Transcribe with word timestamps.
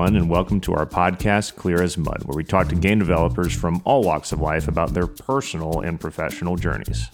everyone, 0.00 0.16
and 0.16 0.30
welcome 0.30 0.62
to 0.62 0.72
our 0.72 0.86
podcast, 0.86 1.56
Clear 1.56 1.82
as 1.82 1.98
Mud, 1.98 2.22
where 2.24 2.34
we 2.34 2.42
talk 2.42 2.68
to 2.68 2.74
game 2.74 2.98
developers 2.98 3.54
from 3.54 3.82
all 3.84 4.02
walks 4.02 4.32
of 4.32 4.40
life 4.40 4.66
about 4.66 4.94
their 4.94 5.06
personal 5.06 5.80
and 5.80 6.00
professional 6.00 6.56
journeys. 6.56 7.06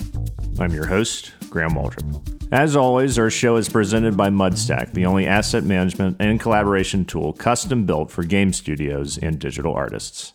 I'm 0.60 0.72
your 0.72 0.86
host, 0.86 1.32
Graham 1.50 1.72
Waldrop. 1.72 2.52
As 2.52 2.76
always, 2.76 3.18
our 3.18 3.28
show 3.28 3.56
is 3.56 3.68
presented 3.68 4.16
by 4.16 4.30
Mudstack, 4.30 4.92
the 4.92 5.04
only 5.04 5.26
asset 5.26 5.64
management 5.64 6.18
and 6.20 6.38
collaboration 6.38 7.04
tool 7.04 7.32
custom 7.32 7.86
built 7.86 8.12
for 8.12 8.22
game 8.22 8.52
studios 8.52 9.18
and 9.18 9.40
digital 9.40 9.74
artists. 9.74 10.34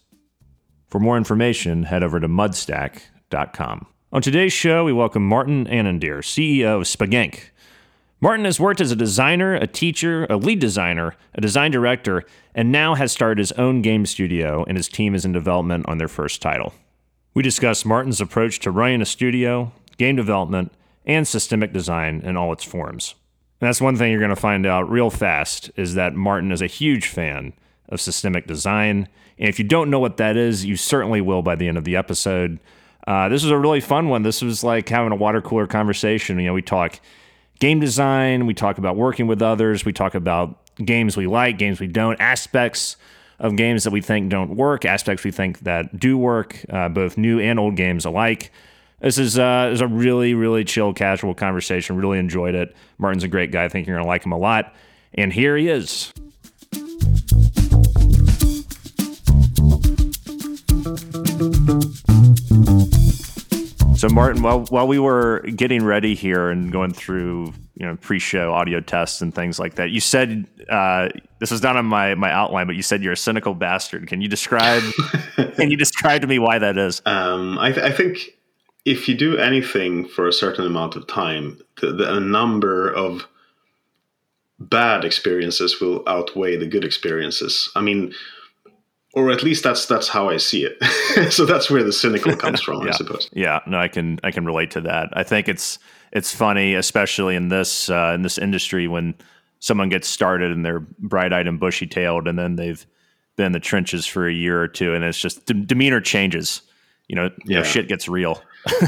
For 0.89 0.99
more 0.99 1.15
information, 1.15 1.83
head 1.83 2.03
over 2.03 2.19
to 2.19 2.27
mudstack.com. 2.27 3.87
On 4.11 4.21
today's 4.21 4.51
show, 4.51 4.83
we 4.83 4.91
welcome 4.91 5.25
Martin 5.25 5.67
Annander, 5.67 6.17
CEO 6.17 6.81
of 6.81 6.83
Spagank. 6.83 7.51
Martin 8.23 8.45
has 8.45 8.59
worked 8.59 8.79
as 8.79 8.91
a 8.91 8.95
designer, 8.95 9.55
a 9.55 9.65
teacher, 9.65 10.27
a 10.29 10.37
lead 10.37 10.59
designer, 10.59 11.15
a 11.33 11.41
design 11.41 11.71
director, 11.71 12.23
and 12.53 12.71
now 12.71 12.93
has 12.93 13.11
started 13.11 13.39
his 13.39 13.51
own 13.53 13.81
game 13.81 14.05
studio, 14.05 14.63
and 14.67 14.77
his 14.77 14.87
team 14.87 15.15
is 15.15 15.25
in 15.25 15.31
development 15.31 15.87
on 15.89 15.97
their 15.97 16.07
first 16.07 16.39
title. 16.39 16.71
We 17.33 17.41
discuss 17.41 17.83
Martin's 17.83 18.21
approach 18.21 18.59
to 18.59 18.69
running 18.69 19.01
a 19.01 19.07
studio, 19.07 19.71
game 19.97 20.15
development, 20.15 20.71
and 21.03 21.27
systemic 21.27 21.73
design 21.73 22.21
in 22.23 22.37
all 22.37 22.53
its 22.53 22.63
forms. 22.63 23.15
And 23.59 23.67
that's 23.67 23.81
one 23.81 23.95
thing 23.95 24.11
you're 24.11 24.19
going 24.19 24.29
to 24.29 24.35
find 24.35 24.67
out 24.67 24.87
real 24.87 25.09
fast 25.09 25.71
is 25.75 25.95
that 25.95 26.13
Martin 26.13 26.51
is 26.51 26.61
a 26.61 26.67
huge 26.67 27.07
fan 27.07 27.53
of 27.89 27.99
systemic 27.99 28.45
design. 28.45 29.07
And 29.39 29.49
if 29.49 29.57
you 29.57 29.65
don't 29.65 29.89
know 29.89 29.99
what 29.99 30.17
that 30.17 30.37
is, 30.37 30.63
you 30.63 30.75
certainly 30.75 31.21
will 31.21 31.41
by 31.41 31.55
the 31.55 31.67
end 31.67 31.77
of 31.79 31.85
the 31.85 31.95
episode. 31.95 32.59
Uh, 33.07 33.29
this 33.29 33.41
was 33.41 33.51
a 33.51 33.57
really 33.57 33.81
fun 33.81 34.09
one. 34.09 34.21
This 34.21 34.43
was 34.43 34.63
like 34.63 34.89
having 34.89 35.11
a 35.11 35.15
water 35.15 35.41
cooler 35.41 35.65
conversation. 35.65 36.37
You 36.37 36.47
know, 36.47 36.53
we 36.53 36.61
talk 36.61 36.99
game 37.61 37.79
design, 37.79 38.47
we 38.47 38.55
talk 38.55 38.79
about 38.79 38.97
working 38.97 39.27
with 39.27 39.41
others, 39.41 39.85
we 39.85 39.93
talk 39.93 40.15
about 40.15 40.59
games 40.83 41.15
we 41.15 41.27
like, 41.27 41.59
games 41.59 41.79
we 41.79 41.87
don't, 41.87 42.19
aspects 42.19 42.97
of 43.39 43.55
games 43.55 43.83
that 43.83 43.91
we 43.91 44.01
think 44.01 44.29
don't 44.29 44.55
work, 44.55 44.83
aspects 44.83 45.23
we 45.23 45.31
think 45.31 45.59
that 45.59 45.97
do 45.97 46.17
work, 46.17 46.65
uh, 46.69 46.89
both 46.89 47.17
new 47.17 47.39
and 47.39 47.59
old 47.59 47.75
games 47.75 48.03
alike. 48.03 48.51
This 48.99 49.19
is, 49.19 49.37
uh, 49.37 49.69
is 49.71 49.79
a 49.79 49.87
really, 49.87 50.33
really 50.33 50.63
chill, 50.63 50.91
casual 50.91 51.33
conversation. 51.33 51.97
Really 51.97 52.19
enjoyed 52.19 52.53
it. 52.53 52.75
Martin's 52.97 53.23
a 53.23 53.27
great 53.27 53.51
guy. 53.51 53.63
I 53.63 53.69
think 53.69 53.87
you're 53.87 53.95
going 53.95 54.05
to 54.05 54.09
like 54.09 54.25
him 54.25 54.31
a 54.31 54.37
lot. 54.37 54.75
And 55.13 55.33
here 55.33 55.57
he 55.57 55.69
is. 55.69 56.11
So, 64.01 64.09
Martin, 64.09 64.41
while 64.41 64.61
while 64.61 64.87
we 64.87 64.97
were 64.97 65.41
getting 65.41 65.85
ready 65.85 66.15
here 66.15 66.49
and 66.49 66.71
going 66.71 66.91
through 66.91 67.53
you 67.75 67.85
know 67.85 67.97
pre-show 67.97 68.51
audio 68.51 68.79
tests 68.79 69.21
and 69.21 69.31
things 69.31 69.59
like 69.59 69.75
that, 69.75 69.91
you 69.91 69.99
said 69.99 70.47
uh, 70.71 71.09
this 71.37 71.51
was 71.51 71.61
not 71.61 71.77
on 71.77 71.85
my 71.85 72.15
my 72.15 72.31
outline, 72.31 72.65
but 72.65 72.75
you 72.75 72.81
said 72.81 73.03
you're 73.03 73.13
a 73.13 73.15
cynical 73.15 73.53
bastard. 73.53 74.07
Can 74.07 74.19
you 74.19 74.27
describe? 74.27 74.81
can 75.35 75.69
you 75.69 75.77
describe 75.77 76.21
to 76.21 76.27
me 76.27 76.39
why 76.39 76.57
that 76.57 76.79
is? 76.79 76.99
Um, 77.05 77.59
I, 77.59 77.73
th- 77.73 77.85
I, 77.85 77.91
think 77.91 78.31
if 78.85 79.07
you 79.07 79.13
do 79.13 79.37
anything 79.37 80.07
for 80.07 80.27
a 80.27 80.33
certain 80.33 80.65
amount 80.65 80.95
of 80.95 81.05
time, 81.05 81.61
the, 81.79 81.91
the, 81.91 82.15
a 82.15 82.19
number 82.19 82.91
of 82.91 83.27
bad 84.57 85.05
experiences 85.05 85.79
will 85.79 86.01
outweigh 86.07 86.57
the 86.57 86.65
good 86.65 86.83
experiences. 86.83 87.69
I 87.75 87.81
mean, 87.81 88.15
or 89.13 89.31
at 89.31 89.43
least 89.43 89.63
that's 89.63 89.85
that's 89.85 90.07
how 90.07 90.29
I 90.29 90.37
see 90.37 90.65
it. 90.65 91.31
so 91.33 91.45
that's 91.45 91.69
where 91.69 91.83
the 91.83 91.93
cynical 91.93 92.35
comes 92.35 92.61
from, 92.63 92.83
yeah. 92.83 92.89
I 92.89 92.91
suppose. 92.91 93.29
Yeah, 93.33 93.59
no, 93.67 93.77
I 93.77 93.87
can 93.87 94.19
I 94.23 94.31
can 94.31 94.45
relate 94.45 94.71
to 94.71 94.81
that. 94.81 95.09
I 95.13 95.23
think 95.23 95.49
it's 95.49 95.79
it's 96.11 96.33
funny, 96.33 96.75
especially 96.75 97.35
in 97.35 97.49
this 97.49 97.89
uh, 97.89 98.11
in 98.15 98.21
this 98.21 98.37
industry, 98.37 98.87
when 98.87 99.15
someone 99.59 99.89
gets 99.89 100.07
started 100.07 100.51
and 100.51 100.65
they're 100.65 100.79
bright 100.79 101.33
eyed 101.33 101.47
and 101.47 101.59
bushy 101.59 101.87
tailed, 101.87 102.27
and 102.27 102.37
then 102.37 102.55
they've 102.55 102.85
been 103.35 103.47
in 103.47 103.51
the 103.51 103.59
trenches 103.59 104.05
for 104.05 104.27
a 104.27 104.33
year 104.33 104.61
or 104.61 104.67
two, 104.67 104.93
and 104.93 105.03
it's 105.03 105.19
just 105.19 105.45
d- 105.45 105.53
demeanor 105.65 106.01
changes. 106.01 106.61
You 107.07 107.15
know, 107.15 107.25
you 107.25 107.31
yeah. 107.45 107.57
know, 107.57 107.63
shit 107.63 107.89
gets 107.89 108.07
real. 108.07 108.41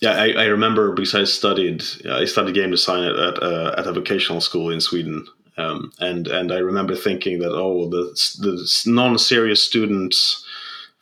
yeah, 0.00 0.12
I, 0.12 0.32
I, 0.32 0.44
remember 0.44 0.92
because 0.92 1.14
I 1.14 1.24
studied 1.24 1.82
I 2.08 2.24
studied 2.26 2.54
game 2.54 2.70
design 2.70 3.02
at 3.02 3.16
at, 3.16 3.42
uh, 3.42 3.74
at 3.78 3.86
a 3.86 3.92
vocational 3.92 4.40
school 4.40 4.70
in 4.70 4.80
Sweden, 4.80 5.26
um, 5.56 5.92
and 5.98 6.26
and 6.26 6.52
I 6.52 6.58
remember 6.58 6.94
thinking 6.94 7.38
that 7.40 7.52
oh 7.52 7.88
the 7.88 8.02
the 8.40 8.90
non-serious 8.90 9.62
students 9.62 10.44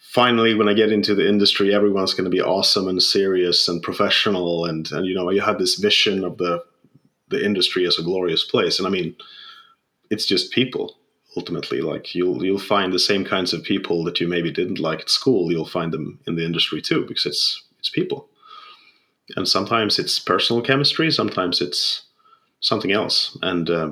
finally 0.01 0.55
when 0.55 0.69
I 0.69 0.75
get 0.75 0.93
into 0.93 1.15
the 1.15 1.29
industry 1.29 1.75
everyone's 1.75 2.15
going 2.15 2.25
to 2.25 2.37
be 2.37 2.41
awesome 2.41 2.89
and 2.89 3.03
serious 3.03 3.69
and 3.69 3.83
professional. 3.83 4.65
And 4.65 4.91
and 4.93 5.07
you 5.07 5.15
know 5.15 5.31
you 5.31 5.41
have 5.41 5.59
this 5.59 5.77
vision 5.77 6.25
of 6.25 6.39
the 6.39 6.65
the 7.29 7.45
industry 7.45 7.87
as 7.87 7.99
a 7.99 8.03
glorious 8.03 8.45
place. 8.45 8.79
And 8.79 8.87
I 8.87 8.91
mean 8.91 9.15
it's 10.11 10.27
just 10.27 10.53
people 10.53 10.97
ultimately. 11.37 11.81
Like 11.81 12.15
you'll 12.15 12.45
you'll 12.45 12.59
find 12.59 12.93
the 12.93 12.99
same 12.99 13.25
kinds 13.25 13.53
of 13.53 13.63
people 13.63 14.03
that 14.05 14.21
you 14.21 14.29
maybe 14.29 14.51
didn't 14.51 14.81
like 14.81 15.01
at 15.01 15.11
school. 15.11 15.53
You'll 15.53 15.67
find 15.67 15.93
them 15.93 16.19
in 16.27 16.37
the 16.37 16.45
industry 16.45 16.81
too 16.81 17.05
because 17.07 17.27
it's 17.27 17.63
it's 17.79 17.91
people. 17.91 18.29
And 19.37 19.47
sometimes 19.47 19.99
it's 19.99 20.19
personal 20.19 20.63
chemistry. 20.63 21.11
Sometimes 21.11 21.61
it's 21.61 22.03
something 22.61 22.93
else. 22.93 23.37
And 23.43 23.69
uh, 23.69 23.91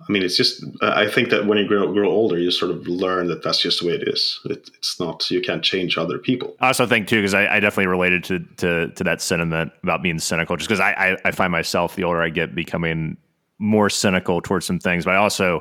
I 0.00 0.12
mean, 0.12 0.22
it's 0.22 0.36
just. 0.36 0.64
I 0.80 1.08
think 1.08 1.30
that 1.30 1.46
when 1.46 1.58
you 1.58 1.68
grow, 1.68 1.92
grow 1.92 2.10
older, 2.10 2.38
you 2.38 2.50
sort 2.50 2.70
of 2.72 2.86
learn 2.88 3.28
that 3.28 3.42
that's 3.42 3.60
just 3.60 3.80
the 3.80 3.86
way 3.86 3.94
it 3.94 4.08
is. 4.08 4.40
It, 4.44 4.68
it's 4.74 4.98
not. 4.98 5.30
You 5.30 5.40
can't 5.40 5.62
change 5.62 5.96
other 5.96 6.18
people. 6.18 6.56
I 6.60 6.68
also 6.68 6.86
think 6.86 7.06
too, 7.06 7.16
because 7.16 7.34
I, 7.34 7.46
I, 7.46 7.60
definitely 7.60 7.86
related 7.86 8.24
to, 8.24 8.40
to 8.56 8.88
to 8.88 9.04
that 9.04 9.20
sentiment 9.20 9.72
about 9.82 10.02
being 10.02 10.18
cynical. 10.18 10.56
Just 10.56 10.68
because 10.68 10.80
I, 10.80 10.92
I, 10.92 11.16
I 11.26 11.30
find 11.30 11.52
myself 11.52 11.94
the 11.94 12.04
older 12.04 12.20
I 12.20 12.30
get 12.30 12.54
becoming 12.54 13.16
more 13.58 13.88
cynical 13.88 14.40
towards 14.40 14.66
some 14.66 14.80
things, 14.80 15.04
but 15.04 15.14
I 15.14 15.18
also 15.18 15.60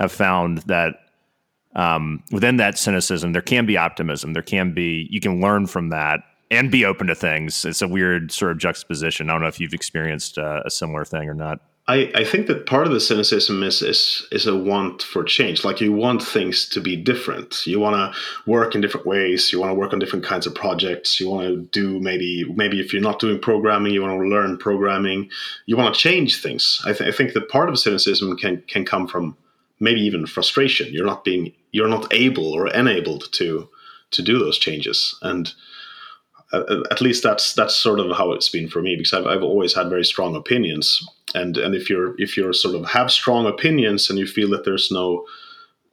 have 0.00 0.10
found 0.10 0.58
that 0.58 0.94
um, 1.76 2.22
within 2.30 2.56
that 2.56 2.78
cynicism, 2.78 3.32
there 3.32 3.42
can 3.42 3.66
be 3.66 3.76
optimism. 3.76 4.32
There 4.32 4.42
can 4.42 4.72
be 4.72 5.08
you 5.10 5.20
can 5.20 5.40
learn 5.40 5.66
from 5.66 5.90
that 5.90 6.20
and 6.50 6.70
be 6.70 6.84
open 6.84 7.06
to 7.08 7.14
things. 7.14 7.64
It's 7.64 7.82
a 7.82 7.88
weird 7.88 8.32
sort 8.32 8.52
of 8.52 8.58
juxtaposition. 8.58 9.28
I 9.28 9.34
don't 9.34 9.42
know 9.42 9.48
if 9.48 9.60
you've 9.60 9.74
experienced 9.74 10.38
uh, 10.38 10.62
a 10.64 10.70
similar 10.70 11.04
thing 11.04 11.28
or 11.28 11.34
not. 11.34 11.60
I, 11.86 12.10
I 12.14 12.24
think 12.24 12.46
that 12.46 12.64
part 12.64 12.86
of 12.86 12.94
the 12.94 13.00
cynicism 13.00 13.62
is, 13.62 13.82
is 13.82 14.26
is 14.32 14.46
a 14.46 14.56
want 14.56 15.02
for 15.02 15.22
change. 15.22 15.64
Like 15.64 15.82
you 15.82 15.92
want 15.92 16.22
things 16.22 16.66
to 16.70 16.80
be 16.80 16.96
different. 16.96 17.66
You 17.66 17.78
want 17.78 17.94
to 17.94 18.50
work 18.50 18.74
in 18.74 18.80
different 18.80 19.06
ways. 19.06 19.52
You 19.52 19.60
want 19.60 19.70
to 19.70 19.74
work 19.74 19.92
on 19.92 19.98
different 19.98 20.24
kinds 20.24 20.46
of 20.46 20.54
projects. 20.54 21.20
You 21.20 21.28
want 21.28 21.46
to 21.46 21.56
do 21.56 22.00
maybe 22.00 22.44
maybe 22.54 22.80
if 22.80 22.92
you're 22.92 23.02
not 23.02 23.18
doing 23.18 23.38
programming, 23.38 23.92
you 23.92 24.00
want 24.00 24.18
to 24.18 24.28
learn 24.28 24.56
programming. 24.56 25.28
You 25.66 25.76
want 25.76 25.94
to 25.94 26.00
change 26.00 26.40
things. 26.40 26.80
I, 26.86 26.94
th- 26.94 27.12
I 27.12 27.14
think 27.14 27.34
that 27.34 27.50
part 27.50 27.68
of 27.68 27.78
cynicism 27.78 28.34
can 28.38 28.62
can 28.66 28.86
come 28.86 29.06
from 29.06 29.36
maybe 29.78 30.00
even 30.00 30.24
frustration. 30.24 30.88
You're 30.90 31.04
not 31.04 31.22
being 31.22 31.52
you're 31.72 31.88
not 31.88 32.10
able 32.14 32.54
or 32.54 32.68
enabled 32.68 33.30
to 33.32 33.68
to 34.12 34.22
do 34.22 34.38
those 34.38 34.58
changes 34.58 35.18
and 35.20 35.52
at 36.90 37.00
least 37.00 37.22
that's 37.22 37.54
that's 37.54 37.74
sort 37.74 38.00
of 38.00 38.16
how 38.16 38.32
it's 38.32 38.48
been 38.48 38.68
for 38.68 38.82
me 38.82 38.96
because 38.96 39.12
I've, 39.12 39.26
I've 39.26 39.42
always 39.42 39.74
had 39.74 39.88
very 39.88 40.04
strong 40.04 40.36
opinions. 40.36 41.06
And 41.34 41.56
and 41.56 41.74
if 41.74 41.90
you're 41.90 42.14
if 42.20 42.36
you're 42.36 42.52
sort 42.52 42.74
of 42.74 42.86
have 42.86 43.10
strong 43.10 43.46
opinions 43.46 44.10
and 44.10 44.18
you 44.18 44.26
feel 44.26 44.50
that 44.50 44.64
there's 44.64 44.90
no 44.90 45.26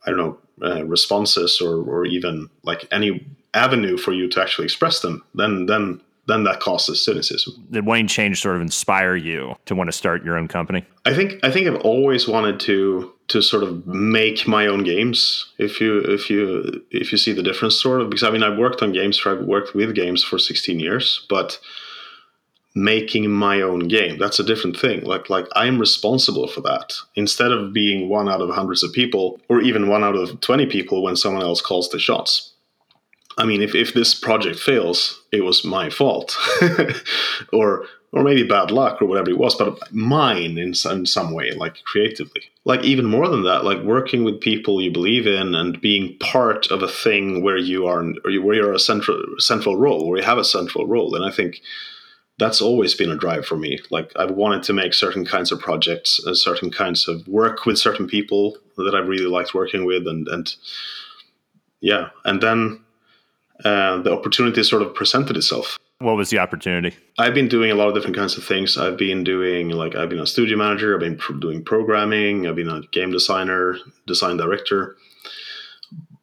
I 0.05 0.11
don't 0.11 0.17
know 0.17 0.37
uh, 0.63 0.85
responses 0.85 1.61
or 1.61 1.77
or 1.83 2.05
even 2.05 2.49
like 2.63 2.87
any 2.91 3.25
avenue 3.53 3.97
for 3.97 4.13
you 4.13 4.29
to 4.29 4.41
actually 4.41 4.65
express 4.65 5.01
them 5.01 5.23
then 5.35 5.65
then 5.65 5.99
then 6.27 6.43
that 6.43 6.59
causes 6.59 7.03
cynicism. 7.03 7.67
Did 7.71 7.85
Wayne 7.85 8.07
Change 8.07 8.41
sort 8.41 8.55
of 8.55 8.61
inspire 8.61 9.15
you 9.15 9.55
to 9.65 9.75
want 9.75 9.87
to 9.87 9.91
start 9.91 10.23
your 10.23 10.37
own 10.37 10.47
company? 10.47 10.85
I 11.05 11.13
think 11.13 11.43
I 11.43 11.51
think 11.51 11.67
I've 11.67 11.81
always 11.81 12.27
wanted 12.27 12.59
to 12.61 13.11
to 13.29 13.41
sort 13.41 13.63
of 13.63 13.85
make 13.87 14.47
my 14.47 14.67
own 14.67 14.83
games. 14.83 15.51
If 15.57 15.81
you 15.81 15.99
if 15.99 16.29
you 16.29 16.83
if 16.91 17.11
you 17.11 17.17
see 17.17 17.33
the 17.33 17.43
difference, 17.43 17.79
sort 17.79 18.01
of 18.01 18.09
because 18.09 18.23
I 18.23 18.29
mean 18.29 18.43
I've 18.43 18.57
worked 18.57 18.81
on 18.81 18.91
games 18.91 19.17
for 19.17 19.31
I've 19.31 19.45
worked 19.45 19.73
with 19.73 19.95
games 19.95 20.23
for 20.23 20.37
16 20.37 20.79
years, 20.79 21.25
but 21.29 21.59
making 22.73 23.29
my 23.29 23.61
own 23.61 23.79
game 23.89 24.17
that's 24.17 24.39
a 24.39 24.43
different 24.45 24.79
thing 24.79 25.03
like 25.03 25.29
like 25.29 25.45
i'm 25.57 25.77
responsible 25.77 26.47
for 26.47 26.61
that 26.61 26.93
instead 27.15 27.51
of 27.51 27.73
being 27.73 28.07
one 28.07 28.29
out 28.29 28.39
of 28.39 28.49
hundreds 28.49 28.81
of 28.81 28.93
people 28.93 29.37
or 29.49 29.59
even 29.59 29.89
one 29.89 30.05
out 30.05 30.15
of 30.15 30.39
20 30.39 30.67
people 30.67 31.03
when 31.03 31.17
someone 31.17 31.43
else 31.43 31.59
calls 31.59 31.89
the 31.89 31.99
shots 31.99 32.50
I 33.37 33.45
mean, 33.45 33.61
if, 33.61 33.75
if 33.75 33.93
this 33.93 34.13
project 34.13 34.59
fails, 34.59 35.21
it 35.31 35.43
was 35.43 35.63
my 35.63 35.89
fault, 35.89 36.37
or 37.53 37.85
or 38.13 38.23
maybe 38.23 38.43
bad 38.43 38.71
luck 38.71 39.01
or 39.01 39.05
whatever 39.05 39.29
it 39.29 39.37
was, 39.37 39.55
but 39.55 39.79
mine 39.93 40.57
in 40.57 40.73
some, 40.73 40.99
in 40.99 41.05
some 41.05 41.33
way, 41.33 41.51
like 41.51 41.81
creatively. 41.85 42.41
Like 42.65 42.83
even 42.83 43.05
more 43.05 43.29
than 43.29 43.43
that, 43.43 43.63
like 43.63 43.81
working 43.83 44.25
with 44.25 44.41
people 44.41 44.81
you 44.81 44.91
believe 44.91 45.25
in 45.25 45.55
and 45.55 45.79
being 45.79 46.17
part 46.19 46.69
of 46.71 46.83
a 46.83 46.89
thing 46.89 47.41
where 47.41 47.57
you 47.57 47.87
are 47.87 48.03
where 48.03 48.53
you're 48.53 48.73
a 48.73 48.79
central 48.79 49.23
central 49.37 49.77
role, 49.77 50.07
where 50.07 50.19
you 50.19 50.25
have 50.25 50.37
a 50.37 50.43
central 50.43 50.87
role, 50.87 51.15
and 51.15 51.23
I 51.23 51.31
think 51.31 51.61
that's 52.37 52.61
always 52.61 52.95
been 52.95 53.11
a 53.11 53.15
drive 53.15 53.45
for 53.45 53.55
me. 53.55 53.79
Like 53.89 54.11
I've 54.17 54.31
wanted 54.31 54.63
to 54.63 54.73
make 54.73 54.93
certain 54.93 55.25
kinds 55.25 55.51
of 55.51 55.59
projects, 55.59 56.19
uh, 56.25 56.33
certain 56.33 56.71
kinds 56.71 57.07
of 57.07 57.27
work 57.27 57.65
with 57.65 57.77
certain 57.77 58.07
people 58.07 58.57
that 58.77 58.95
I 58.95 58.99
really 58.99 59.25
liked 59.25 59.53
working 59.53 59.85
with, 59.85 60.05
and 60.05 60.27
and 60.27 60.53
yeah, 61.79 62.09
and 62.25 62.41
then 62.41 62.83
uh, 63.63 63.97
the 64.01 64.11
opportunity 64.11 64.63
sort 64.63 64.81
of 64.81 64.93
presented 64.93 65.37
itself. 65.37 65.77
What 65.99 66.17
was 66.17 66.31
the 66.31 66.39
opportunity? 66.39 66.95
I've 67.19 67.35
been 67.35 67.47
doing 67.47 67.69
a 67.69 67.75
lot 67.75 67.87
of 67.87 67.93
different 67.93 68.15
kinds 68.15 68.35
of 68.35 68.43
things. 68.43 68.77
I've 68.77 68.97
been 68.97 69.23
doing 69.23 69.69
like 69.69 69.95
I've 69.95 70.09
been 70.09 70.19
a 70.19 70.25
studio 70.25 70.57
manager. 70.57 70.95
I've 70.95 70.99
been 70.99 71.17
pr- 71.17 71.33
doing 71.33 71.63
programming. 71.63 72.47
I've 72.47 72.55
been 72.55 72.69
a 72.69 72.81
game 72.91 73.11
designer, 73.11 73.77
design 74.07 74.37
director. 74.37 74.97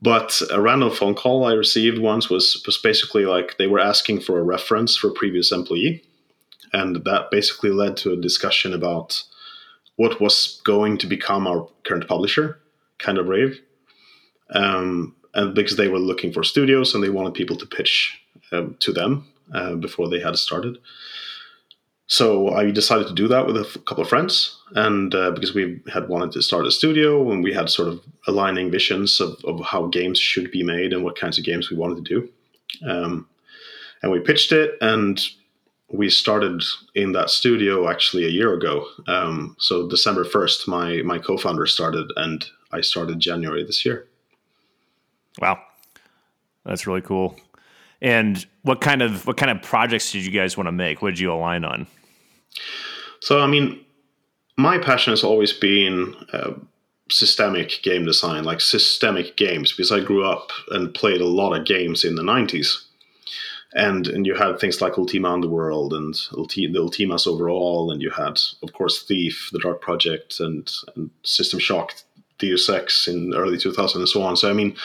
But 0.01 0.41
a 0.53 0.61
random 0.61 0.91
phone 0.91 1.15
call 1.15 1.45
I 1.45 1.53
received 1.53 1.99
once 1.99 2.29
was 2.29 2.63
was 2.67 2.79
basically 2.79 3.25
like 3.25 3.57
they 3.57 3.67
were 3.67 3.81
asking 3.81 4.21
for 4.21 4.39
a 4.39 4.45
reference 4.45 4.97
for 4.97 5.09
a 5.09 5.13
previous 5.13 5.53
employee, 5.53 6.03
and 6.73 6.97
that 7.05 7.31
basically 7.31 7.71
led 7.71 7.97
to 7.99 8.13
a 8.13 8.17
discussion 8.17 8.73
about 8.73 9.23
what 9.97 10.21
was 10.21 10.61
going 10.65 10.99
to 10.99 11.07
become 11.07 11.47
our 11.47 11.69
current 11.85 12.07
publisher, 12.07 12.61
Kind 12.99 13.19
of 13.19 13.27
Brave. 13.27 13.61
Um, 14.51 15.17
and 15.35 15.55
because 15.55 15.77
they 15.77 15.89
were 15.89 15.99
looking 15.99 16.33
for 16.33 16.43
studios 16.43 16.95
and 16.95 17.03
they 17.03 17.11
wanted 17.11 17.35
people 17.35 17.57
to 17.57 17.67
pitch 17.67 18.21
um, 18.53 18.77
to 18.81 18.93
them 18.93 19.27
uh, 19.55 19.75
before 19.75 20.09
they 20.09 20.21
had 20.21 20.37
started. 20.37 20.79
So 22.11 22.49
I 22.55 22.71
decided 22.71 23.07
to 23.09 23.15
do 23.15 23.29
that 23.29 23.47
with 23.47 23.57
a 23.59 23.67
f- 23.67 23.85
couple 23.85 24.03
of 24.03 24.09
friends, 24.09 24.57
and 24.75 25.15
uh, 25.15 25.31
because 25.31 25.55
we 25.55 25.81
had 25.93 26.09
wanted 26.09 26.33
to 26.33 26.43
start 26.43 26.67
a 26.67 26.71
studio 26.71 27.31
and 27.31 27.45
we 27.45 27.53
had 27.53 27.69
sort 27.69 27.89
of 27.89 28.01
aligning 28.27 28.71
visions 28.71 29.21
of, 29.21 29.37
of 29.45 29.61
how 29.63 29.89
games 29.89 30.19
should 30.19 30.51
be 30.51 30.63
made 30.63 30.95
and 30.95 31.05
what 31.05 31.19
kinds 31.19 31.37
of 31.37 31.45
games 31.45 31.71
we 31.71 31.77
wanted 31.77 32.03
to 32.03 32.15
do. 32.15 32.89
Um, 32.91 33.29
and 34.03 34.11
we 34.11 34.21
pitched 34.21 34.53
it, 34.53 34.79
and 34.81 35.21
we 35.91 36.09
started 36.09 36.63
in 36.95 37.13
that 37.13 37.29
studio 37.29 37.91
actually 37.91 38.25
a 38.25 38.31
year 38.31 38.55
ago. 38.55 38.87
Um, 39.07 39.55
so 39.59 39.87
December 39.87 40.25
first, 40.25 40.67
my 40.67 41.03
my 41.03 41.19
co-founder 41.19 41.67
started, 41.67 42.11
and 42.17 42.43
I 42.73 42.81
started 42.81 43.21
January 43.21 43.65
this 43.65 43.85
year. 43.85 44.08
Wow, 45.41 45.61
that's 46.65 46.87
really 46.87 47.03
cool. 47.03 47.37
And 48.01 48.45
what 48.63 48.81
kind 48.81 49.03
of 49.03 49.27
what 49.27 49.37
kind 49.37 49.51
of 49.51 49.63
projects 49.63 50.13
did 50.13 50.25
you 50.25 50.31
guys 50.31 50.57
want 50.57 50.69
to 50.69 50.73
make? 50.73 51.03
What 51.03 51.11
did 51.11 51.19
you 51.19 51.33
align 51.33 51.65
on? 51.65 51.87
So, 53.21 53.41
I 53.41 53.47
mean, 53.47 53.81
my 54.57 54.79
passion 54.79 55.13
has 55.13 55.25
always 55.25 55.53
been 55.53 56.15
uh, 56.33 56.53
systemic 57.11 57.81
game 57.83 58.05
design, 58.05 58.45
like 58.45 58.61
systemic 58.61 59.37
games, 59.37 59.73
because 59.73 59.91
I 59.91 60.01
grew 60.01 60.25
up 60.25 60.51
and 60.71 60.95
played 60.95 61.21
a 61.21 61.27
lot 61.27 61.59
of 61.59 61.67
games 61.67 62.05
in 62.05 62.15
the 62.15 62.23
'90s, 62.23 62.85
and 63.73 64.07
and 64.07 64.27
you 64.27 64.35
had 64.35 64.59
things 64.59 64.81
like 64.81 64.99
Ultima 64.99 65.33
Underworld 65.33 65.93
and 65.93 66.15
the 66.15 66.79
Ultimas 66.79 67.27
overall, 67.27 67.91
and 67.91 68.01
you 68.01 68.11
had, 68.11 68.39
of 68.63 68.73
course, 68.73 69.03
Thief, 69.03 69.51
The 69.53 69.59
Dark 69.59 69.81
Project, 69.81 70.39
and, 70.39 70.71
and 70.95 71.11
System 71.25 71.59
Shock, 71.59 71.95
Deus 72.39 72.69
Ex 72.69 73.09
in 73.09 73.35
early 73.35 73.59
2000, 73.59 74.01
and 74.01 74.09
so 74.09 74.23
on. 74.23 74.37
So, 74.37 74.49
I 74.49 74.53
mean, 74.53 74.77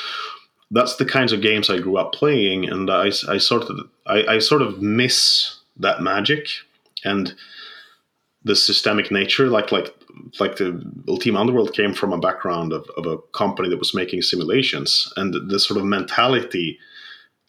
that's 0.74 0.96
the 0.96 1.06
kinds 1.06 1.32
of 1.32 1.42
games 1.42 1.70
I 1.70 1.80
grew 1.80 1.98
up 1.98 2.14
playing, 2.14 2.68
and 2.68 2.90
I, 2.90 3.12
I 3.30 3.38
sort 3.38 3.64
of 3.64 3.80
I, 4.08 4.26
I 4.36 4.40
sort 4.40 4.62
of 4.62 4.82
miss 4.82 5.60
that 5.78 6.02
magic 6.02 6.48
and 7.06 7.34
the 8.44 8.56
systemic 8.56 9.12
nature. 9.12 9.48
Like 9.48 9.72
like 9.72 9.94
like 10.40 10.58
the 10.58 10.84
Ultima 11.08 11.40
Underworld 11.40 11.74
came 11.74 11.94
from 11.94 12.12
a 12.12 12.20
background 12.20 12.74
of, 12.74 12.90
of 12.98 13.06
a 13.06 13.18
company 13.38 13.70
that 13.70 13.80
was 13.80 13.94
making 13.94 14.24
simulations, 14.24 15.14
and 15.16 15.34
the, 15.34 15.40
the 15.40 15.60
sort 15.60 15.80
of 15.80 15.86
mentality 15.86 16.80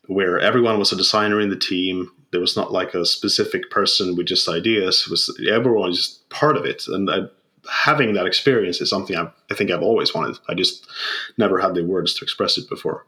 where 0.07 0.39
everyone 0.39 0.79
was 0.79 0.93
a 0.93 0.97
designer 0.97 1.41
in 1.41 1.49
the 1.49 1.59
team. 1.59 2.11
There 2.31 2.41
was 2.41 2.57
not 2.57 2.73
like 2.73 2.95
a 2.95 3.07
specific 3.07 3.71
person 3.71 4.17
with 4.17 4.27
just 4.27 4.49
ideas. 4.49 5.05
It 5.07 5.11
was 5.11 5.41
everyone 5.51 5.89
was 5.89 5.97
just 5.97 6.29
part 6.29 6.59
of 6.59 6.67
it, 6.67 6.87
and 6.89 7.11
I, 7.11 7.21
having 7.71 8.15
that 8.15 8.27
experience 8.27 8.81
is 8.81 8.91
something 8.91 9.17
I've, 9.17 9.33
I 9.51 9.55
think 9.55 9.71
I've 9.71 9.83
always 9.83 10.15
wanted. 10.15 10.39
I 10.49 10.55
just 10.55 10.87
never 11.39 11.59
had 11.59 11.75
the 11.75 11.85
words 11.85 12.15
to 12.15 12.25
express 12.25 12.59
it 12.59 12.69
before. 12.69 13.07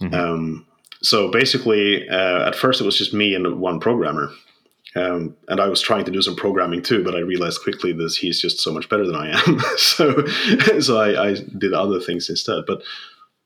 Mm-hmm. 0.00 0.14
Um, 0.14 0.66
so 1.02 1.30
basically, 1.30 2.08
uh, 2.08 2.48
at 2.48 2.56
first 2.56 2.80
it 2.80 2.84
was 2.84 2.98
just 2.98 3.14
me 3.14 3.34
and 3.34 3.60
one 3.60 3.80
programmer. 3.80 4.30
Um, 4.96 5.36
and 5.48 5.60
I 5.60 5.66
was 5.66 5.80
trying 5.80 6.04
to 6.04 6.12
do 6.12 6.22
some 6.22 6.36
programming 6.36 6.82
too, 6.82 7.02
but 7.02 7.16
I 7.16 7.18
realized 7.18 7.62
quickly 7.62 7.92
that 7.92 8.14
he's 8.14 8.40
just 8.40 8.60
so 8.60 8.72
much 8.72 8.88
better 8.88 9.04
than 9.04 9.16
I 9.16 9.30
am. 9.30 9.60
so, 9.76 10.24
so 10.80 10.98
I, 10.98 11.30
I, 11.30 11.34
did 11.58 11.74
other 11.74 11.98
things 11.98 12.30
instead. 12.30 12.62
But, 12.64 12.82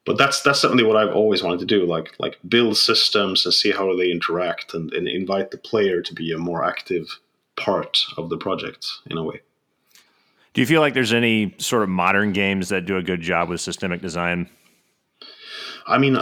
but 0.05 0.19
that's 0.19 0.43
that's 0.43 0.61
certainly 0.61 0.85
what 0.85 0.97
I've 0.97 1.15
always 1.15 1.43
wanted 1.43 1.61
to 1.61 1.67
do, 1.67 1.85
like 1.85 2.15
like 2.19 2.39
build 2.49 2.79
systems 2.79 3.45
and 3.45 3.53
see 3.53 3.73
how 3.73 3.95
they 3.95 4.11
interact, 4.11 4.73
and, 4.73 4.91
and 4.95 5.07
invite 5.07 5.51
the 5.51 5.59
player 5.59 6.01
to 6.01 6.15
be 6.15 6.33
a 6.33 6.39
more 6.39 6.65
active 6.65 7.19
part 7.57 8.05
of 8.17 8.31
the 8.31 8.39
project 8.39 8.87
in 9.11 9.19
a 9.19 9.23
way. 9.23 9.43
Do 10.55 10.61
you 10.61 10.67
feel 10.67 10.81
like 10.81 10.95
there's 10.95 11.13
any 11.13 11.55
sort 11.59 11.83
of 11.83 11.89
modern 11.89 12.33
games 12.33 12.69
that 12.71 12.87
do 12.87 12.97
a 12.97 13.03
good 13.03 13.21
job 13.21 13.49
with 13.49 13.61
systemic 13.61 14.01
design? 14.01 14.49
I 15.87 15.99
mean, 15.99 16.19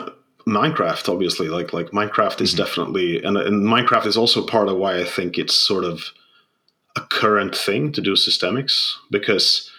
Minecraft, 0.46 1.08
obviously, 1.12 1.49
like 1.49 1.73
like 1.73 1.90
Minecraft 1.90 2.40
is 2.40 2.52
mm-hmm. 2.52 2.62
definitely, 2.62 3.23
and, 3.23 3.37
and 3.37 3.62
Minecraft 3.64 4.06
is 4.06 4.17
also 4.17 4.46
part 4.46 4.69
of 4.69 4.76
why 4.76 5.00
I 5.00 5.05
think 5.05 5.38
it's 5.38 5.55
sort 5.55 5.84
of 5.84 6.05
a 6.96 7.00
current 7.00 7.55
thing 7.55 7.93
to 7.93 8.00
do 8.00 8.12
systemics 8.12 8.94
because 9.11 9.70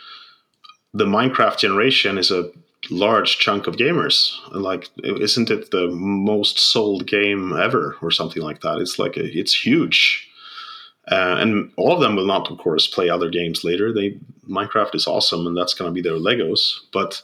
the 0.93 1.05
Minecraft 1.05 1.57
generation 1.57 2.17
is 2.17 2.31
a 2.31 2.51
large 2.89 3.37
chunk 3.37 3.67
of 3.67 3.75
gamers. 3.75 4.33
Like, 4.51 4.89
isn't 5.03 5.49
it 5.49 5.71
the 5.71 5.87
most 5.87 6.59
sold 6.59 7.07
game 7.07 7.53
ever, 7.57 7.95
or 8.01 8.11
something 8.11 8.43
like 8.43 8.61
that? 8.61 8.79
It's 8.79 8.99
like 8.99 9.15
a, 9.17 9.25
it's 9.25 9.65
huge, 9.65 10.26
uh, 11.09 11.37
and 11.39 11.71
all 11.77 11.93
of 11.93 11.99
them 12.01 12.15
will 12.15 12.25
not, 12.25 12.51
of 12.51 12.57
course, 12.57 12.87
play 12.87 13.09
other 13.09 13.29
games 13.29 13.63
later. 13.63 13.93
They 13.93 14.17
Minecraft 14.49 14.95
is 14.95 15.07
awesome, 15.07 15.45
and 15.45 15.57
that's 15.57 15.73
going 15.73 15.89
to 15.89 15.93
be 15.93 16.01
their 16.01 16.17
Legos, 16.17 16.73
but 16.93 17.21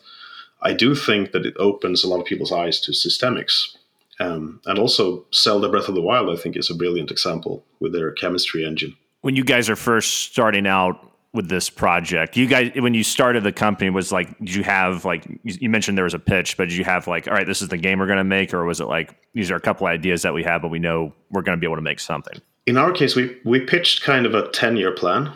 I 0.62 0.74
do 0.74 0.96
think 0.96 1.32
that 1.32 1.46
it 1.46 1.56
opens 1.58 2.04
a 2.04 2.08
lot 2.08 2.20
of 2.20 2.26
people's 2.26 2.52
eyes 2.52 2.80
to 2.82 2.92
systemics. 2.92 3.76
Um, 4.20 4.62
and 4.66 4.80
also, 4.80 5.26
Zelda 5.34 5.70
Breath 5.70 5.90
of 5.90 5.96
the 5.96 6.02
Wild, 6.02 6.30
I 6.30 6.42
think, 6.42 6.56
is 6.56 6.70
a 6.70 6.76
brilliant 6.76 7.12
example 7.12 7.66
with 7.80 7.94
their 7.94 8.12
chemistry 8.12 8.66
engine. 8.66 8.96
When 9.22 9.36
you 9.36 9.44
guys 9.44 9.70
are 9.70 9.76
first 9.76 10.14
starting 10.26 10.68
out 10.68 11.12
with 11.34 11.50
this 11.50 11.70
project, 11.70 12.38
you 12.38 12.46
guys, 12.46 12.72
when 12.76 12.94
you 12.94 13.04
started 13.04 13.44
the 13.44 13.52
company, 13.52 13.90
was 13.90 14.12
like, 14.12 14.38
did 14.40 14.54
you 14.54 14.64
have 14.64 15.04
like, 15.04 15.26
you 15.44 15.70
mentioned 15.70 15.98
there 15.98 16.04
was 16.04 16.14
a 16.14 16.20
pitch, 16.20 16.58
but 16.58 16.70
did 16.70 16.78
you 16.78 16.84
have 16.84 17.08
like, 17.08 17.28
all 17.28 17.34
right, 17.34 17.48
this 17.48 17.62
is 17.62 17.70
the 17.70 17.78
game 17.78 18.00
we're 18.00 18.06
going 18.06 18.18
to 18.18 18.24
make, 18.24 18.54
or 18.54 18.64
was 18.66 18.80
it 18.80 18.86
like, 18.86 19.16
these 19.34 19.50
are 19.50 19.56
a 19.56 19.62
couple 19.62 19.88
ideas 19.88 20.22
that 20.22 20.34
we 20.34 20.44
have, 20.44 20.62
but 20.62 20.68
we 20.68 20.80
know 20.80 21.12
we're 21.32 21.42
going 21.42 21.58
to 21.58 21.60
be 21.60 21.66
able 21.66 21.78
to 21.78 21.82
make 21.82 22.00
something? 22.00 22.40
In 22.66 22.78
our 22.78 22.92
case, 22.92 23.16
we 23.16 23.38
we 23.44 23.60
pitched 23.60 24.04
kind 24.04 24.26
of 24.26 24.34
a 24.34 24.50
ten 24.50 24.78
year 24.78 24.92
plan. 24.92 25.32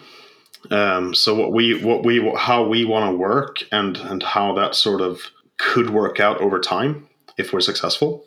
Um, 0.71 1.13
so 1.13 1.35
what 1.35 1.51
we 1.53 1.83
what 1.83 2.05
we 2.05 2.31
how 2.37 2.67
we 2.67 2.85
want 2.85 3.11
to 3.11 3.17
work 3.17 3.63
and 3.71 3.97
and 3.97 4.23
how 4.23 4.53
that 4.55 4.75
sort 4.75 5.01
of 5.01 5.21
could 5.57 5.89
work 5.89 6.19
out 6.19 6.39
over 6.39 6.59
time 6.59 7.07
if 7.37 7.53
we're 7.53 7.61
successful. 7.61 8.23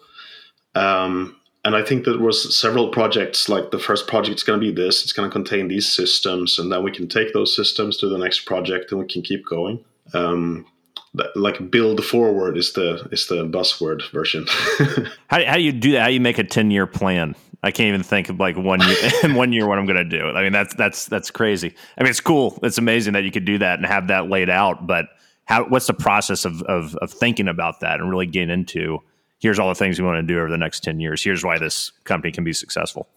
Um, 0.75 1.37
and 1.65 1.77
I 1.77 1.83
think 1.83 2.05
there 2.05 2.19
was 2.19 2.57
several 2.57 2.89
projects. 2.89 3.49
Like 3.49 3.71
the 3.71 3.79
first 3.79 4.07
project 4.07 4.37
is 4.39 4.43
going 4.43 4.61
to 4.61 4.67
be 4.67 4.73
this; 4.73 5.03
it's 5.03 5.13
going 5.13 5.29
to 5.29 5.33
contain 5.33 5.69
these 5.69 5.91
systems, 5.91 6.59
and 6.59 6.73
then 6.73 6.83
we 6.83 6.91
can 6.91 7.09
take 7.09 7.33
those 7.33 7.55
systems 7.55 7.97
to 7.99 8.09
the 8.09 8.19
next 8.19 8.41
project, 8.41 8.91
and 8.91 9.01
we 9.01 9.07
can 9.07 9.23
keep 9.23 9.47
going. 9.47 9.85
Um, 10.15 10.67
like 11.35 11.71
build 11.71 12.05
forward 12.05 12.57
is 12.57 12.73
the 12.73 13.07
is 13.13 13.27
the 13.27 13.45
buzzword 13.47 14.11
version. 14.11 14.47
how, 15.29 15.45
how 15.45 15.57
do 15.57 15.63
you 15.63 15.73
do 15.73 15.93
that? 15.93 16.03
How 16.03 16.07
do 16.09 16.15
you 16.15 16.21
make 16.21 16.39
a 16.39 16.45
ten 16.45 16.71
year 16.71 16.87
plan? 16.87 17.35
I 17.63 17.71
can't 17.71 17.89
even 17.89 18.03
think 18.03 18.29
of 18.29 18.41
like 18.41 18.57
one 18.57 18.81
year 18.81 18.97
in 19.23 19.35
one 19.35 19.53
year 19.53 19.67
what 19.67 19.79
I'm 19.79 19.87
to 19.87 20.05
do. 20.05 20.29
I 20.29 20.43
mean, 20.43 20.53
that's 20.53 20.75
that's 20.75 21.07
that's 21.07 21.31
crazy. 21.31 21.75
I 21.99 22.03
mean, 22.03 22.11
it's 22.11 22.21
cool. 22.21 22.59
It's 22.63 22.79
amazing 22.79 23.13
that 23.15 23.25
you 23.25 23.31
could 23.31 23.45
do 23.45 23.59
that 23.59 23.79
and 23.79 23.87
have 23.87 24.09
that 24.09 24.29
laid 24.29 24.49
out. 24.49 24.87
But 24.87 25.07
how? 25.45 25.65
What's 25.65 25.87
the 25.87 25.95
process 25.95 26.45
of 26.45 26.63
of, 26.63 26.95
of 26.97 27.11
thinking 27.11 27.49
about 27.49 27.81
that 27.81 28.01
and 28.01 28.11
really 28.11 28.27
getting 28.27 28.51
into? 28.51 29.03
Here's 29.39 29.59
all 29.59 29.69
the 29.69 29.75
things 29.75 29.99
we 29.99 30.07
want 30.07 30.27
to 30.27 30.35
do 30.35 30.39
over 30.39 30.51
the 30.51 30.59
next 30.59 30.81
ten 30.81 31.01
years. 31.01 31.23
Here's 31.23 31.45
why 31.45 31.59
this 31.59 31.93
company 32.05 32.33
can 32.33 32.45
be 32.45 32.53
successful. 32.53 33.09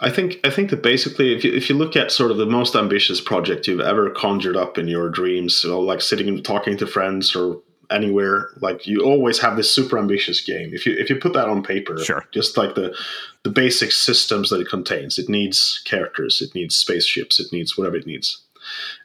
I 0.00 0.10
think 0.10 0.40
I 0.44 0.50
think 0.50 0.68
that 0.70 0.82
basically, 0.82 1.34
if 1.34 1.42
you 1.42 1.52
if 1.54 1.70
you 1.70 1.74
look 1.74 1.96
at 1.96 2.12
sort 2.12 2.30
of 2.30 2.36
the 2.36 2.46
most 2.46 2.76
ambitious 2.76 3.20
project 3.20 3.66
you've 3.66 3.80
ever 3.80 4.10
conjured 4.10 4.56
up 4.56 4.76
in 4.76 4.88
your 4.88 5.08
dreams, 5.08 5.64
you 5.64 5.78
like 5.78 6.02
sitting 6.02 6.28
and 6.28 6.44
talking 6.44 6.76
to 6.76 6.86
friends 6.86 7.34
or 7.34 7.62
anywhere 7.90 8.50
like 8.60 8.86
you 8.86 9.00
always 9.00 9.38
have 9.38 9.56
this 9.56 9.70
super 9.70 9.98
ambitious 9.98 10.40
game. 10.40 10.70
If 10.72 10.86
you 10.86 10.94
if 10.98 11.10
you 11.10 11.16
put 11.16 11.32
that 11.34 11.48
on 11.48 11.62
paper 11.62 11.98
sure. 11.98 12.24
just 12.32 12.56
like 12.56 12.74
the 12.74 12.96
the 13.42 13.50
basic 13.50 13.92
systems 13.92 14.50
that 14.50 14.60
it 14.60 14.68
contains 14.68 15.18
it 15.18 15.28
needs 15.28 15.82
characters 15.84 16.40
it 16.42 16.54
needs 16.54 16.74
spaceships 16.74 17.38
it 17.38 17.52
needs 17.52 17.76
whatever 17.76 17.96
it 17.96 18.06
needs. 18.06 18.42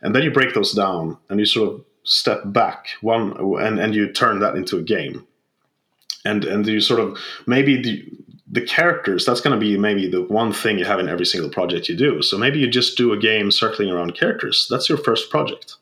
And 0.01 0.15
then 0.15 0.23
you 0.23 0.31
break 0.31 0.53
those 0.53 0.73
down 0.73 1.17
and 1.29 1.39
you 1.39 1.45
sort 1.45 1.73
of 1.73 1.85
step 2.03 2.41
back 2.45 2.87
one 3.01 3.33
and 3.61 3.79
and 3.79 3.95
you 3.95 4.11
turn 4.11 4.39
that 4.39 4.55
into 4.55 4.77
a 4.77 4.83
game. 4.83 5.27
And 6.25 6.43
and 6.45 6.65
you 6.67 6.81
sort 6.81 6.99
of 6.99 7.17
maybe 7.47 7.81
the 7.81 8.03
the 8.53 8.61
characters 8.61 9.25
that's 9.25 9.39
going 9.39 9.57
to 9.57 9.65
be 9.65 9.77
maybe 9.77 10.09
the 10.09 10.23
one 10.23 10.51
thing 10.51 10.77
you 10.77 10.83
have 10.83 10.99
in 10.99 11.07
every 11.07 11.25
single 11.25 11.49
project 11.49 11.87
you 11.87 11.95
do. 11.95 12.21
So 12.21 12.37
maybe 12.37 12.59
you 12.59 12.69
just 12.69 12.97
do 12.97 13.13
a 13.13 13.17
game 13.17 13.49
circling 13.49 13.89
around 13.89 14.13
characters. 14.13 14.67
That's 14.69 14.89
your 14.89 14.97
first 14.97 15.29
project 15.29 15.77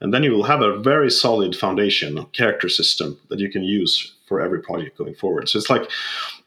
and 0.00 0.14
then 0.14 0.22
you 0.22 0.32
will 0.32 0.44
have 0.44 0.62
a 0.62 0.78
very 0.78 1.10
solid 1.10 1.54
foundation 1.54 2.24
character 2.32 2.68
system 2.68 3.18
that 3.28 3.38
you 3.38 3.50
can 3.50 3.62
use 3.62 4.14
for 4.26 4.40
every 4.40 4.62
project 4.62 4.96
going 4.96 5.14
forward. 5.14 5.48
So 5.48 5.58
it's 5.58 5.70
like 5.70 5.90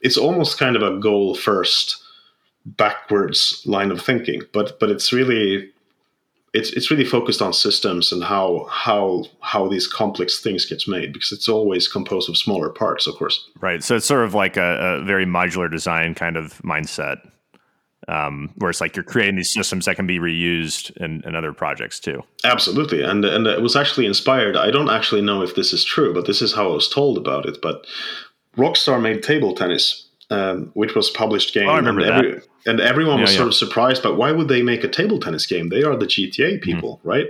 it's 0.02 0.18
almost 0.18 0.58
kind 0.58 0.76
of 0.76 0.82
a 0.82 1.00
goal 1.00 1.36
first 1.36 2.02
backwards 2.66 3.62
line 3.66 3.92
of 3.92 4.02
thinking, 4.02 4.42
but 4.54 4.80
but 4.80 4.90
it's 4.90 5.14
really 5.14 5.70
it's 6.54 6.72
it's 6.72 6.92
really 6.92 7.06
focused 7.06 7.42
on 7.42 7.52
systems 7.52 8.12
and 8.12 8.24
how 8.24 8.68
how 8.70 9.26
how 9.42 9.68
these 9.68 9.88
complex 9.88 10.40
things 10.40 10.66
gets 10.66 10.88
made 10.88 11.12
because 11.12 11.32
it's 11.32 11.50
always 11.50 11.88
composed 11.88 12.30
of 12.30 12.38
smaller 12.38 12.70
parts, 12.70 13.08
of 13.08 13.16
course. 13.16 13.50
Right. 13.60 13.84
So 13.84 13.96
it's 13.96 14.06
sort 14.06 14.24
of 14.24 14.34
like 14.34 14.56
a, 14.56 15.00
a 15.02 15.04
very 15.04 15.26
modular 15.26 15.70
design 15.70 16.16
kind 16.16 16.38
of 16.38 16.60
mindset. 16.60 17.30
Um, 18.08 18.52
where 18.56 18.70
it's 18.70 18.82
like 18.82 18.96
you're 18.96 19.04
creating 19.04 19.36
these 19.36 19.54
systems 19.54 19.86
that 19.86 19.96
can 19.96 20.08
be 20.08 20.20
reused 20.20 20.96
in, 20.98 21.22
in 21.26 21.36
other 21.36 21.54
projects 21.54 22.00
too. 22.00 22.22
Absolutely, 22.44 23.02
and 23.02 23.26
and 23.26 23.48
it 23.48 23.62
was 23.62 23.76
actually 23.76 24.06
inspired. 24.06 24.56
I 24.58 24.72
don't 24.72 24.90
actually 24.90 25.22
know 25.22 25.42
if 25.42 25.56
this 25.56 25.74
is 25.74 25.84
true, 25.84 26.14
but 26.14 26.26
this 26.26 26.42
is 26.42 26.54
how 26.54 26.70
I 26.70 26.74
was 26.74 26.90
told 26.90 27.18
about 27.18 27.46
it. 27.46 27.62
But 27.62 27.86
Rockstar 28.58 29.02
made 29.02 29.24
table 29.24 29.54
tennis, 29.54 30.08
um, 30.30 30.72
which 30.74 30.96
was 30.96 31.10
published 31.10 31.54
game. 31.54 31.68
Oh, 31.68 31.72
I 31.74 31.78
remember 31.78 32.02
and 32.02 32.36
that. 32.36 32.44
And 32.66 32.80
everyone 32.80 33.20
was 33.20 33.32
Yeah, 33.32 33.38
sort 33.38 33.48
yeah. 33.48 33.50
of 33.50 33.56
surprised. 33.56 34.04
But 34.04 34.16
why 34.16 34.32
would 34.32 34.48
they 34.48 34.62
make 34.62 34.84
a 34.84 34.88
table 34.88 35.20
tennis 35.20 35.46
game? 35.46 35.70
They 35.70 35.84
are 35.84 35.98
the 35.98 36.06
GTA 36.06 36.62
people, 36.62 37.02
right? 37.04 37.28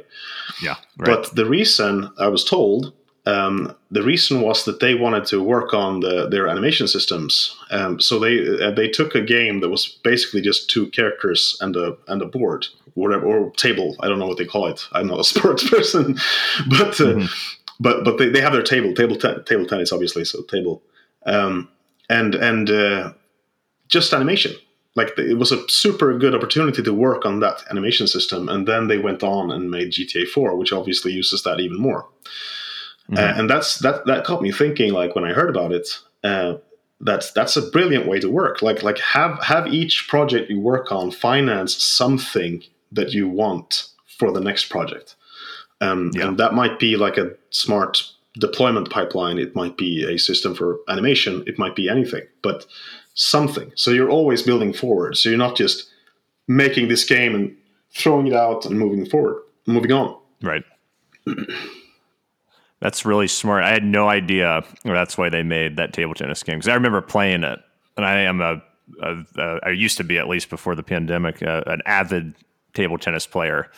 Yeah, 0.62 0.76
right. 0.98 1.06
But 1.06 1.36
the 1.36 1.46
reason 1.46 2.10
I 2.20 2.28
was 2.28 2.44
told, 2.44 2.94
um, 3.26 3.74
the 3.90 4.04
reason 4.04 4.42
was 4.42 4.66
that 4.66 4.80
they 4.82 4.96
wanted 4.96 5.26
to 5.28 5.42
work 5.42 5.74
on 5.74 6.02
the, 6.02 6.28
their 6.28 6.48
animation 6.48 6.88
systems. 6.88 7.56
Um, 7.72 8.00
so 8.02 8.20
they 8.20 8.66
uh, 8.66 8.72
they 8.72 8.90
took 8.90 9.16
a 9.16 9.22
game 9.22 9.62
that 9.62 9.70
was 9.70 9.88
basically 10.04 10.42
just 10.42 10.70
two 10.70 10.88
characters 10.92 11.58
and 11.62 11.76
a 11.76 11.96
and 12.08 12.22
a 12.22 12.26
board, 12.26 12.68
whatever 12.96 13.26
or 13.26 13.52
table. 13.52 13.96
I 14.02 14.08
don't 14.10 14.20
know 14.20 14.28
what 14.28 14.38
they 14.38 14.46
call 14.46 14.68
it. 14.68 14.86
I'm 14.92 15.08
not 15.08 15.20
a 15.20 15.24
sports 15.34 15.70
person, 15.70 16.18
but 16.70 17.00
uh, 17.00 17.14
Mhm. 17.16 17.30
but 17.80 18.04
but 18.04 18.18
they, 18.18 18.30
they 18.30 18.42
have 18.42 18.54
their 18.54 18.62
table 18.64 18.94
table 18.94 19.16
te- 19.16 19.42
table 19.46 19.66
tennis 19.66 19.94
obviously. 19.94 20.26
So 20.26 20.42
table, 20.44 20.82
um, 21.26 21.70
and 22.10 22.36
and 22.36 22.70
uh, 22.70 23.14
just 23.88 24.14
animation. 24.14 24.54
Like 24.96 25.18
it 25.18 25.38
was 25.40 25.52
a 25.52 25.68
super 25.70 26.16
good 26.20 26.36
opportunity 26.36 26.84
to 26.84 26.94
work 26.94 27.26
on 27.26 27.40
that 27.40 27.64
animation 27.72 28.06
system, 28.06 28.48
and 28.50 28.68
then 28.68 28.88
they 28.90 29.00
went 29.00 29.24
on 29.24 29.50
and 29.50 29.72
made 29.72 29.92
GTA 29.92 30.28
4, 30.28 30.56
which 30.56 30.72
obviously 30.72 31.12
uses 31.14 31.42
that 31.44 31.60
even 31.60 31.80
more. 31.80 32.06
Mhm. 33.12 33.18
Uh, 33.18 33.34
and 33.40 33.50
that's 33.50 33.80
that 33.80 34.06
that 34.06 34.26
got 34.26 34.42
me 34.42 34.52
thinking. 34.52 34.94
Like 34.94 35.16
when 35.16 35.26
I 35.26 35.34
heard 35.34 35.50
about 35.50 35.72
it, 35.72 35.88
uh, 36.24 36.56
that's 37.02 37.32
that's 37.32 37.58
a 37.58 37.62
brilliant 37.62 38.08
way 38.08 38.20
to 38.20 38.30
work. 38.30 38.62
Like 38.62 38.82
like 38.84 39.00
have 39.00 39.42
have 39.44 39.68
each 39.68 40.08
project 40.08 40.50
you 40.50 40.60
work 40.60 40.92
on 40.92 41.12
finance 41.12 41.76
something 41.76 42.64
that 42.92 43.12
you 43.14 43.28
want 43.28 43.88
for 44.18 44.32
the 44.32 44.40
next 44.40 44.70
project, 44.70 45.16
um, 45.82 46.12
Yeah. 46.16 46.28
and 46.30 46.38
that 46.38 46.54
might 46.54 46.80
be 46.80 46.96
like 46.96 47.18
a 47.18 47.32
smart 47.50 48.04
deployment 48.40 48.90
pipeline. 48.90 49.38
It 49.38 49.54
might 49.56 49.76
be 49.78 50.06
a 50.06 50.18
system 50.18 50.56
for 50.56 50.80
animation. 50.88 51.44
It 51.46 51.60
might 51.60 51.76
be 51.76 51.90
anything, 51.90 52.24
but 52.42 52.66
something. 53.16 53.72
So 53.76 53.92
you're 53.92 54.10
always 54.10 54.42
building 54.42 54.74
forward. 54.74 55.18
So 55.18 55.30
you're 55.30 55.38
not 55.38 55.56
just 55.58 55.90
making 56.48 56.88
this 56.88 57.04
game 57.04 57.36
and 57.36 57.56
throwing 57.94 58.28
it 58.28 58.34
out 58.34 58.66
and 58.66 58.80
moving 58.80 59.06
forward, 59.06 59.42
moving 59.68 59.92
on. 59.92 60.16
Right. 60.42 60.64
That's 62.84 63.06
really 63.06 63.30
smart. 63.30 63.64
I 63.64 63.72
had 63.72 63.86
no 63.86 64.10
idea 64.10 64.62
that's 64.84 65.18
why 65.18 65.30
they 65.30 65.42
made 65.42 65.78
that 65.78 65.94
table 65.94 66.14
tennis 66.14 66.44
game 66.44 66.58
because 66.58 66.68
I 66.68 66.74
remember 66.74 67.00
playing 67.00 67.46
it, 67.46 67.60
and 67.96 68.06
I 68.06 68.20
am 68.24 68.42
a, 68.42 68.62
a, 69.02 69.24
a 69.38 69.60
I 69.64 69.70
used 69.70 69.96
to 70.00 70.04
be 70.04 70.18
at 70.18 70.28
least 70.28 70.50
before 70.50 70.76
the 70.76 70.84
pandemic 70.84 71.42
uh, 71.42 71.64
an 71.66 71.82
avid 71.86 72.36
table 72.74 72.98
tennis 72.98 73.26
player. 73.26 73.72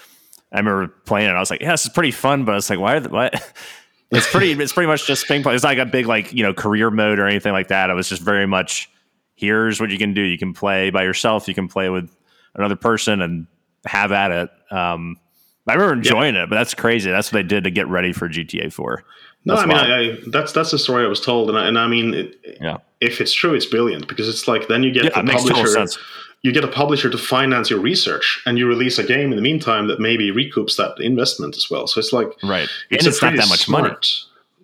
I 0.51 0.57
remember 0.57 0.87
playing 0.87 1.29
it. 1.29 1.33
I 1.33 1.39
was 1.39 1.51
like, 1.51 1.61
yeah, 1.61 1.69
this 1.69 1.85
is 1.85 1.91
pretty 1.91 2.09
fun, 2.09 2.45
but 2.45 2.53
I 2.53 2.55
was 2.55 2.67
like, 2.67 2.79
why? 2.79 2.95
Are 2.95 2.99
the, 2.99 3.09
What? 3.09 3.53
It's 4.11 4.29
pretty. 4.31 4.51
it's 4.51 4.71
pretty 4.71 4.87
much 4.87 5.05
just 5.05 5.27
ping 5.27 5.43
pong. 5.43 5.53
It's 5.55 5.63
not 5.63 5.69
like 5.69 5.79
a 5.79 5.85
big 5.85 6.07
like 6.07 6.31
you 6.33 6.41
know 6.41 6.53
career 6.53 6.89
mode 6.89 7.19
or 7.19 7.27
anything 7.27 7.53
like 7.53 7.67
that. 7.67 7.91
It 7.91 7.93
was 7.93 8.09
just 8.09 8.23
very 8.23 8.47
much. 8.47 8.89
Here's 9.35 9.79
what 9.79 9.91
you 9.91 9.97
can 9.99 10.13
do. 10.15 10.21
You 10.21 10.37
can 10.37 10.53
play 10.53 10.89
by 10.89 11.03
yourself. 11.03 11.47
You 11.47 11.53
can 11.53 11.67
play 11.67 11.89
with 11.89 12.09
another 12.55 12.75
person 12.75 13.21
and 13.21 13.47
have 13.85 14.11
at 14.11 14.31
it. 14.31 14.49
Um, 14.71 15.17
I 15.67 15.73
remember 15.73 15.93
enjoying 15.93 16.35
it, 16.35 16.49
but 16.49 16.55
that's 16.55 16.73
crazy. 16.73 17.09
That's 17.09 17.31
what 17.31 17.37
they 17.41 17.47
did 17.47 17.63
to 17.63 17.71
get 17.71 17.87
ready 17.87 18.13
for 18.13 18.29
GTA 18.29 18.71
4. 18.71 19.03
No, 19.45 19.55
That's 19.55 19.63
I 19.63 19.67
mean. 19.67 19.77
I, 19.77 19.99
I, 20.13 20.17
that's 20.27 20.51
that's 20.53 20.71
the 20.71 20.79
story 20.79 21.05
I 21.05 21.07
was 21.07 21.21
told, 21.21 21.49
and 21.49 21.57
I, 21.57 21.67
and 21.67 21.77
I 21.77 21.87
mean, 21.87 22.13
it, 22.15 22.57
Yeah. 22.61 22.77
if 23.01 23.21
it's 23.21 23.31
true, 23.33 23.53
it's 23.53 23.65
brilliant 23.65 24.07
because 24.07 24.27
it's 24.27 24.47
like 24.47 24.67
then 24.67 24.81
you 24.83 24.91
get 24.91 25.03
Yeah, 25.05 25.09
the 25.11 25.23
makes 25.23 25.43
publisher, 25.43 25.67
sense. 25.67 25.97
you 26.41 26.51
get 26.51 26.63
a 26.63 26.67
publisher 26.67 27.09
to 27.11 27.17
finance 27.17 27.69
your 27.69 27.79
research, 27.79 28.41
and 28.47 28.57
you 28.57 28.67
release 28.67 28.97
a 28.97 29.03
game 29.03 29.29
in 29.31 29.35
the 29.35 29.43
meantime 29.43 29.87
that 29.87 29.99
maybe 29.99 30.31
recoups 30.31 30.77
that 30.77 30.99
investment 30.99 31.55
as 31.55 31.67
well. 31.69 31.85
So 31.87 31.99
it's 31.99 32.11
like 32.11 32.27
Right. 32.43 32.67
it's, 32.89 33.05
and 33.05 33.13
it's 33.13 33.21
not 33.21 33.35
that 33.35 33.49
much 33.49 33.69
money. 33.69 33.93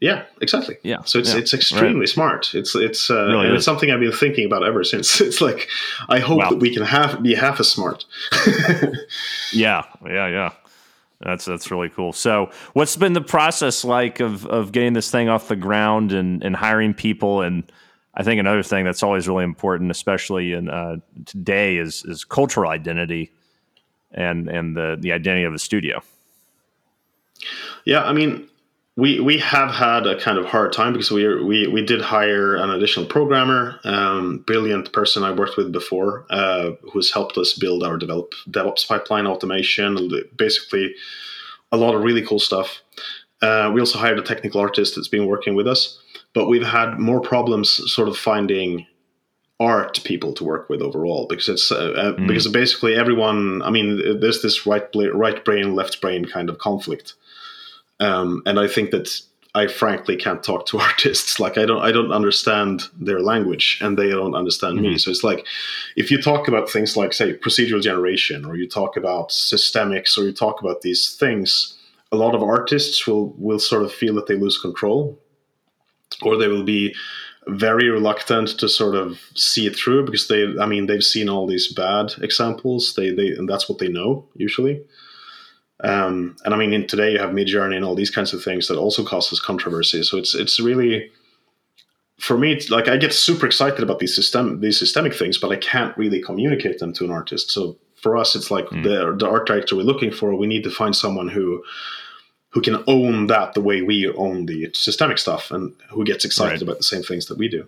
Yeah, 0.01 0.24
exactly. 0.41 0.77
Yeah, 0.81 1.03
So 1.05 1.20
it's 1.20 1.31
yeah, 1.31 1.38
it's 1.41 1.53
extremely 1.53 2.08
smart. 2.08 2.55
It's 2.55 2.74
it's 2.75 3.12
uh, 3.12 3.25
Really 3.27 3.50
it's 3.55 3.65
something 3.65 3.91
I've 3.91 4.00
been 4.00 4.12
thinking 4.12 4.46
about 4.48 4.63
ever 4.65 4.84
since. 4.84 5.22
It's 5.27 5.41
like 5.41 5.67
I 6.10 6.17
hope 6.17 6.39
Wow. 6.39 6.50
that 6.50 6.55
we 6.60 6.74
can 6.74 6.81
have 6.84 7.22
be 7.22 7.36
half 7.36 7.60
as 7.60 7.70
smart. 7.70 8.05
Yeah, 9.53 9.84
yeah, 10.05 10.27
yeah. 10.27 10.50
That's 11.24 11.46
that's 11.46 11.72
really 11.72 11.90
cool. 11.90 12.13
So, 12.13 12.51
what's 12.74 12.96
been 12.96 13.13
the 13.13 13.22
process 13.22 13.84
like 13.84 14.20
of 14.20 14.46
of 14.48 14.72
getting 14.72 14.94
this 14.94 15.12
thing 15.12 15.30
off 15.30 15.48
the 15.48 15.56
ground 15.56 16.12
and 16.12 16.44
and 16.44 16.56
hiring 16.56 16.94
people? 16.94 17.42
And 17.42 17.72
I 18.16 18.24
think 18.24 18.40
another 18.40 18.63
thing 18.63 18.86
that's 18.86 19.04
always 19.04 19.28
really 19.28 19.44
important, 19.44 19.92
especially 19.92 20.54
in 20.54 20.70
uh, 20.70 20.98
today, 21.25 21.78
is 21.78 22.04
is 22.06 22.24
cultural 22.24 22.72
identity 22.72 23.32
and 24.12 24.50
and 24.50 24.75
the 24.75 24.98
the 25.00 25.12
identity 25.12 25.46
of 25.46 25.54
a 25.54 25.60
studio. 25.60 26.01
Yeah, 27.86 28.04
I 28.04 28.13
mean, 28.13 28.48
we 29.01 29.20
we 29.20 29.39
have 29.39 29.72
had 29.72 30.05
a 30.05 30.15
kind 30.25 30.38
of 30.38 30.46
hard 30.46 30.72
time 30.74 30.93
because 30.93 31.10
we 31.17 31.24
we 31.43 31.67
we 31.75 31.81
did 31.91 32.01
hire 32.01 32.55
an 32.55 32.70
additional 32.70 33.08
programmer, 33.08 33.79
um, 33.84 34.43
brilliant 34.46 34.93
person 34.93 35.24
I 35.24 35.31
worked 35.31 35.58
with 35.58 35.72
before, 35.72 36.25
uh, 36.29 36.72
who's 36.91 37.12
helped 37.12 37.36
us 37.38 37.53
build 37.53 37.81
our 37.84 37.98
develop 37.98 38.34
DevOps 38.55 38.88
pipeline 38.88 39.25
automation, 39.25 39.89
basically 40.38 40.93
a 41.72 41.77
lot 41.77 41.96
of 41.96 42.03
really 42.03 42.22
cool 42.22 42.39
stuff. 42.39 42.70
Uh, 43.41 43.72
we 43.74 43.79
also 43.79 43.98
hired 43.98 44.20
a 44.20 44.22
technical 44.22 44.62
artist 44.62 44.96
that's 44.96 45.08
been 45.08 45.25
working 45.25 45.55
with 45.55 45.67
us, 45.67 46.00
but 46.36 46.48
we've 46.48 46.67
had 46.79 47.00
more 47.00 47.22
problems 47.22 47.67
sort 47.91 48.08
of 48.08 48.15
finding 48.15 48.86
art 49.60 50.00
people 50.03 50.31
to 50.34 50.43
work 50.43 50.70
with 50.70 50.81
overall 50.81 51.25
because 51.27 51.50
it's 51.50 51.72
uh, 51.72 52.13
Mm. 52.17 52.27
because 52.27 52.48
basically 52.48 52.93
everyone. 52.96 53.63
I 53.63 53.72
mean, 53.72 54.20
there's 54.22 54.41
this 54.43 54.67
right 54.67 54.86
right 55.25 55.43
brain 55.43 55.74
left 55.74 56.01
brain 56.01 56.25
kind 56.25 56.50
of 56.51 56.60
conflict, 56.60 57.15
um, 58.01 58.41
and 58.46 58.60
I 58.60 58.67
think 58.67 58.91
that 58.91 59.22
I 59.53 59.67
frankly 59.67 60.15
can't 60.15 60.43
talk 60.43 60.65
to 60.67 60.79
artists. 60.89 61.39
Like 61.39 61.58
I 61.58 61.65
don't 61.65 61.81
I 61.81 61.91
don't 61.91 62.12
understand 62.12 62.84
their 63.00 63.20
language, 63.20 63.79
and 63.81 63.98
they 63.98 64.10
don't 64.10 64.36
understand 64.36 64.81
me. 64.81 64.96
Mhm. 64.96 65.00
So 65.00 65.12
it's 65.12 65.24
like 65.24 65.46
if 65.96 66.10
you 66.12 66.22
talk 66.22 66.48
about 66.48 66.70
things 66.70 66.98
like 66.98 67.13
say 67.13 67.34
procedural 67.34 67.81
generation, 67.81 68.46
or 68.46 68.55
you 68.55 68.67
talk 68.67 68.98
about 68.98 69.29
systemics, 69.29 70.17
or 70.17 70.24
you 70.24 70.34
talk 70.34 70.62
about 70.62 70.81
these 70.81 71.15
things, 71.15 71.77
a 72.12 72.17
lot 72.17 72.36
of 72.36 72.43
artists 72.43 73.05
will 73.05 73.34
will 73.38 73.60
sort 73.60 73.84
of 73.84 73.93
feel 73.93 74.15
that 74.15 74.27
they 74.27 74.36
lose 74.36 74.58
control, 74.58 75.20
or 76.22 76.38
they 76.38 76.48
will 76.48 76.63
be 76.63 76.96
very 77.48 77.89
reluctant 77.89 78.50
to 78.60 78.70
sort 78.70 78.96
of 78.96 79.20
see 79.34 79.65
it 79.65 79.75
through 79.75 80.05
because 80.05 80.27
they 80.27 80.46
I 80.60 80.65
mean 80.65 80.86
they've 80.86 81.03
seen 81.03 81.27
all 81.27 81.48
these 81.48 81.74
bad 81.74 82.13
examples. 82.22 82.93
They 82.96 83.12
they 83.12 83.29
and 83.29 83.50
that's 83.50 83.67
what 83.67 83.79
they 83.79 83.89
know 83.89 84.25
usually. 84.36 84.81
Um, 85.84 86.36
and 86.46 86.54
I 86.54 86.58
mean, 86.58 86.74
in 86.74 86.86
today 86.88 87.12
you 87.14 87.20
have 87.20 87.32
Midjourney 87.32 87.76
and 87.76 87.84
all 87.86 87.96
these 87.96 88.12
kinds 88.12 88.34
of 88.34 88.44
things 88.44 88.68
that 88.68 88.78
also 88.78 89.04
causes 89.04 89.40
controversy. 89.40 90.04
So 90.04 90.18
it's 90.18 90.36
it's 90.36 90.60
really, 90.60 91.10
for 92.20 92.38
me, 92.38 92.54
it's 92.54 92.70
like 92.70 92.88
I 92.88 92.98
get 92.98 93.14
super 93.14 93.46
excited 93.46 93.82
about 93.82 94.00
these 94.00 94.16
system 94.16 94.60
these 94.62 94.78
systemic 94.78 95.14
things, 95.16 95.38
but 95.40 95.52
I 95.52 95.56
can't 95.58 95.98
really 95.98 96.22
communicate 96.22 96.80
them 96.80 96.94
to 96.94 97.06
an 97.06 97.12
artist. 97.12 97.50
So 97.52 97.78
for 97.96 98.16
us, 98.18 98.36
it's 98.36 98.52
like 98.52 98.66
Mm. 98.68 98.84
the 98.84 99.16
the 99.18 99.28
art 99.30 99.48
director 99.48 99.76
we're 99.76 99.84
looking 99.84 100.12
for. 100.12 100.36
We 100.36 100.48
need 100.48 100.64
to 100.64 100.70
find 100.72 100.96
someone 100.96 101.30
who 101.30 101.64
who 102.50 102.62
can 102.62 102.84
own 102.86 103.28
that 103.28 103.54
the 103.54 103.62
way 103.62 103.82
we 103.82 104.08
own 104.10 104.46
the 104.46 104.70
systemic 104.74 105.18
stuff, 105.18 105.52
and 105.52 105.74
who 105.90 106.04
gets 106.04 106.26
excited 106.26 106.52
Right. 106.54 106.62
about 106.62 106.78
the 106.78 106.84
same 106.84 107.02
things 107.02 107.26
that 107.28 107.38
we 107.38 107.48
do. 107.48 107.68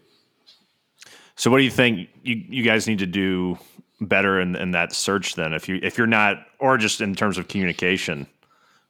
So, 1.36 1.50
what 1.50 1.58
do 1.58 1.64
you 1.64 1.72
think 1.72 2.10
you, 2.24 2.44
you 2.48 2.64
guys 2.64 2.86
need 2.86 3.00
to 3.00 3.08
do 3.08 3.58
better 4.02 4.40
in, 4.40 4.56
in 4.56 4.72
that 4.72 4.94
search? 4.94 5.36
Then, 5.36 5.54
if 5.54 5.68
you 5.70 5.80
if 5.82 5.98
you're 5.98 6.08
not, 6.08 6.46
or 6.60 6.78
just 6.78 7.02
in 7.02 7.16
terms 7.16 7.38
of 7.38 7.48
communication 7.48 8.28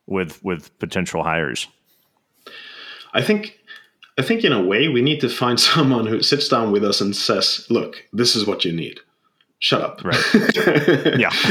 with 0.07 0.43
with 0.43 0.77
potential 0.79 1.23
hires. 1.23 1.67
I 3.13 3.21
think 3.21 3.59
I 4.17 4.21
think 4.21 4.43
in 4.43 4.53
a 4.53 4.61
way 4.61 4.87
we 4.87 5.01
need 5.01 5.21
to 5.21 5.29
find 5.29 5.59
someone 5.59 6.05
who 6.05 6.21
sits 6.21 6.47
down 6.47 6.71
with 6.71 6.83
us 6.83 7.01
and 7.01 7.15
says, 7.15 7.65
"Look, 7.69 8.03
this 8.13 8.35
is 8.35 8.45
what 8.45 8.65
you 8.65 8.71
need. 8.71 8.99
Shut 9.59 9.81
up." 9.81 10.03
Right. 10.03 10.23
Yeah. 11.17 11.29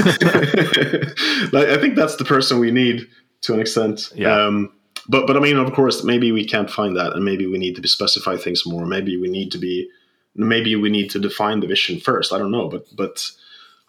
like, 1.52 1.68
I 1.68 1.78
think 1.78 1.94
that's 1.94 2.16
the 2.16 2.24
person 2.26 2.58
we 2.58 2.70
need 2.70 3.06
to 3.42 3.54
an 3.54 3.60
extent. 3.60 4.12
Yeah. 4.14 4.34
Um, 4.34 4.72
but 5.08 5.26
but 5.26 5.36
I 5.36 5.40
mean, 5.40 5.56
of 5.56 5.72
course, 5.72 6.04
maybe 6.04 6.32
we 6.32 6.46
can't 6.46 6.70
find 6.70 6.96
that, 6.96 7.12
and 7.12 7.24
maybe 7.24 7.46
we 7.46 7.58
need 7.58 7.76
to 7.76 7.88
specify 7.88 8.36
things 8.36 8.66
more. 8.66 8.86
Maybe 8.86 9.16
we 9.16 9.28
need 9.28 9.50
to 9.52 9.58
be, 9.58 9.88
maybe 10.34 10.76
we 10.76 10.90
need 10.90 11.10
to 11.10 11.18
define 11.18 11.60
the 11.60 11.66
vision 11.66 11.98
first. 12.00 12.32
I 12.32 12.38
don't 12.38 12.50
know, 12.50 12.68
but 12.68 12.86
but 12.94 13.30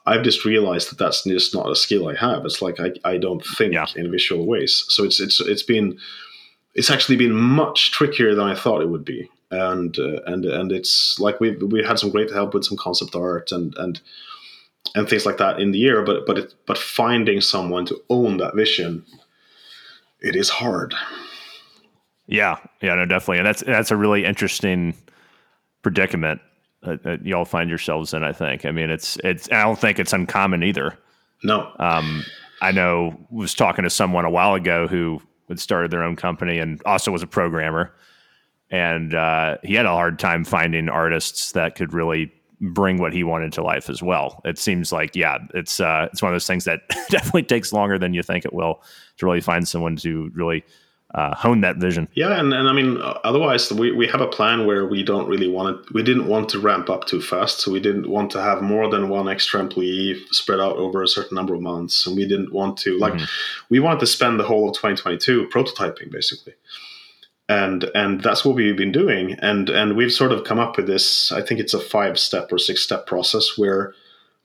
I've 0.05 0.23
just 0.23 0.43
realized 0.45 0.89
that 0.91 0.97
that's 0.97 1.23
just 1.23 1.55
not 1.55 1.69
a 1.71 1.75
skill 1.75 2.09
I 2.09 2.15
have. 2.15 2.43
It's 2.45 2.61
like 2.61 2.79
I, 2.79 2.91
I 3.05 3.17
don't 3.17 3.43
think 3.57 3.73
Yeah. 3.73 3.85
in 3.95 4.11
visual 4.11 4.45
ways. 4.45 4.85
So 4.89 5.03
it's 5.03 5.19
it's 5.19 5.39
it's 5.39 5.63
been 5.63 5.97
it's 6.75 6.89
actually 6.89 7.15
been 7.15 7.33
much 7.33 7.91
trickier 7.91 8.35
than 8.35 8.47
I 8.47 8.55
thought 8.55 8.81
it 8.81 8.89
would 8.89 9.05
be. 9.05 9.29
And 9.51 9.97
uh, 9.99 10.19
and 10.25 10.45
and 10.45 10.71
it's 10.71 11.17
like 11.19 11.39
we 11.39 11.51
we 11.55 11.83
had 11.83 11.99
some 11.99 12.09
great 12.11 12.31
help 12.31 12.53
with 12.53 12.65
some 12.65 12.77
concept 12.77 13.15
art 13.15 13.51
and 13.51 13.73
and 13.77 14.01
and 14.95 15.07
things 15.07 15.25
like 15.25 15.37
that 15.37 15.59
in 15.59 15.71
the 15.71 15.79
year. 15.79 16.03
But 16.03 16.25
but 16.25 16.37
it, 16.37 16.53
but 16.65 16.77
finding 16.77 17.39
someone 17.39 17.85
to 17.85 18.01
own 18.09 18.37
that 18.37 18.55
vision, 18.55 19.05
it 20.21 20.35
is 20.35 20.49
hard. 20.49 20.95
Yeah, 22.25 22.57
yeah, 22.81 22.95
no, 22.95 23.05
definitely, 23.05 23.37
and 23.39 23.47
that's 23.47 23.63
that's 23.63 23.91
a 23.91 23.95
really 23.97 24.25
interesting 24.25 24.95
predicament 25.83 26.41
uh, 26.83 26.97
that 27.03 27.25
y'all 27.25 27.45
find 27.45 27.69
yourselves 27.69 28.13
in. 28.13 28.23
I 28.23 28.33
think. 28.33 28.65
I 28.65 28.71
mean, 28.71 28.89
it's 28.89 29.17
it's. 29.23 29.49
I 29.51 29.63
don't 29.63 29.79
think 29.79 29.99
it's 29.99 30.13
uncommon 30.13 30.63
either. 30.63 30.97
No. 31.43 31.71
Um, 31.79 32.23
I 32.61 32.71
know 32.71 33.19
was 33.29 33.53
talking 33.53 33.83
to 33.83 33.89
someone 33.89 34.25
a 34.25 34.29
while 34.29 34.53
ago 34.53 34.87
who 34.87 35.21
had 35.49 35.59
started 35.59 35.91
their 35.91 36.03
own 36.03 36.15
company 36.15 36.59
and 36.59 36.81
also 36.85 37.11
was 37.11 37.23
a 37.23 37.27
programmer, 37.27 37.93
and 38.69 39.13
uh, 39.13 39.57
he 39.63 39.75
had 39.75 39.85
a 39.85 39.91
hard 39.91 40.19
time 40.19 40.43
finding 40.43 40.89
artists 40.89 41.51
that 41.51 41.75
could 41.75 41.93
really 41.93 42.31
bring 42.71 42.97
what 42.97 43.13
he 43.13 43.23
wanted 43.23 43.51
to 43.53 43.61
life 43.63 43.89
as 43.89 44.01
well. 44.01 44.41
It 44.45 44.57
seems 44.57 44.91
like 44.91 45.15
yeah, 45.15 45.39
it's 45.53 45.79
uh, 45.79 46.07
it's 46.11 46.21
one 46.21 46.31
of 46.31 46.35
those 46.35 46.47
things 46.47 46.63
that 46.65 46.81
definitely 47.09 47.43
takes 47.43 47.73
longer 47.73 47.99
than 47.99 48.13
you 48.13 48.23
think 48.23 48.45
it 48.45 48.53
will 48.53 48.81
to 49.17 49.25
really 49.25 49.41
find 49.41 49.67
someone 49.67 49.95
to 49.97 50.31
really 50.33 50.63
uh, 51.13 51.35
hone 51.35 51.61
that 51.61 51.77
vision. 51.77 52.07
Yeah, 52.13 52.39
and, 52.39 52.53
and 52.53 52.67
I 52.67 52.73
mean, 52.73 52.97
otherwise, 53.23 53.71
we, 53.71 53.91
we 53.91 54.07
have 54.07 54.21
a 54.21 54.27
plan 54.27 54.65
where 54.65 54.87
we 54.87 55.03
don't 55.03 55.27
really 55.27 55.47
want 55.47 55.77
it. 55.77 55.93
We 55.93 56.01
didn't 56.01 56.27
want 56.27 56.49
to 56.49 56.59
ramp 56.59 56.89
up 56.89 57.05
too 57.05 57.21
fast, 57.21 57.59
so 57.59 57.71
we 57.71 57.79
didn't 57.79 58.09
want 58.09 58.31
to 58.31 58.41
have 58.41 58.61
more 58.61 58.89
than 58.89 59.09
one 59.09 59.29
extra 59.29 59.59
employee 59.59 60.19
spread 60.31 60.59
out 60.59 60.77
over 60.77 61.03
a 61.03 61.07
certain 61.07 61.35
number 61.35 61.53
of 61.53 61.61
months, 61.61 62.07
and 62.07 62.15
we 62.15 62.27
didn't 62.27 62.51
want 62.51 62.77
to 62.79 62.97
like 62.97 63.13
mm-hmm. 63.13 63.25
we 63.69 63.79
wanted 63.79 63.99
to 63.99 64.07
spend 64.07 64.39
the 64.39 64.43
whole 64.43 64.69
of 64.69 64.75
2022 64.75 65.49
prototyping 65.53 66.11
basically. 66.11 66.53
And 67.49 67.83
and 67.93 68.21
that's 68.21 68.43
what 68.45 68.55
we've 68.55 68.77
been 68.77 68.93
doing, 68.93 69.33
and 69.39 69.69
and 69.69 69.97
we've 69.97 70.13
sort 70.13 70.31
of 70.31 70.45
come 70.45 70.59
up 70.59 70.77
with 70.77 70.87
this. 70.87 71.31
I 71.31 71.41
think 71.41 71.59
it's 71.59 71.73
a 71.73 71.79
five 71.79 72.17
step 72.17 72.51
or 72.51 72.57
six 72.57 72.81
step 72.81 73.05
process 73.05 73.57
where, 73.57 73.93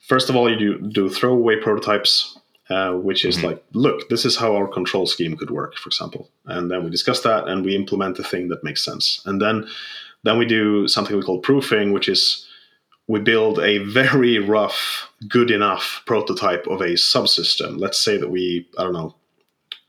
first 0.01 0.29
of 0.29 0.37
all, 0.37 0.51
you 0.51 0.59
do 0.59 0.79
do 0.81 1.09
throwaway 1.09 1.57
prototypes 1.57 2.38
uh, 2.71 2.93
which 2.93 3.25
is 3.25 3.39
mm-hmm. 3.39 3.47
like, 3.47 3.65
look, 3.73 4.09
this 4.09 4.25
is 4.25 4.37
how 4.37 4.55
our 4.55 4.69
control 4.69 5.07
scheme 5.07 5.37
could 5.37 5.51
work, 5.51 5.77
for 5.77 5.89
example. 5.89 6.29
And 6.47 6.71
then 6.71 6.85
we 6.85 6.91
discuss 6.91 7.23
that 7.23 7.49
and 7.49 7.65
we 7.65 7.75
implement 7.75 8.17
the 8.17 8.25
thing 8.25 8.49
that 8.49 8.65
makes 8.65 8.85
sense. 8.85 9.23
And 9.25 9.41
then 9.41 9.67
then 10.25 10.39
we 10.39 10.47
do 10.47 10.89
something 10.89 11.17
we 11.17 11.23
call 11.23 11.39
proofing, 11.39 11.93
which 11.93 12.09
is 12.09 12.47
we 13.07 13.21
build 13.21 13.59
a 13.61 13.79
very 13.79 14.39
rough, 14.39 15.11
good 15.29 15.51
enough 15.51 16.03
prototype 16.07 16.67
of 16.67 16.81
a 16.81 16.91
subsystem. 16.91 17.79
Let's 17.79 17.99
say 17.99 18.19
that 18.19 18.29
we, 18.29 18.69
I 18.77 18.83
don't 18.83 18.93
know, 18.93 19.15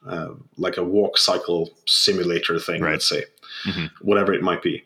uh, 0.08 0.30
like 0.58 0.78
a 0.78 0.84
walk 0.84 1.18
cycle 1.18 1.70
simulator 1.86 2.60
thing, 2.60 2.82
right. 2.82 2.92
let's 2.92 3.10
say, 3.10 3.26
mm-hmm. 3.66 3.88
whatever 4.02 4.34
it 4.34 4.42
might 4.42 4.64
be. 4.64 4.84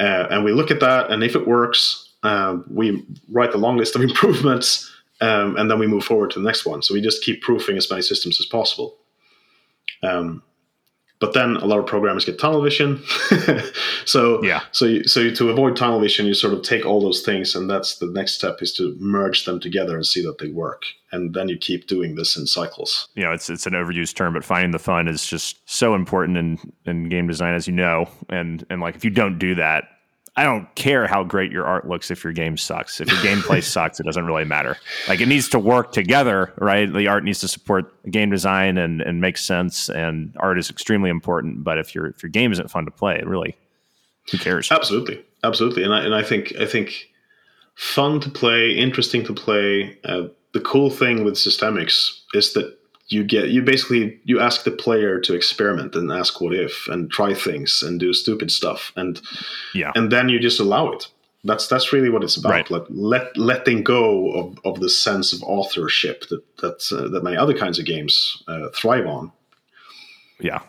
Uh, 0.00 0.26
and 0.30 0.44
we 0.44 0.52
look 0.52 0.70
at 0.70 0.80
that, 0.80 1.10
and 1.10 1.22
if 1.22 1.36
it 1.36 1.46
works, 1.46 2.08
uh, 2.22 2.58
we 2.70 3.04
write 3.30 3.52
a 3.52 3.58
long 3.58 3.76
list 3.76 3.94
of 3.94 4.02
improvements 4.10 4.90
um, 5.20 5.56
and 5.56 5.70
then 5.70 5.78
we 5.78 5.86
move 5.86 6.04
forward 6.04 6.30
to 6.32 6.38
the 6.38 6.44
next 6.44 6.66
one. 6.66 6.82
So 6.82 6.94
we 6.94 7.00
just 7.00 7.22
keep 7.22 7.42
proofing 7.42 7.76
as 7.76 7.90
many 7.90 8.02
systems 8.02 8.40
as 8.40 8.46
possible. 8.46 8.96
Um, 10.02 10.42
but 11.20 11.32
then 11.32 11.56
a 11.56 11.64
lot 11.64 11.78
of 11.78 11.86
programmers 11.86 12.24
get 12.24 12.38
tunnel 12.38 12.60
vision. 12.60 13.02
so 14.04 14.42
yeah, 14.42 14.62
so 14.72 14.84
you, 14.84 15.04
so 15.04 15.20
you, 15.20 15.34
to 15.36 15.48
avoid 15.48 15.76
tunnel 15.76 16.00
vision, 16.00 16.26
you 16.26 16.34
sort 16.34 16.52
of 16.52 16.62
take 16.62 16.84
all 16.84 17.00
those 17.00 17.22
things, 17.22 17.54
and 17.54 17.70
that's 17.70 17.98
the 17.98 18.08
next 18.08 18.34
step 18.34 18.60
is 18.60 18.74
to 18.74 18.94
merge 18.98 19.44
them 19.44 19.58
together 19.60 19.94
and 19.94 20.04
see 20.04 20.22
that 20.22 20.38
they 20.38 20.48
work. 20.48 20.82
And 21.12 21.32
then 21.32 21.48
you 21.48 21.56
keep 21.56 21.86
doing 21.86 22.16
this 22.16 22.36
in 22.36 22.46
cycles. 22.46 23.08
You 23.14 23.22
know, 23.22 23.32
it's 23.32 23.48
it's 23.48 23.66
an 23.66 23.72
overused 23.72 24.16
term, 24.16 24.34
but 24.34 24.44
finding 24.44 24.72
the 24.72 24.78
fun 24.78 25.08
is 25.08 25.24
just 25.26 25.58
so 25.64 25.94
important 25.94 26.36
in 26.36 26.58
in 26.84 27.08
game 27.08 27.28
design, 27.28 27.54
as 27.54 27.66
you 27.66 27.72
know. 27.72 28.06
And 28.28 28.66
and 28.68 28.82
like 28.82 28.96
if 28.96 29.04
you 29.04 29.10
don't 29.10 29.38
do 29.38 29.54
that, 29.54 29.84
I 30.36 30.42
don't 30.42 30.72
care 30.74 31.06
how 31.06 31.22
great 31.22 31.52
your 31.52 31.64
art 31.64 31.88
looks 31.88 32.10
if 32.10 32.24
your 32.24 32.32
game 32.32 32.56
sucks. 32.56 33.00
If 33.00 33.08
your 33.08 33.18
gameplay 33.18 33.62
sucks, 33.62 34.00
it 34.00 34.02
doesn't 34.02 34.26
really 34.26 34.44
matter. 34.44 34.76
Like 35.06 35.20
it 35.20 35.28
needs 35.28 35.48
to 35.50 35.60
work 35.60 35.92
together, 35.92 36.52
right? 36.58 36.92
The 36.92 37.06
art 37.06 37.22
needs 37.22 37.38
to 37.40 37.48
support 37.48 37.92
game 38.10 38.30
design 38.30 38.76
and 38.76 39.00
and 39.00 39.20
make 39.20 39.38
sense. 39.38 39.88
And 39.88 40.34
art 40.38 40.58
is 40.58 40.70
extremely 40.70 41.10
important. 41.10 41.62
But 41.62 41.78
if 41.78 41.94
your 41.94 42.06
if 42.06 42.22
your 42.22 42.30
game 42.30 42.50
isn't 42.50 42.70
fun 42.70 42.84
to 42.84 42.90
play, 42.90 43.16
it 43.16 43.26
really 43.26 43.56
who 44.30 44.38
cares? 44.38 44.70
Absolutely, 44.72 45.22
absolutely. 45.42 45.84
And 45.84 45.94
I 45.94 46.04
and 46.04 46.14
I 46.14 46.22
think 46.22 46.52
I 46.58 46.66
think 46.66 47.08
fun 47.76 48.20
to 48.20 48.30
play, 48.30 48.72
interesting 48.72 49.24
to 49.26 49.34
play. 49.34 49.96
Uh, 50.04 50.28
the 50.52 50.60
cool 50.60 50.90
thing 50.90 51.24
with 51.24 51.34
systemics 51.34 52.20
is 52.32 52.52
that 52.54 52.76
you 53.08 53.22
get 53.22 53.48
you 53.50 53.62
basically 53.62 54.18
you 54.24 54.40
ask 54.40 54.64
the 54.64 54.70
player 54.70 55.20
to 55.20 55.34
experiment 55.34 55.94
and 55.94 56.10
ask 56.10 56.40
what 56.40 56.54
if 56.54 56.88
and 56.88 57.10
try 57.10 57.34
things 57.34 57.82
and 57.82 58.00
do 58.00 58.12
stupid 58.12 58.50
stuff 58.50 58.92
and 58.96 59.20
yeah. 59.74 59.92
and 59.94 60.10
then 60.10 60.28
you 60.28 60.38
just 60.38 60.60
allow 60.60 60.90
it. 60.90 61.08
That's 61.44 61.66
that's 61.68 61.92
really 61.92 62.08
what 62.08 62.24
it's 62.24 62.36
about. 62.36 62.50
Right. 62.50 62.70
like 62.70 62.86
let 62.88 63.36
letting 63.36 63.84
go 63.84 64.32
of, 64.32 64.58
of 64.64 64.80
the 64.80 64.88
sense 64.88 65.34
of 65.34 65.42
authorship 65.42 66.26
that 66.30 66.42
that 66.58 66.90
uh, 66.90 67.08
that 67.08 67.22
many 67.22 67.36
other 67.36 67.56
kinds 67.56 67.78
of 67.78 67.84
games 67.84 68.42
uh, 68.48 68.68
thrive 68.74 69.06
on. 69.06 69.30
Yeah. 70.40 70.60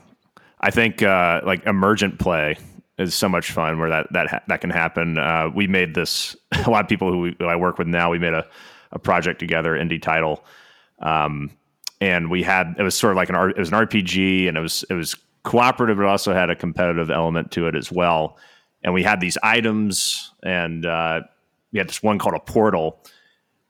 I 0.59 0.71
think 0.71 1.01
uh, 1.01 1.41
like 1.45 1.65
emergent 1.65 2.19
play 2.19 2.57
is 2.97 3.13
so 3.13 3.29
much 3.29 3.51
fun 3.51 3.79
where 3.79 3.89
that 3.89 4.11
that 4.11 4.27
ha- 4.27 4.43
that 4.49 4.59
can 4.59 4.69
happen. 4.69 5.17
Uh, 5.17 5.49
we 5.53 5.67
made 5.67 5.95
this 5.95 6.35
a 6.65 6.69
lot 6.69 6.83
of 6.83 6.89
people 6.89 7.11
who, 7.11 7.19
we, 7.19 7.35
who 7.39 7.45
i 7.45 7.55
work 7.55 7.77
with 7.77 7.87
now 7.87 8.11
we 8.11 8.19
made 8.19 8.33
a, 8.33 8.45
a 8.91 8.99
project 8.99 9.39
together 9.39 9.73
indie 9.73 10.01
title. 10.01 10.43
Um, 10.99 11.51
and 12.05 12.29
we 12.29 12.43
had 12.43 12.75
it 12.77 12.83
was 12.83 12.95
sort 12.95 13.11
of 13.11 13.17
like 13.17 13.29
an 13.29 13.35
it 13.35 13.57
was 13.57 13.69
an 13.69 13.75
RPG, 13.75 14.47
and 14.47 14.57
it 14.57 14.61
was 14.61 14.85
it 14.91 14.93
was 14.93 15.15
cooperative, 15.41 15.97
but 15.97 16.05
also 16.05 16.33
had 16.33 16.51
a 16.51 16.55
competitive 16.55 17.09
element 17.09 17.51
to 17.51 17.67
it 17.67 17.75
as 17.75 17.91
well. 17.91 18.37
And 18.83 18.93
we 18.93 19.01
had 19.01 19.19
these 19.19 19.39
items, 19.41 20.31
and 20.43 20.85
uh, 20.85 21.21
we 21.71 21.79
had 21.79 21.89
this 21.89 22.03
one 22.03 22.19
called 22.19 22.35
a 22.35 22.39
portal, 22.39 23.03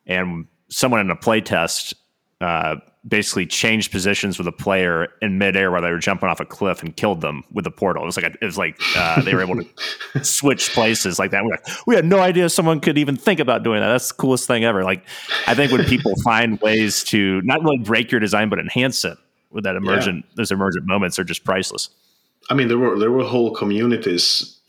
and 0.06 0.48
someone 0.70 1.00
in 1.00 1.10
a 1.10 1.16
playtest 1.16 1.94
uh, 2.42 2.76
basically 3.08 3.46
changed 3.46 3.92
positions 3.92 4.38
with 4.38 4.48
a 4.48 4.52
player 4.52 5.08
in 5.22 5.38
midair 5.38 5.72
while 5.72 5.82
they 5.82 5.92
were 5.92 6.00
jumping 6.00 6.28
off 6.28 6.40
a 6.40 6.46
cliff 6.46 6.82
and 6.82 6.96
killed 6.96 7.22
them 7.22 7.44
with 7.52 7.66
a 7.68 7.72
portal. 7.72 8.04
It 8.04 8.08
was 8.08 8.18
like 8.18 8.26
a, 8.26 8.34
it 8.42 8.46
was 8.46 8.58
like 8.58 8.80
uh, 8.96 9.22
they 9.22 9.34
were 9.34 9.42
able 9.42 9.64
to 9.64 10.24
switch 10.24 10.72
places 10.72 11.20
like 11.20 11.32
that. 11.32 11.44
We, 11.44 11.52
like, 11.52 11.88
we 11.88 11.96
had 11.96 12.06
no 12.06 12.20
idea 12.20 12.50
someone 12.50 12.80
could 12.80 12.98
even 12.98 13.16
think 13.16 13.40
about 13.40 13.64
doing 13.64 13.80
that. 13.80 13.88
That's 13.88 14.10
the 14.10 14.16
coolest 14.16 14.48
thing 14.48 14.64
ever. 14.64 14.84
Like 14.84 15.06
I 15.48 15.54
think 15.54 15.72
when 15.72 15.86
people 15.86 16.14
find 16.24 16.60
ways 16.62 17.04
to 17.06 17.42
not 17.44 17.64
really 17.64 17.78
break 17.78 18.12
your 18.12 18.20
design 18.20 18.50
but 18.50 18.60
enhance 18.60 19.06
it 19.06 19.18
with 19.52 19.64
that 19.64 19.76
emergent 19.76 20.26
yeah. 20.26 20.34
those 20.36 20.52
emergent 20.52 20.86
moments 20.86 21.20
are 21.20 21.24
just 21.24 21.44
priceless. 21.44 21.90
I 22.50 22.54
mean, 22.54 22.68
there 22.68 22.78
were 22.78 22.98
there 22.98 23.12
were 23.12 23.24
whole 23.24 23.52
communities 23.52 24.60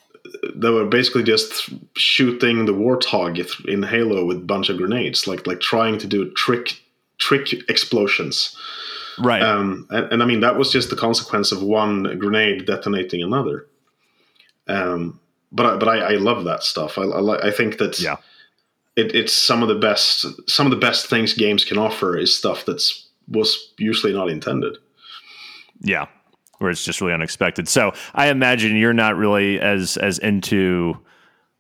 that 0.57 0.73
were 0.73 0.87
basically 0.87 1.23
just 1.23 1.71
shooting 1.97 2.67
the 2.67 2.73
warthog 2.73 3.39
in 3.67 3.83
Halo 3.83 4.25
with 4.25 4.39
a 4.39 4.41
bunch 4.41 4.69
of 4.69 4.77
grenades, 4.77 5.27
like 5.27 5.47
like 5.47 5.61
trying 5.61 5.99
to 5.99 6.07
do 6.07 6.23
a 6.23 6.31
trick 6.31 6.81
trick 7.19 7.53
explosions. 7.69 8.57
Right. 9.19 9.43
Um, 9.43 9.87
and, 9.91 10.13
and, 10.13 10.23
I 10.23 10.27
mean, 10.27 10.41
that 10.41 10.57
was 10.57 10.71
just 10.71 10.91
the 10.91 10.97
consequence 10.97 11.51
of 11.51 11.63
one 11.63 12.19
grenade 12.19 12.67
detonating 12.67 13.23
another. 13.23 13.67
Um, 14.69 15.21
but 15.53 15.67
I, 15.67 15.77
but 15.77 15.89
I, 15.89 15.99
I 15.99 16.17
love 16.17 16.45
that 16.45 16.63
stuff. 16.63 16.99
I, 16.99 17.03
I, 17.03 17.49
I 17.49 17.51
think 17.51 17.79
that 17.79 17.99
yeah. 17.99 18.17
it, 18.95 19.15
it's 19.15 19.33
some 19.33 19.63
of 19.63 19.69
the 19.69 19.75
best 19.75 20.27
some 20.49 20.67
of 20.67 20.71
the 20.71 20.77
best 20.77 21.07
things 21.07 21.33
games 21.33 21.65
can 21.65 21.79
offer 21.79 22.17
is 22.17 22.37
stuff 22.37 22.67
that's 22.67 23.07
was 23.29 23.73
usually 23.79 24.13
not 24.13 24.29
intended. 24.29 24.77
Yeah, 25.81 26.07
where 26.59 26.71
it's 26.71 26.85
just 26.85 27.01
really 27.01 27.15
unexpected. 27.15 27.69
So 27.69 27.93
I 28.15 28.29
imagine 28.29 28.77
you're 28.77 28.93
not 28.93 29.17
really 29.17 29.61
as 29.61 29.97
as 29.97 30.19
into 30.19 30.99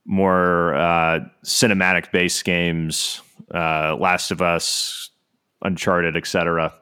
more 0.05 0.75
uh, 0.75 1.21
cinematic 1.45 2.11
based 2.13 2.45
games. 2.45 3.23
Uh, 3.55 3.97
Last 3.99 4.31
of 4.31 4.43
Us, 4.43 5.11
Uncharted, 5.63 6.17
etc. 6.17 6.73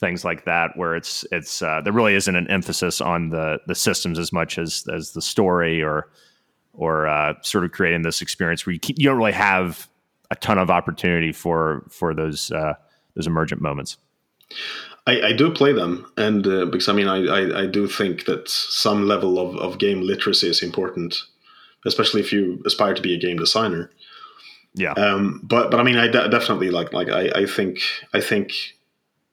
Things 0.00 0.24
like 0.24 0.44
that, 0.44 0.76
where 0.76 0.94
it's 0.96 1.24
it's 1.32 1.62
uh, 1.62 1.80
there 1.82 1.92
really 1.92 2.14
isn't 2.14 2.34
an 2.34 2.48
emphasis 2.48 3.00
on 3.00 3.30
the 3.30 3.58
the 3.66 3.74
systems 3.74 4.18
as 4.18 4.32
much 4.32 4.58
as 4.58 4.84
as 4.92 5.12
the 5.12 5.22
story 5.22 5.82
or 5.82 6.08
or 6.72 7.08
uh, 7.08 7.34
sort 7.42 7.64
of 7.64 7.72
creating 7.72 8.02
this 8.02 8.22
experience 8.22 8.64
where 8.64 8.72
you 8.72 8.78
keep, 8.78 8.98
you 8.98 9.04
don't 9.08 9.18
really 9.18 9.32
have 9.32 9.88
a 10.30 10.36
ton 10.36 10.58
of 10.58 10.70
opportunity 10.70 11.32
for 11.32 11.84
for 11.90 12.14
those 12.14 12.50
uh, 12.52 12.74
those 13.14 13.26
emergent 13.26 13.60
moments. 13.60 13.96
I, 15.06 15.28
I, 15.28 15.32
do 15.32 15.50
play 15.50 15.72
them, 15.72 16.10
and 16.16 16.46
uh, 16.46 16.66
because 16.66 16.88
I 16.88 16.92
mean, 16.92 17.08
I, 17.08 17.24
I, 17.26 17.62
I, 17.62 17.66
do 17.66 17.86
think 17.86 18.26
that 18.26 18.48
some 18.48 19.06
level 19.06 19.38
of, 19.38 19.56
of 19.56 19.78
game 19.78 20.02
literacy 20.02 20.48
is 20.48 20.62
important, 20.62 21.22
especially 21.86 22.20
if 22.20 22.32
you 22.32 22.62
aspire 22.66 22.94
to 22.94 23.02
be 23.02 23.14
a 23.14 23.18
game 23.18 23.38
designer. 23.38 23.90
Yeah. 24.74 24.92
Um, 24.92 25.40
but 25.42 25.70
but 25.70 25.80
I 25.80 25.82
mean, 25.82 25.96
I 25.96 26.08
de- 26.08 26.28
definitely 26.28 26.70
like 26.70 26.92
like 26.92 27.08
I, 27.08 27.30
I 27.34 27.46
think 27.46 27.80
I 28.12 28.20
think 28.20 28.52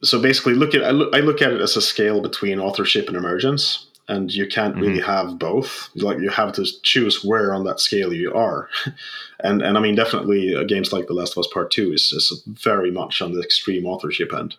so. 0.03 0.21
Basically, 0.21 0.53
look 0.53 0.73
at 0.73 0.83
I 0.83 0.91
look, 0.91 1.15
I 1.15 1.19
look 1.19 1.41
at 1.41 1.51
it 1.51 1.61
as 1.61 1.75
a 1.77 1.81
scale 1.81 2.21
between 2.21 2.59
authorship 2.59 3.07
and 3.07 3.17
emergence, 3.17 3.87
and 4.07 4.33
you 4.33 4.47
can't 4.47 4.75
really 4.75 4.99
mm-hmm. 4.99 5.11
have 5.11 5.37
both. 5.37 5.89
Like 5.95 6.19
you 6.19 6.29
have 6.29 6.53
to 6.53 6.65
choose 6.83 7.23
where 7.23 7.53
on 7.53 7.63
that 7.65 7.79
scale 7.79 8.13
you 8.13 8.33
are. 8.33 8.69
and 9.39 9.61
and 9.61 9.77
I 9.77 9.81
mean, 9.81 9.95
definitely 9.95 10.55
uh, 10.55 10.63
games 10.63 10.93
like 10.93 11.07
The 11.07 11.13
Last 11.13 11.33
of 11.33 11.39
Us 11.39 11.47
Part 11.53 11.71
Two 11.71 11.91
is, 11.91 12.11
is 12.11 12.43
very 12.47 12.91
much 12.91 13.21
on 13.21 13.33
the 13.33 13.41
extreme 13.41 13.85
authorship 13.85 14.33
end. 14.33 14.55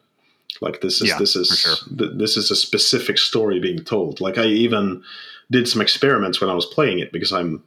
Like 0.61 0.81
this 0.81 1.01
is 1.01 1.09
yeah, 1.09 1.19
this 1.19 1.37
is 1.37 1.59
sure. 1.59 1.97
th- 1.97 2.19
this 2.19 2.37
is 2.37 2.51
a 2.51 2.57
specific 2.57 3.19
story 3.19 3.61
being 3.61 3.85
told. 3.85 4.21
Like 4.21 4.39
I 4.39 4.47
even 4.47 5.03
did 5.51 5.69
some 5.69 5.83
experiments 5.83 6.41
when 6.41 6.51
I 6.51 6.55
was 6.55 6.67
playing 6.67 6.99
it 6.99 7.13
because 7.13 7.33
I'm 7.33 7.63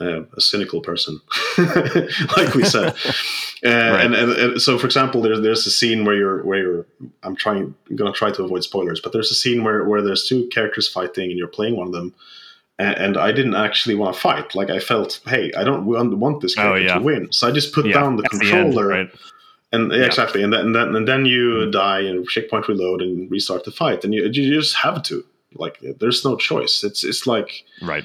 uh, 0.00 0.22
a 0.36 0.40
cynical 0.40 0.80
person, 0.80 1.20
like 2.36 2.54
we 2.54 2.64
said. 2.64 2.94
Uh, 3.64 3.70
right. 3.70 4.04
and, 4.04 4.14
and, 4.14 4.32
and, 4.32 4.60
so, 4.60 4.76
for 4.76 4.84
example, 4.84 5.22
there's 5.22 5.40
there's 5.40 5.66
a 5.66 5.70
scene 5.70 6.04
where 6.04 6.14
you're 6.14 6.44
where 6.44 6.58
you're. 6.58 6.86
I'm 7.22 7.34
trying, 7.34 7.74
I'm 7.88 7.96
gonna 7.96 8.12
try 8.12 8.30
to 8.30 8.42
avoid 8.44 8.62
spoilers, 8.62 9.00
but 9.00 9.14
there's 9.14 9.30
a 9.30 9.34
scene 9.34 9.64
where 9.64 9.84
where 9.84 10.02
there's 10.02 10.28
two 10.28 10.46
characters 10.48 10.86
fighting, 10.86 11.30
and 11.30 11.38
you're 11.38 11.48
playing 11.48 11.74
one 11.74 11.86
of 11.86 11.94
them, 11.94 12.14
and, 12.78 12.94
and 12.98 13.16
I 13.16 13.32
didn't 13.32 13.54
actually 13.54 13.94
want 13.94 14.14
to 14.16 14.20
fight. 14.20 14.54
Like 14.54 14.68
I 14.68 14.80
felt, 14.80 15.18
hey, 15.26 15.50
I 15.56 15.64
don't 15.64 15.86
want 15.86 16.42
this 16.42 16.58
Oh, 16.58 16.62
character 16.62 16.84
yeah. 16.84 16.94
to 16.96 17.00
win, 17.00 17.32
so 17.32 17.48
I 17.48 17.52
just 17.52 17.72
put 17.72 17.86
Yeah, 17.86 17.94
down 17.94 18.16
the 18.16 18.24
at 18.24 18.32
the 18.32 18.36
end, 18.52 18.74
controller. 18.74 18.88
right? 18.88 19.10
And 19.72 19.90
yeah, 19.90 20.04
exactly, 20.04 20.42
and 20.42 20.52
then 20.52 20.60
and 20.66 20.74
then, 20.74 20.94
and 20.94 21.08
then 21.08 21.24
you 21.24 21.70
die 21.70 22.00
and 22.00 22.28
checkpoint 22.28 22.68
reload 22.68 23.00
and 23.00 23.30
restart 23.30 23.64
the 23.64 23.70
fight, 23.70 24.04
and 24.04 24.12
you, 24.12 24.24
you 24.24 24.60
just 24.60 24.76
have 24.76 25.02
to. 25.04 25.24
Like, 25.54 25.78
there's 26.00 26.22
no 26.22 26.36
choice. 26.36 26.84
It's 26.84 27.02
it's 27.02 27.26
like 27.26 27.64
Right. 27.80 28.04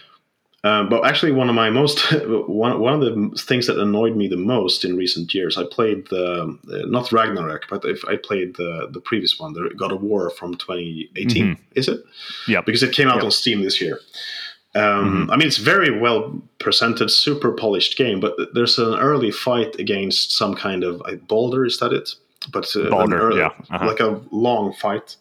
Um, 0.65 0.89
but 0.89 1.05
actually, 1.05 1.31
one 1.31 1.47
of 1.47 1.55
my 1.55 1.69
most 1.69 1.99
one 2.47 2.79
one 2.79 2.93
of 2.93 2.99
the 3.01 3.41
things 3.41 3.65
that 3.67 3.79
annoyed 3.79 4.15
me 4.17 4.27
the 4.27 4.35
most 4.35 4.83
in 4.83 4.97
recent 4.97 5.33
years, 5.33 5.57
I 5.57 5.63
played 5.63 6.07
the 6.09 6.57
uh, 6.71 6.85
not 6.87 7.11
Ragnarok, 7.13 7.63
but 7.69 7.85
if 7.85 8.03
I 8.05 8.17
played 8.17 8.55
the 8.57 8.89
the 8.91 8.99
previous 8.99 9.39
one, 9.39 9.53
the 9.53 9.69
God 9.77 9.91
of 9.93 10.01
War 10.01 10.29
from 10.29 10.55
2018. 10.55 11.57
Is 11.75 11.87
it? 11.87 12.03
Yeah, 12.47 12.61
Because 12.61 12.83
it 12.83 12.91
came 12.91 13.07
out 13.07 13.15
Yep. 13.15 13.23
on 13.25 13.31
Steam 13.31 13.61
this 13.61 13.79
year. 13.79 13.99
Um, 14.75 15.29
I 15.31 15.35
mean, 15.37 15.47
it's 15.47 15.57
very 15.57 15.97
well 15.97 16.39
presented, 16.59 17.09
super 17.09 17.51
polished 17.53 17.97
game, 17.97 18.19
but 18.19 18.35
there's 18.53 18.77
an 18.77 18.95
early 18.99 19.31
fight 19.31 19.75
against 19.79 20.31
some 20.37 20.53
kind 20.55 20.83
of 20.83 21.01
uh, 21.05 21.15
Baldur. 21.27 21.65
Is 21.65 21.79
that 21.79 21.91
it? 21.93 22.13
But 22.51 22.67
uh, 22.75 22.89
Baldur, 22.89 23.19
early- 23.19 23.39
yeah, 23.39 23.51
uh-huh. 23.71 23.87
like 23.87 23.99
a 23.99 24.21
long 24.31 24.73
fight 24.73 25.15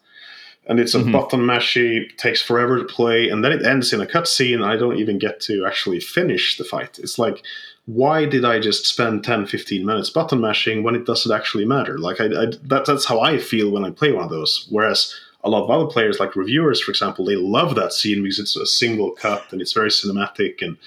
and 0.67 0.79
it's 0.79 0.93
a 0.93 0.99
Mhm. 0.99 1.11
button 1.11 1.39
mashy 1.41 2.15
takes 2.17 2.41
forever 2.41 2.77
to 2.77 2.83
play 2.85 3.29
and 3.29 3.43
then 3.43 3.51
it 3.51 3.65
ends 3.65 3.91
in 3.93 4.01
a 4.01 4.05
cutscene 4.05 4.63
i 4.63 4.75
don't 4.75 4.97
even 4.97 5.17
get 5.17 5.39
to 5.41 5.65
actually 5.65 5.99
finish 5.99 6.57
the 6.57 6.63
fight. 6.63 6.99
It's 6.99 7.17
like 7.19 7.43
why 7.85 8.25
did 8.25 8.45
i 8.45 8.59
just 8.59 8.85
spend 8.85 9.23
10 9.23 9.47
15 9.47 9.83
minutes 9.85 10.11
button 10.11 10.39
mashing 10.39 10.83
when 10.83 10.93
it 10.95 11.05
doesn't 11.05 11.31
actually 11.35 11.65
matter? 11.65 11.97
Like 11.97 12.21
I, 12.21 12.25
I 12.25 12.45
that, 12.71 12.83
that's 12.85 13.05
how 13.05 13.19
i 13.21 13.37
feel 13.39 13.71
when 13.71 13.83
i 13.85 13.89
play 13.89 14.11
one 14.11 14.25
of 14.25 14.29
those. 14.29 14.67
Whereas 14.69 15.15
a 15.43 15.49
lot 15.49 15.63
of 15.63 15.71
other 15.71 15.85
players 15.89 16.19
like 16.19 16.35
reviewers 16.35 16.81
for 16.81 16.91
example 16.91 17.23
they 17.25 17.35
love 17.37 17.73
that 17.75 17.93
scene 17.93 18.21
because 18.21 18.39
it's 18.39 18.55
a 18.57 18.65
single 18.65 19.11
cut 19.11 19.43
and 19.51 19.61
it's 19.61 19.73
very 19.73 19.89
cinematic 19.89 20.61
and 20.61 20.77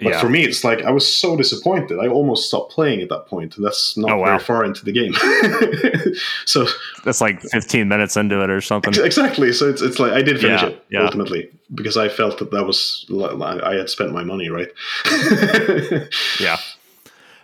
but 0.00 0.10
Yeah. 0.10 0.20
for 0.20 0.28
me 0.28 0.44
it's 0.44 0.62
like 0.64 0.82
i 0.82 0.90
was 0.90 1.06
so 1.12 1.36
disappointed 1.36 1.98
i 1.98 2.06
almost 2.06 2.46
stopped 2.48 2.72
playing 2.72 3.00
at 3.02 3.08
that 3.08 3.26
point 3.26 3.54
that's 3.58 3.96
not 3.96 4.10
Oh, 4.12 4.16
wow. 4.18 4.24
very 4.26 4.38
far 4.38 4.64
into 4.64 4.84
the 4.84 4.92
game 4.92 5.12
so 6.46 6.66
That's 7.04 7.20
like 7.20 7.40
15 7.42 7.88
minutes 7.88 8.16
into 8.16 8.40
it 8.42 8.50
or 8.50 8.60
something. 8.60 8.90
Ex- 8.90 8.98
Exactly. 9.18 9.52
So 9.52 9.68
it's, 9.68 9.82
it's 9.82 9.98
like 9.98 10.12
I 10.12 10.22
did 10.22 10.40
finish 10.40 10.62
Yeah, 10.62 10.68
it 10.68 10.84
yeah. 10.90 11.02
ultimately 11.04 11.50
because 11.74 11.96
I 11.96 12.08
felt 12.08 12.38
that 12.38 12.50
that 12.50 12.64
was 12.64 13.06
I 13.10 13.74
had 13.74 13.88
spent 13.90 14.12
my 14.12 14.22
money 14.24 14.48
right. 14.50 14.68
Yeah. 16.40 16.56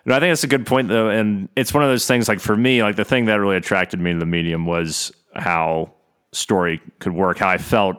No, 0.07 0.15
I 0.15 0.21
think 0.21 0.31
that's 0.33 0.45
a 0.45 0.49
good 0.49 0.67
point 0.67 0.89
though, 0.89 1.09
and 1.09 1.49
it's 1.57 1.73
one 1.73 1.83
of 1.83 1.89
those 1.89 2.07
things. 2.07 2.29
Like 2.29 2.41
for 2.41 2.57
me, 2.57 2.83
like 2.83 2.97
the 2.97 3.05
thing 3.07 3.25
that 3.27 3.37
really 3.37 3.57
attracted 3.57 4.01
me 4.01 4.13
to 4.13 4.19
the 4.19 4.27
medium 4.27 4.67
was 4.67 5.13
how 5.35 5.91
story 6.33 6.81
could 6.99 7.15
work. 7.15 7.39
How 7.39 7.49
I 7.49 7.57
felt, 7.59 7.97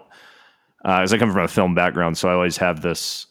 uh, 0.85 0.99
as 1.01 1.13
I 1.13 1.17
come 1.17 1.31
from 1.31 1.43
a 1.43 1.47
film 1.47 1.73
background, 1.73 2.15
so 2.17 2.29
I 2.29 2.33
always 2.33 2.57
have 2.57 2.81
this 2.81 3.25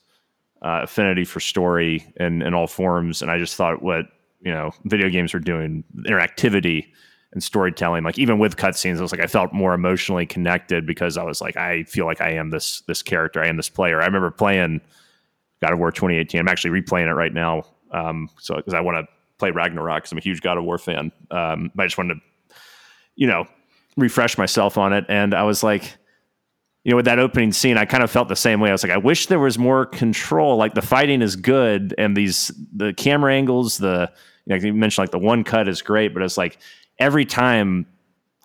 uh, 0.65 0.81
affinity 0.83 1.25
for 1.25 1.41
story 1.41 2.05
in 2.17 2.43
in 2.43 2.55
all 2.55 2.67
forms, 2.67 3.23
and 3.23 3.31
I 3.31 3.39
just 3.39 3.55
thought 3.55 3.83
what 3.83 4.07
you 4.41 4.51
know 4.51 4.73
video 4.85 5.09
games 5.09 5.33
were 5.33 5.41
doing, 5.41 5.85
interactivity 5.99 6.87
and 7.33 7.43
storytelling, 7.43 8.05
like 8.05 8.19
even 8.19 8.39
with 8.39 8.57
cutscenes, 8.57 8.99
I 8.99 9.03
was 9.03 9.13
like 9.13 9.21
I 9.21 9.27
felt 9.27 9.53
more 9.53 9.75
emotionally 9.75 10.25
connected 10.25 10.87
because 10.87 11.19
I 11.19 11.25
was 11.25 11.41
like 11.41 11.57
I 11.57 11.83
feel 11.85 12.07
like 12.07 12.21
I 12.21 12.31
am 12.31 12.51
this 12.51 12.81
this 12.83 13.03
character, 13.03 13.43
I 13.43 13.49
am 13.49 13.57
this 13.57 13.69
player. 13.69 14.01
I 14.01 14.07
remember 14.07 14.31
playing 14.31 14.81
God 15.61 15.73
of 15.73 15.79
War 15.79 15.93
2018. 15.93 16.41
I'm 16.41 16.49
actually 16.49 16.81
replaying 16.81 17.09
it 17.09 17.15
right 17.15 17.33
now. 17.33 17.65
Um, 17.91 18.31
so 18.41 18.57
because 18.57 18.75
I 18.75 18.81
want 18.81 19.05
to 19.05 19.13
play 19.39 19.51
Ragnarok 19.51 20.03
because 20.03 20.13
I'm 20.13 20.19
a 20.19 20.23
huge 20.23 20.41
God 20.41 20.59
of 20.59 20.65
War 20.65 20.79
fan. 20.79 21.13
Um, 21.31 21.71
I 21.79 21.85
just 21.85 21.99
wanted 21.99 22.15
to, 22.15 22.21
you 23.17 23.27
know, 23.27 23.47
refresh 23.97 24.39
myself 24.39 24.79
on 24.79 24.93
it. 24.93 25.05
And 25.09 25.35
I 25.35 25.43
was 25.43 25.63
like, 25.63 25.97
you 26.85 26.91
know, 26.91 26.97
with 26.97 27.07
that 27.07 27.19
opening 27.19 27.51
scene, 27.53 27.79
I 27.79 27.87
kind 27.87 28.05
of 28.05 28.11
felt 28.11 28.29
the 28.29 28.37
same 28.37 28.61
way. 28.61 28.69
I 28.69 28.73
was 28.73 28.83
like, 28.83 28.93
I 28.93 28.99
wish 28.99 29.27
there 29.27 29.39
was 29.39 29.59
more 29.59 29.87
control. 29.87 30.57
Like 30.59 30.75
the 30.75 30.83
fighting 30.83 31.23
is 31.23 31.35
good, 31.37 31.95
and 31.99 32.17
these 32.17 32.53
the 32.75 32.93
camera 32.93 33.35
angles, 33.35 33.79
the 33.79 34.11
you, 34.47 34.55
know, 34.57 34.63
you 34.63 34.75
mentioned 34.75 35.03
like 35.05 35.11
the 35.11 35.19
one 35.19 35.45
cut 35.45 35.67
is 35.69 35.81
great, 35.83 36.13
but 36.13 36.23
it's 36.23 36.37
like 36.37 36.59
every 36.99 37.25
time 37.25 37.87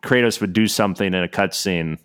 Kratos 0.03 0.39
would 0.41 0.53
do 0.53 0.67
something 0.67 1.07
in 1.13 1.23
a 1.23 1.27
cutscene 1.27 1.97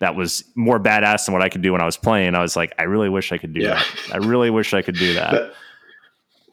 that 0.00 0.14
was 0.14 0.44
more 0.54 0.78
badass 0.80 1.26
than 1.26 1.32
what 1.34 1.42
I 1.42 1.48
could 1.48 1.60
do 1.60 1.72
when 1.72 1.80
I 1.82 1.84
was 1.84 1.96
playing, 1.96 2.34
I 2.34 2.40
was 2.40 2.56
like, 2.56 2.72
I 2.78 2.84
really 2.84 3.08
wish 3.08 3.32
I 3.32 3.36
could 3.38 3.52
do 3.52 3.60
Yeah. 3.60 3.74
that. 3.74 4.14
I 4.14 4.16
really 4.18 4.48
wish 4.48 4.72
I 4.72 4.80
could 4.80 4.94
do 4.96 5.14
that. 5.14 5.30
That- 5.32 5.52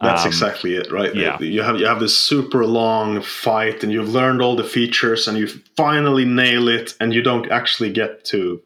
that's 0.01 0.23
Um, 0.23 0.27
exactly 0.27 0.75
it, 0.75 0.91
right? 0.91 1.15
yeah. 1.15 1.39
You 1.39 1.61
have 1.61 1.79
you 1.79 1.85
have 1.85 2.01
this 2.01 2.13
super 2.17 2.65
long 2.65 3.21
fight, 3.21 3.81
and 3.81 3.93
you've 3.93 4.09
learned 4.09 4.41
all 4.41 4.57
the 4.57 4.63
features, 4.65 5.25
and 5.25 5.37
you 5.37 5.47
finally 5.77 6.25
nail 6.25 6.67
it, 6.67 6.95
and 6.99 7.13
you 7.13 7.21
don't 7.21 7.49
actually 7.49 7.91
get 7.91 8.25
to 8.25 8.61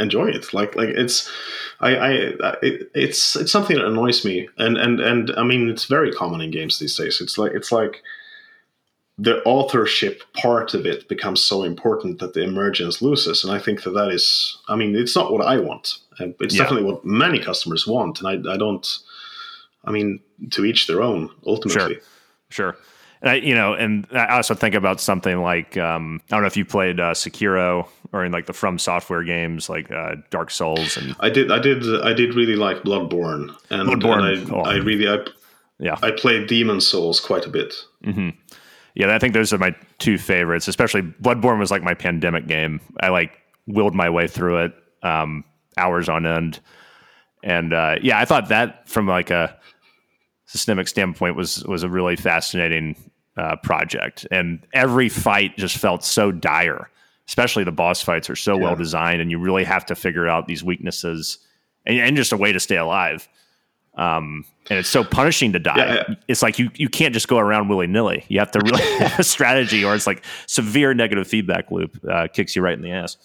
enjoy 0.00 0.28
it. 0.28 0.52
Like 0.52 0.74
like 0.76 0.88
it's, 0.90 1.30
I, 1.80 1.90
I 1.96 2.10
it, 2.62 2.90
it's 2.94 3.36
it's 3.36 3.52
something 3.52 3.76
that 3.76 3.86
annoys 3.86 4.24
me, 4.24 4.48
and 4.58 4.76
and 4.76 5.00
and 5.00 5.30
I 5.36 5.44
mean 5.44 5.68
it's 5.68 5.84
very 5.84 6.12
common 6.12 6.40
in 6.40 6.50
games 6.50 6.78
these 6.78 6.96
days. 6.96 7.20
It's 7.20 7.38
like 7.38 7.52
it's 7.52 7.70
like 7.72 8.02
the 9.18 9.42
authorship 9.44 10.22
part 10.32 10.72
of 10.72 10.86
it 10.86 11.06
becomes 11.08 11.42
so 11.42 11.62
important 11.62 12.18
that 12.20 12.32
the 12.32 12.42
emergence 12.42 13.02
loses, 13.02 13.44
and 13.44 13.52
I 13.52 13.58
think 13.58 13.82
that 13.82 13.90
that 13.90 14.08
is, 14.10 14.56
I 14.66 14.76
mean, 14.76 14.96
it's 14.96 15.14
not 15.14 15.30
what 15.30 15.44
I 15.44 15.58
want. 15.58 15.98
and 16.18 16.34
It's 16.40 16.54
Yeah. 16.54 16.62
definitely 16.62 16.90
what 16.90 17.04
many 17.04 17.38
customers 17.38 17.86
want, 17.86 18.20
and 18.20 18.26
I 18.28 18.52
I 18.54 18.56
don't. 18.56 18.86
I 19.84 19.90
mean, 19.92 20.20
to 20.50 20.64
each 20.64 20.86
their 20.86 21.02
own. 21.02 21.30
Ultimately, 21.46 21.94
sure, 21.94 22.02
Sure. 22.50 22.76
And 23.22 23.30
I, 23.30 23.34
you 23.34 23.54
know, 23.54 23.74
and 23.74 24.06
I 24.12 24.36
also 24.36 24.54
think 24.54 24.74
about 24.74 25.00
something 25.00 25.42
like 25.42 25.76
um, 25.76 26.22
I 26.30 26.36
don't 26.36 26.42
know 26.42 26.46
if 26.46 26.56
you 26.56 26.64
played 26.64 27.00
uh, 27.00 27.12
Sekiro 27.12 27.86
or 28.12 28.24
in 28.24 28.32
like 28.32 28.46
the 28.46 28.52
From 28.52 28.78
Software 28.78 29.22
games 29.22 29.68
like 29.68 29.90
uh, 29.90 30.16
Dark 30.30 30.50
Souls 30.50 30.96
and 30.96 31.14
I 31.20 31.28
did. 31.28 31.50
I 31.50 31.58
did. 31.58 31.84
I 32.02 32.12
did 32.14 32.34
really 32.34 32.56
like 32.56 32.78
Bloodborne, 32.78 33.54
and, 33.68 33.88
Bloodborne, 33.88 34.42
and 34.42 34.52
I, 34.52 34.54
oh. 34.54 34.60
I 34.62 34.76
really. 34.76 35.08
I, 35.08 35.18
yeah, 35.78 35.98
I 36.02 36.10
played 36.10 36.46
Demon's 36.46 36.86
Souls 36.86 37.20
quite 37.20 37.46
a 37.46 37.50
bit. 37.50 37.74
yeah. 38.94 39.14
I 39.14 39.18
think 39.18 39.34
those 39.34 39.52
are 39.52 39.58
my 39.58 39.74
two 39.98 40.16
favorites. 40.16 40.66
Especially 40.66 41.02
Bloodborne 41.02 41.58
was 41.58 41.70
like 41.70 41.82
my 41.82 41.94
pandemic 41.94 42.46
game. 42.46 42.80
I 43.00 43.08
like 43.08 43.38
willed 43.66 43.94
my 43.94 44.08
way 44.08 44.28
through 44.28 44.64
it 44.64 44.74
um, 45.02 45.44
hours 45.76 46.08
on 46.08 46.24
end, 46.24 46.60
and 47.44 47.74
uh, 47.74 47.96
yeah, 48.02 48.18
I 48.18 48.24
thought 48.24 48.48
that 48.48 48.88
from 48.88 49.06
like 49.06 49.30
a 49.30 49.56
systemic 50.46 50.88
standpoint 50.88 51.36
was 51.36 51.64
was 51.66 51.82
a 51.82 51.88
really 51.88 52.16
fascinating 52.16 52.96
uh, 53.36 53.56
project, 53.56 54.26
and 54.30 54.66
every 54.72 55.08
fight 55.08 55.56
just 55.56 55.76
felt 55.76 56.04
so 56.04 56.32
dire. 56.32 56.90
Especially 57.26 57.62
the 57.62 57.70
boss 57.70 58.02
fights 58.02 58.28
are 58.28 58.36
so 58.36 58.56
well 58.56 58.74
designed, 58.74 59.20
and 59.20 59.30
you 59.30 59.38
really 59.38 59.62
have 59.62 59.86
to 59.86 59.94
figure 59.94 60.28
out 60.28 60.48
these 60.48 60.64
weaknesses 60.64 61.38
and, 61.86 61.98
and 61.98 62.16
just 62.16 62.32
a 62.32 62.36
way 62.36 62.52
to 62.52 62.58
stay 62.58 62.76
alive. 62.76 63.28
Um, 63.94 64.44
and 64.68 64.78
it's 64.78 64.88
so 64.88 65.04
punishing 65.04 65.52
to 65.52 65.58
die. 65.58 65.76
Yeah, 65.76 65.94
yeah. 66.08 66.14
It's 66.28 66.42
like 66.42 66.58
you 66.58 66.70
you 66.74 66.88
can't 66.88 67.14
just 67.14 67.28
go 67.28 67.38
around 67.38 67.68
willy 67.68 67.86
nilly. 67.86 68.24
You 68.28 68.38
have 68.38 68.50
to 68.52 68.60
really 68.60 68.82
have 68.98 69.20
a 69.20 69.24
strategy, 69.24 69.84
or 69.84 69.94
it's 69.94 70.06
like 70.06 70.24
severe 70.46 70.94
negative 70.94 71.26
feedback 71.26 71.70
loop 71.70 71.98
uh, 72.08 72.28
kicks 72.32 72.56
you 72.56 72.62
right 72.62 72.74
in 72.74 72.82
the 72.82 72.92
ass. 72.92 73.16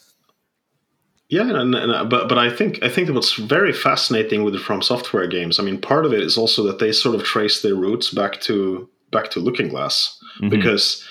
Yeah, 1.30 1.50
and, 1.50 1.74
and, 1.74 2.10
but 2.10 2.30
but 2.30 2.38
I 2.38 2.50
think 2.50 2.84
I 2.84 2.89
think 2.89 3.08
that 3.08 3.13
what's 3.13 3.34
very 3.34 3.74
fascinating 3.74 4.44
with 4.44 4.54
the 4.54 4.60
From 4.60 4.82
Software 4.82 5.28
games. 5.28 5.60
I 5.60 5.63
mean, 5.63 5.82
part 5.82 6.06
of 6.06 6.13
it 6.13 6.22
is 6.22 6.38
also 6.38 6.63
that 6.63 6.80
they 6.80 6.91
sort 6.91 7.15
of 7.15 7.24
trace 7.24 7.62
their 7.62 7.76
roots 7.76 8.12
back 8.12 8.41
to 8.41 8.88
back 9.15 9.32
to 9.32 9.39
Looking 9.39 9.69
Glass 9.69 10.19
mm-hmm. 10.38 10.49
because 10.49 11.04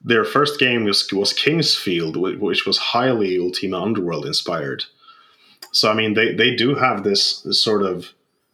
their 0.00 0.24
first 0.24 0.58
game 0.58 0.84
was 0.84 1.00
was 1.12 1.32
King's 1.32 1.74
Field, 1.74 2.16
which 2.16 2.66
was 2.66 2.78
highly 2.78 3.38
Ultima 3.38 3.82
Underworld 3.82 4.26
inspired. 4.26 4.84
So 5.72 5.90
I 5.90 5.94
mean, 5.94 6.14
they 6.14 6.34
they 6.34 6.54
do 6.54 6.74
have 6.74 7.04
this, 7.04 7.42
this 7.42 7.62
sort 7.62 7.82
of 7.82 8.12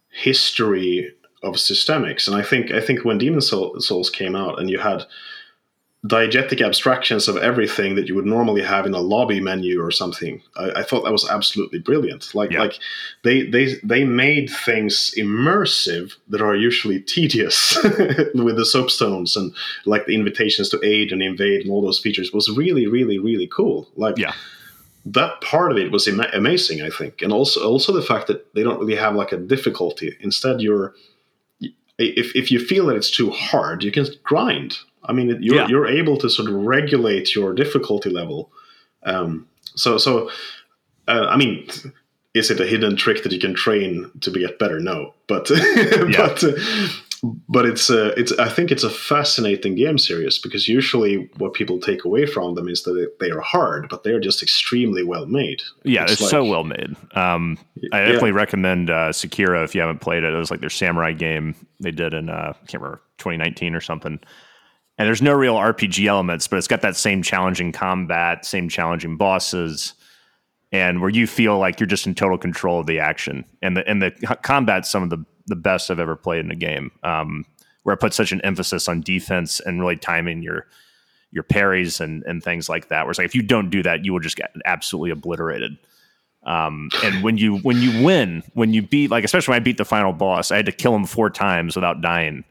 history 0.09 1.11
of 1.43 1.55
systemics, 1.55 2.27
and 2.27 2.35
I 2.35 2.43
think 2.43 2.71
I 2.71 2.81
think 2.81 3.05
when 3.05 3.19
Demon's 3.19 3.49
Souls 3.49 4.09
came 4.09 4.35
out, 4.35 4.59
and 4.59 4.69
you 4.69 4.79
had 4.79 5.03
diegetic 6.05 6.61
abstractions 6.63 7.27
of 7.27 7.37
everything 7.37 7.95
that 7.95 8.07
you 8.07 8.15
would 8.15 8.25
normally 8.25 8.61
have 8.61 8.85
in 8.85 8.93
a 8.93 8.99
lobby 8.99 9.39
menu 9.39 9.81
or 9.81 9.91
something. 9.91 10.41
I, 10.57 10.71
I 10.81 10.83
thought 10.83 11.03
that 11.05 11.11
was 11.11 11.27
absolutely 11.29 11.79
brilliant. 11.79 12.35
Like 12.35 12.51
Yeah. 12.51 12.59
like 12.59 12.79
they 13.23 13.43
they 13.49 13.75
they 13.83 14.03
made 14.03 14.49
things 14.49 15.13
immersive 15.17 16.13
that 16.29 16.41
are 16.41 16.55
usually 16.55 16.99
tedious 16.99 17.77
with 17.83 18.55
the 18.57 18.69
soapstones 18.75 19.35
and 19.35 19.53
like 19.85 20.05
the 20.05 20.15
invitations 20.15 20.69
to 20.69 20.79
aid 20.83 21.11
and 21.11 21.21
invade 21.23 21.61
and 21.61 21.71
all 21.71 21.81
those 21.81 21.99
features 21.99 22.31
was 22.33 22.49
really 22.55 22.85
really 22.87 23.17
really 23.17 23.47
cool. 23.47 23.87
Like 23.95 24.17
Yeah. 24.17 24.33
that 25.05 25.39
part 25.41 25.71
of 25.71 25.77
it 25.77 25.91
was 25.91 26.07
ama- 26.07 26.29
amazing, 26.33 26.81
I 26.81 26.89
think, 26.89 27.21
and 27.21 27.31
also 27.31 27.65
also 27.67 27.93
the 27.93 28.01
fact 28.11 28.27
that 28.27 28.53
they 28.53 28.63
don't 28.63 28.79
really 28.79 28.95
have 29.05 29.15
like 29.15 29.31
a 29.31 29.37
difficulty. 29.37 30.15
Instead, 30.19 30.61
you're 30.61 30.93
if 31.97 32.35
if 32.35 32.51
you 32.51 32.59
feel 32.59 32.85
that 32.87 32.95
it's 32.97 33.09
too 33.11 33.29
hard, 33.31 33.83
you 33.83 33.91
can 33.91 34.05
grind. 34.23 34.77
I 35.07 35.13
mean, 35.13 35.37
you're 35.41 35.55
Yeah. 35.55 35.67
you're 35.67 35.87
able 35.87 36.17
to 36.17 36.29
sort 36.29 36.49
of 36.49 36.55
regulate 36.55 37.35
your 37.35 37.53
difficulty 37.53 38.09
level. 38.09 38.51
Um, 39.03 39.47
so 39.75 39.97
so, 39.97 40.29
uh, 41.07 41.27
I 41.29 41.37
mean, 41.37 41.67
is 42.33 42.51
it 42.51 42.59
a 42.59 42.65
hidden 42.65 42.95
trick 42.95 43.23
that 43.23 43.31
you 43.31 43.39
can 43.39 43.53
train 43.53 44.11
to 44.21 44.31
get 44.31 44.59
better? 44.59 44.79
No, 44.79 45.13
but 45.27 45.47
but 46.17 46.43
uh, 46.43 46.51
but 47.49 47.65
it's 47.65 47.89
a, 47.89 48.07
it's 48.19 48.31
I 48.33 48.49
think 48.49 48.71
it's 48.71 48.83
a 48.83 48.89
fascinating 48.89 49.75
game 49.75 49.97
series 49.97 50.37
because 50.37 50.67
usually 50.67 51.29
what 51.37 51.53
people 51.53 51.79
take 51.79 52.05
away 52.05 52.25
from 52.25 52.55
them 52.55 52.67
is 52.67 52.83
that 52.83 53.13
they 53.19 53.31
are 53.31 53.41
hard, 53.41 53.87
but 53.89 54.03
they're 54.03 54.19
just 54.19 54.43
extremely 54.43 55.03
well 55.03 55.25
made. 55.25 55.61
Yeah, 55.83 56.03
it's, 56.03 56.13
it's 56.13 56.21
like, 56.21 56.31
so 56.31 56.45
well 56.45 56.63
made. 56.63 56.95
Um, 57.15 57.57
I 57.91 58.01
definitely 58.01 58.29
yeah. 58.29 58.35
recommend 58.35 58.89
uh, 58.89 59.09
Sekiro 59.09 59.63
if 59.63 59.73
you 59.73 59.81
haven't 59.81 60.01
played 60.01 60.23
it. 60.23 60.33
It 60.33 60.37
was 60.37 60.51
like 60.51 60.59
their 60.59 60.69
samurai 60.69 61.13
game 61.13 61.55
they 61.79 61.91
did 61.91 62.13
in 62.13 62.29
uh, 62.29 62.53
I 62.53 62.65
can't 62.67 62.81
remember 62.81 63.01
2019 63.17 63.75
or 63.75 63.81
something. 63.81 64.19
And 64.97 65.07
there's 65.07 65.21
no 65.21 65.33
real 65.33 65.55
RPG 65.55 66.05
elements, 66.07 66.47
but 66.47 66.57
it's 66.57 66.67
got 66.67 66.81
that 66.81 66.95
same 66.95 67.21
challenging 67.21 67.71
combat, 67.71 68.45
same 68.45 68.69
challenging 68.69 69.17
bosses, 69.17 69.93
and 70.71 71.01
where 71.01 71.09
you 71.09 71.27
feel 71.27 71.57
like 71.57 71.79
you're 71.79 71.87
just 71.87 72.07
in 72.07 72.15
total 72.15 72.37
control 72.37 72.79
of 72.79 72.85
the 72.85 72.99
action. 72.99 73.43
And 73.61 73.75
the 73.75 73.87
and 73.87 74.01
the 74.01 74.11
combat's 74.43 74.89
some 74.89 75.03
of 75.03 75.09
the 75.09 75.23
the 75.47 75.55
best 75.55 75.91
I've 75.91 75.99
ever 75.99 76.15
played 76.15 76.45
in 76.45 76.51
a 76.51 76.55
game. 76.55 76.91
Um, 77.03 77.45
where 77.83 77.93
I 77.93 77.99
put 77.99 78.15
such 78.15 78.31
an 78.31 78.41
emphasis 78.41 78.87
on 78.87 79.01
defense 79.01 79.59
and 79.59 79.79
really 79.79 79.95
timing 79.95 80.41
your 80.41 80.65
your 81.31 81.43
parries 81.43 81.99
and 81.99 82.23
and 82.23 82.43
things 82.43 82.69
like 82.69 82.87
that. 82.87 83.03
Where 83.03 83.11
it's 83.11 83.19
like 83.19 83.25
if 83.25 83.35
you 83.35 83.43
don't 83.43 83.69
do 83.69 83.83
that, 83.83 84.05
you 84.05 84.13
will 84.13 84.19
just 84.19 84.37
get 84.37 84.51
absolutely 84.65 85.11
obliterated. 85.11 85.77
Um, 86.45 86.89
and 87.03 87.23
when 87.23 87.37
you 87.37 87.57
when 87.57 87.77
you 87.77 88.03
win, 88.03 88.43
when 88.53 88.73
you 88.73 88.81
beat 88.81 89.11
like 89.11 89.23
especially 89.23 89.53
when 89.53 89.61
I 89.61 89.63
beat 89.63 89.77
the 89.77 89.85
final 89.85 90.13
boss, 90.13 90.51
I 90.51 90.55
had 90.57 90.65
to 90.67 90.71
kill 90.71 90.95
him 90.95 91.05
four 91.05 91.29
times 91.29 91.75
without 91.75 92.01
dying, 92.01 92.43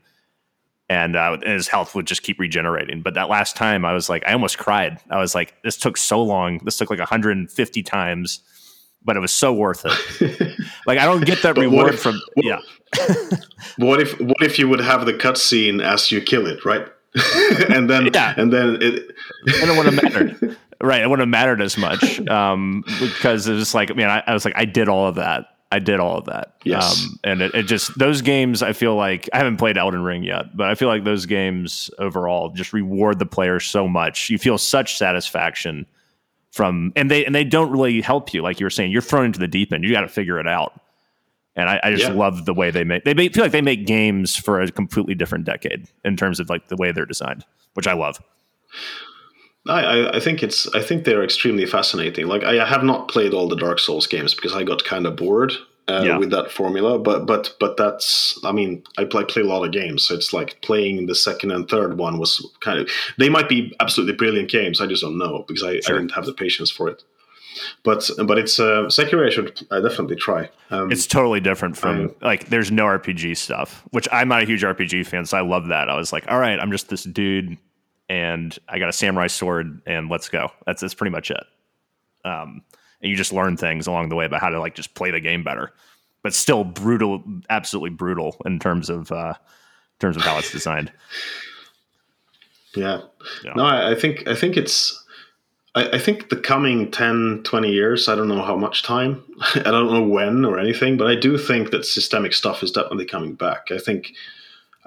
and, 0.88 1.16
uh, 1.16 1.38
and 1.42 1.53
his 1.53 1.68
health 1.68 1.94
would 1.94 2.07
just 2.07 2.23
keep 2.23 2.38
regenerating. 2.38 3.03
But 3.03 3.14
that 3.14 3.29
last 3.29 3.57
time, 3.57 3.85
I 3.85 3.94
was 3.94 4.09
like, 4.09 4.23
I 4.27 4.33
almost 4.33 4.59
cried. 4.59 5.01
I 5.11 5.18
was 5.18 5.35
like, 5.35 5.55
this 5.62 5.77
took 5.77 5.97
so 5.97 6.23
long. 6.23 6.59
This 6.64 6.77
took 6.77 6.90
like 6.90 6.99
150 6.99 7.83
times 7.83 8.40
but 9.05 9.16
it 9.16 9.20
was 9.20 9.33
so 9.33 9.53
worth 9.53 9.85
it. 9.85 10.59
like 10.87 10.99
I 10.99 11.05
don't 11.05 11.25
get 11.25 11.42
that 11.42 11.57
reward 11.59 11.94
if, 11.94 12.01
from 12.01 12.20
what, 12.35 12.44
yeah. 12.44 12.59
what 13.77 14.01
if 14.01 14.18
what 14.20 14.42
if 14.42 14.59
you 14.59 14.68
would 14.68 14.81
have 14.81 15.07
the 15.07 15.12
cutscene 15.12 15.83
as 15.83 16.11
you 16.11 16.20
kill 16.20 16.47
it, 16.47 16.64
right? 16.64 16.88
and 17.70 17.88
then 17.88 18.11
yeah. 18.12 18.35
and 18.37 18.53
then 18.53 18.77
it 18.81 19.14
and 19.47 19.70
it 19.70 19.77
wouldn't 19.77 19.94
have 19.94 20.03
mattered. 20.03 20.57
right, 20.81 21.03
it 21.03 21.09
wouldn't 21.09 21.20
have 21.23 21.29
mattered 21.29 21.61
as 21.61 21.77
much 21.79 22.27
um, 22.29 22.83
because 22.99 23.47
it 23.47 23.55
was 23.55 23.75
like, 23.75 23.94
man, 23.94 24.11
I, 24.11 24.23
I, 24.27 24.33
was 24.33 24.44
like, 24.44 24.55
I 24.57 24.64
did 24.64 24.88
all 24.88 25.07
of 25.07 25.14
that. 25.16 25.54
I 25.75 25.81
did 25.81 25.99
all 25.99 26.19
of 26.19 26.27
that. 26.27 26.55
Yes. 26.63 27.05
Um, 27.05 27.19
and 27.25 27.43
it, 27.43 27.55
it, 27.55 27.63
just 27.65 27.99
those 27.99 28.23
games. 28.23 28.63
I 28.63 28.73
feel 28.73 28.95
like 28.95 29.29
I 29.33 29.39
haven't 29.39 29.57
played 29.57 29.77
Elden 29.77 30.05
Ring 30.05 30.23
yet, 30.23 30.57
but 30.57 30.69
I 30.69 30.77
feel 30.77 30.87
like 30.87 31.03
those 31.03 31.27
games 31.27 31.91
overall 31.99 32.51
just 32.51 32.73
reward 32.73 33.19
the 33.19 33.27
player 33.27 33.59
so 33.59 33.89
much. 33.89 34.31
You 34.31 34.39
feel 34.39 34.57
such 34.57 34.97
satisfaction 34.97 35.87
from 36.53 36.93
and 36.95 37.11
they 37.11 37.27
and 37.27 37.35
they 37.35 37.43
don't 37.43 37.73
really 37.73 38.01
help 38.01 38.33
you 38.33 38.41
like 38.41 38.61
you 38.61 38.67
were 38.67 38.71
saying 38.71 38.93
you're 38.93 39.03
thrown 39.03 39.25
into 39.25 39.41
the 39.41 39.49
deep 39.49 39.73
end 39.73 39.83
you 39.83 39.91
got 39.91 40.03
to 40.03 40.09
figure 40.09 40.39
it 40.39 40.47
out 40.47 40.81
and 41.57 41.69
I, 41.69 41.81
I 41.83 41.91
just 41.91 42.05
yeah. 42.05 42.13
love 42.13 42.45
the 42.45 42.55
way 42.55 42.71
they 42.71 42.85
make 42.85 43.03
they 43.03 43.13
make, 43.13 43.35
feel 43.35 43.43
like 43.43 43.51
they 43.51 43.61
make 43.61 43.87
games 43.87 44.37
for 44.37 44.61
a 44.61 44.71
completely 44.71 45.17
different 45.17 45.47
decade 45.47 45.89
in 46.05 46.17
terms 46.17 46.39
of 46.39 46.49
like 46.49 46.69
the 46.69 46.77
way 46.77 46.93
they're 46.93 47.07
designed 47.07 47.45
which 47.73 47.89
I 47.89 47.95
love 47.95 48.23
I, 49.66 50.16
I 50.16 50.20
think 50.20 50.42
it's 50.42 50.72
I 50.74 50.83
think 50.83 51.05
they're 51.05 51.24
extremely 51.24 51.64
fascinating. 51.66 52.27
Like 52.27 52.44
I 52.44 52.66
have 52.66 52.85
not 52.85 53.09
played 53.09 53.33
all 53.33 53.48
the 53.48 53.57
Dark 53.57 53.79
Souls 53.79 54.07
games 54.07 54.35
because 54.35 54.55
I 54.55 54.62
got 54.62 54.85
kind 54.85 55.07
of 55.07 55.16
bored 55.16 55.53
uh, 55.88 56.03
yeah. 56.05 56.18
with 56.18 56.31
that 56.31 56.50
formula. 56.50 56.98
But 56.98 57.27
but 57.27 57.55
but 57.59 57.77
that's 57.77 58.38
I 58.44 58.53
mean 58.53 58.83
I 58.98 59.05
play 59.05 59.24
play 59.24 59.42
a 59.42 59.46
lot 59.46 59.64
of 59.64 59.72
games, 59.72 60.07
so 60.07 60.14
it's 60.14 60.33
like 60.33 60.61
playing 60.61 61.07
the 61.07 61.14
second 61.14 61.50
and 61.50 61.68
third 61.68 61.96
one 61.96 62.18
was 62.18 62.46
kind 62.61 62.79
of 62.79 62.90
they 63.18 63.29
might 63.29 63.48
be 63.48 63.74
absolutely 63.81 64.14
brilliant 64.16 64.50
games. 64.50 64.81
I 64.81 64.87
just 64.87 65.03
don't 65.03 65.18
know 65.18 65.44
because 65.48 65.62
I, 65.62 65.81
sure. 65.81 65.96
I 65.96 65.98
didn't 66.00 66.12
have 66.14 66.27
the 66.27 66.35
patience 66.35 66.70
for 66.70 66.88
it. 66.88 67.03
But 67.85 68.11
but 68.27 68.38
it's 68.38 68.59
uh, 68.59 68.87
Sekiro. 68.87 69.27
I 69.27 69.31
should 69.31 69.66
I 69.70 69.81
definitely 69.81 70.16
try. 70.16 70.50
Um, 70.70 70.90
it's 70.90 71.07
totally 71.07 71.40
different 71.40 71.77
from 71.77 72.14
I, 72.20 72.27
like 72.27 72.48
there's 72.48 72.70
no 72.70 72.85
RPG 72.85 73.37
stuff, 73.37 73.85
which 73.90 74.09
I'm 74.12 74.29
not 74.29 74.42
a 74.42 74.44
huge 74.44 74.62
RPG 74.62 75.07
fan, 75.07 75.24
so 75.24 75.38
I 75.38 75.42
love 75.42 75.68
that. 75.68 75.88
I 75.88 75.96
was 75.96 76.12
like, 76.12 76.31
all 76.31 76.38
right, 76.38 76.59
I'm 76.59 76.72
just 76.72 76.88
this 76.88 77.05
dude, 77.05 77.57
and 78.09 78.57
I 78.69 78.79
got 78.79 78.88
a 78.88 78.93
samurai 78.93 79.27
sword, 79.27 79.81
and 79.87 80.09
let's 80.09 80.29
go. 80.29 80.51
That's 80.67 80.81
that's 80.81 80.95
pretty 80.95 81.11
much 81.11 81.31
it. 81.31 81.45
Um, 82.25 82.62
and 83.01 83.11
you 83.11 83.17
just 83.17 83.33
learn 83.33 83.57
things 83.57 83.87
along 83.87 84.09
the 84.09 84.17
way 84.17 84.25
about 84.25 84.40
how 84.40 84.49
to 84.49 84.61
like 84.61 84.75
just 84.75 84.95
play 84.95 85.11
the 85.11 85.21
game 85.21 85.45
better. 85.45 85.73
But 86.23 86.33
still 86.33 86.64
brutal, 86.64 87.23
absolutely 87.51 87.90
brutal 87.90 88.37
in 88.47 88.59
terms 88.59 88.88
of 88.88 89.12
uh, 89.12 89.35
in 89.37 89.99
terms 90.01 90.17
of 90.17 90.23
how 90.23 90.38
it's 90.38 90.53
designed. 90.53 90.93
Yeah. 92.77 93.03
yeah. 93.45 93.53
No, 93.55 93.64
I, 93.64 93.93
I, 93.93 93.95
think 93.95 94.27
I 94.27 94.35
think 94.35 94.57
it's 94.57 95.01
I, 95.75 95.90
I, 95.90 95.99
think 95.99 96.29
the 96.29 96.37
coming 96.37 96.90
10, 96.90 97.43
20 97.45 97.71
years, 97.71 98.09
I 98.09 98.14
don't 98.14 98.27
know 98.29 98.43
how 98.43 98.57
much 98.57 98.83
time, 98.83 99.23
I 99.55 99.71
don't 99.71 99.93
know 99.93 100.03
when 100.03 100.45
or 100.45 100.59
anything, 100.59 100.97
but 100.97 101.07
I 101.07 101.14
do 101.14 101.38
think 101.38 101.71
that 101.71 101.85
systemic 101.85 102.33
stuff 102.33 102.62
is 102.62 102.73
definitely 102.73 103.07
coming 103.07 103.35
back. 103.35 103.71
I 103.71 103.79
think 103.79 104.12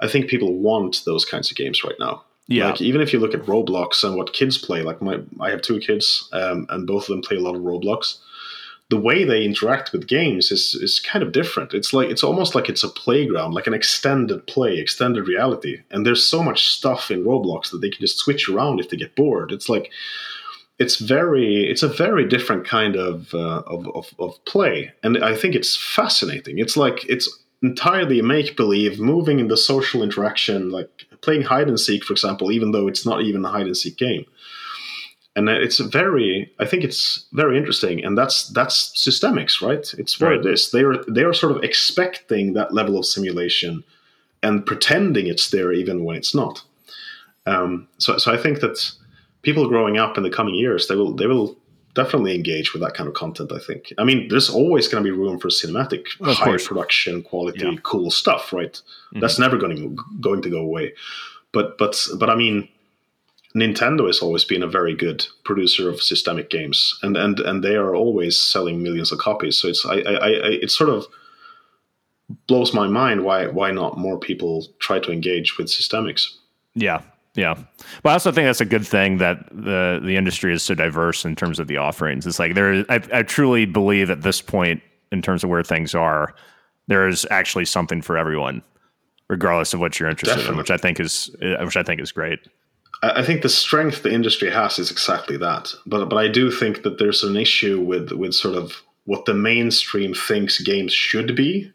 I 0.00 0.06
think 0.06 0.28
people 0.28 0.54
want 0.54 1.02
those 1.04 1.24
kinds 1.24 1.50
of 1.50 1.56
games 1.56 1.82
right 1.82 1.98
now. 1.98 2.24
Yeah. 2.48 2.70
Like 2.70 2.80
even 2.80 3.02
if 3.02 3.12
you 3.12 3.20
look 3.20 3.34
at 3.34 3.42
Roblox 3.42 4.02
and 4.02 4.16
what 4.16 4.32
kids 4.32 4.56
play, 4.58 4.82
like 4.82 5.00
my 5.02 5.20
I 5.38 5.50
have 5.50 5.62
two 5.62 5.78
kids, 5.78 6.28
um, 6.32 6.66
and 6.70 6.86
both 6.86 7.02
of 7.04 7.08
them 7.08 7.22
play 7.22 7.36
a 7.36 7.40
lot 7.40 7.54
of 7.54 7.62
Roblox. 7.62 8.18
The 8.90 8.98
way 8.98 9.22
they 9.22 9.44
interact 9.44 9.92
with 9.92 10.08
games 10.08 10.50
is 10.50 10.74
is 10.74 10.98
kind 10.98 11.22
of 11.22 11.32
different. 11.32 11.74
It's 11.74 11.92
like 11.92 12.08
it's 12.08 12.24
almost 12.24 12.54
like 12.54 12.70
it's 12.70 12.82
a 12.82 12.88
playground, 12.88 13.52
like 13.52 13.66
an 13.66 13.74
extended 13.74 14.46
play, 14.46 14.78
extended 14.78 15.28
reality. 15.28 15.82
And 15.90 16.06
there's 16.06 16.26
so 16.26 16.42
much 16.42 16.68
stuff 16.68 17.10
in 17.10 17.22
Roblox 17.22 17.70
that 17.70 17.82
they 17.82 17.90
can 17.90 18.00
just 18.00 18.18
switch 18.18 18.48
around 18.48 18.80
if 18.80 18.88
they 18.88 18.96
get 18.96 19.14
bored. 19.14 19.52
It's 19.52 19.68
like 19.68 19.90
it's 20.78 20.96
very 20.96 21.68
it's 21.70 21.82
a 21.82 21.88
very 21.88 22.26
different 22.26 22.66
kind 22.66 22.96
of, 22.96 23.34
uh, 23.34 23.62
of, 23.66 23.88
of 23.88 24.14
of 24.18 24.42
play, 24.46 24.90
and 25.02 25.22
I 25.22 25.36
think 25.36 25.54
it's 25.54 25.76
fascinating. 25.76 26.58
It's 26.58 26.76
like 26.78 27.04
it's 27.10 27.28
entirely 27.62 28.22
make 28.22 28.56
believe, 28.56 29.00
moving 29.00 29.40
in 29.40 29.48
the 29.48 29.56
social 29.56 30.02
interaction, 30.02 30.70
like 30.70 31.07
playing 31.20 31.42
hide 31.42 31.68
and 31.68 31.78
seek, 31.78 32.04
for 32.04 32.12
example, 32.12 32.52
even 32.52 32.72
though 32.72 32.88
it's 32.88 33.06
not 33.06 33.22
even 33.22 33.44
a 33.44 33.48
hide 33.48 33.66
and 33.66 33.76
seek 33.76 33.96
game. 33.96 34.24
And 35.36 35.48
it's 35.48 35.78
very, 35.78 36.52
I 36.58 36.66
think 36.66 36.82
it's 36.82 37.26
very 37.32 37.56
interesting, 37.56 38.04
and 38.04 38.18
that's 38.18 38.48
that's 38.48 38.90
systemics, 38.96 39.62
right? 39.62 39.86
It's 39.96 40.20
what 40.20 40.30
right. 40.30 40.40
it 40.40 40.46
is. 40.46 40.72
They 40.72 40.82
are 40.82 41.04
they 41.06 41.22
are 41.22 41.32
sort 41.32 41.56
of 41.56 41.62
expecting 41.62 42.54
that 42.54 42.74
level 42.74 42.98
of 42.98 43.06
simulation 43.06 43.84
and 44.42 44.66
pretending 44.66 45.28
it's 45.28 45.50
there 45.50 45.72
even 45.72 46.04
when 46.04 46.16
it's 46.16 46.34
not. 46.34 46.62
Um, 47.46 47.88
so, 47.98 48.18
so 48.18 48.32
I 48.32 48.36
think 48.36 48.60
that 48.60 48.92
people 49.42 49.68
growing 49.68 49.96
up 49.96 50.16
in 50.16 50.22
the 50.22 50.30
coming 50.30 50.54
years, 50.54 50.88
they 50.88 50.96
will 50.96 51.14
they 51.14 51.26
will 51.26 51.56
definitely 51.98 52.34
engage 52.34 52.72
with 52.72 52.82
that 52.82 52.94
kind 52.94 53.08
of 53.08 53.14
content. 53.14 53.50
I 53.52 53.58
think. 53.58 53.92
I 53.98 54.04
mean, 54.04 54.28
there's 54.28 54.48
always 54.48 54.88
going 54.88 55.02
to 55.02 55.10
be 55.10 55.16
room 55.16 55.38
for 55.38 55.48
cinematic, 55.48 56.04
high 56.22 56.44
course. 56.44 56.66
production 56.68 57.22
quality, 57.22 57.64
yeah. 57.64 57.80
cool 57.82 58.10
stuff, 58.10 58.52
right? 58.52 58.72
Mm-hmm. 58.72 59.20
That's 59.20 59.38
never 59.38 59.56
going 59.58 59.76
to 59.76 60.04
going 60.20 60.42
to 60.42 60.50
go 60.50 60.60
away. 60.60 60.94
But 61.52 61.76
but 61.78 61.94
but 62.20 62.30
I 62.30 62.36
mean, 62.36 62.68
Nintendo 63.54 64.06
has 64.06 64.20
always 64.20 64.44
been 64.44 64.62
a 64.62 64.74
very 64.78 64.94
good 64.94 65.26
producer 65.44 65.88
of 65.88 66.00
systemic 66.00 66.50
games, 66.50 66.98
and 67.02 67.16
and 67.16 67.40
and 67.40 67.64
they 67.64 67.74
are 67.74 67.94
always 67.94 68.38
selling 68.38 68.82
millions 68.82 69.12
of 69.12 69.18
copies. 69.18 69.58
So 69.58 69.68
it's 69.68 69.84
I 69.84 69.96
I, 69.96 70.14
I 70.28 70.30
it 70.64 70.70
sort 70.70 70.90
of 70.90 71.06
blows 72.46 72.72
my 72.72 72.86
mind 72.86 73.24
why 73.24 73.46
why 73.48 73.70
not 73.72 73.98
more 73.98 74.18
people 74.18 74.66
try 74.78 74.98
to 75.00 75.12
engage 75.12 75.58
with 75.58 75.66
systemics. 75.68 76.22
Yeah, 76.74 77.00
yeah, 77.38 77.54
but 78.02 78.10
I 78.10 78.12
also 78.14 78.32
think 78.32 78.46
that's 78.46 78.60
a 78.60 78.64
good 78.64 78.84
thing 78.84 79.18
that 79.18 79.48
the 79.52 80.00
the 80.02 80.16
industry 80.16 80.52
is 80.52 80.64
so 80.64 80.74
diverse 80.74 81.24
in 81.24 81.36
terms 81.36 81.60
of 81.60 81.68
the 81.68 81.76
offerings. 81.76 82.26
It's 82.26 82.40
like 82.40 82.54
there, 82.54 82.84
I, 82.88 83.00
I 83.12 83.22
truly 83.22 83.64
believe 83.64 84.10
at 84.10 84.22
this 84.22 84.42
point, 84.42 84.82
in 85.12 85.22
terms 85.22 85.44
of 85.44 85.50
where 85.50 85.62
things 85.62 85.94
are, 85.94 86.34
there 86.88 87.06
is 87.06 87.24
actually 87.30 87.66
something 87.66 88.02
for 88.02 88.18
everyone, 88.18 88.60
regardless 89.28 89.72
of 89.72 89.78
what 89.78 90.00
you're 90.00 90.08
interested 90.08 90.34
Definitely. 90.34 90.54
in, 90.54 90.58
which 90.58 90.72
I 90.72 90.78
think 90.78 90.98
is 90.98 91.30
eh, 91.40 91.62
which 91.62 91.76
I 91.76 91.84
think 91.84 92.00
is 92.00 92.10
great. 92.10 92.40
I 93.04 93.22
think 93.22 93.42
the 93.42 93.48
strength 93.48 94.02
the 94.02 94.12
industry 94.12 94.50
has 94.50 94.80
is 94.80 94.90
exactly 94.90 95.36
that. 95.36 95.72
But 95.86 96.06
but 96.08 96.16
I 96.16 96.26
do 96.26 96.50
think 96.50 96.82
that 96.82 96.98
there's 96.98 97.22
an 97.22 97.36
issue 97.36 97.80
with 97.80 98.10
with 98.10 98.34
sort 98.34 98.56
of 98.56 98.82
what 99.04 99.26
the 99.26 99.34
mainstream 99.34 100.12
thinks 100.12 100.60
games 100.60 100.92
should 100.92 101.36
be, 101.36 101.72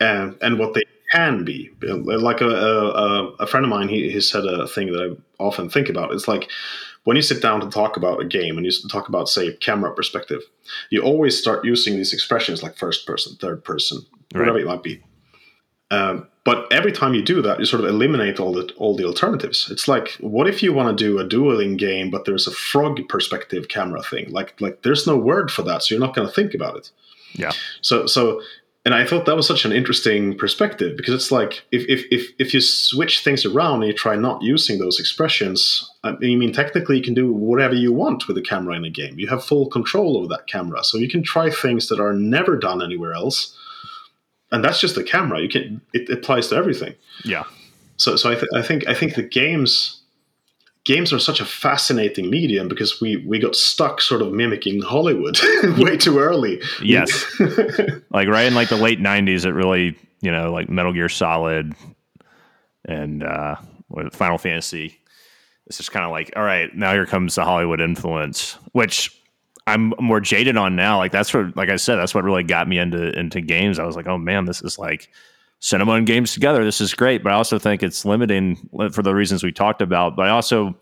and 0.00 0.36
and 0.42 0.58
what 0.58 0.74
they 0.74 0.82
can 1.12 1.44
be. 1.44 1.70
Like 1.82 2.40
a, 2.40 2.48
a, 2.48 3.26
a 3.40 3.46
friend 3.46 3.64
of 3.64 3.70
mine, 3.70 3.88
he, 3.88 4.10
he 4.10 4.20
said 4.20 4.44
a 4.44 4.66
thing 4.66 4.92
that 4.92 5.16
I 5.16 5.42
often 5.42 5.68
think 5.68 5.88
about. 5.88 6.12
It's 6.12 6.28
like 6.28 6.50
when 7.04 7.16
you 7.16 7.22
sit 7.22 7.42
down 7.42 7.60
to 7.60 7.68
talk 7.68 7.96
about 7.96 8.20
a 8.20 8.24
game 8.24 8.56
and 8.56 8.64
you 8.64 8.72
talk 8.88 9.08
about, 9.08 9.28
say, 9.28 9.54
camera 9.56 9.94
perspective, 9.94 10.42
you 10.90 11.02
always 11.02 11.38
start 11.38 11.64
using 11.64 11.96
these 11.96 12.12
expressions 12.12 12.62
like 12.62 12.76
first 12.76 13.06
person, 13.06 13.36
third 13.36 13.64
person, 13.64 13.98
right. 14.34 14.40
whatever 14.40 14.58
it 14.58 14.66
might 14.66 14.82
be. 14.82 15.02
Um, 15.90 16.28
but 16.44 16.72
every 16.72 16.90
time 16.90 17.14
you 17.14 17.22
do 17.22 17.42
that, 17.42 17.60
you 17.60 17.66
sort 17.66 17.84
of 17.84 17.88
eliminate 17.88 18.40
all 18.40 18.52
the 18.52 18.72
all 18.76 18.96
the 18.96 19.04
alternatives. 19.04 19.70
It's 19.70 19.86
like, 19.86 20.12
what 20.20 20.48
if 20.48 20.62
you 20.62 20.72
want 20.72 20.96
to 20.96 21.04
do 21.04 21.18
a 21.18 21.28
dueling 21.28 21.76
game, 21.76 22.10
but 22.10 22.24
there's 22.24 22.48
a 22.48 22.50
frog 22.50 23.00
perspective 23.08 23.68
camera 23.68 24.02
thing? 24.02 24.30
Like, 24.30 24.60
like 24.60 24.82
there's 24.82 25.06
no 25.06 25.16
word 25.16 25.50
for 25.52 25.62
that, 25.62 25.82
so 25.82 25.94
you're 25.94 26.04
not 26.04 26.16
going 26.16 26.26
to 26.26 26.34
think 26.34 26.54
about 26.54 26.76
it. 26.76 26.90
Yeah. 27.34 27.52
So, 27.80 28.06
so 28.06 28.40
and 28.84 28.94
I 28.94 29.06
thought 29.06 29.26
that 29.26 29.36
was 29.36 29.46
such 29.46 29.64
an 29.64 29.72
interesting 29.72 30.36
perspective 30.36 30.96
because 30.96 31.14
it's 31.14 31.30
like 31.30 31.64
if, 31.70 31.84
if, 31.88 32.04
if, 32.10 32.30
if 32.38 32.52
you 32.52 32.60
switch 32.60 33.22
things 33.22 33.44
around 33.44 33.82
and 33.82 33.92
you 33.92 33.96
try 33.96 34.16
not 34.16 34.42
using 34.42 34.78
those 34.78 34.98
expressions, 34.98 35.88
I 36.02 36.12
mean, 36.12 36.52
technically 36.52 36.96
you 36.96 37.02
can 37.02 37.14
do 37.14 37.32
whatever 37.32 37.74
you 37.74 37.92
want 37.92 38.26
with 38.26 38.36
the 38.36 38.42
camera 38.42 38.74
in 38.74 38.84
a 38.84 38.90
game. 38.90 39.18
You 39.18 39.28
have 39.28 39.44
full 39.44 39.66
control 39.68 40.16
over 40.16 40.26
that 40.28 40.48
camera. 40.48 40.82
So 40.82 40.98
you 40.98 41.08
can 41.08 41.22
try 41.22 41.48
things 41.48 41.88
that 41.88 42.00
are 42.00 42.12
never 42.12 42.56
done 42.56 42.82
anywhere 42.82 43.12
else 43.12 43.56
and 44.52 44.62
that's 44.62 44.78
just 44.78 44.94
the 44.94 45.02
camera. 45.02 45.40
You 45.40 45.48
can 45.48 45.80
it, 45.92 46.08
it 46.08 46.18
applies 46.18 46.48
to 46.48 46.56
everything. 46.56 46.94
Yeah. 47.24 47.44
So 47.96 48.16
so 48.16 48.30
I, 48.30 48.34
th- 48.34 48.48
I 48.54 48.62
think 48.62 48.86
I 48.86 48.94
think 48.94 49.14
the 49.14 49.22
games 49.22 50.01
games 50.84 51.12
are 51.12 51.18
such 51.18 51.40
a 51.40 51.44
fascinating 51.44 52.30
medium 52.30 52.68
because 52.68 53.00
we 53.00 53.16
we 53.16 53.38
got 53.38 53.54
stuck 53.54 54.00
sort 54.00 54.22
of 54.22 54.32
mimicking 54.32 54.80
Hollywood 54.82 55.38
way 55.78 55.96
too 55.96 56.18
early. 56.18 56.60
Yes. 56.82 57.24
like 58.10 58.28
right 58.28 58.46
in 58.46 58.54
like 58.54 58.68
the 58.68 58.76
late 58.76 59.00
'90s, 59.00 59.44
it 59.44 59.52
really 59.52 59.96
you 60.20 60.32
know 60.32 60.52
like 60.52 60.68
Metal 60.68 60.92
Gear 60.92 61.08
Solid 61.08 61.74
and 62.84 63.22
uh, 63.22 63.56
Final 64.12 64.38
Fantasy. 64.38 64.98
It's 65.66 65.76
just 65.76 65.92
kind 65.92 66.04
of 66.04 66.10
like, 66.10 66.32
all 66.36 66.42
right, 66.42 66.74
now 66.74 66.92
here 66.92 67.06
comes 67.06 67.36
the 67.36 67.44
Hollywood 67.44 67.80
influence, 67.80 68.58
which 68.72 69.16
I'm 69.66 69.94
more 70.00 70.20
jaded 70.20 70.56
on 70.56 70.74
now. 70.74 70.98
Like 70.98 71.12
that's 71.12 71.32
what, 71.32 71.56
like 71.56 71.70
I 71.70 71.76
said, 71.76 71.96
that's 71.96 72.14
what 72.14 72.24
really 72.24 72.42
got 72.42 72.68
me 72.68 72.78
into 72.78 73.16
into 73.18 73.40
games. 73.40 73.78
I 73.78 73.84
was 73.84 73.96
like, 73.96 74.08
oh 74.08 74.18
man, 74.18 74.44
this 74.44 74.62
is 74.62 74.78
like 74.78 75.08
cinema 75.62 75.92
and 75.92 76.08
games 76.08 76.34
together. 76.34 76.64
This 76.64 76.80
is 76.80 76.92
great, 76.92 77.22
but 77.22 77.32
I 77.32 77.36
also 77.36 77.56
think 77.56 77.84
it's 77.84 78.04
limiting 78.04 78.56
for 78.90 79.00
the 79.00 79.14
reasons 79.14 79.44
we 79.44 79.52
talked 79.52 79.80
about. 79.80 80.16
But 80.16 80.26
I 80.26 80.30
also 80.30 80.76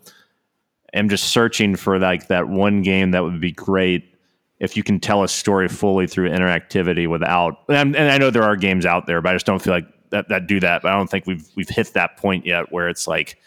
am 0.93 1.07
just 1.07 1.25
searching 1.25 1.75
for 1.75 1.99
like 1.99 2.27
that 2.27 2.49
one 2.49 2.81
game 2.81 3.11
that 3.11 3.23
would 3.23 3.39
be 3.39 3.51
great 3.51 4.03
if 4.59 4.75
you 4.75 4.81
can 4.81 4.99
tell 4.99 5.23
a 5.23 5.27
story 5.27 5.67
fully 5.67 6.07
through 6.07 6.29
interactivity 6.29 7.07
without. 7.07 7.59
And, 7.69 7.95
and 7.95 8.11
I 8.11 8.17
know 8.17 8.31
there 8.31 8.43
are 8.43 8.55
games 8.55 8.85
out 8.85 9.05
there, 9.05 9.21
but 9.21 9.29
I 9.29 9.35
just 9.35 9.45
don't 9.45 9.61
feel 9.61 9.73
like 9.73 9.85
that 10.09 10.29
that 10.29 10.47
do 10.47 10.59
that. 10.59 10.81
But 10.81 10.91
I 10.91 10.97
don't 10.97 11.09
think 11.09 11.27
we've 11.27 11.47
we've 11.55 11.69
hit 11.69 11.93
that 11.93 12.17
point 12.17 12.47
yet 12.47 12.71
where 12.71 12.89
it's 12.89 13.07
like 13.07 13.37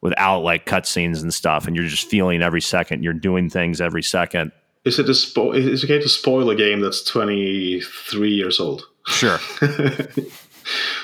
without 0.00 0.40
like 0.40 0.64
cutscenes 0.64 1.22
and 1.22 1.32
stuff, 1.32 1.66
and 1.66 1.76
you're 1.76 1.84
just 1.84 2.08
feeling 2.08 2.40
every 2.40 2.62
second. 2.62 3.04
You're 3.04 3.12
doing 3.12 3.50
things 3.50 3.82
every 3.82 4.02
second. 4.02 4.50
Is 4.86 4.98
it 4.98 5.08
a 5.10 5.12
spo- 5.12 5.54
Is 5.54 5.84
it 5.84 5.86
okay 5.86 6.00
to 6.00 6.08
spoil 6.08 6.48
a 6.48 6.56
game 6.56 6.80
that's 6.80 7.02
23 7.04 8.30
years 8.30 8.60
old? 8.60 8.86
Sure. 9.06 9.38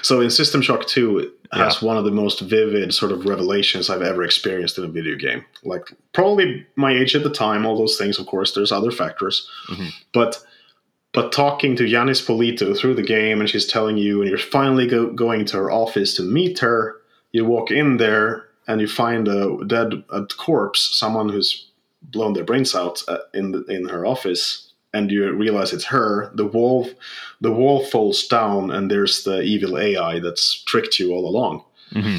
so 0.02 0.20
in 0.20 0.30
System 0.30 0.62
Shock 0.62 0.86
2 0.86 1.32
has 1.52 1.82
yeah. 1.82 1.88
one 1.88 1.96
of 1.96 2.04
the 2.04 2.10
most 2.10 2.40
vivid 2.40 2.94
sort 2.94 3.12
of 3.12 3.26
revelations 3.26 3.90
I've 3.90 4.02
ever 4.02 4.22
experienced 4.22 4.78
in 4.78 4.84
a 4.84 4.88
video 4.88 5.16
game. 5.16 5.44
Like 5.64 5.92
probably 6.12 6.66
my 6.76 6.92
age 6.92 7.16
at 7.16 7.22
the 7.22 7.30
time, 7.30 7.66
all 7.66 7.76
those 7.76 7.98
things. 7.98 8.18
Of 8.18 8.26
course, 8.26 8.54
there's 8.54 8.72
other 8.72 8.90
factors, 8.90 9.48
mm-hmm. 9.68 9.88
but 10.12 10.42
but 11.12 11.32
talking 11.32 11.74
to 11.76 11.88
Janice 11.88 12.24
Polito 12.24 12.76
through 12.76 12.94
the 12.94 13.02
game, 13.02 13.40
and 13.40 13.50
she's 13.50 13.66
telling 13.66 13.96
you, 13.96 14.20
and 14.20 14.30
you're 14.30 14.38
finally 14.38 14.86
go- 14.86 15.12
going 15.12 15.44
to 15.46 15.56
her 15.56 15.70
office 15.70 16.14
to 16.14 16.22
meet 16.22 16.60
her. 16.60 16.96
You 17.32 17.44
walk 17.44 17.72
in 17.72 17.96
there, 17.96 18.46
and 18.68 18.80
you 18.80 18.86
find 18.86 19.26
a 19.26 19.64
dead 19.66 20.04
a 20.10 20.24
corpse, 20.26 20.96
someone 20.96 21.28
who's 21.28 21.68
blown 22.02 22.32
their 22.32 22.44
brains 22.44 22.74
out 22.74 23.02
uh, 23.08 23.18
in 23.34 23.50
the, 23.50 23.64
in 23.64 23.88
her 23.88 24.06
office, 24.06 24.69
and 24.92 25.10
you 25.10 25.30
realize 25.32 25.72
it's 25.72 25.84
her. 25.84 26.30
The 26.34 26.46
wall, 26.46 26.88
the 27.40 27.52
wall 27.52 27.84
falls 27.84 28.26
down, 28.26 28.70
and 28.70 28.90
there's 28.90 29.24
the 29.24 29.40
evil 29.42 29.78
AI 29.78 30.18
that's 30.20 30.62
tricked 30.64 30.98
you 30.98 31.12
all 31.12 31.28
along. 31.28 31.64
Mm-hmm. 31.92 32.18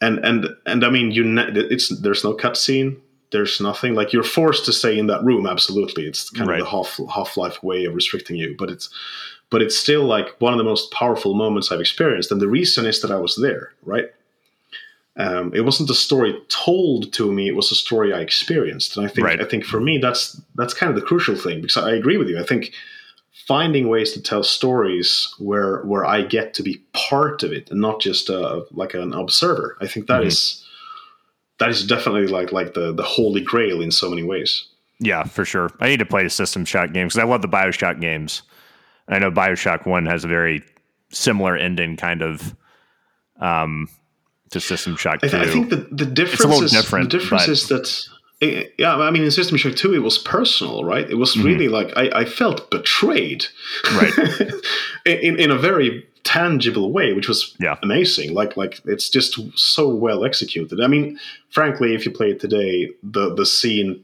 And 0.00 0.18
and 0.24 0.46
and 0.66 0.84
I 0.84 0.90
mean, 0.90 1.10
you 1.10 1.24
ne- 1.24 1.52
it's 1.52 1.88
there's 2.00 2.24
no 2.24 2.34
cutscene. 2.34 2.98
There's 3.32 3.60
nothing 3.60 3.94
like 3.94 4.12
you're 4.12 4.24
forced 4.24 4.64
to 4.64 4.72
stay 4.72 4.98
in 4.98 5.06
that 5.06 5.22
room. 5.22 5.46
Absolutely, 5.46 6.06
it's 6.06 6.30
kind 6.30 6.48
right. 6.48 6.60
of 6.60 6.66
the 6.66 6.70
half 6.70 7.00
Half 7.14 7.36
Life 7.36 7.62
way 7.62 7.84
of 7.84 7.94
restricting 7.94 8.36
you, 8.36 8.56
but 8.58 8.70
it's 8.70 8.90
but 9.50 9.62
it's 9.62 9.76
still 9.76 10.04
like 10.04 10.40
one 10.40 10.52
of 10.52 10.58
the 10.58 10.64
most 10.64 10.92
powerful 10.92 11.34
moments 11.34 11.70
I've 11.70 11.80
experienced. 11.80 12.30
And 12.30 12.40
the 12.40 12.48
reason 12.48 12.86
is 12.86 13.02
that 13.02 13.10
I 13.10 13.18
was 13.18 13.36
there, 13.36 13.72
right? 13.84 14.06
Um, 15.16 15.52
it 15.54 15.62
wasn't 15.62 15.90
a 15.90 15.94
story 15.94 16.34
told 16.48 17.12
to 17.14 17.32
me; 17.32 17.48
it 17.48 17.56
was 17.56 17.70
a 17.72 17.74
story 17.74 18.12
I 18.12 18.20
experienced. 18.20 18.96
And 18.96 19.06
I 19.06 19.08
think 19.08 19.26
right. 19.26 19.40
I 19.40 19.44
think 19.44 19.64
for 19.64 19.80
me 19.80 19.98
that's 19.98 20.40
that's 20.54 20.74
kind 20.74 20.90
of 20.90 20.96
the 20.96 21.06
crucial 21.06 21.36
thing 21.36 21.60
because 21.60 21.76
I 21.76 21.92
agree 21.92 22.16
with 22.16 22.28
you. 22.28 22.40
I 22.40 22.44
think 22.44 22.72
finding 23.46 23.88
ways 23.88 24.12
to 24.12 24.22
tell 24.22 24.44
stories 24.44 25.34
where 25.38 25.82
where 25.82 26.04
I 26.04 26.22
get 26.22 26.54
to 26.54 26.62
be 26.62 26.82
part 26.92 27.42
of 27.42 27.52
it 27.52 27.70
and 27.70 27.80
not 27.80 28.00
just 28.00 28.30
uh, 28.30 28.62
like 28.70 28.94
an 28.94 29.12
observer. 29.12 29.76
I 29.80 29.86
think 29.88 30.06
that 30.06 30.20
mm-hmm. 30.20 30.28
is 30.28 30.64
that 31.58 31.68
is 31.68 31.86
definitely 31.86 32.28
like 32.28 32.52
like 32.52 32.74
the 32.74 32.92
the 32.92 33.02
holy 33.02 33.40
grail 33.40 33.80
in 33.80 33.90
so 33.90 34.08
many 34.08 34.22
ways. 34.22 34.66
Yeah, 35.00 35.24
for 35.24 35.44
sure. 35.44 35.70
I 35.80 35.88
need 35.88 35.98
to 35.98 36.06
play 36.06 36.22
the 36.22 36.30
System 36.30 36.64
Shock 36.64 36.92
games 36.92 37.14
because 37.14 37.24
I 37.26 37.28
love 37.28 37.42
the 37.42 37.48
Bioshock 37.48 38.00
games. 38.00 38.42
I 39.08 39.18
know 39.18 39.30
Bioshock 39.30 39.86
One 39.86 40.06
has 40.06 40.24
a 40.24 40.28
very 40.28 40.62
similar 41.10 41.56
ending, 41.56 41.96
kind 41.96 42.22
of. 42.22 42.54
Um, 43.40 43.88
to 44.50 44.60
System 44.60 44.96
Shock 44.96 45.20
2. 45.20 45.26
I, 45.26 45.30
th- 45.30 45.42
I 45.42 45.50
think 45.50 45.70
the, 45.70 45.76
the 45.76 46.06
difference, 46.06 46.60
is, 46.60 46.72
different, 46.72 47.10
the 47.10 47.18
difference 47.18 47.48
is 47.48 47.68
that 47.68 48.08
it, 48.40 48.74
yeah, 48.78 48.96
I 48.96 49.10
mean, 49.10 49.22
in 49.22 49.30
System 49.30 49.56
Shock 49.56 49.76
2, 49.76 49.94
it 49.94 49.98
was 49.98 50.18
personal, 50.18 50.84
right? 50.84 51.08
It 51.08 51.16
was 51.16 51.34
mm-hmm. 51.34 51.46
really 51.46 51.68
like 51.68 51.96
I, 51.96 52.20
I, 52.20 52.24
felt 52.24 52.70
betrayed, 52.70 53.46
right? 53.94 54.12
in, 55.06 55.38
in 55.38 55.50
a 55.50 55.58
very 55.58 56.06
tangible 56.24 56.90
way, 56.92 57.12
which 57.12 57.28
was 57.28 57.54
yeah. 57.60 57.76
amazing. 57.82 58.34
Like, 58.34 58.56
like 58.56 58.80
it's 58.86 59.08
just 59.08 59.38
so 59.58 59.88
well 59.88 60.24
executed. 60.24 60.80
I 60.80 60.86
mean, 60.86 61.18
frankly, 61.50 61.94
if 61.94 62.04
you 62.04 62.12
play 62.12 62.30
it 62.30 62.40
today, 62.40 62.90
the 63.02 63.34
the 63.34 63.46
scene 63.46 64.02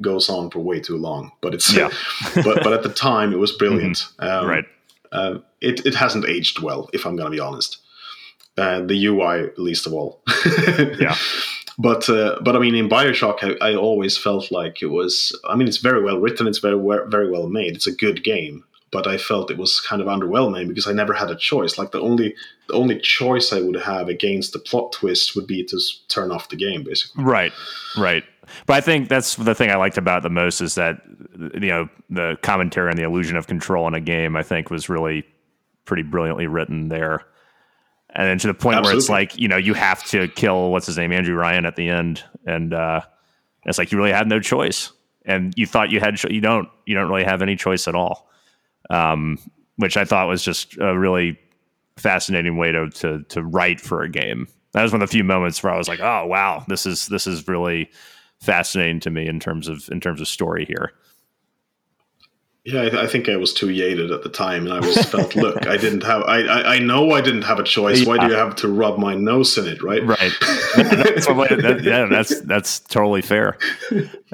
goes 0.00 0.28
on 0.28 0.50
for 0.50 0.60
way 0.60 0.80
too 0.80 0.96
long, 0.96 1.32
but 1.40 1.52
it's 1.52 1.72
yeah. 1.74 1.90
but 2.36 2.62
but 2.62 2.72
at 2.72 2.82
the 2.82 2.88
time, 2.88 3.32
it 3.32 3.38
was 3.38 3.52
brilliant. 3.52 3.96
Mm-hmm. 3.96 4.24
Um, 4.24 4.46
right. 4.46 4.64
Uh, 5.10 5.38
it 5.60 5.84
it 5.84 5.94
hasn't 5.94 6.24
aged 6.24 6.60
well, 6.60 6.88
if 6.94 7.04
I'm 7.04 7.16
going 7.16 7.30
to 7.30 7.36
be 7.36 7.40
honest 7.40 7.81
uh, 8.58 8.80
the 8.80 9.06
UI 9.06 9.50
least 9.56 9.86
of 9.86 9.94
all. 9.94 10.22
yeah. 10.98 11.16
But 11.78 12.08
uh, 12.08 12.38
but 12.42 12.54
I 12.54 12.58
mean, 12.58 12.74
in 12.74 12.88
Bioshock, 12.88 13.38
I, 13.42 13.70
I, 13.70 13.74
always 13.74 14.16
felt 14.18 14.50
like 14.50 14.82
it 14.82 14.88
was. 14.88 15.38
I 15.48 15.56
mean, 15.56 15.68
it's 15.68 15.78
very 15.78 16.02
well 16.02 16.18
written. 16.18 16.46
It's 16.46 16.58
very 16.58 16.78
very 17.08 17.30
well 17.30 17.48
made. 17.48 17.74
It's 17.74 17.86
a 17.86 17.92
good 17.92 18.22
game. 18.24 18.64
But 18.90 19.06
I 19.06 19.16
felt 19.16 19.50
it 19.50 19.56
was 19.56 19.80
kind 19.80 20.02
of 20.02 20.08
underwhelming 20.08 20.68
because 20.68 20.86
I 20.86 20.92
never 20.92 21.14
had 21.14 21.30
a 21.30 21.36
choice. 21.36 21.78
Like 21.78 21.92
the 21.92 22.00
only 22.00 22.34
the 22.68 22.74
only 22.74 22.98
choice 22.98 23.50
I 23.50 23.60
would 23.60 23.76
have 23.76 24.08
against 24.08 24.52
the 24.52 24.58
plot 24.58 24.92
twist 24.92 25.34
would 25.34 25.46
be 25.46 25.64
to 25.64 25.80
turn 26.08 26.30
off 26.30 26.50
the 26.50 26.56
game, 26.56 26.84
basically. 26.84 27.24
Right. 27.24 27.52
Right. 27.96 28.22
But 28.66 28.74
I 28.74 28.80
think 28.82 29.08
that's 29.08 29.36
the 29.36 29.54
thing 29.54 29.70
I 29.70 29.76
liked 29.76 29.96
about 29.96 30.22
the 30.22 30.30
most 30.30 30.60
is 30.60 30.74
that 30.74 31.00
you 31.54 31.68
know 31.68 31.88
the 32.10 32.36
commentary 32.42 32.90
and 32.90 32.98
the 32.98 33.04
illusion 33.04 33.38
of 33.38 33.46
control 33.46 33.88
in 33.88 33.94
a 33.94 34.00
game. 34.00 34.36
I 34.36 34.42
think 34.42 34.70
was 34.70 34.90
really 34.90 35.24
pretty 35.86 36.02
brilliantly 36.02 36.46
written 36.46 36.90
there 36.90 37.24
and 38.14 38.28
then 38.28 38.38
to 38.38 38.46
the 38.46 38.54
point 38.54 38.76
Absolutely. 38.76 38.94
where 38.94 38.98
it's 38.98 39.08
like 39.08 39.38
you 39.38 39.48
know 39.48 39.56
you 39.56 39.74
have 39.74 40.04
to 40.04 40.28
kill 40.28 40.70
what's 40.70 40.86
his 40.86 40.96
name 40.96 41.12
Andrew 41.12 41.34
Ryan 41.34 41.66
at 41.66 41.76
the 41.76 41.88
end, 41.88 42.22
and 42.46 42.74
uh, 42.74 43.00
it's 43.64 43.78
like 43.78 43.92
you 43.92 43.98
really 43.98 44.12
had 44.12 44.28
no 44.28 44.40
choice, 44.40 44.92
and 45.24 45.52
you 45.56 45.66
thought 45.66 45.90
you 45.90 46.00
had 46.00 46.16
cho- 46.16 46.28
you 46.30 46.40
don't 46.40 46.68
you 46.86 46.94
don't 46.94 47.08
really 47.08 47.24
have 47.24 47.42
any 47.42 47.56
choice 47.56 47.88
at 47.88 47.94
all, 47.94 48.28
um, 48.90 49.38
which 49.76 49.96
I 49.96 50.04
thought 50.04 50.28
was 50.28 50.42
just 50.42 50.76
a 50.78 50.98
really 50.98 51.38
fascinating 51.96 52.56
way 52.56 52.72
to 52.72 52.90
to 52.90 53.22
to 53.24 53.42
write 53.42 53.80
for 53.80 54.02
a 54.02 54.08
game. 54.08 54.46
That 54.72 54.82
was 54.82 54.92
one 54.92 55.02
of 55.02 55.08
the 55.08 55.12
few 55.12 55.24
moments 55.24 55.62
where 55.62 55.72
I 55.72 55.78
was 55.78 55.88
like, 55.88 56.00
oh 56.00 56.26
wow, 56.26 56.64
this 56.68 56.86
is 56.86 57.06
this 57.06 57.26
is 57.26 57.48
really 57.48 57.90
fascinating 58.40 59.00
to 59.00 59.10
me 59.10 59.26
in 59.26 59.40
terms 59.40 59.68
of 59.68 59.88
in 59.90 60.00
terms 60.00 60.20
of 60.20 60.28
story 60.28 60.64
here. 60.64 60.92
Yeah, 62.64 62.82
I, 62.82 63.02
I, 63.02 63.06
think 63.08 63.28
I 63.28 63.34
was 63.34 63.52
too 63.52 63.74
jaded 63.74 64.12
at 64.12 64.22
the 64.22 64.28
time, 64.28 64.66
and 64.66 64.72
I 64.72 64.78
was 64.78 64.96
felt, 65.06 65.34
look, 65.34 65.66
I 65.66 65.76
didn't 65.76 66.04
have, 66.04 66.22
I, 66.22 66.42
I, 66.42 66.74
I, 66.74 66.78
know 66.78 67.10
I 67.10 67.20
didn't 67.20 67.42
have 67.42 67.58
a 67.58 67.64
choice. 67.64 68.06
Why 68.06 68.18
do 68.18 68.28
you 68.28 68.38
have 68.38 68.54
to 68.56 68.68
rub 68.68 68.98
my 68.98 69.16
nose 69.16 69.58
in 69.58 69.66
it, 69.66 69.82
right? 69.82 70.00
Right. 70.06 70.32
that's 70.76 71.26
that, 71.26 71.80
yeah, 71.82 72.06
that's 72.06 72.40
that's 72.42 72.78
totally 72.78 73.20
fair. 73.20 73.58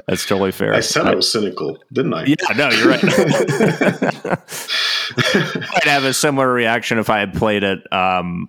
That's 0.07 0.27
totally 0.27 0.51
fair. 0.51 0.75
I 0.75 0.81
said 0.81 1.07
I, 1.07 1.13
I 1.13 1.15
was 1.15 1.31
cynical, 1.31 1.79
didn't 1.91 2.13
I? 2.13 2.25
Yeah, 2.25 2.35
no, 2.55 2.69
you're 2.69 2.89
right. 2.89 3.03
I'd 5.75 5.83
have 5.85 6.03
a 6.03 6.13
similar 6.13 6.53
reaction 6.53 6.99
if 6.99 7.09
I 7.09 7.17
had 7.17 7.33
played 7.33 7.63
it, 7.63 7.91
um, 7.91 8.47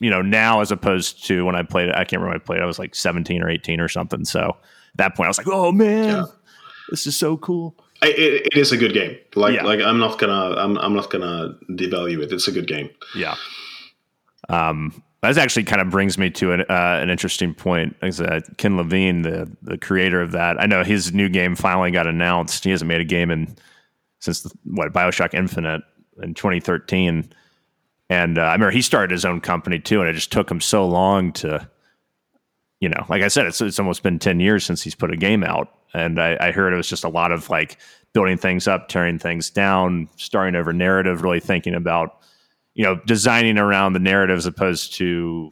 you 0.00 0.08
know, 0.08 0.22
now 0.22 0.62
as 0.62 0.72
opposed 0.72 1.26
to 1.26 1.44
when 1.44 1.54
I 1.54 1.64
played 1.64 1.90
it. 1.90 1.94
I 1.94 2.04
can't 2.04 2.22
remember 2.22 2.28
when 2.28 2.40
I 2.40 2.44
played. 2.44 2.60
It. 2.60 2.62
I 2.62 2.66
was 2.66 2.78
like 2.78 2.94
17 2.94 3.42
or 3.42 3.50
18 3.50 3.78
or 3.78 3.88
something. 3.88 4.24
So 4.24 4.56
at 4.92 4.96
that 4.96 5.16
point, 5.16 5.26
I 5.26 5.28
was 5.28 5.36
like, 5.36 5.48
oh 5.48 5.70
man, 5.70 6.08
yeah. 6.08 6.24
this 6.88 7.06
is 7.06 7.14
so 7.14 7.36
cool. 7.36 7.76
It, 8.02 8.46
it 8.52 8.58
is 8.58 8.70
a 8.72 8.76
good 8.76 8.92
game. 8.92 9.16
Like 9.34 9.54
yeah. 9.54 9.64
like 9.64 9.80
I'm 9.80 9.98
not 9.98 10.18
gonna 10.18 10.54
I'm 10.56 10.78
I'm 10.78 10.94
not 10.94 11.10
gonna 11.10 11.56
devalue 11.70 12.22
it. 12.22 12.32
It's 12.32 12.48
a 12.48 12.52
good 12.52 12.66
game. 12.66 12.90
Yeah. 13.14 13.34
Um, 14.48 15.02
that 15.22 15.36
actually 15.36 15.64
kind 15.64 15.80
of 15.80 15.90
brings 15.90 16.16
me 16.16 16.30
to 16.30 16.52
an 16.52 16.60
uh, 16.62 17.00
an 17.02 17.10
interesting 17.10 17.54
point. 17.54 17.96
Is 18.02 18.18
that 18.18 18.56
Ken 18.56 18.76
Levine, 18.76 19.22
the 19.22 19.50
the 19.62 19.76
creator 19.76 20.22
of 20.22 20.30
that? 20.32 20.60
I 20.60 20.66
know 20.66 20.84
his 20.84 21.12
new 21.12 21.28
game 21.28 21.56
finally 21.56 21.90
got 21.90 22.06
announced. 22.06 22.62
He 22.62 22.70
hasn't 22.70 22.88
made 22.88 23.00
a 23.00 23.04
game 23.04 23.30
in 23.30 23.56
since 24.20 24.42
the, 24.42 24.50
what 24.64 24.92
Bioshock 24.92 25.34
Infinite 25.34 25.82
in 26.22 26.34
2013. 26.34 27.30
And 28.10 28.38
uh, 28.38 28.42
I 28.42 28.52
remember 28.52 28.70
he 28.70 28.82
started 28.82 29.10
his 29.10 29.24
own 29.24 29.40
company 29.40 29.80
too, 29.80 30.00
and 30.00 30.08
it 30.08 30.14
just 30.14 30.32
took 30.32 30.50
him 30.50 30.60
so 30.60 30.86
long 30.86 31.32
to, 31.34 31.68
you 32.80 32.88
know, 32.88 33.04
like 33.08 33.22
I 33.22 33.28
said, 33.28 33.46
it's 33.46 33.60
it's 33.60 33.78
almost 33.78 34.04
been 34.04 34.18
10 34.18 34.38
years 34.40 34.64
since 34.64 34.82
he's 34.82 34.94
put 34.94 35.12
a 35.12 35.16
game 35.16 35.42
out 35.42 35.77
and 35.94 36.20
I, 36.20 36.36
I, 36.40 36.50
heard 36.50 36.72
it 36.72 36.76
was 36.76 36.88
just 36.88 37.04
a 37.04 37.08
lot 37.08 37.32
of 37.32 37.48
like 37.50 37.78
building 38.12 38.36
things 38.36 38.68
up, 38.68 38.88
tearing 38.88 39.18
things 39.18 39.50
down, 39.50 40.08
starting 40.16 40.54
over 40.54 40.72
narrative, 40.72 41.22
really 41.22 41.40
thinking 41.40 41.74
about 41.74 42.20
you 42.74 42.84
know 42.84 43.00
designing 43.06 43.58
around 43.58 43.92
the 43.92 43.98
narrative 43.98 44.38
as 44.38 44.46
opposed 44.46 44.94
to 44.94 45.50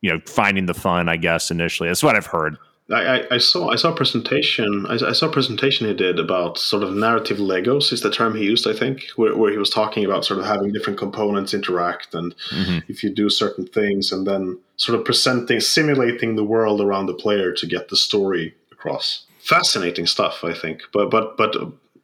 you 0.00 0.10
know 0.10 0.20
finding 0.26 0.66
the 0.66 0.74
fun. 0.74 1.08
I 1.08 1.16
guess 1.16 1.50
initially 1.50 1.88
that's 1.88 2.02
what 2.02 2.16
I've 2.16 2.26
heard. 2.26 2.56
I, 2.92 3.26
I, 3.30 3.38
saw 3.38 3.68
I 3.68 3.76
saw 3.76 3.92
a 3.92 3.94
presentation 3.94 4.84
I, 4.86 4.94
I, 4.94 5.12
saw 5.12 5.28
a 5.28 5.32
presentation 5.32 5.86
he 5.86 5.94
did 5.94 6.18
about 6.18 6.58
sort 6.58 6.82
of 6.82 6.92
narrative 6.92 7.38
Legos 7.38 7.92
is 7.92 8.00
the 8.00 8.10
term 8.10 8.34
he 8.34 8.44
used 8.44 8.66
I 8.66 8.72
think 8.72 9.06
where, 9.14 9.36
where 9.36 9.52
he 9.52 9.58
was 9.58 9.70
talking 9.70 10.04
about 10.04 10.24
sort 10.24 10.40
of 10.40 10.46
having 10.46 10.72
different 10.72 10.98
components 10.98 11.54
interact 11.54 12.14
and 12.14 12.34
mm-hmm. 12.50 12.78
if 12.88 13.04
you 13.04 13.10
do 13.10 13.30
certain 13.30 13.64
things 13.64 14.10
and 14.10 14.26
then 14.26 14.58
sort 14.76 14.98
of 14.98 15.04
presenting 15.04 15.60
simulating 15.60 16.34
the 16.34 16.44
world 16.44 16.80
around 16.80 17.06
the 17.06 17.14
player 17.14 17.52
to 17.52 17.66
get 17.66 17.90
the 17.90 17.96
story 17.96 18.56
across 18.72 19.24
fascinating 19.42 20.06
stuff 20.06 20.44
I 20.44 20.54
think 20.54 20.82
but 20.92 21.10
but 21.10 21.36
but 21.36 21.54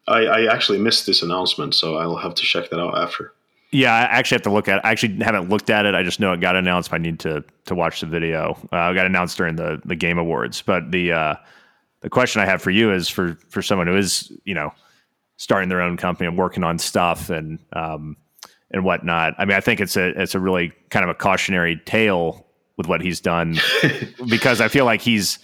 I, 0.09 0.27
I 0.27 0.55
actually 0.55 0.79
missed 0.79 1.07
this 1.07 1.23
announcement 1.23 1.75
so 1.75 1.97
I'll 1.97 2.17
have 2.17 2.35
to 2.35 2.43
check 2.43 2.71
that 2.71 2.81
out 2.81 2.97
after 2.97 3.33
yeah, 3.73 3.93
I 3.93 4.03
actually 4.03 4.37
have 4.37 4.43
to 4.43 4.53
look 4.53 4.69
at 4.69 4.79
it. 4.79 4.85
I 4.85 4.93
actually 4.93 5.23
haven't 5.23 5.49
looked 5.49 5.71
at 5.71 5.87
it. 5.87 5.95
I 5.95 6.03
just 6.03 6.21
know 6.21 6.33
it 6.33 6.41
got 6.41 6.57
announced. 6.57 6.93
I 6.93 6.99
need 6.99 7.19
to 7.21 7.45
to 7.67 7.75
watch 7.75 8.01
the 8.01 8.07
video. 8.07 8.57
Uh, 8.73 8.91
it 8.91 8.95
got 8.95 9.07
announced 9.07 9.37
during 9.37 9.57
the 9.57 9.83
the 9.85 9.97
game 9.97 10.19
awards. 10.19 10.63
But 10.63 10.93
the 10.93 11.13
uh, 11.13 11.35
the 12.01 12.09
question 12.09 12.41
I 12.41 12.47
have 12.47 12.63
for 12.63 12.71
you 12.71 12.93
is 12.93 13.09
for 13.09 13.37
for 13.49 13.63
someone 13.63 13.87
who 13.87 13.97
is 13.97 14.33
you 14.45 14.55
know 14.55 14.73
starting 15.37 15.69
their 15.69 15.83
own 15.83 15.97
company 15.97 16.29
and 16.29 16.39
working 16.39 16.65
on 16.65 16.79
stuff 16.79 17.29
and 17.29 17.59
um, 17.73 18.17
and 18.71 18.85
whatnot. 18.85 19.35
I 19.39 19.45
mean, 19.45 19.57
I 19.57 19.61
think 19.61 19.81
it's 19.81 19.97
a 19.97 20.09
it's 20.21 20.35
a 20.35 20.41
really 20.41 20.73
kind 20.91 21.03
of 21.03 21.11
a 21.11 21.15
cautionary 21.15 21.77
tale 21.85 22.47
with 22.77 22.87
what 22.87 23.01
he's 23.01 23.21
done 23.21 23.59
because 24.29 24.61
I 24.61 24.69
feel 24.69 24.85
like 24.85 25.01
he's 25.01 25.39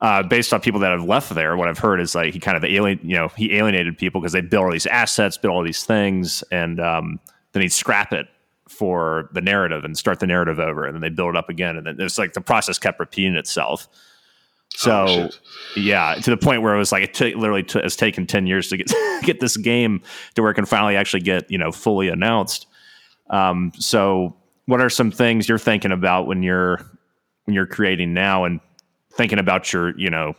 uh, 0.00 0.22
based 0.22 0.52
on 0.52 0.60
people 0.60 0.80
that 0.80 0.90
have 0.90 1.04
left 1.04 1.34
there. 1.34 1.56
What 1.56 1.68
I've 1.68 1.78
heard 1.78 2.00
is 2.00 2.14
like 2.14 2.34
he 2.34 2.40
kind 2.40 2.56
of 2.56 2.64
alien, 2.64 3.00
you 3.02 3.16
know, 3.16 3.28
he 3.36 3.56
alienated 3.56 3.96
people 3.96 4.20
because 4.20 4.32
they 4.32 4.40
built 4.40 4.64
all 4.64 4.72
these 4.72 4.86
assets, 4.86 5.38
built 5.38 5.54
all 5.54 5.62
these 5.62 5.84
things, 5.84 6.42
and 6.50 6.80
um, 6.80 7.20
then 7.52 7.62
he'd 7.62 7.72
scrap 7.72 8.12
it 8.12 8.26
for 8.68 9.30
the 9.32 9.40
narrative 9.40 9.84
and 9.84 9.96
start 9.96 10.20
the 10.20 10.26
narrative 10.26 10.58
over, 10.58 10.84
and 10.84 10.94
then 10.94 11.00
they 11.00 11.08
build 11.08 11.34
it 11.34 11.38
up 11.38 11.48
again, 11.48 11.76
and 11.76 11.86
then 11.86 11.96
it's 11.98 12.18
like 12.18 12.32
the 12.32 12.40
process 12.40 12.78
kept 12.78 12.98
repeating 13.00 13.36
itself. 13.36 13.88
So 14.76 15.06
oh, 15.08 15.28
yeah, 15.76 16.16
to 16.16 16.30
the 16.30 16.36
point 16.36 16.62
where 16.62 16.74
it 16.74 16.78
was 16.78 16.90
like 16.90 17.04
it 17.04 17.14
t- 17.14 17.34
literally 17.34 17.62
t- 17.62 17.80
has 17.80 17.94
taken 17.94 18.26
ten 18.26 18.46
years 18.46 18.68
to 18.70 18.76
get 18.76 18.92
get 19.22 19.40
this 19.40 19.56
game 19.56 20.02
to 20.34 20.42
where 20.42 20.50
it 20.50 20.54
can 20.54 20.66
finally 20.66 20.96
actually 20.96 21.20
get 21.20 21.50
you 21.50 21.58
know 21.58 21.70
fully 21.70 22.08
announced. 22.08 22.66
Um, 23.30 23.72
so, 23.78 24.36
what 24.66 24.80
are 24.80 24.90
some 24.90 25.10
things 25.10 25.48
you're 25.48 25.58
thinking 25.58 25.92
about 25.92 26.26
when 26.26 26.42
you're 26.42 26.84
when 27.44 27.54
you're 27.54 27.66
creating 27.66 28.14
now 28.14 28.44
and 28.44 28.60
thinking 29.16 29.38
about 29.38 29.72
your 29.72 29.98
you 29.98 30.10
know 30.10 30.34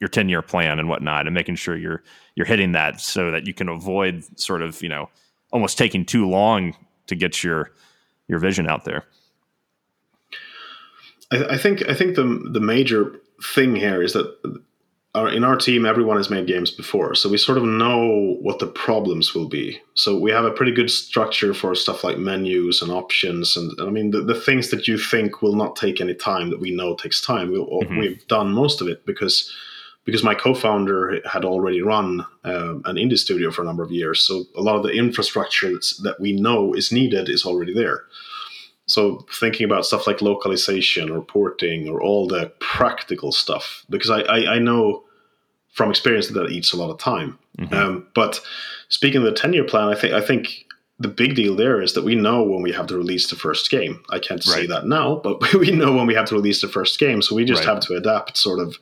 your 0.00 0.08
10 0.08 0.28
year 0.28 0.42
plan 0.42 0.78
and 0.78 0.88
whatnot 0.88 1.26
and 1.26 1.34
making 1.34 1.54
sure 1.54 1.76
you're 1.76 2.02
you're 2.34 2.46
hitting 2.46 2.72
that 2.72 3.00
so 3.00 3.30
that 3.30 3.46
you 3.46 3.54
can 3.54 3.68
avoid 3.68 4.24
sort 4.38 4.62
of 4.62 4.82
you 4.82 4.88
know 4.88 5.08
almost 5.52 5.78
taking 5.78 6.04
too 6.04 6.28
long 6.28 6.74
to 7.06 7.14
get 7.14 7.44
your 7.44 7.70
your 8.28 8.38
vision 8.38 8.68
out 8.68 8.84
there. 8.84 9.04
I, 11.30 11.44
I 11.50 11.58
think 11.58 11.88
I 11.88 11.94
think 11.94 12.16
the 12.16 12.24
the 12.50 12.60
major 12.60 13.20
thing 13.42 13.76
here 13.76 14.02
is 14.02 14.12
that 14.12 14.60
our, 15.14 15.28
in 15.28 15.44
our 15.44 15.56
team 15.56 15.84
everyone 15.84 16.16
has 16.16 16.30
made 16.30 16.46
games 16.46 16.70
before, 16.70 17.14
so 17.14 17.28
we 17.28 17.36
sort 17.36 17.58
of 17.58 17.64
know 17.64 18.36
what 18.40 18.58
the 18.58 18.66
problems 18.66 19.34
will 19.34 19.48
be. 19.48 19.78
So 19.94 20.18
we 20.18 20.30
have 20.30 20.44
a 20.44 20.50
pretty 20.50 20.72
good 20.72 20.90
structure 20.90 21.52
for 21.52 21.74
stuff 21.74 22.02
like 22.02 22.18
menus 22.18 22.80
and 22.80 22.90
options, 22.90 23.56
and, 23.56 23.72
and 23.78 23.88
I 23.88 23.90
mean 23.90 24.10
the, 24.10 24.22
the 24.22 24.34
things 24.34 24.70
that 24.70 24.88
you 24.88 24.96
think 24.96 25.42
will 25.42 25.54
not 25.54 25.76
take 25.76 26.00
any 26.00 26.14
time 26.14 26.50
that 26.50 26.60
we 26.60 26.74
know 26.74 26.96
takes 26.96 27.20
time. 27.20 27.50
We, 27.50 27.58
mm-hmm. 27.58 27.98
We've 27.98 28.26
done 28.26 28.52
most 28.52 28.80
of 28.80 28.88
it 28.88 29.04
because 29.04 29.52
because 30.04 30.24
my 30.24 30.34
co-founder 30.34 31.20
had 31.30 31.44
already 31.44 31.80
run 31.80 32.26
uh, 32.44 32.74
an 32.84 32.96
indie 32.96 33.18
studio 33.18 33.50
for 33.50 33.62
a 33.62 33.64
number 33.64 33.84
of 33.84 33.92
years 33.92 34.26
so 34.26 34.44
a 34.56 34.60
lot 34.60 34.74
of 34.74 34.82
the 34.82 34.90
infrastructure 34.90 35.70
that 36.02 36.16
we 36.18 36.32
know 36.32 36.74
is 36.74 36.90
needed 36.90 37.28
is 37.28 37.44
already 37.44 37.72
there 37.72 38.04
so 38.92 39.24
thinking 39.32 39.64
about 39.64 39.86
stuff 39.86 40.06
like 40.06 40.20
localization 40.20 41.10
or 41.10 41.22
porting 41.22 41.88
or 41.88 42.02
all 42.02 42.28
the 42.28 42.52
practical 42.60 43.32
stuff 43.32 43.84
because 43.88 44.10
i, 44.10 44.20
I, 44.20 44.54
I 44.54 44.58
know 44.58 45.04
from 45.72 45.90
experience 45.90 46.28
that, 46.28 46.34
that 46.34 46.50
eats 46.50 46.72
a 46.72 46.76
lot 46.76 46.90
of 46.90 46.98
time 46.98 47.38
mm-hmm. 47.58 47.74
um, 47.74 48.06
but 48.14 48.40
speaking 48.88 49.18
of 49.18 49.24
the 49.24 49.32
10 49.32 49.52
year 49.52 49.64
plan 49.64 49.88
i 49.88 49.94
think 49.94 50.12
i 50.12 50.20
think 50.20 50.66
the 50.98 51.08
big 51.08 51.34
deal 51.34 51.56
there 51.56 51.80
is 51.80 51.94
that 51.94 52.04
we 52.04 52.14
know 52.14 52.42
when 52.42 52.62
we 52.62 52.70
have 52.70 52.86
to 52.86 52.96
release 52.96 53.30
the 53.30 53.36
first 53.36 53.70
game 53.70 54.02
i 54.10 54.18
can't 54.18 54.46
right. 54.46 54.54
say 54.54 54.66
that 54.66 54.86
now 54.86 55.16
but 55.16 55.54
we 55.54 55.70
know 55.70 55.92
when 55.92 56.06
we 56.06 56.14
have 56.14 56.26
to 56.26 56.34
release 56.34 56.60
the 56.60 56.68
first 56.68 56.98
game 56.98 57.22
so 57.22 57.34
we 57.34 57.44
just 57.44 57.64
right. 57.64 57.74
have 57.74 57.80
to 57.80 57.94
adapt 57.94 58.36
sort 58.36 58.58
of 58.58 58.76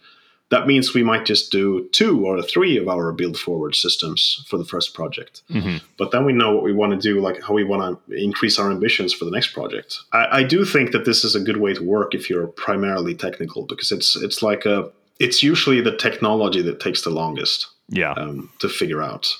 that 0.51 0.67
means 0.67 0.95
we 0.95 1.05
might 1.05 1.25
just 1.25 1.53
do 1.53 1.89
two 1.93 2.27
or 2.27 2.43
three 2.43 2.77
of 2.77 2.89
our 2.89 3.13
build 3.13 3.39
forward 3.39 3.75
systems 3.77 4.45
for 4.49 4.59
the 4.59 4.65
first 4.65 4.95
project. 4.95 5.43
Mm-hmm. 5.49 5.79
But 5.97 6.11
then 6.11 6.25
we 6.25 6.33
know 6.33 6.53
what 6.53 6.65
we 6.65 6.73
want 6.73 6.93
to 6.93 6.99
do, 6.99 7.21
like 7.21 7.41
how 7.41 7.55
we 7.55 7.65
want 7.65 8.01
to 8.09 8.15
increase 8.15 8.59
our 8.59 8.71
ambitions 8.71 9.15
for 9.15 9.25
the 9.25 9.31
next 9.31 9.53
project. 9.53 9.99
I, 10.13 10.41
I, 10.41 10.43
do 10.43 10.65
think 10.65 10.91
that 10.91 11.05
this 11.05 11.25
is 11.25 11.37
a 11.37 11.41
good 11.41 11.59
way 11.59 11.73
to 11.75 11.83
work 11.83 12.15
if 12.15 12.29
you're 12.29 12.49
primarily 12.49 13.15
technical, 13.15 13.65
because 13.65 13.93
it's 13.93 14.17
it's 14.17 14.43
like 14.43 14.67
a 14.67 14.91
it's 15.21 15.43
usually 15.43 15.81
the 15.81 15.97
technology 15.97 16.63
that 16.63 16.81
takes 16.81 17.03
the 17.03 17.11
longest, 17.11 17.69
yeah, 17.89 18.13
um, 18.13 18.51
to 18.59 18.69
figure 18.69 19.03
out. 19.03 19.33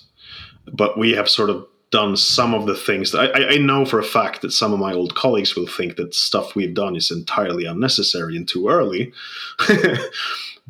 But 0.73 0.97
we 0.97 1.13
have 1.13 1.29
sort 1.29 1.51
of 1.51 1.67
done 1.91 2.17
some 2.17 2.55
of 2.55 2.67
the 2.67 2.75
things 2.77 3.11
that 3.11 3.35
I, 3.35 3.55
I, 3.55 3.59
know 3.59 3.85
for 3.85 3.99
a 3.99 4.05
fact 4.05 4.43
that 4.43 4.53
some 4.53 4.73
of 4.73 4.79
my 4.79 4.93
old 4.93 5.17
colleagues 5.17 5.57
will 5.57 5.67
think 5.67 5.97
that 5.97 6.15
stuff 6.15 6.55
we've 6.55 6.73
done 6.73 6.95
is 6.95 7.11
entirely 7.11 7.65
unnecessary 7.65 8.37
and 8.37 8.47
too 8.47 8.69
early. 8.69 9.13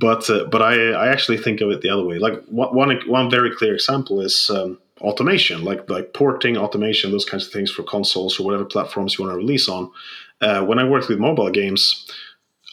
but 0.00 0.28
uh, 0.30 0.44
but 0.44 0.62
I 0.62 0.92
I 0.92 1.08
actually 1.08 1.38
think 1.38 1.60
of 1.60 1.70
it 1.70 1.82
the 1.82 1.90
other 1.90 2.04
way. 2.04 2.18
Like 2.18 2.42
one 2.46 2.98
one 3.06 3.30
very 3.30 3.54
clear 3.54 3.74
example 3.74 4.20
is 4.20 4.50
um, 4.50 4.78
automation, 5.00 5.62
like 5.62 5.88
like 5.88 6.14
porting, 6.14 6.56
automation, 6.56 7.12
those 7.12 7.26
kinds 7.26 7.46
of 7.46 7.52
things 7.52 7.70
for 7.70 7.82
consoles 7.82 8.40
or 8.40 8.44
whatever 8.44 8.64
platforms 8.64 9.18
you 9.18 9.24
want 9.24 9.34
to 9.34 9.38
release 9.38 9.68
on. 9.68 9.92
Uh, 10.40 10.64
when 10.64 10.78
I 10.78 10.88
worked 10.88 11.08
with 11.08 11.18
mobile 11.18 11.50
games, 11.50 12.10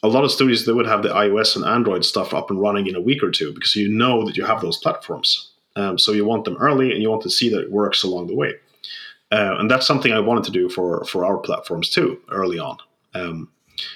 a 0.03 0.07
lot 0.07 0.23
of 0.23 0.32
studios 0.32 0.65
they 0.65 0.71
would 0.71 0.88
have 0.88 1.03
the 1.03 1.09
iOS 1.09 1.55
and 1.57 1.65
Android 1.65 2.05
stuff 2.05 2.34
up 2.34 2.49
and 2.49 2.61
running 2.61 2.88
in 2.88 2.95
a 2.95 3.01
week 3.01 3.21
or 3.21 3.32
two 3.32 3.53
because 3.53 3.75
you 3.75 3.89
know 3.89 4.25
that 4.25 4.38
you 4.38 4.45
have 4.45 4.61
those 4.61 4.78
platforms. 4.78 5.51
Um, 5.75 5.99
so 5.99 6.13
you 6.13 6.25
want 6.25 6.45
them 6.45 6.57
early 6.57 6.91
and 6.91 7.01
you 7.01 7.09
want 7.09 7.23
to 7.23 7.30
see 7.30 7.49
that 7.49 7.61
it 7.61 7.71
works 7.71 8.03
along 8.03 8.28
the 8.28 8.36
way. 8.36 8.53
Uh, 9.32 9.55
and 9.59 9.69
that's 9.69 9.86
something 9.86 10.13
I 10.13 10.21
wanted 10.21 10.45
to 10.45 10.51
do 10.51 10.69
for 10.69 11.03
for 11.03 11.25
our 11.25 11.38
platforms 11.38 11.89
too 11.89 12.19
early 12.32 12.57
on. 12.57 12.78
Um, 13.13 13.49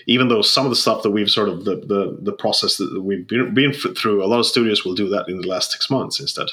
even 0.06 0.28
though 0.28 0.42
some 0.42 0.66
of 0.66 0.70
the 0.70 0.76
stuff 0.76 1.04
that 1.04 1.12
we've 1.12 1.30
sort 1.30 1.50
of 1.50 1.66
the 1.66 1.76
the, 1.76 2.18
the 2.22 2.34
process 2.34 2.78
that 2.78 3.02
we've 3.02 3.28
been, 3.28 3.54
been 3.54 3.74
through, 3.74 4.24
a 4.24 4.28
lot 4.28 4.40
of 4.40 4.46
studios 4.46 4.86
will 4.86 4.96
do 4.96 5.10
that 5.10 5.28
in 5.28 5.42
the 5.42 5.48
last 5.48 5.72
six 5.72 5.90
months 5.90 6.20
instead. 6.20 6.48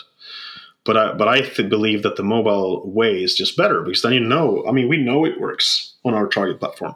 But 0.85 0.97
I, 0.97 1.13
but 1.13 1.29
I 1.29 1.41
th- 1.41 1.69
believe 1.69 2.03
that 2.03 2.17
the 2.17 2.23
mobile 2.23 2.89
way 2.91 3.23
is 3.23 3.35
just 3.35 3.57
better 3.57 3.83
because 3.83 4.03
then 4.03 4.15
you 4.15 4.21
know. 4.21 4.65
I 4.67 4.73
mean, 4.73 4.89
we 4.89 4.97
know 4.97 5.25
it 5.25 5.41
works 5.41 5.95
on 6.05 6.15
our 6.15 6.27
target 6.27 6.61
platform, 6.61 6.95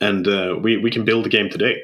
and 0.00 0.26
uh, 0.26 0.56
we 0.60 0.76
we 0.76 0.90
can 0.90 1.04
build 1.04 1.24
the 1.24 1.30
game 1.30 1.48
today. 1.48 1.82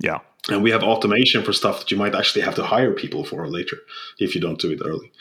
Yeah, 0.00 0.18
and 0.50 0.62
we 0.62 0.70
have 0.70 0.82
automation 0.82 1.44
for 1.44 1.52
stuff 1.52 1.78
that 1.78 1.90
you 1.90 1.96
might 1.96 2.14
actually 2.14 2.42
have 2.42 2.56
to 2.56 2.64
hire 2.64 2.92
people 2.92 3.24
for 3.24 3.46
later 3.48 3.78
if 4.18 4.34
you 4.34 4.40
don't 4.40 4.60
do 4.60 4.72
it 4.72 4.80
early. 4.84 5.12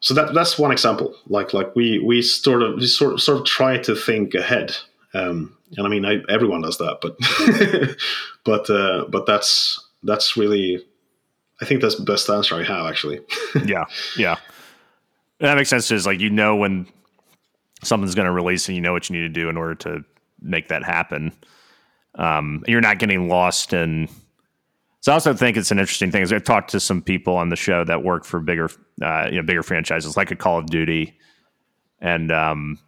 So 0.00 0.14
that 0.14 0.34
that's 0.34 0.58
one 0.58 0.72
example. 0.72 1.14
Like 1.28 1.52
like 1.52 1.74
we 1.74 1.98
we 1.98 2.22
sort 2.22 2.62
of 2.62 2.76
we 2.76 2.86
sort 2.86 3.14
of, 3.14 3.22
sort 3.22 3.38
of 3.38 3.46
try 3.46 3.78
to 3.78 3.94
think 3.94 4.34
ahead. 4.34 4.76
Um, 5.18 5.56
and 5.76 5.86
I 5.86 5.90
mean, 5.90 6.04
I, 6.04 6.18
everyone 6.28 6.62
does 6.62 6.78
that, 6.78 6.98
but 7.02 7.16
but 8.44 8.70
uh, 8.70 9.06
but 9.08 9.26
that's 9.26 9.84
that's 10.02 10.36
really, 10.36 10.84
I 11.60 11.64
think 11.64 11.82
that's 11.82 11.96
the 11.96 12.04
best 12.04 12.28
answer 12.30 12.54
I 12.54 12.64
have 12.64 12.86
actually. 12.86 13.20
yeah, 13.64 13.84
yeah, 14.16 14.36
that 15.40 15.56
makes 15.56 15.68
sense. 15.68 15.90
Is 15.90 16.06
like 16.06 16.20
you 16.20 16.30
know 16.30 16.56
when 16.56 16.86
something's 17.82 18.14
going 18.14 18.26
to 18.26 18.32
release 18.32 18.68
and 18.68 18.76
you 18.76 18.82
know 18.82 18.92
what 18.92 19.08
you 19.08 19.16
need 19.16 19.22
to 19.22 19.28
do 19.28 19.48
in 19.48 19.56
order 19.56 19.74
to 19.74 20.04
make 20.40 20.68
that 20.68 20.84
happen. 20.84 21.32
Um, 22.14 22.64
you're 22.66 22.80
not 22.80 22.98
getting 22.98 23.28
lost 23.28 23.72
in. 23.72 24.08
So 25.00 25.12
I 25.12 25.14
also 25.14 25.32
think 25.32 25.56
it's 25.56 25.70
an 25.70 25.78
interesting 25.78 26.10
thing. 26.10 26.22
Is 26.22 26.32
I've 26.32 26.44
talked 26.44 26.70
to 26.70 26.80
some 26.80 27.02
people 27.02 27.36
on 27.36 27.50
the 27.50 27.56
show 27.56 27.84
that 27.84 28.02
work 28.02 28.24
for 28.24 28.40
bigger, 28.40 28.68
uh, 29.02 29.28
you 29.30 29.36
know, 29.36 29.42
bigger 29.42 29.62
franchises 29.62 30.16
like 30.16 30.30
a 30.30 30.36
Call 30.36 30.58
of 30.58 30.66
Duty, 30.66 31.16
and 32.00 32.32
um, 32.32 32.78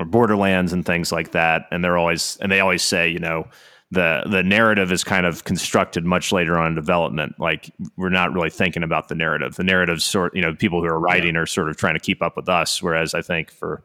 or 0.00 0.06
Borderlands 0.06 0.72
and 0.72 0.84
things 0.84 1.12
like 1.12 1.32
that. 1.32 1.66
And 1.70 1.84
they're 1.84 1.98
always 1.98 2.38
and 2.40 2.50
they 2.50 2.60
always 2.60 2.82
say, 2.82 3.08
you 3.08 3.18
know, 3.18 3.46
the 3.90 4.22
the 4.26 4.42
narrative 4.42 4.92
is 4.92 5.02
kind 5.02 5.26
of 5.26 5.44
constructed 5.44 6.04
much 6.04 6.32
later 6.32 6.58
on 6.58 6.68
in 6.68 6.74
development. 6.74 7.34
Like 7.38 7.70
we're 7.96 8.10
not 8.10 8.32
really 8.32 8.50
thinking 8.50 8.82
about 8.82 9.08
the 9.08 9.14
narrative. 9.14 9.56
The 9.56 9.64
narrative 9.64 10.02
sort, 10.02 10.34
you 10.34 10.42
know, 10.42 10.54
people 10.54 10.80
who 10.80 10.88
are 10.88 11.00
writing 11.00 11.34
yeah. 11.34 11.40
are 11.40 11.46
sort 11.46 11.68
of 11.68 11.76
trying 11.76 11.94
to 11.94 12.00
keep 12.00 12.22
up 12.22 12.36
with 12.36 12.48
us. 12.48 12.82
Whereas 12.82 13.14
I 13.14 13.22
think 13.22 13.50
for 13.50 13.82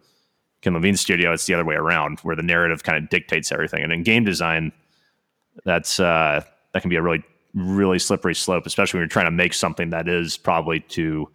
Ken 0.62 0.74
Levine's 0.74 1.02
studio, 1.02 1.34
it's 1.34 1.46
the 1.46 1.54
other 1.54 1.66
way 1.66 1.76
around, 1.76 2.20
where 2.22 2.36
the 2.36 2.44
narrative 2.44 2.84
kind 2.84 2.98
of 2.98 3.10
dictates 3.10 3.52
everything. 3.52 3.84
And 3.84 3.92
in 3.92 4.04
game 4.04 4.24
design, 4.24 4.72
that's 5.64 6.00
uh, 6.00 6.44
that 6.74 6.82
can 6.82 6.90
be 6.90 6.96
a 6.96 7.02
really 7.02 7.24
really 7.54 8.00
slippery 8.00 8.36
slope, 8.36 8.66
especially 8.66 8.98
when 8.98 9.04
you're 9.04 9.10
trying 9.10 9.26
to 9.28 9.32
make 9.32 9.54
something 9.54 9.92
that 9.92 10.08
is 10.08 10.38
probably 10.38 10.80
to 10.80 11.30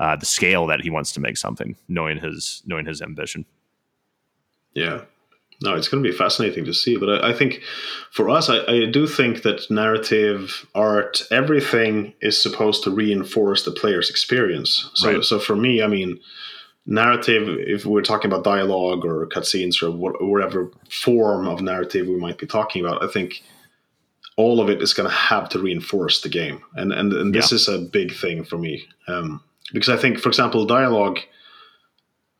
uh, 0.00 0.16
the 0.16 0.26
scale 0.26 0.66
that 0.66 0.80
he 0.80 0.90
wants 0.90 1.12
to 1.12 1.20
make 1.20 1.36
something, 1.36 1.76
knowing 1.88 2.18
his 2.18 2.62
knowing 2.66 2.86
his 2.86 3.02
ambition. 3.02 3.44
Yeah. 4.74 5.02
No, 5.62 5.74
it's 5.74 5.88
going 5.88 6.02
to 6.02 6.10
be 6.10 6.16
fascinating 6.16 6.64
to 6.64 6.74
see. 6.74 6.96
But 6.96 7.24
I, 7.24 7.30
I 7.30 7.32
think 7.32 7.60
for 8.10 8.28
us, 8.28 8.48
I, 8.48 8.64
I, 8.66 8.86
do 8.86 9.06
think 9.06 9.42
that 9.42 9.70
narrative, 9.70 10.66
art, 10.74 11.22
everything 11.30 12.14
is 12.20 12.40
supposed 12.40 12.82
to 12.84 12.90
reinforce 12.90 13.64
the 13.64 13.70
player's 13.70 14.10
experience. 14.10 14.90
So, 14.94 15.12
right. 15.12 15.24
so 15.24 15.38
for 15.38 15.54
me, 15.54 15.80
I 15.80 15.86
mean, 15.86 16.18
narrative, 16.84 17.48
if 17.48 17.86
we're 17.86 18.02
talking 18.02 18.30
about 18.30 18.42
dialogue 18.44 19.04
or 19.04 19.26
cutscenes 19.28 19.82
or 19.82 19.90
whatever 19.92 20.70
form 20.90 21.46
of 21.46 21.62
narrative 21.62 22.08
we 22.08 22.16
might 22.16 22.38
be 22.38 22.46
talking 22.46 22.84
about, 22.84 23.04
I 23.04 23.06
think 23.06 23.40
all 24.36 24.60
of 24.60 24.68
it 24.68 24.82
is 24.82 24.94
going 24.94 25.08
to 25.08 25.14
have 25.14 25.48
to 25.50 25.58
reinforce 25.58 26.22
the 26.22 26.28
game, 26.28 26.62
and 26.74 26.90
and, 26.92 27.12
and 27.12 27.34
this 27.34 27.52
Yeah. 27.52 27.56
is 27.56 27.68
a 27.68 27.78
big 27.78 28.14
thing 28.14 28.44
for 28.44 28.56
me 28.56 28.82
um, 29.06 29.42
because 29.72 29.90
I 29.90 29.96
think, 29.96 30.18
for 30.18 30.30
example, 30.30 30.64
dialogue 30.64 31.18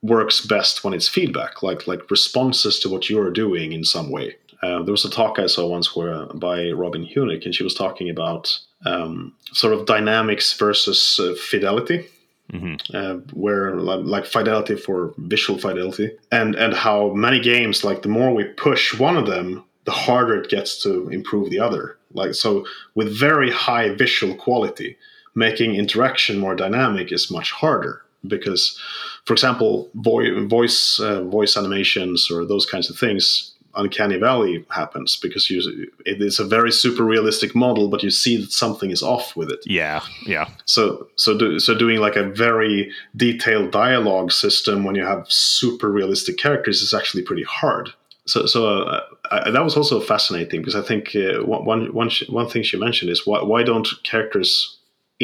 works 0.03 0.41
best 0.41 0.85
when 0.85 0.95
it's 0.95 1.09
feedback, 1.09 1.63
like 1.63 1.87
like 1.87 2.11
responses 2.11 2.79
to 2.81 2.89
what 2.89 3.09
you're 3.09 3.31
doing 3.31 3.73
in 3.73 3.85
some 3.85 4.11
way. 4.11 4.37
Uh, 4.63 4.83
there 4.83 4.93
was 4.93 5.05
a 5.05 5.11
talk 5.11 5.39
I 5.39 5.47
saw 5.47 5.67
once 5.67 5.97
where 5.97 6.27
by 6.27 6.71
Robin 6.71 7.05
Hunicke, 7.05 7.45
and 7.45 7.55
she 7.55 7.65
was 7.65 7.75
talking 7.75 8.11
about 8.11 8.59
um, 8.87 9.35
sort 9.53 9.75
of 9.75 9.87
dynamics 9.87 10.53
versus 10.53 11.21
uh, 11.21 11.35
fidelity. 11.35 12.07
Hmm 12.51 12.75
uh, 12.93 13.15
where 13.33 13.77
li- 13.77 14.03
like 14.03 14.27
fidelity 14.27 14.77
for 14.77 15.15
visual 15.19 15.59
fidelity. 15.59 16.11
And 16.31 16.55
and 16.55 16.75
how 16.75 17.13
many 17.13 17.41
games 17.41 17.85
like 17.85 18.03
the 18.03 18.09
more 18.09 18.35
we 18.35 18.45
push 18.45 18.99
one 18.99 19.17
of 19.17 19.27
them 19.27 19.65
the 19.85 19.91
harder 19.91 20.41
it 20.41 20.49
gets 20.49 20.81
to 20.83 21.09
improve 21.09 21.51
the 21.51 21.59
other. 21.59 21.97
Like 22.13 22.35
so 22.35 22.65
with 22.95 23.19
very 23.19 23.51
high 23.51 23.95
visual 23.95 24.35
quality 24.37 24.97
making 25.35 25.75
interaction 25.75 26.39
more 26.39 26.55
dynamic 26.55 27.11
is 27.11 27.31
much 27.31 27.53
harder 27.53 28.03
because 28.27 28.79
for 29.25 29.33
example 29.33 29.91
vo- 29.95 30.47
voice 30.47 31.01
uh, 31.01 31.23
voice 31.25 31.57
animations 31.57 32.31
or 32.31 32.45
those 32.45 32.67
kinds 32.67 32.91
of 32.91 32.99
things 32.99 33.53
uncanny 33.75 34.19
valley 34.19 34.65
happens 34.71 35.17
because 35.17 35.49
you 35.49 35.91
it 36.05 36.21
is 36.21 36.39
a 36.39 36.45
very 36.45 36.71
super 36.71 37.05
realistic 37.05 37.55
model 37.55 37.89
but 37.89 38.03
you 38.03 38.11
see 38.11 38.37
that 38.37 38.53
something 38.53 38.91
is 38.91 39.03
off 39.03 39.35
with 39.35 39.51
it 39.51 39.61
Yeah, 39.65 40.03
yeah, 40.27 40.49
so 40.67 41.09
so 41.17 41.37
do, 41.39 41.59
so 41.59 41.75
doing 41.75 41.99
like 41.99 42.17
a 42.17 42.25
very 42.25 42.91
detailed 43.17 43.71
dialogue 43.71 44.33
system 44.33 44.85
when 44.85 44.95
you 44.95 45.05
have 45.05 45.31
super 45.31 45.91
realistic 45.91 46.37
characters 46.39 46.83
is 46.83 46.93
actually 46.93 47.23
pretty 47.23 47.45
hard. 47.45 47.91
So 48.27 48.47
so 48.47 48.83
uh, 48.83 49.01
I, 49.31 49.51
that 49.51 49.65
was 49.65 49.77
also 49.77 50.01
fascinating 50.01 50.61
because 50.61 50.77
I 50.77 50.83
think 50.83 51.17
uh, 51.17 51.43
one 51.45 51.65
one 51.65 51.95
one 51.95 52.11
sh- 52.11 52.29
one 52.29 52.49
thing 52.49 52.63
she 52.63 52.77
mentioned 52.79 53.11
is 53.11 53.27
why 53.27 53.43
why 53.43 53.63
don't 53.63 53.89
characters 54.05 54.77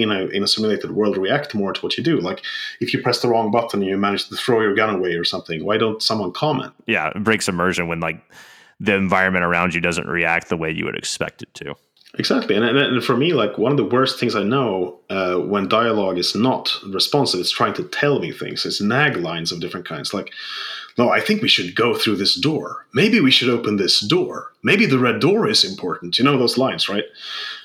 in 0.03 0.11
a 0.11 0.27
in 0.27 0.43
a 0.43 0.49
simulated 0.49 0.91
world 0.93 1.17
react 1.17 1.55
more 1.55 1.73
to 1.73 1.81
what 1.81 1.97
you 1.97 2.05
do? 2.05 2.19
Like 2.21 2.43
if 2.81 2.93
you 2.93 3.03
press 3.03 3.21
the 3.21 3.29
wrong 3.29 3.51
button 3.51 3.81
and 3.81 3.89
you 3.89 3.97
manage 3.97 4.29
to 4.29 4.37
throw 4.37 4.61
your 4.61 4.75
gun 4.75 4.95
away 4.95 5.15
or 5.15 5.25
something, 5.25 5.65
why 5.65 5.77
don't 5.79 6.03
someone 6.03 6.33
comment? 6.33 6.73
yeah. 6.87 7.11
It 7.15 7.25
breaks 7.25 7.49
immersion 7.49 7.89
when 7.89 8.01
like 8.01 8.21
the 8.81 8.95
environment 8.95 9.45
around 9.45 9.75
you 9.75 9.81
doesn't 9.81 10.07
react 10.07 10.49
the 10.49 10.57
way 10.57 10.71
you 10.71 10.85
would 10.85 10.97
expect 10.97 11.43
it 11.43 11.53
to. 11.55 11.75
Exactly, 12.15 12.57
and, 12.57 12.65
and 12.65 12.79
and 12.79 13.05
for 13.05 13.17
me, 13.17 13.35
like 13.35 13.59
one 13.59 13.71
of 13.71 13.77
the 13.77 13.85
worst 13.85 14.19
things 14.19 14.35
I 14.35 14.43
know 14.43 14.99
uh, 15.11 15.37
when 15.37 15.69
dialogue 15.69 16.19
is 16.19 16.35
not 16.35 16.75
responsive, 16.87 17.39
it's 17.39 17.51
trying 17.51 17.75
to 17.75 17.85
tell 17.85 18.19
me 18.19 18.33
things. 18.33 18.65
It's 18.65 18.81
nag 18.81 19.17
lines 19.17 19.53
of 19.53 19.61
different 19.61 19.87
kinds, 19.87 20.15
like, 20.15 20.33
"No, 20.97 21.11
I 21.11 21.21
think 21.21 21.43
we 21.43 21.49
should 21.49 21.75
go 21.77 21.95
through 21.95 22.17
this 22.17 22.35
door. 22.35 22.87
Maybe 22.95 23.21
we 23.21 23.31
should 23.31 23.51
open 23.51 23.77
this 23.77 24.01
door. 24.01 24.53
Maybe 24.63 24.87
the 24.87 24.99
red 24.99 25.21
door 25.21 25.47
is 25.49 25.65
important." 25.65 26.19
You 26.19 26.25
know 26.25 26.39
those 26.39 26.57
lines, 26.57 26.89
right? 26.89 27.05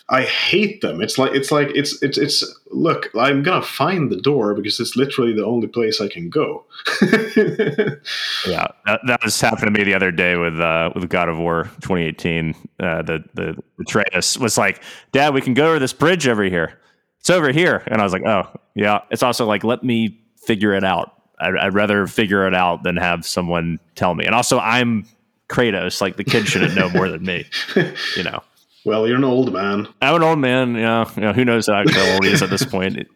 I 0.10 0.24
hate 0.24 0.82
them. 0.82 1.02
It's 1.02 1.18
like 1.18 1.34
it's 1.34 1.52
like 1.52 1.70
it's 1.74 2.02
it's 2.04 2.18
it's. 2.18 2.44
Look, 2.72 3.10
I'm 3.18 3.42
gonna 3.42 3.62
find 3.62 4.12
the 4.12 4.20
door 4.20 4.54
because 4.54 4.80
it's 4.80 4.96
literally 4.96 5.34
the 5.34 5.46
only 5.46 5.68
place 5.68 6.02
I 6.02 6.08
can 6.08 6.30
go. 6.30 6.66
Yeah, 8.46 8.68
that, 8.86 9.00
that 9.08 9.24
was 9.24 9.40
happening 9.40 9.74
to 9.74 9.80
me 9.80 9.86
the 9.86 9.94
other 9.94 10.12
day 10.12 10.36
with 10.36 10.60
uh, 10.60 10.92
with 10.94 11.10
God 11.10 11.30
of 11.30 11.38
War 11.38 11.64
2018. 11.82 12.54
Uh, 12.80 13.02
the 13.02 13.24
the 13.34 13.64
Atreus 13.80 14.38
was 14.38 14.58
like, 14.58 14.84
"Dad, 15.14 15.34
we 15.34 15.40
can 15.40 15.54
go 15.54 15.70
over 15.70 15.80
this 15.80 15.94
bridge 15.94 16.28
over 16.28 16.44
here. 16.44 16.78
It's 17.20 17.30
over 17.30 17.52
here." 17.54 17.84
And 17.88 18.02
I 18.02 18.04
was 18.04 18.12
like, 18.12 18.26
"Oh, 18.26 18.50
yeah." 18.76 19.00
It's 19.12 19.24
also 19.24 19.46
like, 19.46 19.64
let 19.64 19.84
me 19.84 20.20
figure 20.46 20.74
it 20.74 20.84
out. 20.84 21.14
I'd, 21.40 21.56
I'd 21.56 21.74
rather 21.74 22.06
figure 22.08 22.46
it 22.46 22.54
out 22.54 22.84
than 22.84 22.98
have 22.98 23.26
someone 23.26 23.80
tell 23.96 24.14
me. 24.14 24.26
And 24.26 24.36
also, 24.36 24.60
I'm 24.60 25.06
Kratos. 25.48 26.02
Like 26.02 26.18
the 26.18 26.24
kid 26.26 26.48
shouldn't 26.48 26.76
know 26.76 26.90
more 26.90 27.08
than 27.08 27.24
me. 27.24 27.46
You 28.18 28.24
know, 28.24 28.44
well, 28.86 29.08
you're 29.08 29.18
an 29.18 29.24
old 29.24 29.54
man. 29.54 29.88
I'm 30.02 30.16
an 30.16 30.24
old 30.24 30.40
man. 30.40 30.76
Yeah, 30.76 31.06
who 31.06 31.46
knows 31.46 31.68
how 31.68 31.80
old 31.80 32.26
he 32.26 32.32
is 32.32 32.42
at 32.42 32.50
this 32.50 32.66
point. 32.66 32.98
It 32.98 33.08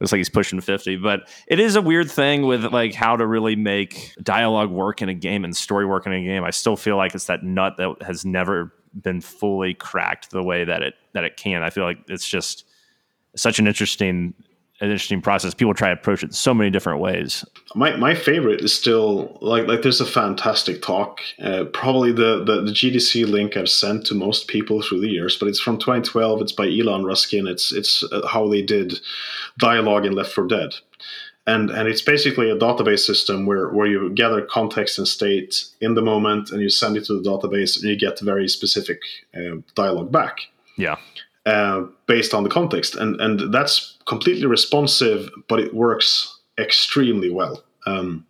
looks 0.00 0.12
like 0.12 0.18
he's 0.18 0.28
pushing 0.28 0.60
50, 0.60 0.96
but 0.96 1.28
it 1.46 1.60
is 1.60 1.76
a 1.76 1.82
weird 1.82 2.10
thing 2.10 2.46
with 2.46 2.64
like 2.72 2.92
how 2.92 3.16
to 3.16 3.24
really 3.26 3.54
make 3.54 4.14
dialogue 4.22 4.70
work 4.70 5.00
in 5.00 5.08
a 5.08 5.14
game 5.14 5.44
and 5.44 5.56
story 5.56 5.86
work 5.86 6.06
in 6.06 6.12
a 6.12 6.24
game. 6.24 6.42
I 6.42 6.50
still 6.50 6.76
feel 6.76 6.96
like 6.96 7.14
it's 7.14 7.26
that 7.26 7.44
nut 7.44 7.76
that 7.76 8.02
has 8.02 8.24
never 8.24 8.74
been 9.00 9.20
fully 9.20 9.74
cracked 9.74 10.30
the 10.30 10.42
way 10.42 10.64
that 10.64 10.82
it 10.82 10.94
that 11.12 11.24
it 11.24 11.36
can. 11.36 11.62
I 11.62 11.70
feel 11.70 11.84
like 11.84 11.98
it's 12.08 12.28
just 12.28 12.66
such 13.36 13.58
an 13.58 13.66
interesting 13.66 14.34
an 14.82 14.90
interesting 14.90 15.22
process. 15.22 15.54
People 15.54 15.74
try 15.74 15.88
to 15.88 15.94
approach 15.94 16.24
it 16.24 16.34
so 16.34 16.52
many 16.52 16.68
different 16.68 17.00
ways. 17.00 17.44
My 17.76 17.96
my 17.96 18.14
favorite 18.14 18.60
is 18.62 18.74
still 18.74 19.38
like 19.40 19.68
like 19.68 19.82
there's 19.82 20.00
a 20.00 20.06
fantastic 20.06 20.82
talk. 20.82 21.20
Uh, 21.40 21.64
probably 21.72 22.10
the, 22.10 22.42
the 22.44 22.62
the 22.62 22.72
GDC 22.72 23.26
link 23.28 23.56
I've 23.56 23.70
sent 23.70 24.04
to 24.06 24.14
most 24.14 24.48
people 24.48 24.82
through 24.82 25.00
the 25.00 25.08
years, 25.08 25.36
but 25.38 25.48
it's 25.48 25.60
from 25.60 25.78
2012. 25.78 26.42
It's 26.42 26.52
by 26.52 26.66
Elan 26.66 27.04
Ruskin. 27.04 27.46
It's 27.46 27.72
it's 27.72 28.02
uh, 28.10 28.26
how 28.26 28.48
they 28.48 28.60
did 28.60 28.98
dialogue 29.58 30.04
in 30.04 30.14
Left 30.14 30.32
4 30.32 30.48
Dead, 30.48 30.74
and 31.46 31.70
and 31.70 31.88
it's 31.88 32.02
basically 32.02 32.50
a 32.50 32.58
database 32.58 33.06
system 33.06 33.46
where 33.46 33.68
where 33.68 33.86
you 33.86 34.10
gather 34.10 34.42
context 34.42 34.98
and 34.98 35.06
state 35.06 35.64
in 35.80 35.94
the 35.94 36.02
moment, 36.02 36.50
and 36.50 36.60
you 36.60 36.68
send 36.68 36.96
it 36.96 37.04
to 37.04 37.20
the 37.20 37.30
database, 37.30 37.76
and 37.76 37.88
you 37.88 37.96
get 37.96 38.18
very 38.18 38.48
specific 38.48 39.00
uh, 39.36 39.58
dialogue 39.76 40.10
back 40.10 40.48
Yeah. 40.76 40.96
Uh, 41.46 41.82
based 42.06 42.34
on 42.34 42.44
the 42.44 42.50
context, 42.50 42.94
and 42.96 43.20
and 43.20 43.52
that's 43.52 43.98
completely 44.06 44.46
responsive, 44.46 45.28
but 45.48 45.58
it 45.60 45.74
works 45.74 46.38
extremely 46.58 47.30
well. 47.30 47.62
Um, 47.86 48.24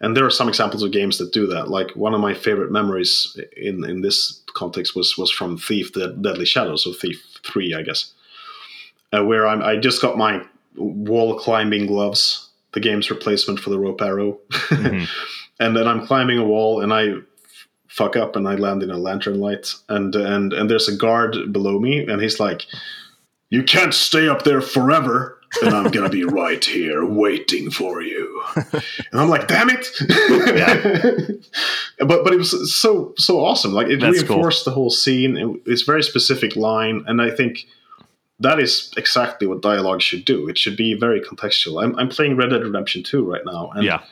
and 0.00 0.16
there 0.16 0.26
are 0.26 0.30
some 0.30 0.48
examples 0.48 0.82
of 0.82 0.90
games 0.90 1.18
that 1.18 1.32
do 1.32 1.46
that. 1.46 1.68
Like 1.68 1.92
one 1.96 2.12
of 2.14 2.20
my 2.20 2.34
favorite 2.34 2.70
memories 2.72 3.38
in 3.56 3.84
in 3.84 4.02
this 4.02 4.42
context 4.54 4.94
was 4.96 5.16
was 5.16 5.30
from 5.30 5.56
Thief: 5.56 5.92
The 5.92 6.08
Deadly 6.08 6.44
Shadows, 6.46 6.86
or 6.86 6.92
Thief 6.94 7.24
Three, 7.44 7.74
I 7.74 7.82
guess, 7.82 8.12
uh, 9.12 9.24
where 9.24 9.46
I'm, 9.46 9.62
I 9.62 9.76
just 9.76 10.02
got 10.02 10.16
my 10.18 10.42
wall 10.76 11.38
climbing 11.38 11.86
gloves, 11.86 12.48
the 12.72 12.80
game's 12.80 13.10
replacement 13.10 13.60
for 13.60 13.70
the 13.70 13.78
rope 13.78 14.00
arrow, 14.02 14.38
Mhm. 14.70 15.06
and 15.60 15.76
then 15.76 15.86
I'm 15.86 16.06
climbing 16.06 16.38
a 16.38 16.44
wall 16.44 16.80
and 16.82 16.92
I 16.92 17.14
fuck 17.92 18.16
up 18.16 18.36
and 18.36 18.48
I 18.48 18.54
land 18.54 18.82
in 18.82 18.90
a 18.90 18.96
lantern 18.96 19.38
light 19.38 19.74
and 19.88 20.14
and 20.16 20.52
and 20.52 20.70
there's 20.70 20.88
a 20.88 20.96
guard 20.96 21.52
below 21.52 21.78
me 21.78 22.06
and 22.06 22.22
he's 22.22 22.40
like 22.40 22.64
you 23.50 23.62
can't 23.62 23.92
stay 23.92 24.28
up 24.28 24.44
there 24.44 24.62
forever 24.62 25.38
and 25.60 25.74
I'm 25.74 25.90
gonna 25.90 26.08
be 26.08 26.24
right 26.42 26.64
here 26.64 27.04
waiting 27.04 27.70
for 27.70 28.00
you 28.00 28.42
and 28.56 29.20
I'm 29.20 29.28
like 29.28 29.46
damn 29.46 29.68
it 29.70 29.86
but 31.98 32.24
but 32.24 32.32
it 32.32 32.38
was 32.38 32.74
so 32.74 33.12
so 33.16 33.40
awesome 33.44 33.72
like 33.72 33.88
it 33.88 34.00
That's 34.00 34.22
cool. 34.22 34.36
reinforced 34.36 34.64
the 34.64 34.70
whole 34.70 34.90
scene 34.90 35.36
It- 35.36 35.70
it's 35.72 35.82
very 35.82 36.02
specific 36.02 36.56
line 36.56 37.04
and 37.06 37.20
I 37.20 37.30
think 37.30 37.66
that 38.40 38.58
is 38.58 38.90
exactly 38.96 39.46
what 39.46 39.62
dialogue 39.62 40.02
should 40.02 40.24
do. 40.24 40.48
It 40.48 40.58
should 40.58 40.76
be 40.76 40.94
very 40.94 41.20
contextual. 41.20 41.80
I'm, 41.84 41.96
I'm 41.96 42.08
playing 42.08 42.36
Red 42.36 42.50
Dead 42.50 42.62
Redemption 42.64 43.04
2 43.04 43.22
right 43.30 43.44
now, 43.44 43.70
and 43.72 43.84
Yeah. 43.84 44.02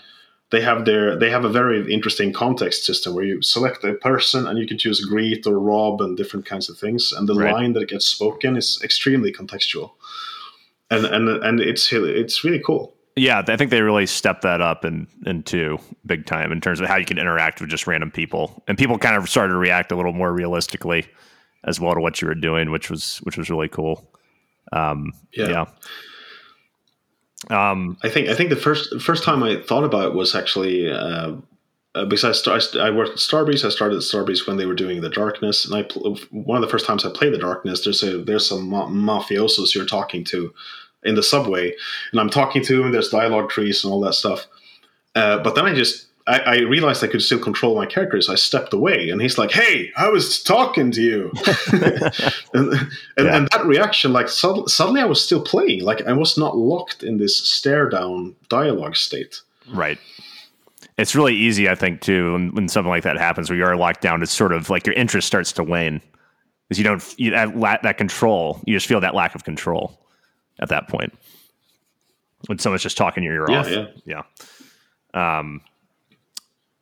They 0.51 0.61
have 0.61 0.85
their 0.85 1.17
they 1.17 1.31
have 1.31 1.45
a 1.45 1.49
very 1.49 1.93
interesting 1.93 2.33
context 2.33 2.85
system 2.85 3.15
where 3.15 3.25
you 3.25 3.41
select 3.43 3.85
a 3.85 3.95
person 3.95 4.47
and 4.47 4.59
you 4.59 4.67
can 4.67 4.79
choose 4.79 5.01
greet 5.05 5.47
or 5.47 5.59
rob 5.59 6.01
and 6.01 6.17
different 6.17 6.47
kinds 6.47 6.69
of 6.69 6.77
things, 6.79 7.13
and 7.13 7.29
the 7.29 7.35
Right. 7.35 7.53
line 7.53 7.73
that 7.75 7.89
gets 7.89 8.07
spoken 8.07 8.57
is 8.57 8.81
extremely 8.83 9.33
contextual, 9.33 9.93
and 10.91 11.05
and 11.07 11.29
and 11.29 11.61
it's 11.61 11.93
it's 11.93 12.45
really 12.45 12.61
cool. 12.65 12.95
Yeah, 13.17 13.43
I 13.47 13.57
think 13.57 13.71
they 13.71 13.83
really 13.83 14.07
stepped 14.07 14.43
that 14.43 14.61
up 14.61 14.85
in 14.85 15.07
into 15.27 15.79
big 16.07 16.27
time 16.27 16.53
in 16.53 16.61
terms 16.61 16.81
of 16.81 16.87
how 16.87 16.97
you 16.97 17.05
can 17.05 17.19
interact 17.19 17.61
with 17.61 17.71
just 17.71 17.87
random 17.87 18.11
people, 18.11 18.63
and 18.67 18.79
people 18.79 18.99
kind 18.99 19.17
of 19.17 19.29
started 19.29 19.53
to 19.53 19.59
react 19.59 19.93
a 19.93 19.97
little 19.97 20.13
more 20.13 20.33
realistically 20.33 21.07
as 21.65 21.79
well 21.79 21.95
to 21.95 22.01
what 22.01 22.23
you 22.23 22.29
were 22.29 22.35
doing, 22.35 22.71
which 22.71 22.91
was 22.91 23.19
which 23.19 23.37
was 23.37 23.51
really 23.51 23.69
cool. 23.69 24.11
Um, 24.73 25.13
Yeah. 25.33 25.49
yeah. 25.51 25.65
Um, 27.49 27.97
I 28.03 28.11
think 28.11 28.29
I 28.29 28.35
think 28.35 28.51
the 28.51 28.57
first 28.57 29.01
first 29.01 29.25
time 29.25 29.43
I 29.43 29.61
thought 29.63 29.85
about 29.85 30.09
it 30.09 30.15
was 30.15 30.35
actually 30.35 30.91
uh, 30.93 31.37
uh, 31.95 32.05
because 32.05 32.47
I, 32.47 32.61
I, 32.79 32.91
worked 32.91 33.13
at 33.13 33.17
Starbreeze. 33.17 33.65
I 33.65 33.71
started 33.71 33.97
at 33.97 34.03
Starbreeze 34.03 34.47
when 34.47 34.59
they 34.59 34.67
were 34.67 34.75
doing 34.75 35.01
the 35.01 35.09
Darkness, 35.09 35.65
and 35.65 35.75
I 35.75 35.83
one 36.31 36.57
of 36.57 36.63
the 36.63 36.71
first 36.71 36.87
times 36.87 37.05
I 37.05 37.11
played 37.11 37.33
the 37.33 37.39
Darkness. 37.39 37.83
There's 37.83 38.03
a 38.03 38.19
there's 38.19 38.47
some 38.47 38.69
ma- 38.69 38.89
mafiosos 38.89 39.75
you're 39.75 39.87
talking 39.87 40.23
to 40.25 40.53
in 41.03 41.15
the 41.15 41.23
subway, 41.23 41.75
and 42.13 42.21
I'm 42.21 42.31
talking 42.31 42.63
to 42.65 42.83
them. 42.83 42.93
There's 42.93 43.09
dialogue 43.09 43.49
trees 43.49 43.83
and 43.83 43.93
all 43.93 44.01
that 44.03 44.15
stuff. 44.15 44.47
Uh, 45.15 45.39
but 45.39 45.55
then 45.55 45.65
I 45.65 45.75
just 45.75 46.07
I, 46.31 46.39
I 46.39 46.59
realized 46.61 47.03
I 47.03 47.09
could 47.09 47.23
still 47.23 47.39
control 47.39 47.75
my 47.75 47.87
characters. 47.87 48.29
I 48.29 48.35
stepped 48.37 48.73
away, 48.73 49.11
and 49.11 49.21
he's 49.21 49.37
like, 49.39 49.51
"Hey, 49.53 49.91
I 49.97 50.09
was 50.09 50.43
talking 50.43 50.91
to 50.93 51.03
you," 51.03 51.33
and 51.73 51.85
and, 52.55 52.91
Yeah. 53.19 53.37
and 53.37 53.49
that 53.53 53.65
reaction, 53.67 54.13
like 54.13 54.29
sud- 54.29 54.71
suddenly 54.71 55.01
I 55.01 55.07
was 55.07 55.21
still 55.23 55.43
playing. 55.43 55.83
Like 55.85 56.07
I 56.07 56.13
was 56.13 56.39
not 56.39 56.57
locked 56.57 57.03
in 57.03 57.19
this 57.19 57.37
stare 57.37 57.89
down 57.89 58.35
dialogue 58.49 58.97
state. 58.97 59.41
Right. 59.73 59.99
It's 60.99 61.15
really 61.15 61.35
easy, 61.35 61.69
I 61.69 61.75
think, 61.75 62.03
too, 62.03 62.33
when, 62.35 62.55
when 62.55 62.69
something 62.69 62.91
like 62.91 63.05
that 63.05 63.17
happens, 63.17 63.49
where 63.49 63.57
you 63.59 63.65
are 63.65 63.77
locked 63.77 64.03
down. 64.03 64.23
It's 64.23 64.33
sort 64.33 64.53
of 64.53 64.69
like 64.69 64.87
your 64.87 64.95
interest 64.97 65.27
starts 65.27 65.51
to 65.53 65.65
wane 65.65 66.01
because 66.69 66.79
you 66.79 66.85
don't 66.85 67.15
you, 67.19 67.31
that 67.31 67.57
la- 67.57 67.79
that 67.83 67.97
control. 67.99 68.61
You 68.67 68.77
just 68.77 68.87
feel 68.87 69.01
that 69.01 69.15
lack 69.15 69.35
of 69.35 69.43
control 69.45 69.99
at 70.59 70.69
that 70.69 70.89
point 70.89 71.13
when 72.47 72.59
someone's 72.59 72.83
just 72.83 72.97
talking 72.99 73.23
your 73.25 73.35
ear 73.35 73.47
Yeah, 73.49 73.59
off. 73.61 73.71
yeah. 74.07 74.23
Yeah. 75.15 75.39
Um, 75.39 75.63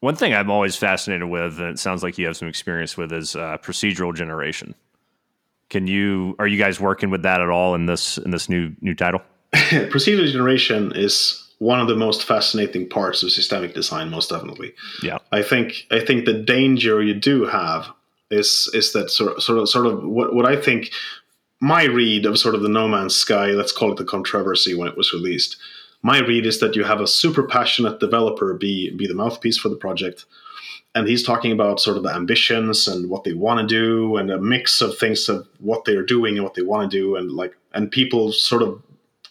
one 0.00 0.14
thing 0.14 0.34
I'm 0.34 0.50
always 0.50 0.76
fascinated 0.76 1.28
with, 1.28 1.58
and 1.58 1.70
it 1.70 1.78
sounds 1.78 2.02
like 2.02 2.18
you 2.18 2.26
have 2.26 2.36
some 2.36 2.48
experience 2.48 2.96
with, 2.96 3.12
is 3.12 3.34
uh, 3.34 3.58
procedural 3.58 4.14
generation. 4.14 4.74
Can 5.70 5.86
you 5.86 6.34
are 6.38 6.46
you 6.46 6.56
guys 6.56 6.80
working 6.80 7.10
with 7.10 7.22
that 7.22 7.40
at 7.40 7.50
all 7.50 7.74
in 7.74 7.86
this 7.86 8.16
in 8.18 8.30
this 8.30 8.48
new 8.48 8.74
new 8.80 8.94
title? 8.94 9.20
Procedural 9.52 10.30
generation 10.30 10.92
is 10.94 11.44
one 11.58 11.80
of 11.80 11.88
the 11.88 11.96
most 11.96 12.24
fascinating 12.24 12.88
parts 12.88 13.22
of 13.22 13.32
systemic 13.32 13.74
design, 13.74 14.10
most 14.10 14.30
definitely. 14.30 14.72
Yeah, 15.02 15.18
I 15.30 15.42
think 15.42 15.86
I 15.90 16.00
think 16.00 16.24
the 16.24 16.42
danger 16.42 17.02
you 17.02 17.14
do 17.14 17.44
have 17.44 17.88
is 18.30 18.70
is 18.72 18.92
that 18.92 19.10
sort 19.10 19.36
of, 19.36 19.42
sort 19.42 19.58
of 19.58 19.68
sort 19.68 19.86
of 19.86 20.02
what 20.04 20.34
what 20.34 20.46
I 20.46 20.56
think 20.56 20.90
my 21.60 21.84
read 21.84 22.24
of 22.24 22.38
sort 22.38 22.54
of 22.54 22.62
the 22.62 22.68
No 22.68 22.88
Man's 22.88 23.16
Sky, 23.16 23.48
let's 23.48 23.72
call 23.72 23.92
it 23.92 23.98
the 23.98 24.04
controversy 24.04 24.74
when 24.74 24.88
it 24.88 24.96
was 24.96 25.12
released. 25.12 25.56
My 26.02 26.20
read 26.20 26.46
is 26.46 26.60
that 26.60 26.76
you 26.76 26.84
have 26.84 27.00
a 27.00 27.06
super 27.06 27.42
passionate 27.42 28.00
developer 28.00 28.54
be 28.54 28.90
be 28.90 29.06
the 29.06 29.14
mouthpiece 29.14 29.58
for 29.58 29.68
the 29.68 29.76
project, 29.76 30.26
and 30.94 31.08
he's 31.08 31.22
talking 31.22 31.52
about 31.52 31.80
sort 31.80 31.96
of 31.96 32.02
the 32.02 32.14
ambitions 32.14 32.88
and 32.88 33.10
what 33.10 33.24
they 33.24 33.32
want 33.32 33.60
to 33.60 33.66
do 33.66 34.16
and 34.16 34.30
a 34.30 34.40
mix 34.40 34.80
of 34.80 34.96
things 34.96 35.28
of 35.28 35.46
what 35.58 35.84
they're 35.84 36.04
doing 36.04 36.36
and 36.36 36.44
what 36.44 36.54
they 36.54 36.62
want 36.62 36.90
to 36.90 36.96
do 36.96 37.16
and 37.16 37.30
like 37.32 37.56
and 37.74 37.90
people 37.90 38.32
sort 38.32 38.62
of 38.62 38.82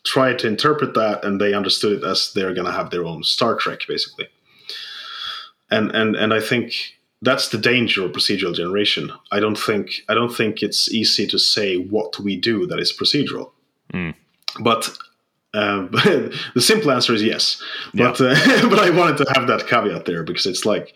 try 0.04 0.34
to 0.34 0.48
interpret 0.48 0.94
that 0.94 1.24
and 1.26 1.40
they 1.40 1.54
understood 1.54 2.02
it 2.02 2.08
as 2.08 2.32
they're 2.34 2.54
going 2.54 2.66
to 2.66 2.72
have 2.72 2.90
their 2.90 3.06
own 3.06 3.24
Star 3.24 3.56
Trek 3.56 3.82
basically. 3.88 4.28
And 5.70 5.92
and 5.92 6.16
and 6.16 6.34
I 6.34 6.40
think 6.40 6.98
that's 7.22 7.50
the 7.50 7.58
danger 7.58 8.06
of 8.06 8.12
procedural 8.12 8.56
generation. 8.56 9.12
I 9.32 9.40
don't 9.40 9.58
think 9.58 10.04
I 10.08 10.14
don't 10.14 10.34
think 10.34 10.64
it's 10.64 10.92
easy 10.92 11.28
to 11.28 11.40
say 11.40 11.76
what 11.78 12.20
we 12.20 12.38
do 12.38 12.66
that 12.68 12.80
is 12.80 12.96
procedural. 12.96 13.52
Mm. 13.94 14.16
But 14.62 14.98
um, 15.64 15.90
the 16.54 16.62
simple 16.62 16.92
answer 16.92 17.14
is 17.14 17.24
yes. 17.24 17.62
But 17.94 18.20
yeah. 18.20 18.28
uh, 18.28 18.70
but 18.70 18.80
I 18.80 18.90
wanted 18.90 19.18
to 19.18 19.34
have 19.34 19.48
that 19.48 19.68
caveat 19.68 20.06
there 20.06 20.24
because 20.24 20.46
it's 20.46 20.66
like 20.66 20.94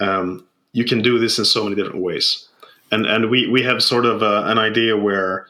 um, 0.00 0.46
you 0.72 0.84
can 0.84 1.00
do 1.00 1.18
this 1.18 1.38
in 1.38 1.44
so 1.44 1.64
many 1.64 1.76
different 1.76 2.02
ways, 2.02 2.46
and 2.90 3.06
and 3.06 3.30
we 3.30 3.48
we 3.48 3.62
have 3.62 3.82
sort 3.82 4.04
of 4.04 4.22
uh, 4.22 4.42
an 4.46 4.58
idea 4.58 4.96
where 4.96 5.46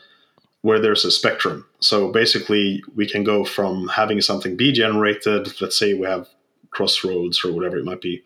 where 0.63 0.79
there's 0.79 1.05
a 1.05 1.11
spectrum. 1.11 1.67
So 1.81 2.13
basically, 2.13 2.83
we 2.95 3.09
can 3.09 3.25
go 3.25 3.45
from 3.45 3.89
having 3.89 4.21
something 4.21 4.57
be 4.57 4.73
generated. 4.73 5.61
Let's 5.61 5.79
say 5.79 5.95
we 5.95 6.07
have 6.07 6.29
crossroads 6.71 7.45
or 7.45 7.53
whatever 7.53 7.77
it 7.77 7.85
might 7.85 8.01
be. 8.01 8.23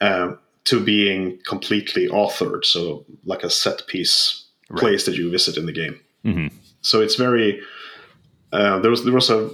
Uh, 0.00 0.34
to 0.64 0.78
being 0.78 1.40
completely 1.44 2.08
authored, 2.08 2.64
so 2.64 3.04
like 3.24 3.42
a 3.42 3.50
set 3.50 3.84
piece 3.88 4.44
right. 4.70 4.78
place 4.78 5.06
that 5.06 5.16
you 5.16 5.28
visit 5.28 5.56
in 5.56 5.66
the 5.66 5.72
game. 5.72 6.00
Mm-hmm. 6.24 6.56
So 6.82 7.00
it's 7.00 7.16
very. 7.16 7.60
Uh, 8.52 8.78
there 8.80 8.90
was 8.90 9.04
there 9.04 9.14
was 9.14 9.30
a 9.30 9.50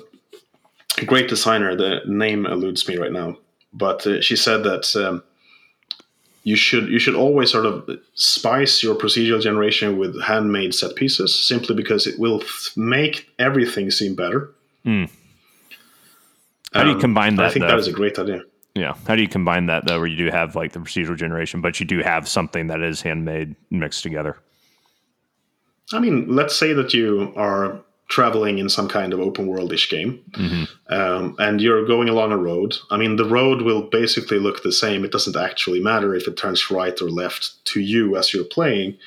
great 1.06 1.28
designer. 1.28 1.74
The 1.76 2.00
name 2.06 2.46
eludes 2.46 2.86
me 2.88 2.96
right 2.96 3.12
now, 3.12 3.38
but 3.72 4.06
uh, 4.06 4.20
she 4.20 4.36
said 4.36 4.64
that 4.64 4.94
um, 4.96 5.22
you 6.42 6.56
should 6.56 6.88
you 6.88 6.98
should 6.98 7.14
always 7.14 7.50
sort 7.50 7.66
of 7.66 7.88
spice 8.14 8.82
your 8.82 8.96
procedural 8.96 9.40
generation 9.40 9.98
with 9.98 10.20
handmade 10.22 10.74
set 10.74 10.96
pieces, 10.96 11.34
simply 11.34 11.74
because 11.74 12.06
it 12.06 12.18
will 12.18 12.42
f- 12.42 12.72
make 12.76 13.28
everything 13.38 13.90
seem 13.90 14.14
better. 14.14 14.50
Mm. 14.84 15.10
How 16.72 16.82
do 16.82 16.88
you 16.88 16.94
um, 16.96 17.00
combine 17.00 17.36
that? 17.36 17.46
I 17.46 17.50
think 17.50 17.64
though? 17.64 17.70
that 17.70 17.78
is 17.78 17.88
a 17.88 17.92
great 17.92 18.18
idea. 18.18 18.42
Yeah. 18.74 18.94
How 19.06 19.16
do 19.16 19.22
you 19.22 19.28
combine 19.28 19.66
that 19.66 19.86
though, 19.86 19.98
where 19.98 20.06
you 20.06 20.16
do 20.16 20.30
have 20.30 20.54
like 20.54 20.72
the 20.72 20.80
procedural 20.80 21.16
generation, 21.16 21.60
but 21.60 21.80
you 21.80 21.86
do 21.86 22.00
have 22.00 22.28
something 22.28 22.68
that 22.68 22.80
is 22.80 23.02
handmade 23.02 23.56
mixed 23.70 24.02
together? 24.02 24.38
I 25.92 26.00
mean, 26.00 26.26
let's 26.28 26.54
say 26.54 26.74
that 26.74 26.92
you 26.92 27.32
are 27.34 27.80
traveling 28.08 28.58
in 28.58 28.68
some 28.68 28.88
kind 28.88 29.12
of 29.12 29.20
open 29.20 29.46
worldish 29.46 29.90
game, 29.90 30.22
mm-hmm. 30.32 30.92
um, 30.92 31.36
and 31.38 31.60
you're 31.60 31.86
going 31.86 32.08
along 32.08 32.32
a 32.32 32.38
road. 32.38 32.76
I 32.90 32.96
mean, 32.96 33.16
the 33.16 33.28
road 33.28 33.62
will 33.62 33.82
basically 33.82 34.38
look 34.38 34.62
the 34.62 34.72
same. 34.72 35.04
It 35.04 35.12
doesn't 35.12 35.36
actually 35.36 35.80
matter 35.80 36.14
if 36.14 36.26
it 36.26 36.36
turns 36.36 36.70
right 36.70 37.00
or 37.00 37.10
left 37.10 37.64
to 37.66 37.80
you 37.80 38.16
as 38.16 38.32
you're 38.32 38.44
playing 38.44 38.98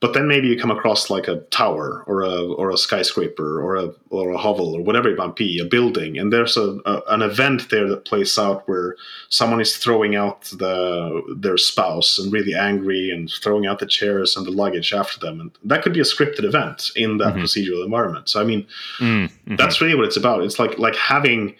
but 0.00 0.14
then 0.14 0.26
maybe 0.26 0.48
you 0.48 0.58
come 0.58 0.70
across 0.70 1.10
like 1.10 1.28
a 1.28 1.40
tower 1.50 2.04
or 2.06 2.22
a 2.22 2.42
or 2.54 2.70
a 2.70 2.78
skyscraper 2.78 3.60
or 3.60 3.76
a 3.76 3.90
or 4.08 4.30
a 4.30 4.38
hovel 4.38 4.74
or 4.74 4.82
whatever 4.82 5.10
it 5.10 5.18
might 5.18 5.36
be, 5.36 5.60
a 5.60 5.64
building, 5.64 6.18
and 6.18 6.32
there's 6.32 6.56
a, 6.56 6.78
a, 6.86 7.02
an 7.08 7.20
event 7.20 7.68
there 7.70 7.86
that 7.86 8.06
plays 8.06 8.38
out 8.38 8.66
where 8.66 8.96
someone 9.28 9.60
is 9.60 9.76
throwing 9.76 10.16
out 10.16 10.42
the 10.58 11.22
their 11.36 11.58
spouse 11.58 12.18
and 12.18 12.32
really 12.32 12.54
angry 12.54 13.10
and 13.10 13.30
throwing 13.42 13.66
out 13.66 13.78
the 13.78 13.86
chairs 13.86 14.36
and 14.36 14.46
the 14.46 14.50
luggage 14.50 14.94
after 14.94 15.20
them, 15.20 15.38
and 15.38 15.50
that 15.64 15.82
could 15.82 15.92
be 15.92 16.00
a 16.00 16.04
scripted 16.04 16.44
event 16.44 16.90
in 16.96 17.18
that 17.18 17.34
mm-hmm. 17.34 17.42
procedural 17.42 17.84
environment. 17.84 18.28
So 18.30 18.40
I 18.40 18.44
mean, 18.44 18.66
mm-hmm. 18.98 19.56
that's 19.56 19.82
really 19.82 19.94
what 19.94 20.06
it's 20.06 20.16
about. 20.16 20.42
It's 20.42 20.58
like 20.58 20.78
like 20.78 20.96
having 20.96 21.54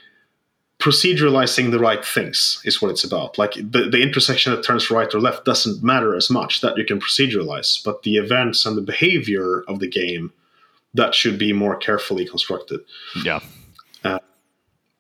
proceduralizing 0.81 1.71
the 1.71 1.79
right 1.79 2.05
things 2.05 2.61
is 2.65 2.81
what 2.81 2.91
it's 2.91 3.05
about. 3.05 3.39
Like 3.39 3.53
the, 3.55 3.89
the 3.91 4.03
intersection 4.03 4.53
that 4.53 4.65
turns 4.65 4.91
right 4.91 5.15
or 5.15 5.21
left 5.21 5.45
doesn't 5.45 5.83
matter 5.83 6.17
as 6.17 6.31
much 6.31 6.63
that 6.63 6.77
you 6.77 6.85
can 6.85 7.01
proceduralize, 7.01 7.85
but 7.85 8.03
the 8.03 8.17
events 8.17 8.67
and 8.67 8.77
the 8.77 8.83
behavior 8.83 9.63
of 9.69 9.79
the 9.79 9.89
game 9.89 10.33
that 10.95 11.15
should 11.15 11.39
be 11.39 11.53
more 11.53 11.77
carefully 11.77 12.27
constructed. 12.27 12.81
Yeah. 13.25 13.41
Uh, 14.03 14.19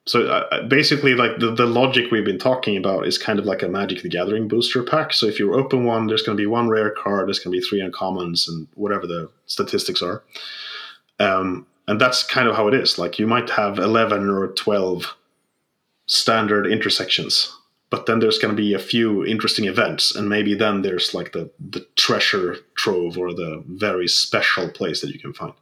so 0.07 0.27
uh, 0.27 0.63
basically, 0.69 1.15
like 1.15 1.39
the, 1.39 1.53
the 1.53 1.67
logic 1.67 2.11
we've 2.11 2.25
been 2.25 2.39
talking 2.39 2.77
about 2.77 3.07
is 3.07 3.19
kind 3.19 3.39
of 3.39 3.45
like 3.45 3.63
a 3.63 3.69
Magic 3.69 4.03
the 4.03 4.09
Gathering 4.09 4.49
booster 4.49 4.83
pack. 4.83 5.13
So 5.13 5.27
if 5.27 5.39
you 5.39 5.55
open 5.55 5.85
one, 5.85 6.07
there's 6.07 6.23
going 6.23 6.37
to 6.37 6.41
be 6.41 6.47
one 6.47 6.69
rare 6.69 6.91
card, 6.91 7.27
there's 7.27 7.39
going 7.39 7.53
to 7.55 7.61
be 7.61 7.67
three 7.67 7.81
uncommons, 7.81 8.49
and 8.49 8.69
whatever 8.75 9.07
the 9.07 9.31
statistics 9.47 10.03
are. 10.03 10.23
Um, 11.19 11.67
and 11.89 12.01
that's 12.01 12.23
kind 12.23 12.49
of 12.49 12.55
how 12.55 12.69
it 12.69 12.75
is. 12.75 12.99
Like 12.99 13.19
you 13.19 13.27
might 13.27 13.51
have 13.51 13.79
11 13.79 14.29
or 14.29 14.49
12 14.49 15.17
standard 16.11 16.67
intersections 16.67 17.57
but 17.89 18.07
then 18.07 18.19
there's 18.19 18.39
going 18.39 18.55
to 18.55 18.61
be 18.61 18.75
a 18.75 18.81
few 18.81 19.25
interesting 19.25 19.67
events 19.67 20.15
and 20.15 20.29
maybe 20.29 20.55
then 20.55 20.83
there's 20.83 21.15
like 21.15 21.31
the 21.33 21.49
the 21.61 21.87
treasure 21.97 22.57
trove 22.75 23.17
or 23.17 23.33
the 23.33 23.63
very 23.69 24.09
special 24.09 24.69
place 24.71 25.01
that 25.01 25.11
you 25.11 25.21
can 25.21 25.33
find. 25.33 25.53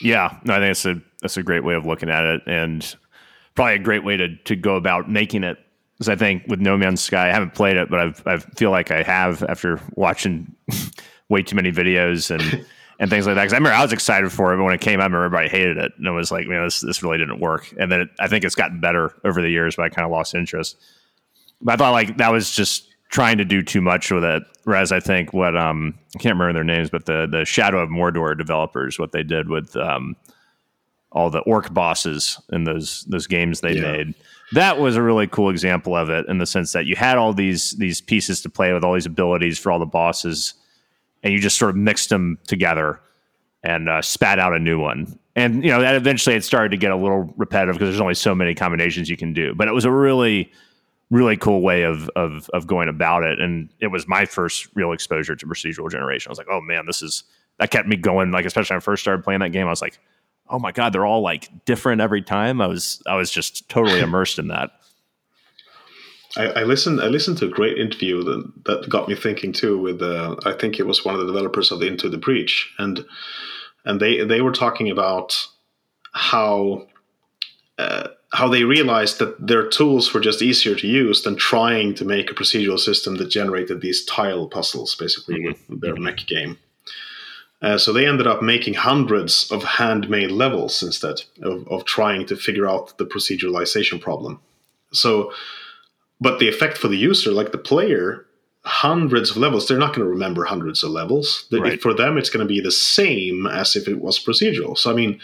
Yeah 0.00 0.38
no, 0.44 0.54
i 0.54 0.58
think 0.58 0.70
it's 0.70 0.86
a 0.86 1.00
that's 1.20 1.36
a 1.36 1.42
great 1.42 1.64
way 1.64 1.74
of 1.74 1.84
looking 1.84 2.10
at 2.10 2.24
it 2.24 2.42
and 2.46 2.96
probably 3.56 3.74
a 3.74 3.78
great 3.78 4.04
way 4.04 4.16
to 4.16 4.36
to 4.36 4.54
go 4.54 4.76
about 4.76 5.10
making 5.10 5.42
it 5.42 5.58
because 5.94 6.08
i 6.08 6.14
think 6.14 6.44
with 6.46 6.60
no 6.60 6.76
man's 6.76 7.02
sky 7.02 7.28
i 7.28 7.32
haven't 7.32 7.54
played 7.54 7.76
it 7.76 7.90
but 7.90 7.98
I've, 7.98 8.26
i 8.26 8.36
feel 8.36 8.70
like 8.70 8.92
i 8.92 9.02
have 9.02 9.42
after 9.44 9.80
watching 9.94 10.54
way 11.28 11.42
too 11.42 11.56
many 11.56 11.72
videos 11.72 12.30
and 12.30 12.64
and 13.02 13.10
things 13.10 13.26
like 13.26 13.34
that. 13.34 13.42
Because 13.42 13.52
I 13.52 13.56
remember 13.56 13.76
I 13.76 13.82
was 13.82 13.92
excited 13.92 14.30
for 14.30 14.54
it, 14.54 14.58
but 14.58 14.62
when 14.62 14.74
it 14.74 14.80
came 14.80 15.00
out, 15.00 15.12
everybody 15.12 15.48
hated 15.48 15.76
it, 15.76 15.90
and 15.98 16.06
it 16.06 16.12
was 16.12 16.30
like, 16.30 16.46
man, 16.46 16.62
this 16.62 16.80
this 16.80 17.02
really 17.02 17.18
didn't 17.18 17.40
work. 17.40 17.74
And 17.76 17.90
then 17.90 18.02
it, 18.02 18.08
I 18.20 18.28
think 18.28 18.44
it's 18.44 18.54
gotten 18.54 18.80
better 18.80 19.12
over 19.24 19.42
the 19.42 19.50
years, 19.50 19.74
but 19.74 19.82
I 19.82 19.88
kind 19.88 20.06
of 20.06 20.12
lost 20.12 20.36
interest. 20.36 20.76
But 21.60 21.72
I 21.72 21.76
thought 21.76 21.90
like 21.90 22.16
that 22.18 22.30
was 22.30 22.52
just 22.52 22.88
trying 23.10 23.38
to 23.38 23.44
do 23.44 23.60
too 23.60 23.80
much 23.80 24.12
with 24.12 24.22
it. 24.22 24.44
Whereas 24.62 24.92
I 24.92 25.00
think 25.00 25.32
what 25.32 25.56
um 25.56 25.98
I 26.14 26.20
can't 26.20 26.38
remember 26.38 26.52
their 26.52 26.64
names, 26.64 26.90
but 26.90 27.06
the 27.06 27.26
the 27.28 27.44
Shadow 27.44 27.80
of 27.80 27.88
Mordor 27.88 28.38
developers, 28.38 29.00
what 29.00 29.10
they 29.10 29.24
did 29.24 29.48
with 29.48 29.74
um 29.74 30.14
all 31.10 31.28
the 31.28 31.40
orc 31.40 31.74
bosses 31.74 32.40
in 32.52 32.62
those 32.62 33.02
those 33.08 33.26
games 33.26 33.62
they 33.62 33.74
yeah. 33.74 33.92
made. 33.92 34.14
That 34.52 34.78
was 34.78 34.94
a 34.94 35.02
really 35.02 35.26
cool 35.26 35.50
example 35.50 35.96
of 35.96 36.08
it 36.08 36.26
in 36.28 36.38
the 36.38 36.46
sense 36.46 36.72
that 36.72 36.86
you 36.86 36.94
had 36.94 37.18
all 37.18 37.32
these 37.32 37.72
these 37.72 38.00
pieces 38.00 38.42
to 38.42 38.48
play 38.48 38.72
with, 38.72 38.84
all 38.84 38.94
these 38.94 39.06
abilities 39.06 39.58
for 39.58 39.72
all 39.72 39.80
the 39.80 39.86
bosses 39.86 40.54
and 41.22 41.32
you 41.32 41.40
just 41.40 41.58
sort 41.58 41.70
of 41.70 41.76
mixed 41.76 42.08
them 42.08 42.38
together 42.46 43.00
and 43.62 43.88
uh, 43.88 44.02
spat 44.02 44.38
out 44.38 44.54
a 44.54 44.58
new 44.58 44.80
one. 44.80 45.18
And 45.34 45.64
you 45.64 45.70
know 45.70 45.80
that 45.80 45.94
eventually 45.94 46.36
it 46.36 46.44
started 46.44 46.70
to 46.70 46.76
get 46.76 46.90
a 46.90 46.96
little 46.96 47.32
repetitive 47.36 47.76
because 47.76 47.88
there's 47.88 48.00
only 48.00 48.14
so 48.14 48.34
many 48.34 48.54
combinations 48.54 49.08
you 49.08 49.16
can 49.16 49.32
do. 49.32 49.54
But 49.54 49.66
it 49.66 49.72
was 49.72 49.86
a 49.86 49.90
really, 49.90 50.52
really 51.10 51.36
cool 51.38 51.62
way 51.62 51.82
of 51.84 52.10
of 52.16 52.50
of 52.52 52.66
going 52.66 52.88
about 52.88 53.22
it. 53.22 53.40
And 53.40 53.70
it 53.80 53.86
was 53.86 54.06
my 54.06 54.26
first 54.26 54.68
real 54.74 54.92
exposure 54.92 55.34
to 55.34 55.46
procedural 55.46 55.90
generation. 55.90 56.28
I 56.28 56.32
was 56.32 56.38
like, 56.38 56.48
oh 56.50 56.60
man, 56.60 56.84
this 56.86 57.00
is 57.00 57.24
that 57.58 57.70
kept 57.70 57.88
me 57.88 57.96
going. 57.96 58.30
Like 58.30 58.44
especially 58.44 58.74
when 58.74 58.78
I 58.78 58.80
first 58.80 59.02
started 59.02 59.24
playing 59.24 59.40
that 59.40 59.52
game, 59.52 59.66
I 59.66 59.70
was 59.70 59.80
like, 59.80 59.98
oh 60.50 60.58
my 60.58 60.70
god, 60.70 60.92
they're 60.92 61.06
all 61.06 61.22
like 61.22 61.64
different 61.64 62.02
every 62.02 62.20
time. 62.20 62.60
I 62.60 62.66
was 62.66 63.02
I 63.06 63.16
was 63.16 63.30
just 63.30 63.68
totally 63.70 64.00
immersed 64.00 64.38
in 64.38 64.48
that. 64.48 64.72
I, 66.36 66.46
I, 66.46 66.62
listened. 66.64 67.00
I 67.00 67.08
listened 67.08 67.38
to 67.38 67.46
a 67.46 67.50
great 67.50 67.78
interview 67.78 68.22
that, 68.24 68.64
that 68.64 68.88
got 68.88 69.08
me 69.08 69.14
thinking 69.14 69.52
too. 69.52 69.78
With 69.78 70.02
uh, 70.02 70.36
I 70.44 70.52
think 70.52 70.78
it 70.78 70.86
was 70.86 71.04
one 71.04 71.14
of 71.14 71.20
the 71.20 71.26
developers 71.26 71.70
of 71.70 71.80
the 71.80 71.86
Into 71.86 72.08
the 72.08 72.18
Breach, 72.18 72.72
and 72.78 73.04
and 73.84 74.00
they 74.00 74.24
they 74.24 74.40
were 74.40 74.52
talking 74.52 74.90
about 74.90 75.46
how 76.12 76.86
uh, 77.78 78.08
how 78.32 78.48
they 78.48 78.64
realized 78.64 79.18
that 79.18 79.46
their 79.46 79.68
tools 79.68 80.12
were 80.12 80.20
just 80.20 80.40
easier 80.40 80.74
to 80.74 80.86
use 80.86 81.22
than 81.22 81.36
trying 81.36 81.94
to 81.94 82.04
make 82.04 82.30
a 82.30 82.34
procedural 82.34 82.78
system 82.78 83.16
that 83.16 83.28
generated 83.28 83.80
these 83.80 84.04
tile 84.04 84.48
puzzles, 84.48 84.94
basically 84.94 85.40
mm-hmm. 85.40 85.72
with 85.72 85.80
their 85.80 85.94
mm-hmm. 85.94 86.04
mech 86.04 86.26
game. 86.26 86.58
Uh, 87.60 87.78
so 87.78 87.92
they 87.92 88.06
ended 88.06 88.26
up 88.26 88.42
making 88.42 88.74
hundreds 88.74 89.50
of 89.52 89.62
handmade 89.62 90.32
levels 90.32 90.82
instead 90.82 91.22
of, 91.42 91.66
of 91.68 91.84
trying 91.84 92.26
to 92.26 92.34
figure 92.34 92.68
out 92.68 92.98
the 92.98 93.06
proceduralization 93.06 94.00
problem. 94.00 94.40
So 94.92 95.32
but 96.22 96.38
the 96.38 96.48
effect 96.48 96.78
for 96.78 96.88
the 96.88 96.96
user, 97.10 97.32
like 97.32 97.50
the 97.50 97.58
player, 97.70 98.24
hundreds 98.64 99.30
of 99.30 99.36
levels, 99.36 99.66
they're 99.66 99.84
not 99.84 99.92
going 99.94 100.06
to 100.06 100.14
remember 100.18 100.44
hundreds 100.44 100.84
of 100.84 100.90
levels. 100.92 101.46
Right. 101.50 101.82
For 101.82 101.92
them, 101.94 102.16
it's 102.16 102.30
going 102.30 102.46
to 102.46 102.54
be 102.54 102.60
the 102.60 102.70
same 102.98 103.46
as 103.48 103.74
if 103.76 103.88
it 103.88 104.00
was 104.00 104.24
procedural. 104.24 104.78
So, 104.78 104.90
I 104.92 104.94
mean, 104.94 105.18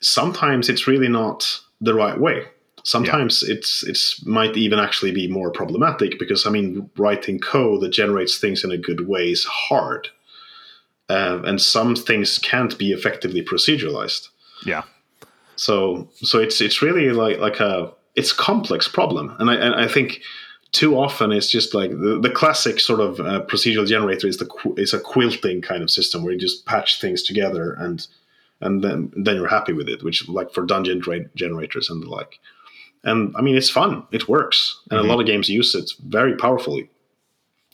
sometimes 0.00 0.68
it's 0.70 0.86
really 0.86 1.08
not 1.08 1.60
the 1.82 1.94
right 1.94 2.18
way. 2.18 2.46
Sometimes 2.84 3.42
yeah. 3.42 3.54
it's 3.54 3.84
it's 3.84 4.24
might 4.26 4.56
even 4.56 4.78
actually 4.78 5.12
be 5.12 5.28
more 5.28 5.50
problematic 5.52 6.18
because 6.18 6.46
I 6.46 6.50
mean, 6.50 6.90
writing 6.96 7.38
code 7.38 7.82
that 7.82 7.92
generates 7.92 8.38
things 8.38 8.64
in 8.64 8.72
a 8.72 8.78
good 8.88 9.06
way 9.06 9.30
is 9.30 9.44
hard. 9.44 10.08
uh, 11.12 11.42
and 11.44 11.60
some 11.60 11.94
things 11.94 12.38
can't 12.38 12.78
be 12.78 12.92
effectively 12.92 13.42
proceduralized. 13.42 14.28
Yeah. 14.64 14.82
So 15.56 16.08
so 16.14 16.38
it's 16.38 16.60
it's 16.60 16.80
really 16.80 17.10
like 17.10 17.38
like 17.38 17.60
a 17.60 17.92
it's 18.14 18.32
a 18.32 18.36
complex 18.36 18.88
problem, 18.88 19.34
and 19.38 19.50
I 19.50 19.54
and 19.54 19.74
I 19.74 19.88
think 19.88 20.22
too 20.72 20.96
often 20.98 21.32
it's 21.32 21.50
just 21.50 21.74
like 21.74 21.90
the, 21.90 22.18
the 22.20 22.30
classic 22.30 22.80
sort 22.80 23.00
of 23.00 23.20
uh, 23.20 23.42
procedural 23.42 23.86
generator 23.86 24.26
is 24.26 24.38
the 24.38 24.74
is 24.76 24.94
a 24.94 25.00
quilting 25.00 25.60
kind 25.60 25.82
of 25.82 25.90
system 25.90 26.22
where 26.22 26.32
you 26.32 26.38
just 26.38 26.64
patch 26.64 27.00
things 27.00 27.22
together 27.22 27.74
and 27.74 28.06
and 28.62 28.82
then 28.82 29.12
then 29.16 29.36
you're 29.36 29.48
happy 29.48 29.72
with 29.72 29.88
it, 29.88 30.02
which 30.02 30.28
like 30.28 30.52
for 30.52 30.64
dungeon 30.64 31.02
generators 31.34 31.90
and 31.90 32.02
the 32.02 32.08
like. 32.08 32.38
And 33.04 33.34
I 33.36 33.42
mean, 33.42 33.56
it's 33.56 33.68
fun. 33.68 34.04
It 34.12 34.28
works, 34.28 34.80
and 34.90 34.98
mm-hmm. 34.98 35.08
a 35.08 35.12
lot 35.12 35.20
of 35.20 35.26
games 35.26 35.48
use 35.48 35.74
it 35.74 35.90
very 36.06 36.36
powerfully. 36.36 36.88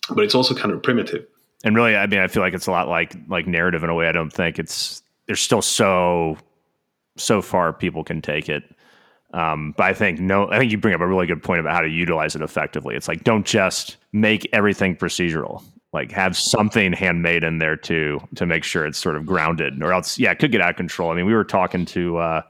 But 0.09 0.25
it's 0.25 0.35
also 0.35 0.55
kind 0.55 0.73
of 0.73 0.83
primitive. 0.83 1.27
And 1.65 1.77
really, 1.77 1.95
I 1.95 2.07
mean, 2.07 2.21
I 2.21 2.29
feel 2.29 2.43
like 2.43 2.55
it's 2.55 2.67
a 2.67 2.71
lot 2.71 2.89
like 2.89 3.15
like 3.29 3.47
narrative 3.47 3.85
in 3.85 3.91
a 3.91 3.95
way. 3.95 4.09
I 4.09 4.13
don't 4.13 4.33
think 4.33 4.59
it's 4.59 5.03
there's 5.27 5.41
still 5.41 5.63
so 5.63 6.39
so 7.17 7.43
far 7.43 7.73
people 7.73 8.03
can 8.03 8.23
take 8.23 8.49
it. 8.49 8.65
Um, 9.35 9.75
but 9.77 9.85
I 9.85 9.93
think 9.93 10.21
no, 10.21 10.51
I 10.51 10.59
think 10.59 10.73
you 10.73 10.79
bring 10.79 10.95
up 10.95 11.01
a 11.01 11.07
really 11.07 11.27
good 11.27 11.43
point 11.43 11.61
about 11.61 11.75
how 11.75 11.83
to 11.83 11.89
utilize 11.89 12.35
it 12.35 12.43
effectively. 12.43 12.97
It's 12.97 13.09
like 13.09 13.25
don't 13.25 13.47
just 13.47 13.97
make 14.13 14.49
everything 14.53 14.97
procedural. 14.97 15.63
Like 15.93 16.11
have 16.13 16.37
something 16.37 16.93
handmade 16.93 17.45
in 17.45 17.59
there 17.59 17.77
too 17.77 18.21
to 18.37 18.47
make 18.47 18.63
sure 18.63 18.87
it's 18.87 18.99
sort 18.99 19.17
of 19.17 19.27
grounded, 19.27 19.83
or 19.83 19.93
else 19.93 20.19
yeah, 20.19 20.31
it 20.31 20.39
could 20.39 20.53
get 20.53 20.61
out 20.61 20.71
of 20.71 20.77
control. 20.77 21.11
I 21.11 21.15
mean, 21.15 21.27
we 21.27 21.35
were 21.35 21.45
talking 21.45 21.85
to 21.87 22.19
uh, 22.19 22.43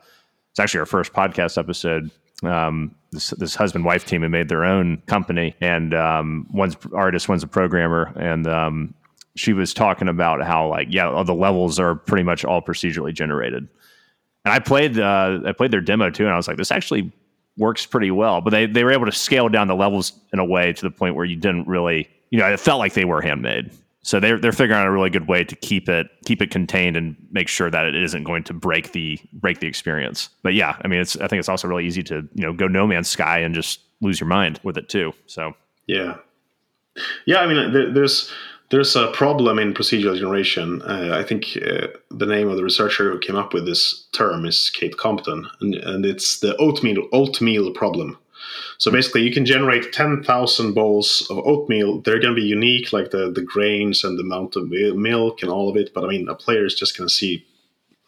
it's 0.50 0.60
actually 0.60 0.80
our 0.80 0.86
first 0.86 1.12
podcast 1.12 1.58
episode. 1.58 2.10
Um, 2.42 2.94
this, 3.10 3.30
this 3.30 3.54
husband 3.54 3.84
wife 3.84 4.04
team 4.04 4.22
had 4.22 4.30
made 4.30 4.48
their 4.48 4.64
own 4.64 5.02
company, 5.06 5.54
and 5.60 5.94
um, 5.94 6.46
one's 6.52 6.76
artist, 6.92 7.28
one's 7.28 7.42
a 7.42 7.48
programmer, 7.48 8.12
and 8.16 8.46
um, 8.46 8.94
she 9.34 9.52
was 9.52 9.72
talking 9.72 10.08
about 10.08 10.42
how 10.42 10.68
like 10.68 10.88
yeah, 10.90 11.22
the 11.24 11.34
levels 11.34 11.80
are 11.80 11.94
pretty 11.94 12.24
much 12.24 12.44
all 12.44 12.60
procedurally 12.60 13.14
generated 13.14 13.68
and 14.48 14.54
I 14.54 14.60
played 14.60 14.98
uh, 14.98 15.40
I 15.44 15.52
played 15.52 15.70
their 15.70 15.82
demo 15.82 16.08
too, 16.08 16.24
and 16.24 16.32
I 16.32 16.36
was 16.36 16.48
like, 16.48 16.56
this 16.56 16.72
actually 16.72 17.12
works 17.58 17.84
pretty 17.84 18.10
well. 18.10 18.40
But 18.40 18.50
they 18.50 18.64
they 18.64 18.82
were 18.82 18.92
able 18.92 19.04
to 19.04 19.12
scale 19.12 19.50
down 19.50 19.68
the 19.68 19.76
levels 19.76 20.12
in 20.32 20.38
a 20.38 20.44
way 20.44 20.72
to 20.72 20.82
the 20.82 20.90
point 20.90 21.14
where 21.16 21.26
you 21.26 21.36
didn't 21.36 21.68
really, 21.68 22.08
you 22.30 22.38
know, 22.38 22.46
it 22.46 22.58
felt 22.58 22.78
like 22.78 22.94
they 22.94 23.04
were 23.04 23.20
handmade. 23.20 23.70
So 24.00 24.20
they're 24.20 24.38
they're 24.38 24.52
figuring 24.52 24.80
out 24.80 24.86
a 24.86 24.90
really 24.90 25.10
good 25.10 25.28
way 25.28 25.44
to 25.44 25.54
keep 25.54 25.86
it 25.90 26.06
keep 26.24 26.40
it 26.40 26.50
contained 26.50 26.96
and 26.96 27.14
make 27.30 27.46
sure 27.46 27.70
that 27.70 27.84
it 27.84 27.94
isn't 27.94 28.24
going 28.24 28.42
to 28.44 28.54
break 28.54 28.92
the 28.92 29.20
break 29.34 29.60
the 29.60 29.66
experience. 29.66 30.30
But 30.42 30.54
yeah, 30.54 30.76
I 30.82 30.88
mean, 30.88 31.00
it's 31.00 31.14
I 31.16 31.28
think 31.28 31.40
it's 31.40 31.48
also 31.50 31.68
really 31.68 31.86
easy 31.86 32.02
to 32.04 32.26
you 32.32 32.46
know 32.46 32.54
go 32.54 32.68
No 32.68 32.86
Man's 32.86 33.08
Sky 33.08 33.40
and 33.40 33.54
just 33.54 33.80
lose 34.00 34.18
your 34.18 34.28
mind 34.28 34.60
with 34.62 34.78
it 34.78 34.88
too. 34.88 35.12
So 35.26 35.52
yeah, 35.86 36.16
yeah. 37.26 37.40
I 37.40 37.46
mean, 37.46 37.70
there, 37.70 37.92
there's 37.92 38.32
there's 38.70 38.96
a 38.96 39.08
problem 39.12 39.58
in 39.58 39.72
procedural 39.72 40.18
generation. 40.18 40.82
Uh, 40.82 41.16
I 41.18 41.22
think 41.22 41.56
uh, 41.56 41.88
the 42.10 42.26
name 42.26 42.48
of 42.48 42.56
the 42.56 42.64
researcher 42.64 43.10
who 43.10 43.18
came 43.18 43.36
up 43.36 43.54
with 43.54 43.64
this 43.64 44.06
term 44.12 44.44
is 44.44 44.70
Kate 44.70 44.96
Compton, 44.96 45.46
and, 45.60 45.74
and 45.74 46.04
it's 46.04 46.40
the 46.40 46.56
oatmeal 46.56 47.08
oatmeal 47.12 47.72
problem. 47.72 48.18
So 48.76 48.90
basically, 48.90 49.22
you 49.22 49.32
can 49.32 49.46
generate 49.46 49.92
ten 49.92 50.22
thousand 50.22 50.74
bowls 50.74 51.26
of 51.30 51.38
oatmeal. 51.38 52.00
They're 52.02 52.20
going 52.20 52.34
to 52.34 52.40
be 52.40 52.46
unique, 52.46 52.92
like 52.92 53.10
the 53.10 53.30
the 53.30 53.42
grains 53.42 54.04
and 54.04 54.18
the 54.18 54.22
amount 54.22 54.56
of 54.56 54.68
milk 54.68 55.42
and 55.42 55.50
all 55.50 55.68
of 55.68 55.76
it. 55.76 55.92
But 55.94 56.04
I 56.04 56.08
mean, 56.08 56.28
a 56.28 56.34
player 56.34 56.66
is 56.66 56.74
just 56.74 56.96
going 56.96 57.08
to 57.08 57.14
see 57.14 57.46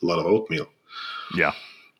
a 0.02 0.06
lot 0.06 0.18
of 0.18 0.26
oatmeal. 0.26 0.68
Yeah. 1.34 1.52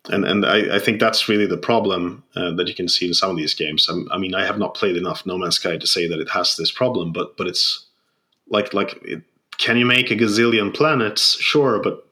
And 0.08 0.24
and 0.24 0.44
I, 0.46 0.76
I 0.76 0.78
think 0.78 1.00
that's 1.00 1.28
really 1.28 1.46
the 1.46 1.56
problem 1.58 2.24
uh, 2.36 2.52
that 2.52 2.68
you 2.68 2.74
can 2.74 2.88
see 2.88 3.08
in 3.08 3.14
some 3.14 3.30
of 3.30 3.36
these 3.36 3.54
games. 3.54 3.88
I, 3.90 4.14
I 4.14 4.18
mean, 4.18 4.34
I 4.34 4.44
have 4.44 4.58
not 4.58 4.74
played 4.74 4.96
enough 4.96 5.26
No 5.26 5.38
Man's 5.38 5.56
Sky 5.56 5.76
to 5.76 5.86
say 5.86 6.06
that 6.08 6.20
it 6.20 6.30
has 6.30 6.56
this 6.56 6.70
problem, 6.70 7.12
but 7.12 7.36
but 7.36 7.46
it's 7.46 7.86
like 8.51 8.74
like 8.74 8.98
it, 9.03 9.22
can 9.59 9.76
you 9.76 9.86
make 9.86 10.11
a 10.11 10.16
gazillion 10.16 10.74
planets? 10.74 11.40
Sure, 11.40 11.80
but 11.82 12.07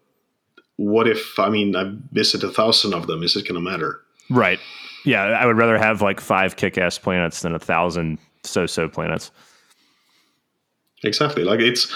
what 0.76 1.08
if 1.08 1.38
I 1.38 1.48
mean 1.48 1.76
I 1.76 1.92
visit 2.12 2.42
a 2.44 2.50
thousand 2.50 2.94
of 2.94 3.06
them? 3.06 3.22
Is 3.22 3.36
it 3.36 3.42
going 3.42 3.54
to 3.54 3.60
matter? 3.60 4.00
Right. 4.30 4.60
Yeah, 5.04 5.22
I 5.24 5.46
would 5.46 5.56
rather 5.56 5.78
have 5.78 6.02
like 6.02 6.20
five 6.20 6.56
kick-ass 6.56 6.98
planets 6.98 7.42
than 7.42 7.54
a 7.54 7.58
thousand 7.58 8.18
so-so 8.42 8.88
planets. 8.88 9.30
Exactly. 11.04 11.44
Like 11.44 11.60
it's, 11.60 11.92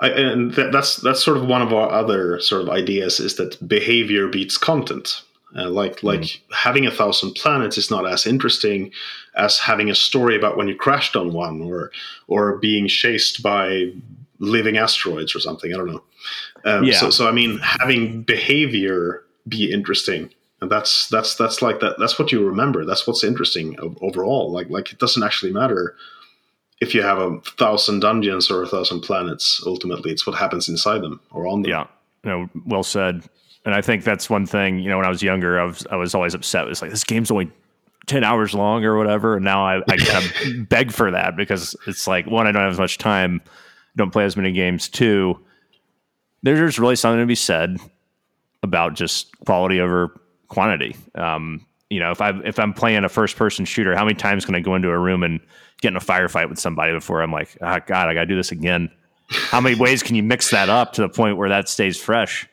I, 0.00 0.08
and 0.08 0.52
that, 0.54 0.72
that's 0.72 0.96
that's 0.96 1.22
sort 1.22 1.36
of 1.36 1.46
one 1.46 1.62
of 1.62 1.72
our 1.72 1.90
other 1.90 2.40
sort 2.40 2.62
of 2.62 2.70
ideas 2.70 3.20
is 3.20 3.36
that 3.36 3.66
behavior 3.68 4.26
beats 4.28 4.58
content. 4.58 5.22
Uh, 5.56 5.70
like 5.70 6.02
like 6.02 6.20
mm. 6.20 6.40
having 6.52 6.86
a 6.86 6.90
thousand 6.90 7.32
planets 7.34 7.78
is 7.78 7.90
not 7.90 8.06
as 8.06 8.26
interesting 8.26 8.92
as 9.34 9.58
having 9.58 9.88
a 9.88 9.94
story 9.94 10.36
about 10.36 10.58
when 10.58 10.68
you 10.68 10.76
crashed 10.76 11.16
on 11.16 11.32
one 11.32 11.62
or 11.62 11.90
or 12.26 12.58
being 12.58 12.86
chased 12.86 13.42
by 13.42 13.90
living 14.40 14.76
asteroids 14.76 15.34
or 15.34 15.40
something. 15.40 15.72
I 15.72 15.76
don't 15.78 15.92
know. 15.92 16.02
Um, 16.64 16.84
yeah. 16.84 16.98
So, 16.98 17.10
so 17.10 17.28
I 17.28 17.32
mean, 17.32 17.58
having 17.58 18.22
behavior 18.22 19.24
be 19.46 19.72
interesting, 19.72 20.30
and 20.60 20.70
that's 20.70 21.08
that's 21.08 21.34
that's 21.36 21.62
like 21.62 21.80
that. 21.80 21.96
That's 21.98 22.18
what 22.18 22.30
you 22.30 22.46
remember. 22.46 22.84
That's 22.84 23.06
what's 23.06 23.24
interesting 23.24 23.76
overall. 24.02 24.52
Like 24.52 24.68
like 24.68 24.92
it 24.92 24.98
doesn't 24.98 25.22
actually 25.22 25.52
matter 25.52 25.96
if 26.80 26.94
you 26.94 27.02
have 27.02 27.18
a 27.18 27.40
thousand 27.56 28.00
dungeons 28.00 28.50
or 28.50 28.62
a 28.62 28.68
thousand 28.68 29.00
planets. 29.00 29.62
Ultimately, 29.64 30.10
it's 30.10 30.26
what 30.26 30.36
happens 30.36 30.68
inside 30.68 31.00
them 31.00 31.20
or 31.30 31.46
on 31.46 31.62
them. 31.62 31.70
Yeah. 31.70 31.86
No, 32.24 32.48
well 32.66 32.82
said. 32.82 33.22
And 33.64 33.74
I 33.74 33.82
think 33.82 34.04
that's 34.04 34.30
one 34.30 34.46
thing, 34.46 34.78
you 34.78 34.88
know, 34.88 34.96
when 34.96 35.06
I 35.06 35.10
was 35.10 35.22
younger, 35.22 35.60
I 35.60 35.64
was 35.64 35.86
I 35.90 35.96
was 35.96 36.14
always 36.14 36.34
upset. 36.34 36.64
It 36.64 36.68
was 36.68 36.82
like 36.82 36.90
this 36.90 37.04
game's 37.04 37.30
only 37.30 37.50
ten 38.06 38.24
hours 38.24 38.54
long 38.54 38.84
or 38.84 38.96
whatever. 38.96 39.36
And 39.36 39.44
now 39.44 39.64
I, 39.66 39.82
I 39.88 39.96
kind 39.96 40.24
of 40.24 40.68
beg 40.68 40.92
for 40.92 41.10
that 41.10 41.36
because 41.36 41.76
it's 41.86 42.06
like 42.06 42.26
one, 42.26 42.46
I 42.46 42.52
don't 42.52 42.62
have 42.62 42.72
as 42.72 42.78
much 42.78 42.98
time, 42.98 43.40
don't 43.96 44.10
play 44.10 44.24
as 44.24 44.36
many 44.36 44.52
games. 44.52 44.88
Two, 44.88 45.38
there's 46.42 46.78
really 46.78 46.96
something 46.96 47.20
to 47.20 47.26
be 47.26 47.34
said 47.34 47.78
about 48.62 48.94
just 48.94 49.36
quality 49.40 49.80
over 49.80 50.18
quantity. 50.48 50.96
Um, 51.14 51.66
you 51.90 52.00
know, 52.00 52.10
if 52.10 52.20
I 52.20 52.30
if 52.44 52.58
I'm 52.58 52.74
playing 52.74 53.04
a 53.04 53.08
first 53.08 53.36
person 53.36 53.64
shooter, 53.64 53.94
how 53.96 54.04
many 54.04 54.14
times 54.14 54.44
can 54.44 54.54
I 54.54 54.60
go 54.60 54.74
into 54.74 54.88
a 54.88 54.98
room 54.98 55.22
and 55.22 55.40
get 55.80 55.88
in 55.88 55.96
a 55.96 56.00
firefight 56.00 56.48
with 56.48 56.58
somebody 56.58 56.92
before 56.92 57.22
I'm 57.22 57.32
like, 57.32 57.56
oh, 57.60 57.78
God, 57.86 58.08
I 58.08 58.14
got 58.14 58.20
to 58.20 58.26
do 58.26 58.36
this 58.36 58.52
again? 58.52 58.90
How 59.30 59.60
many 59.60 59.78
ways 59.78 60.02
can 60.02 60.16
you 60.16 60.22
mix 60.22 60.50
that 60.50 60.68
up 60.68 60.92
to 60.94 61.02
the 61.02 61.08
point 61.08 61.36
where 61.36 61.48
that 61.48 61.68
stays 61.68 62.00
fresh? 62.00 62.48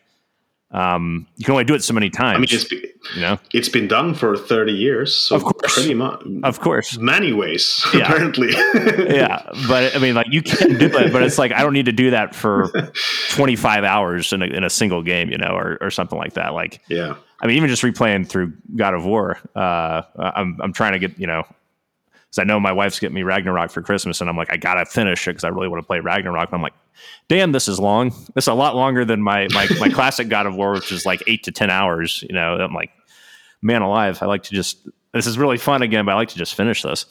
Um, 0.72 1.28
you 1.38 1.46
can 1.46 1.54
only 1.54 1.64
do 1.64 1.74
it 1.74 1.84
so 1.84 1.94
many 1.94 2.10
times. 2.10 2.36
I 2.36 2.40
mean, 2.40 2.48
it's, 2.52 2.72
you 2.72 3.22
know, 3.22 3.40
it's 3.54 3.70
been 3.70 3.88
done 3.88 4.14
for 4.14 4.36
30 4.36 4.74
years. 4.74 5.16
So 5.16 5.36
of 5.36 5.44
course. 5.44 5.74
Pretty 5.74 5.94
much. 5.94 6.22
Of 6.44 6.60
course. 6.60 6.98
Many 6.98 7.34
ways, 7.34 7.86
yeah. 7.94 8.02
apparently. 8.02 8.52
yeah. 8.52 9.44
But 9.68 9.96
I 9.96 10.00
mean, 10.00 10.16
like, 10.16 10.28
you 10.32 10.42
can 10.42 10.78
do 10.78 10.88
it, 10.88 11.14
but 11.14 11.24
it's 11.24 11.38
like, 11.38 11.52
I 11.54 11.62
don't 11.62 11.74
need 11.74 11.86
to 11.86 11.94
do 11.94 12.12
that 12.12 12.36
for 12.36 12.72
25 13.30 13.84
hours 13.84 14.34
in 14.34 14.42
a, 14.42 14.46
in 14.46 14.64
a 14.64 14.70
single 14.70 15.02
game, 15.02 15.30
you 15.30 15.38
know, 15.38 15.56
or, 15.56 15.78
or 15.82 15.90
something 15.92 16.18
like 16.18 16.34
that. 16.34 16.54
Like, 16.54 16.82
yeah. 16.90 17.16
I 17.40 17.48
mean, 17.48 17.58
even 17.58 17.70
just 17.70 17.84
replaying 17.84 18.28
through 18.28 18.54
God 18.76 18.94
of 18.94 19.06
War, 19.06 19.38
uh, 19.56 20.02
I'm, 20.18 20.60
I'm 20.62 20.74
trying 20.74 20.94
to 20.94 21.00
get, 21.00 21.20
you 21.20 21.28
know, 21.28 21.44
because 22.36 22.46
I 22.46 22.48
know 22.52 22.60
my 22.60 22.72
wife's 22.72 23.00
getting 23.00 23.16
me 23.16 23.24
Ragnarok 23.24 23.72
for 23.72 23.82
Christmas, 23.82 24.22
and 24.22 24.30
I'm 24.30 24.38
like, 24.38 24.52
I 24.52 24.58
gotta 24.58 24.86
finish 24.86 25.28
it 25.28 25.32
because 25.32 25.44
I 25.44 25.50
really 25.50 25.68
want 25.68 25.82
to 25.82 25.88
play 25.88 26.00
Ragnarok. 26.00 26.50
And 26.50 26.56
I'm 26.56 26.62
like, 26.62 26.74
damn, 27.28 27.52
this 27.52 27.68
is 27.68 27.80
long. 27.80 28.10
This 28.34 28.46
is 28.46 28.48
a 28.48 28.54
lot 28.54 28.76
longer 28.76 29.06
than 29.06 29.22
my 29.22 29.48
my 29.54 29.68
my 29.80 29.90
classic 29.94 30.28
God 30.28 30.46
of 30.46 30.56
War, 30.56 30.74
which 30.74 30.92
is 30.92 31.06
like 31.06 31.24
eight 31.28 31.44
to 31.44 31.52
ten 31.52 31.70
hours. 31.70 32.24
You 32.28 32.36
know, 32.36 32.56
I'm 32.56 32.74
like, 32.74 32.92
man 33.62 33.82
alive, 33.82 34.22
I 34.22 34.26
like 34.26 34.44
to 34.44 34.54
just. 34.54 34.88
This 35.14 35.28
is 35.28 35.38
really 35.38 35.58
fun 35.58 35.82
again, 35.82 36.06
but 36.06 36.12
I 36.12 36.16
like 36.16 36.30
to 36.30 36.38
just 36.38 36.56
finish 36.56 36.82
this. 36.82 37.06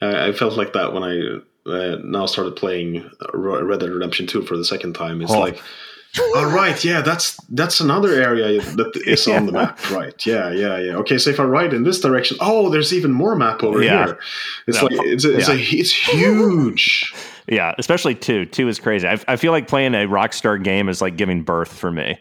I, 0.00 0.28
I 0.28 0.32
felt 0.32 0.56
like 0.56 0.72
that 0.72 0.92
when 0.92 1.04
I 1.04 1.70
uh, 1.70 1.98
now 2.02 2.26
started 2.26 2.56
playing 2.56 3.08
Red 3.32 3.78
Dead 3.78 3.90
Redemption 3.90 4.26
2 4.26 4.42
for 4.42 4.56
the 4.56 4.64
second 4.64 4.94
time. 4.94 5.22
It's 5.22 5.30
oh. 5.30 5.38
like 5.38 5.62
all 6.18 6.46
right, 6.46 6.82
yeah, 6.84 7.00
that's 7.00 7.36
that's 7.48 7.80
another 7.80 8.12
area 8.12 8.60
that 8.60 9.02
is 9.06 9.26
yeah. 9.26 9.36
on 9.36 9.46
the 9.46 9.52
map, 9.52 9.90
right? 9.90 10.24
Yeah, 10.26 10.50
yeah, 10.50 10.78
yeah. 10.78 10.96
Okay, 10.96 11.18
so 11.18 11.30
if 11.30 11.40
I 11.40 11.44
ride 11.44 11.72
in 11.72 11.82
this 11.82 12.00
direction, 12.00 12.36
oh, 12.40 12.70
there's 12.70 12.92
even 12.92 13.12
more 13.12 13.34
map 13.34 13.62
over 13.62 13.82
yeah. 13.82 14.06
here. 14.06 14.18
It's 14.66 14.80
no. 14.80 14.88
like 14.88 15.06
it's 15.06 15.24
a, 15.24 15.36
it's, 15.36 15.48
yeah. 15.48 15.54
a, 15.54 15.58
it's 15.58 15.92
huge. 15.92 17.12
yeah, 17.48 17.74
especially 17.78 18.14
two. 18.14 18.46
Two 18.46 18.68
is 18.68 18.78
crazy. 18.78 19.08
I, 19.08 19.18
I 19.26 19.36
feel 19.36 19.52
like 19.52 19.66
playing 19.66 19.94
a 19.94 20.06
Rockstar 20.06 20.62
game 20.62 20.88
is 20.88 21.02
like 21.02 21.16
giving 21.16 21.42
birth 21.42 21.72
for 21.72 21.90
me. 21.90 22.18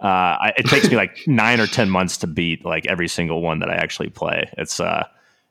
Uh, 0.00 0.06
I, 0.06 0.52
it 0.56 0.66
takes 0.66 0.88
me 0.88 0.96
like 0.96 1.18
nine 1.26 1.58
or 1.58 1.66
ten 1.66 1.90
months 1.90 2.16
to 2.18 2.26
beat 2.26 2.64
like 2.64 2.86
every 2.86 3.08
single 3.08 3.42
one 3.42 3.58
that 3.58 3.70
I 3.70 3.74
actually 3.74 4.10
play. 4.10 4.48
It's 4.56 4.78
uh, 4.78 5.04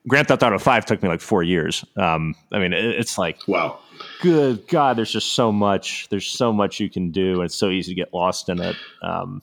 Grand 0.07 0.29
Theft 0.29 0.43
Auto 0.43 0.59
Five 0.59 0.85
took 0.85 1.03
me 1.03 1.09
like 1.09 1.21
four 1.21 1.43
years. 1.43 1.83
Um, 1.97 2.35
I 2.53 2.59
mean, 2.59 2.71
it, 2.71 2.85
it's 2.85 3.17
like 3.17 3.39
wow 3.47 3.79
good 4.21 4.67
God, 4.67 4.97
there's 4.97 5.11
just 5.11 5.33
so 5.33 5.51
much. 5.51 6.07
There's 6.09 6.27
so 6.27 6.53
much 6.53 6.79
you 6.79 6.89
can 6.89 7.11
do, 7.11 7.35
and 7.35 7.45
it's 7.45 7.55
so 7.55 7.69
easy 7.69 7.91
to 7.91 7.95
get 7.95 8.13
lost 8.13 8.49
in 8.49 8.59
it. 8.59 8.75
Um, 9.01 9.41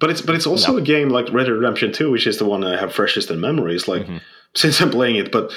but 0.00 0.10
it's 0.10 0.22
but 0.22 0.34
it's 0.34 0.46
also 0.46 0.76
a 0.78 0.82
game 0.82 1.10
like 1.10 1.30
Red 1.32 1.44
Dead 1.44 1.52
Redemption 1.52 1.92
2, 1.92 2.10
which 2.10 2.26
is 2.26 2.38
the 2.38 2.46
one 2.46 2.64
I 2.64 2.80
have 2.80 2.92
freshest 2.92 3.30
in 3.30 3.40
memories. 3.40 3.86
Like 3.86 4.02
mm-hmm. 4.02 4.16
since 4.54 4.80
I'm 4.80 4.90
playing 4.90 5.16
it, 5.16 5.30
but 5.30 5.52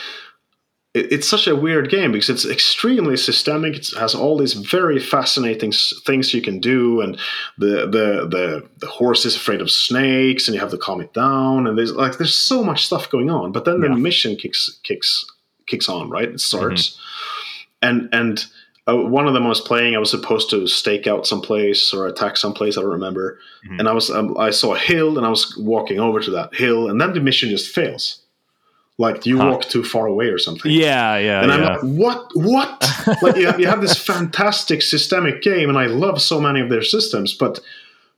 it, 0.93 1.13
it's 1.13 1.27
such 1.27 1.47
a 1.47 1.55
weird 1.55 1.89
game 1.89 2.11
because 2.11 2.29
it's 2.29 2.45
extremely 2.45 3.15
systemic. 3.15 3.77
It 3.77 3.89
has 3.97 4.13
all 4.13 4.37
these 4.37 4.53
very 4.53 4.99
fascinating 4.99 5.71
things 5.71 6.33
you 6.33 6.41
can 6.41 6.59
do, 6.59 6.99
and 6.99 7.17
the 7.57 7.87
the 7.87 8.27
the 8.29 8.69
the 8.79 8.87
horse 8.87 9.25
is 9.25 9.37
afraid 9.37 9.61
of 9.61 9.71
snakes, 9.71 10.47
and 10.47 10.55
you 10.55 10.61
have 10.61 10.71
to 10.71 10.77
calm 10.77 10.99
it 10.99 11.13
down. 11.13 11.65
And 11.65 11.77
there's 11.77 11.93
like 11.93 12.17
there's 12.17 12.35
so 12.35 12.63
much 12.63 12.85
stuff 12.85 13.09
going 13.09 13.29
on. 13.29 13.53
But 13.53 13.63
then 13.63 13.81
yeah. 13.81 13.87
the 13.87 13.95
mission 13.95 14.35
kicks 14.35 14.79
kicks 14.83 15.25
kicks 15.67 15.87
on, 15.87 16.09
right? 16.09 16.29
It 16.29 16.41
starts. 16.41 16.89
Mm-hmm 16.89 16.99
and 17.83 18.09
and 18.11 18.45
uh, 18.87 18.97
one 18.97 19.27
of 19.27 19.33
them 19.33 19.45
I 19.45 19.49
was 19.49 19.61
playing. 19.61 19.95
I 19.95 19.99
was 19.99 20.11
supposed 20.11 20.49
to 20.49 20.67
stake 20.67 21.07
out 21.07 21.27
some 21.27 21.41
place 21.41 21.93
or 21.93 22.07
attack 22.07 22.37
some 22.37 22.53
place. 22.53 22.77
I 22.77 22.81
don't 22.81 22.91
remember. 22.91 23.39
Mm-hmm. 23.65 23.79
And 23.79 23.89
I 23.89 23.93
was 23.93 24.09
um, 24.09 24.37
I 24.37 24.49
saw 24.49 24.73
a 24.73 24.79
hill, 24.79 25.17
and 25.17 25.25
I 25.25 25.29
was 25.29 25.55
walking 25.57 25.99
over 25.99 26.19
to 26.19 26.31
that 26.31 26.53
hill, 26.55 26.89
and 26.89 26.99
then 26.99 27.13
the 27.13 27.21
mission 27.21 27.49
just 27.49 27.73
fails. 27.73 28.19
Like 28.99 29.25
you 29.25 29.39
huh. 29.39 29.49
walk 29.49 29.63
too 29.63 29.83
far 29.83 30.05
away 30.05 30.27
or 30.27 30.37
something. 30.37 30.71
Yeah, 30.71 31.17
yeah. 31.17 31.41
And 31.41 31.51
I'm 31.51 31.61
like, 31.61 31.81
what? 31.81 32.29
What? 32.35 32.89
like 33.21 33.35
you 33.37 33.47
have, 33.47 33.59
you 33.59 33.67
have 33.67 33.81
this 33.81 33.97
fantastic 33.97 34.81
systemic 34.81 35.41
game, 35.41 35.69
and 35.69 35.77
I 35.77 35.87
love 35.87 36.21
so 36.21 36.39
many 36.39 36.59
of 36.59 36.69
their 36.69 36.83
systems, 36.83 37.33
but 37.33 37.59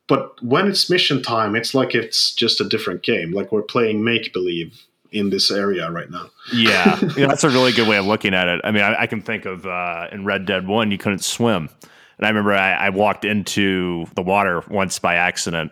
but 0.07 0.41
when 0.43 0.67
it's 0.67 0.89
mission 0.89 1.21
time, 1.21 1.55
it's 1.55 1.73
like 1.73 1.95
it's 1.95 2.33
just 2.33 2.59
a 2.59 2.67
different 2.67 3.03
game. 3.03 3.31
Like 3.31 3.51
we're 3.51 3.61
playing 3.61 4.03
make 4.03 4.33
believe 4.33 4.85
in 5.15 5.29
this 5.29 5.49
area 5.49 5.89
right 5.89 6.11
now. 6.11 6.29
yeah. 6.53 6.99
yeah, 7.17 7.27
that's 7.27 7.43
a 7.43 7.49
really 7.49 7.71
good 7.71 7.87
way 7.87 7.97
of 7.97 8.05
looking 8.05 8.33
at 8.33 8.47
it. 8.47 8.61
I 8.63 8.71
mean, 8.71 8.83
I, 8.83 9.03
I 9.03 9.07
can 9.07 9.21
think 9.21 9.45
of 9.45 9.65
uh, 9.65 10.07
in 10.11 10.25
Red 10.25 10.45
Dead 10.45 10.67
One, 10.67 10.91
you 10.91 10.97
couldn't 10.97 11.23
swim, 11.23 11.69
and 12.17 12.25
I 12.25 12.29
remember 12.29 12.53
I, 12.53 12.73
I 12.73 12.89
walked 12.89 13.25
into 13.25 14.05
the 14.15 14.21
water 14.21 14.63
once 14.69 14.99
by 14.99 15.15
accident, 15.15 15.71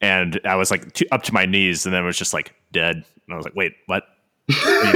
and 0.00 0.40
I 0.44 0.54
was 0.54 0.70
like 0.70 1.02
up 1.10 1.24
to 1.24 1.34
my 1.34 1.46
knees, 1.46 1.84
and 1.84 1.94
then 1.94 2.02
it 2.02 2.06
was 2.06 2.16
just 2.16 2.32
like 2.32 2.54
dead, 2.72 2.96
and 2.96 3.32
I 3.32 3.36
was 3.36 3.44
like, 3.44 3.56
wait, 3.56 3.72
what? 3.86 4.04
I 4.50 4.92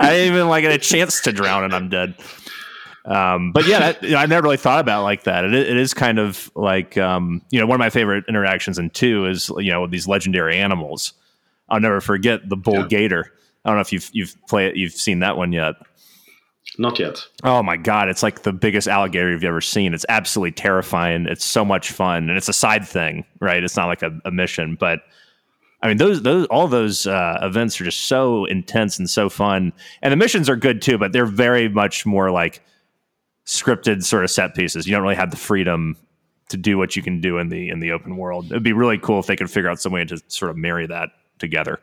didn't 0.00 0.34
even 0.34 0.48
like 0.48 0.62
get 0.62 0.72
a 0.72 0.78
chance 0.78 1.20
to 1.22 1.32
drown, 1.32 1.64
and 1.64 1.74
I'm 1.74 1.88
dead. 1.88 2.14
Um, 3.04 3.52
but 3.52 3.66
yeah, 3.66 3.78
that, 3.78 4.02
you 4.02 4.10
know, 4.10 4.18
I 4.18 4.26
never 4.26 4.44
really 4.44 4.56
thought 4.56 4.80
about 4.80 5.02
like 5.02 5.24
that. 5.24 5.44
It, 5.44 5.54
it 5.54 5.76
is 5.76 5.94
kind 5.94 6.18
of 6.18 6.50
like 6.54 6.96
um, 6.96 7.42
you 7.50 7.60
know 7.60 7.66
one 7.66 7.74
of 7.74 7.80
my 7.80 7.90
favorite 7.90 8.24
interactions 8.28 8.78
in 8.78 8.90
two 8.90 9.26
is 9.26 9.50
you 9.58 9.70
know 9.70 9.86
these 9.86 10.06
legendary 10.06 10.56
animals. 10.56 11.12
I'll 11.70 11.80
never 11.80 12.00
forget 12.00 12.48
the 12.48 12.56
bull 12.56 12.80
yeah. 12.80 12.86
gator. 12.88 13.32
I 13.64 13.70
don't 13.70 13.76
know 13.76 13.82
if 13.82 13.92
you've 13.92 14.10
you've 14.12 14.34
played 14.48 14.76
you've 14.76 14.92
seen 14.92 15.20
that 15.20 15.36
one 15.36 15.52
yet. 15.52 15.74
Not 16.78 16.98
yet. 16.98 17.26
Oh 17.42 17.62
my 17.62 17.76
god, 17.76 18.08
it's 18.08 18.22
like 18.22 18.42
the 18.42 18.52
biggest 18.52 18.88
alligator 18.88 19.30
you've 19.30 19.44
ever 19.44 19.60
seen. 19.60 19.92
It's 19.92 20.06
absolutely 20.08 20.52
terrifying. 20.52 21.26
It's 21.26 21.44
so 21.44 21.64
much 21.64 21.90
fun, 21.90 22.28
and 22.28 22.38
it's 22.38 22.48
a 22.48 22.54
side 22.54 22.86
thing, 22.86 23.24
right? 23.40 23.62
It's 23.62 23.76
not 23.76 23.86
like 23.86 24.02
a, 24.02 24.18
a 24.24 24.30
mission, 24.30 24.76
but 24.78 25.00
I 25.82 25.88
mean, 25.88 25.96
those 25.96 26.22
those 26.22 26.46
all 26.46 26.68
those 26.68 27.06
uh, 27.06 27.38
events 27.42 27.80
are 27.80 27.84
just 27.84 28.06
so 28.06 28.44
intense 28.46 28.98
and 28.98 29.10
so 29.10 29.28
fun, 29.28 29.72
and 30.02 30.12
the 30.12 30.16
missions 30.16 30.48
are 30.48 30.56
good 30.56 30.80
too, 30.80 30.98
but 30.98 31.12
they're 31.12 31.26
very 31.26 31.68
much 31.68 32.06
more 32.06 32.30
like 32.30 32.62
scripted 33.46 34.04
sort 34.04 34.24
of 34.24 34.30
set 34.30 34.54
pieces. 34.54 34.86
You 34.86 34.92
don't 34.92 35.02
really 35.02 35.16
have 35.16 35.30
the 35.30 35.36
freedom 35.36 35.96
to 36.50 36.56
do 36.56 36.76
what 36.78 36.96
you 36.96 37.02
can 37.02 37.20
do 37.20 37.38
in 37.38 37.48
the 37.48 37.68
in 37.68 37.80
the 37.80 37.92
open 37.92 38.16
world. 38.16 38.46
It'd 38.46 38.62
be 38.62 38.72
really 38.72 38.98
cool 38.98 39.18
if 39.18 39.26
they 39.26 39.36
could 39.36 39.50
figure 39.50 39.70
out 39.70 39.80
some 39.80 39.92
way 39.92 40.04
to 40.04 40.20
sort 40.28 40.50
of 40.50 40.56
marry 40.56 40.86
that 40.86 41.10
together. 41.40 41.80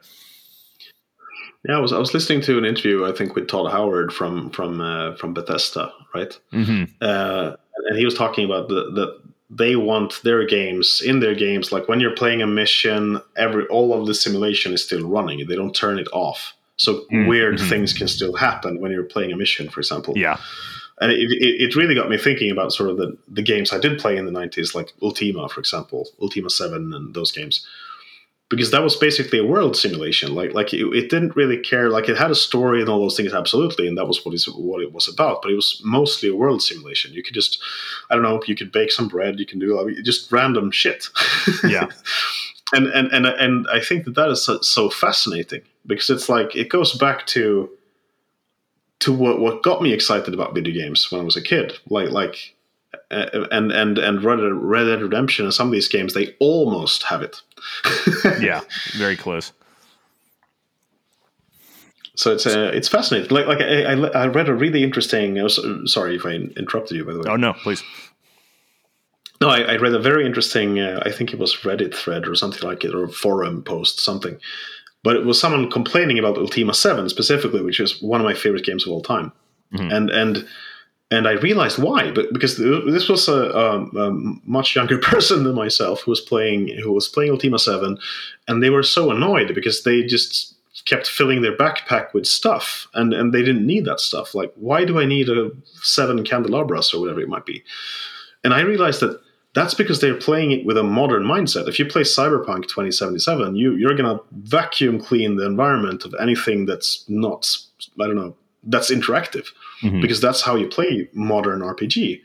Yeah, 1.68 1.78
I 1.78 1.80
was 1.80 1.92
I 1.92 2.00
was 2.00 2.14
listening 2.14 2.42
to 2.42 2.58
an 2.58 2.66
interview 2.66 3.06
I 3.06 3.12
think 3.12 3.36
with 3.36 3.50
Todd 3.50 3.72
Howard 3.72 4.14
from 4.14 4.52
from 4.52 4.80
uh, 4.80 5.16
from 5.16 5.34
Bethesda, 5.34 5.92
right? 6.16 6.40
Mm-hmm. 6.54 6.84
Uh, 7.02 7.56
and 7.88 7.98
he 7.98 8.06
was 8.06 8.14
talking 8.14 8.46
about 8.46 8.70
the 8.70 8.92
the 8.92 9.20
they 9.50 9.76
want 9.76 10.22
their 10.24 10.46
games 10.46 11.02
in 11.06 11.20
their 11.20 11.36
games 11.36 11.72
like 11.72 11.88
when 11.88 12.00
you're 12.00 12.16
playing 12.16 12.42
a 12.42 12.48
mission 12.48 13.22
every 13.38 13.66
all 13.68 13.94
of 13.94 14.06
the 14.06 14.14
simulation 14.14 14.74
is 14.74 14.84
still 14.84 15.08
running 15.08 15.46
they 15.48 15.56
don't 15.56 15.76
turn 15.76 15.98
it 16.00 16.08
off 16.12 16.54
so 16.76 16.96
mm-hmm. 16.96 17.28
weird 17.28 17.60
things 17.60 17.94
can 17.94 18.08
still 18.08 18.36
happen 18.36 18.82
when 18.82 18.92
you're 18.92 19.04
playing 19.04 19.32
a 19.32 19.38
mission 19.38 19.70
for 19.70 19.80
example 19.80 20.14
yeah 20.18 20.38
and 21.00 21.12
it, 21.12 21.32
it, 21.32 21.62
it, 21.62 21.76
really 21.76 21.94
got 21.94 22.10
me 22.10 22.18
thinking 22.18 22.50
about 22.50 22.74
sort 22.74 22.90
of 22.90 22.98
the, 22.98 23.18
the 23.30 23.42
games 23.42 23.72
i 23.72 23.80
did 23.80 24.00
play 24.00 24.18
in 24.18 24.26
the 24.26 24.32
90s 24.32 24.76
like 24.76 24.92
ultima 25.02 25.48
for 25.48 25.62
example 25.62 26.10
ultima 26.22 26.50
7 26.50 26.94
and 26.94 27.14
those 27.14 27.32
games 27.32 27.66
because 28.50 28.72
that 28.72 28.84
was 28.84 28.96
basically 28.96 29.40
a 29.40 29.46
world 29.46 29.76
simulation. 29.76 30.34
Like 30.34 30.54
like 30.54 30.74
it, 30.74 30.86
it, 30.94 31.10
didn't 31.10 31.36
really 31.36 31.58
care. 31.58 31.90
Like 31.90 32.08
it 32.08 32.18
had 32.18 32.32
a 32.32 32.36
story 32.36 32.80
and 32.80 32.90
all 32.90 33.02
those 33.02 33.18
things, 33.18 33.34
absolutely, 33.34 33.88
and 33.88 33.98
that 33.98 34.08
was 34.08 34.24
what 34.26 34.34
is 34.34 34.46
what 34.46 34.82
it 34.82 34.94
was 34.94 35.08
about. 35.08 35.42
But 35.42 35.52
it 35.52 35.56
was 35.56 35.82
mostly 35.84 36.30
a 36.30 36.36
world 36.36 36.62
simulation. 36.62 37.14
You 37.14 37.24
could 37.24 37.34
just, 37.34 37.62
I 38.10 38.16
don't 38.16 38.24
know, 38.24 38.42
you 38.48 38.56
could 38.56 38.72
bake 38.72 38.92
some 38.92 39.08
bread. 39.08 39.40
You 39.40 39.46
can 39.46 39.60
do 39.60 39.80
like, 39.80 39.96
just 40.04 40.32
random 40.32 40.72
shit. 40.72 41.08
Yeah. 41.68 41.88
and 42.74 42.88
and 42.88 43.08
and 43.12 43.26
and 43.26 43.68
I 43.72 43.80
think 43.80 44.06
that 44.06 44.16
that 44.16 44.30
is 44.30 44.44
so, 44.44 44.60
so 44.62 44.90
fascinating 44.90 45.62
because 45.86 46.10
it's 46.10 46.30
like 46.30 46.56
it 46.56 46.70
goes 46.70 46.98
back 46.98 47.26
to 47.28 47.70
to 49.00 49.14
what 49.14 49.40
what 49.40 49.64
got 49.64 49.82
me 49.82 49.94
excited 49.94 50.34
about 50.34 50.54
video 50.54 50.74
games 50.74 51.12
when 51.12 51.22
I 51.22 51.24
was 51.24 51.36
a 51.36 51.42
kid. 51.42 51.74
Like 51.90 52.12
like 52.12 52.56
and 53.10 53.72
and 53.72 53.98
and 53.98 54.24
Red 54.24 54.86
Dead 54.86 55.02
Redemption 55.02 55.46
and 55.46 55.54
some 55.54 55.68
of 55.68 55.74
these 55.74 55.88
games 55.88 56.14
they 56.14 56.36
almost 56.40 57.04
have 57.04 57.22
it. 57.22 57.42
yeah, 58.42 58.62
very 58.98 59.16
close. 59.16 59.54
So 62.16 62.34
it's 62.34 62.46
uh, 62.46 62.72
it's 62.74 62.88
fascinating. 62.88 63.30
Like 63.30 63.48
like 63.48 63.62
I, 63.62 63.84
I, 63.84 64.24
I 64.24 64.28
read 64.28 64.50
a 64.50 64.54
really 64.54 64.84
interesting. 64.84 65.48
Sorry 65.88 66.16
if 66.16 66.26
I 66.26 66.32
interrupted 66.32 66.98
you 66.98 67.06
by 67.06 67.14
the 67.14 67.20
way. 67.20 67.30
Oh 67.30 67.36
no, 67.36 67.54
please. 67.54 67.84
No, 69.40 69.50
I, 69.50 69.60
I 69.60 69.76
read 69.78 69.94
a 69.94 70.00
very 70.00 70.26
interesting. 70.26 70.80
Uh, 70.80 71.02
I 71.06 71.12
think 71.12 71.32
it 71.32 71.40
was 71.40 71.56
Reddit 71.58 71.94
thread 71.94 72.28
or 72.28 72.36
something 72.36 72.68
like 72.68 72.84
it, 72.84 72.96
or 72.96 73.08
forum 73.08 73.64
post 73.64 74.00
something. 74.00 74.38
But 75.04 75.16
it 75.16 75.26
was 75.26 75.40
someone 75.40 75.70
complaining 75.70 76.18
about 76.18 76.38
Ultima 76.38 76.74
Seven 76.74 77.08
specifically, 77.08 77.62
which 77.62 77.80
is 77.80 78.02
one 78.02 78.20
of 78.20 78.26
my 78.26 78.34
favorite 78.34 78.66
games 78.66 78.86
of 78.86 78.92
all 78.92 79.02
time. 79.02 79.32
Mm-hmm. 79.74 79.92
And 79.92 80.10
and 80.10 80.48
and 81.10 81.28
I 81.28 81.34
realized 81.34 81.78
why, 81.78 82.12
but 82.12 82.34
because 82.34 82.58
this 82.58 83.08
was 83.08 83.30
a, 83.30 83.34
a, 83.34 83.86
a, 83.98 84.12
much 84.44 84.76
younger 84.76 84.98
person 85.02 85.44
than 85.44 85.56
myself 85.56 86.02
who 86.02 86.12
was 86.12 86.20
playing 86.20 86.68
who 86.84 86.92
was 86.92 87.08
playing 87.08 87.32
Ultima 87.32 87.60
Seven, 87.60 87.98
and 88.48 88.62
they 88.62 88.70
were 88.70 88.84
so 88.84 89.12
annoyed 89.12 89.56
because 89.56 89.84
they 89.84 90.04
just 90.04 90.56
kept 90.86 91.08
filling 91.08 91.42
their 91.42 91.56
backpack 91.56 92.14
with 92.14 92.26
stuff, 92.26 92.88
and 92.94 93.14
and 93.14 93.34
they 93.34 93.42
didn't 93.42 93.66
need 93.66 93.86
that 93.86 94.02
stuff. 94.02 94.36
Like, 94.36 94.52
why 94.56 94.84
do 94.84 95.00
I 95.00 95.06
need 95.06 95.30
a 95.30 95.52
seven 95.82 96.24
candelabras 96.26 96.94
or 96.94 97.00
whatever 97.00 97.22
it 97.22 97.30
might 97.30 97.46
be? 97.46 97.64
And 98.44 98.54
I 98.54 98.62
realized 98.62 99.00
that 99.00 99.22
that's 99.54 99.74
because 99.74 100.02
they're 100.02 100.14
playing 100.14 100.52
it 100.52 100.66
with 100.66 100.78
a 100.78 100.84
modern 100.84 101.24
mindset. 101.24 101.70
If 101.70 101.80
you 101.80 101.86
play 101.86 102.04
Cyberpunk 102.04 102.64
2077, 102.64 103.56
you 103.56 103.76
you're 103.76 103.96
gonna 103.96 104.20
vacuum 104.32 105.00
clean 105.00 105.38
the 105.38 105.46
environment 105.46 106.04
of 106.04 106.14
anything 106.20 106.66
that's 106.66 107.06
not 107.08 107.58
I 108.02 108.08
don't 108.08 108.18
know 108.18 108.36
that's 108.64 108.92
interactive 108.92 109.48
mm-hmm. 109.82 110.02
because 110.02 110.22
that's 110.22 110.42
how 110.42 110.56
you 110.56 110.68
play 110.68 111.08
modern 111.14 111.62
RPG. 111.62 112.22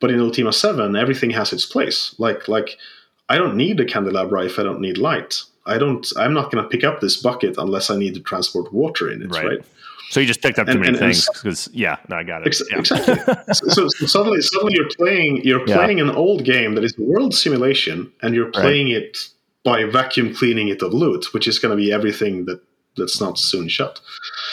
But 0.00 0.10
in 0.10 0.20
Ultima 0.20 0.52
7, 0.52 0.94
everything 0.96 1.30
has 1.30 1.52
its 1.52 1.66
place. 1.66 2.14
Like 2.18 2.48
like 2.48 2.76
I 3.28 3.38
don't 3.38 3.56
need 3.56 3.80
a 3.80 3.84
candelabra 3.84 4.44
if 4.44 4.58
I 4.58 4.62
don't 4.62 4.80
need 4.80 4.98
light. 4.98 5.42
I 5.66 5.78
don't 5.78 6.06
I'm 6.16 6.34
not 6.34 6.50
going 6.50 6.62
to 6.62 6.68
pick 6.68 6.84
up 6.84 7.00
this 7.00 7.16
bucket 7.16 7.56
unless 7.58 7.90
I 7.90 7.96
need 7.96 8.14
to 8.14 8.20
transport 8.20 8.72
water 8.72 9.10
in 9.10 9.22
it, 9.22 9.30
right? 9.30 9.44
right? 9.44 9.64
So 10.10 10.20
you 10.20 10.26
just 10.26 10.40
picked 10.40 10.58
up 10.58 10.66
too 10.66 10.72
and, 10.72 10.80
many 10.80 10.90
and, 10.90 10.98
things 10.98 11.28
because 11.34 11.68
yeah, 11.72 11.96
no, 12.08 12.16
I 12.16 12.22
got 12.22 12.42
it. 12.42 12.46
Ex- 12.46 12.62
yeah. 12.70 12.78
Exactly. 12.78 13.14
so, 13.52 13.88
so, 13.88 14.06
suddenly, 14.06 14.40
suddenly 14.40 14.74
you're 14.74 14.88
playing 14.96 15.44
you're 15.44 15.66
playing 15.66 15.98
yeah. 15.98 16.04
an 16.04 16.10
old 16.10 16.44
game 16.44 16.74
that 16.74 16.84
is 16.84 16.96
world 16.96 17.34
simulation, 17.34 18.10
and 18.22 18.34
you're 18.34 18.50
playing 18.50 18.86
right. 18.86 19.02
it 19.02 19.28
by 19.64 19.84
vacuum 19.84 20.34
cleaning 20.34 20.68
it 20.68 20.82
of 20.82 20.94
loot, 20.94 21.34
which 21.34 21.46
is 21.46 21.58
going 21.58 21.70
to 21.70 21.76
be 21.76 21.92
everything 21.92 22.46
that 22.46 22.62
that's 22.96 23.20
not 23.20 23.38
soon 23.38 23.68
shut. 23.68 24.00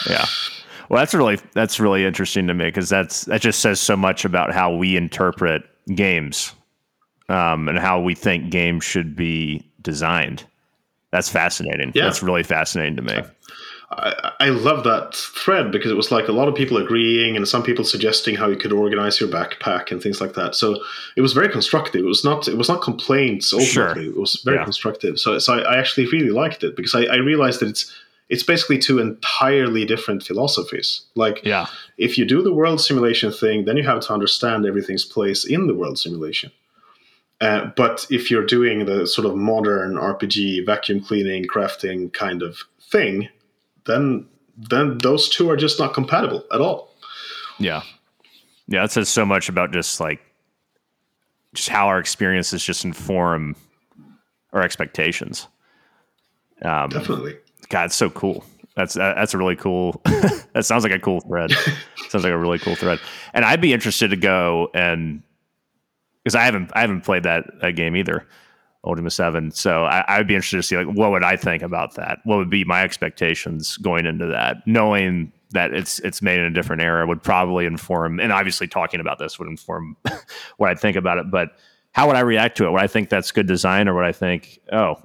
Yeah. 0.10 0.26
Well, 0.90 1.00
that's 1.00 1.14
really 1.14 1.40
that's 1.54 1.80
really 1.80 2.06
interesting 2.06 2.48
to 2.48 2.54
me 2.54 2.66
because 2.66 2.90
that's 2.90 3.26
that 3.26 3.42
just 3.42 3.60
says 3.60 3.80
so 3.80 3.96
much 3.96 4.26
about 4.26 4.54
how 4.54 4.76
we 4.76 4.96
interpret 4.96 5.64
games 5.94 6.54
um, 7.30 7.68
and 7.68 7.78
how 7.80 8.00
we 8.00 8.16
think 8.16 8.52
games 8.52 8.84
should 8.84 9.16
be 9.16 9.70
designed. 9.82 10.46
That's 11.12 11.30
fascinating. 11.30 11.92
Yeah. 11.96 12.04
That's 12.04 12.22
really 12.22 12.44
fascinating 12.44 12.98
to 12.98 13.02
me. 13.02 13.22
I, 13.92 14.32
I 14.40 14.50
love 14.50 14.84
that 14.84 15.16
thread 15.16 15.72
because 15.72 15.92
it 15.92 15.96
was 15.96 16.12
like 16.12 16.28
a 16.28 16.32
lot 16.32 16.48
of 16.48 16.56
people 16.56 16.78
agreeing 16.78 17.38
and 17.38 17.48
some 17.48 17.64
people 17.64 17.86
suggesting 17.86 18.36
how 18.36 18.48
you 18.48 18.58
could 18.58 18.74
organize 18.74 19.20
your 19.20 19.30
backpack 19.30 19.92
and 19.92 20.02
things 20.02 20.20
like 20.20 20.34
that. 20.34 20.56
So 20.56 20.84
it 21.16 21.22
was 21.22 21.34
very 21.34 21.50
constructive. 21.50 22.02
It 22.02 22.08
was 22.08 22.24
not 22.26 22.48
it 22.48 22.58
was 22.58 22.68
not 22.68 22.82
complaints 22.82 23.54
ultimately. 23.54 24.04
Sure. 24.06 24.12
It 24.12 24.18
was 24.18 24.42
very 24.44 24.58
yeah. 24.58 24.64
constructive. 24.64 25.20
So 25.20 25.38
so 25.40 25.54
I, 25.54 25.76
I, 25.76 25.78
actually 25.78 26.08
really 26.08 26.32
liked 26.32 26.64
it 26.64 26.76
because 26.76 26.96
I, 26.96 27.04
I 27.04 27.18
realized 27.18 27.60
that 27.62 27.70
it's 27.70 27.94
it's 28.30 28.44
basically 28.44 28.78
two 28.78 29.00
entirely 29.00 29.86
different 29.86 30.24
philosophies. 30.24 31.02
Like, 31.16 31.42
yeah. 31.44 31.68
if 31.98 32.18
you 32.18 32.26
do 32.26 32.42
the 32.42 32.54
world 32.54 32.82
simulation 32.82 33.32
thing, 33.32 33.66
then 33.66 33.78
you 33.78 33.84
have 33.84 34.02
to 34.02 34.14
understand 34.14 34.66
everything's 34.66 35.06
place 35.06 35.46
in 35.46 35.68
the 35.68 35.76
world 35.76 36.00
simulation. 36.00 36.52
Uh, 37.42 37.66
but 37.76 38.08
if 38.10 38.32
you're 38.32 38.46
doing 38.46 38.86
the 38.86 39.06
sort 39.06 39.28
of 39.28 39.36
modern 39.36 39.96
RPG 39.96 40.66
vacuum 40.66 41.04
cleaning, 41.04 41.46
crafting 41.46 42.12
kind 42.14 42.42
of 42.42 42.60
thing, 42.82 43.28
then 43.86 44.28
then 44.58 44.98
those 45.00 45.28
two 45.28 45.50
are 45.50 45.58
just 45.58 45.78
not 45.78 45.94
compatible 45.94 46.46
at 46.54 46.62
all. 46.62 46.96
Yeah, 47.60 47.84
yeah, 48.68 48.82
that 48.82 48.92
says 48.94 49.10
so 49.10 49.26
much 49.26 49.50
about 49.50 49.74
just 49.74 50.00
like 50.00 50.22
just 51.54 51.68
how 51.68 51.88
our 51.88 52.00
experiences 52.00 52.64
just 52.64 52.86
inform 52.86 53.58
our 54.54 54.62
expectations. 54.62 55.50
Um, 56.62 56.88
Definitely 56.88 57.36
God, 57.70 57.86
it's 57.86 57.96
so 57.96 58.10
cool. 58.10 58.46
That's 58.76 58.96
that's 58.96 59.34
a 59.34 59.38
really 59.38 59.56
cool. 59.56 60.02
that 60.06 60.66
sounds 60.66 60.84
like 60.84 60.94
a 60.94 61.00
cool 61.00 61.22
thread. 61.22 61.52
sounds 62.10 62.24
like 62.24 62.34
a 62.34 62.38
really 62.38 62.60
cool 62.60 62.76
thread. 62.76 63.00
And 63.34 63.46
I'd 63.46 63.62
be 63.62 63.74
interested 63.74 64.10
to 64.10 64.18
go 64.18 64.70
and 64.74 65.24
because 66.24 66.36
I 66.36 66.44
haven't 66.44 66.72
I 66.74 66.82
haven't 66.82 67.02
played 67.02 67.24
that, 67.24 67.46
that 67.62 67.76
game 67.76 67.96
either, 67.96 68.28
Ultima 68.84 69.12
Seven. 69.12 69.52
So 69.52 69.86
I, 69.86 70.18
would 70.18 70.28
be 70.28 70.36
interested 70.36 70.58
to 70.58 70.64
see 70.64 70.78
like 70.78 70.88
what 70.88 71.12
would 71.12 71.24
I 71.24 71.38
think 71.38 71.64
about 71.64 71.96
that? 71.96 72.20
What 72.26 72.38
would 72.38 72.50
be 72.50 72.66
my 72.66 72.84
expectations 72.84 73.78
going 73.78 74.06
into 74.06 74.26
that, 74.26 74.58
knowing 74.66 75.32
that 75.52 75.74
it's 75.74 76.00
it's 76.00 76.22
made 76.22 76.40
in 76.40 76.46
a 76.46 76.52
different 76.52 76.82
era 76.82 77.08
would 77.08 77.24
probably 77.24 77.66
inform, 77.66 78.20
and 78.20 78.34
obviously 78.34 78.68
talking 78.68 79.00
about 79.00 79.20
this 79.20 79.40
would 79.40 79.48
inform 79.48 79.96
what 80.58 80.70
I 80.70 80.76
think 80.76 80.98
about 80.98 81.18
it. 81.18 81.32
But 81.32 81.52
how 81.94 82.08
would 82.08 82.18
I 82.18 82.22
react 82.22 82.58
to 82.58 82.66
it? 82.66 82.72
Would 82.72 82.82
I 82.82 82.88
think 82.88 83.10
that's 83.10 83.32
good 83.32 83.48
design, 83.48 83.88
or 83.88 83.94
would 83.96 84.06
I 84.06 84.12
think, 84.12 84.60
oh, 84.72 84.96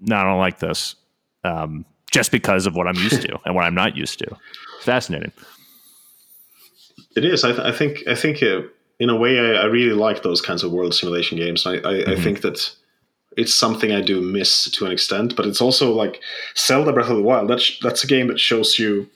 no, 0.00 0.16
I 0.16 0.24
don't 0.24 0.38
like 0.38 0.58
this, 0.58 0.96
um, 1.44 1.84
just 2.10 2.30
because 2.30 2.66
of 2.66 2.74
what 2.74 2.86
I'm 2.86 2.96
used 2.96 3.22
to 3.22 3.38
and 3.44 3.54
what 3.54 3.64
I'm 3.64 3.74
not 3.74 3.96
used 3.96 4.18
to? 4.20 4.36
Fascinating. 4.80 5.32
It 7.16 7.24
is. 7.24 7.44
I, 7.44 7.52
th- 7.52 7.60
I 7.60 7.72
think. 7.72 8.06
I 8.06 8.14
think. 8.14 8.42
Uh, 8.42 8.62
in 8.98 9.10
a 9.10 9.16
way, 9.16 9.40
I, 9.40 9.62
I, 9.62 9.64
really 9.64 9.94
like 9.94 10.22
those 10.22 10.40
kinds 10.40 10.62
of 10.62 10.70
world 10.70 10.94
simulation 10.94 11.36
games. 11.36 11.66
I, 11.66 11.72
I, 11.72 11.76
mm-hmm. 11.76 12.10
I 12.10 12.14
think 12.14 12.42
that 12.42 12.72
it's 13.36 13.52
something 13.52 13.90
I 13.90 14.00
do 14.00 14.20
miss 14.20 14.70
to 14.70 14.86
an 14.86 14.92
extent, 14.92 15.34
but 15.34 15.46
it's 15.46 15.60
also 15.60 15.92
like 15.92 16.20
Zelda 16.56 16.92
Breath 16.92 17.10
of 17.10 17.16
the 17.16 17.22
Wild. 17.22 17.48
That's 17.48 17.78
that's 17.80 18.04
a 18.04 18.06
game 18.06 18.28
that 18.28 18.38
shows 18.38 18.78
you 18.78 19.08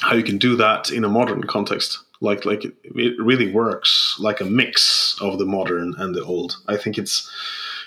how 0.00 0.14
you 0.14 0.22
can 0.22 0.38
do 0.38 0.56
that 0.56 0.90
in 0.90 1.04
a 1.04 1.08
modern 1.08 1.42
context. 1.44 1.98
Like 2.20 2.44
like 2.44 2.64
it 2.64 3.14
really 3.18 3.50
works 3.50 4.16
like 4.20 4.40
a 4.40 4.44
mix 4.44 5.18
of 5.20 5.38
the 5.38 5.46
modern 5.46 5.94
and 5.98 6.14
the 6.14 6.22
old. 6.24 6.58
I 6.68 6.76
think 6.76 6.98
it's 6.98 7.30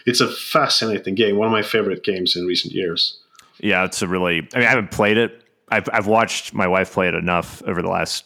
it's 0.06 0.22
a 0.22 0.28
fascinating 0.28 1.16
game. 1.16 1.38
One 1.38 1.47
of 1.47 1.51
my 1.51 1.64
favorite 1.64 2.03
games 2.03 2.36
in 2.36 2.45
recent 2.45 2.74
years. 2.74 3.20
Yeah, 3.60 3.86
it's 3.86 4.01
a 4.01 4.08
really. 4.08 4.47
I 4.53 4.58
mean, 4.58 4.68
I 4.68 4.70
haven't 4.70 4.91
played 4.91 5.18
it. 5.18 5.43
I've 5.70 5.89
I've 5.91 6.08
watched 6.08 6.53
my 6.53 6.68
wife 6.68 6.93
play 6.93 7.08
it 7.08 7.14
enough 7.16 7.62
over 7.64 7.82
the 7.82 7.89
last 7.89 8.26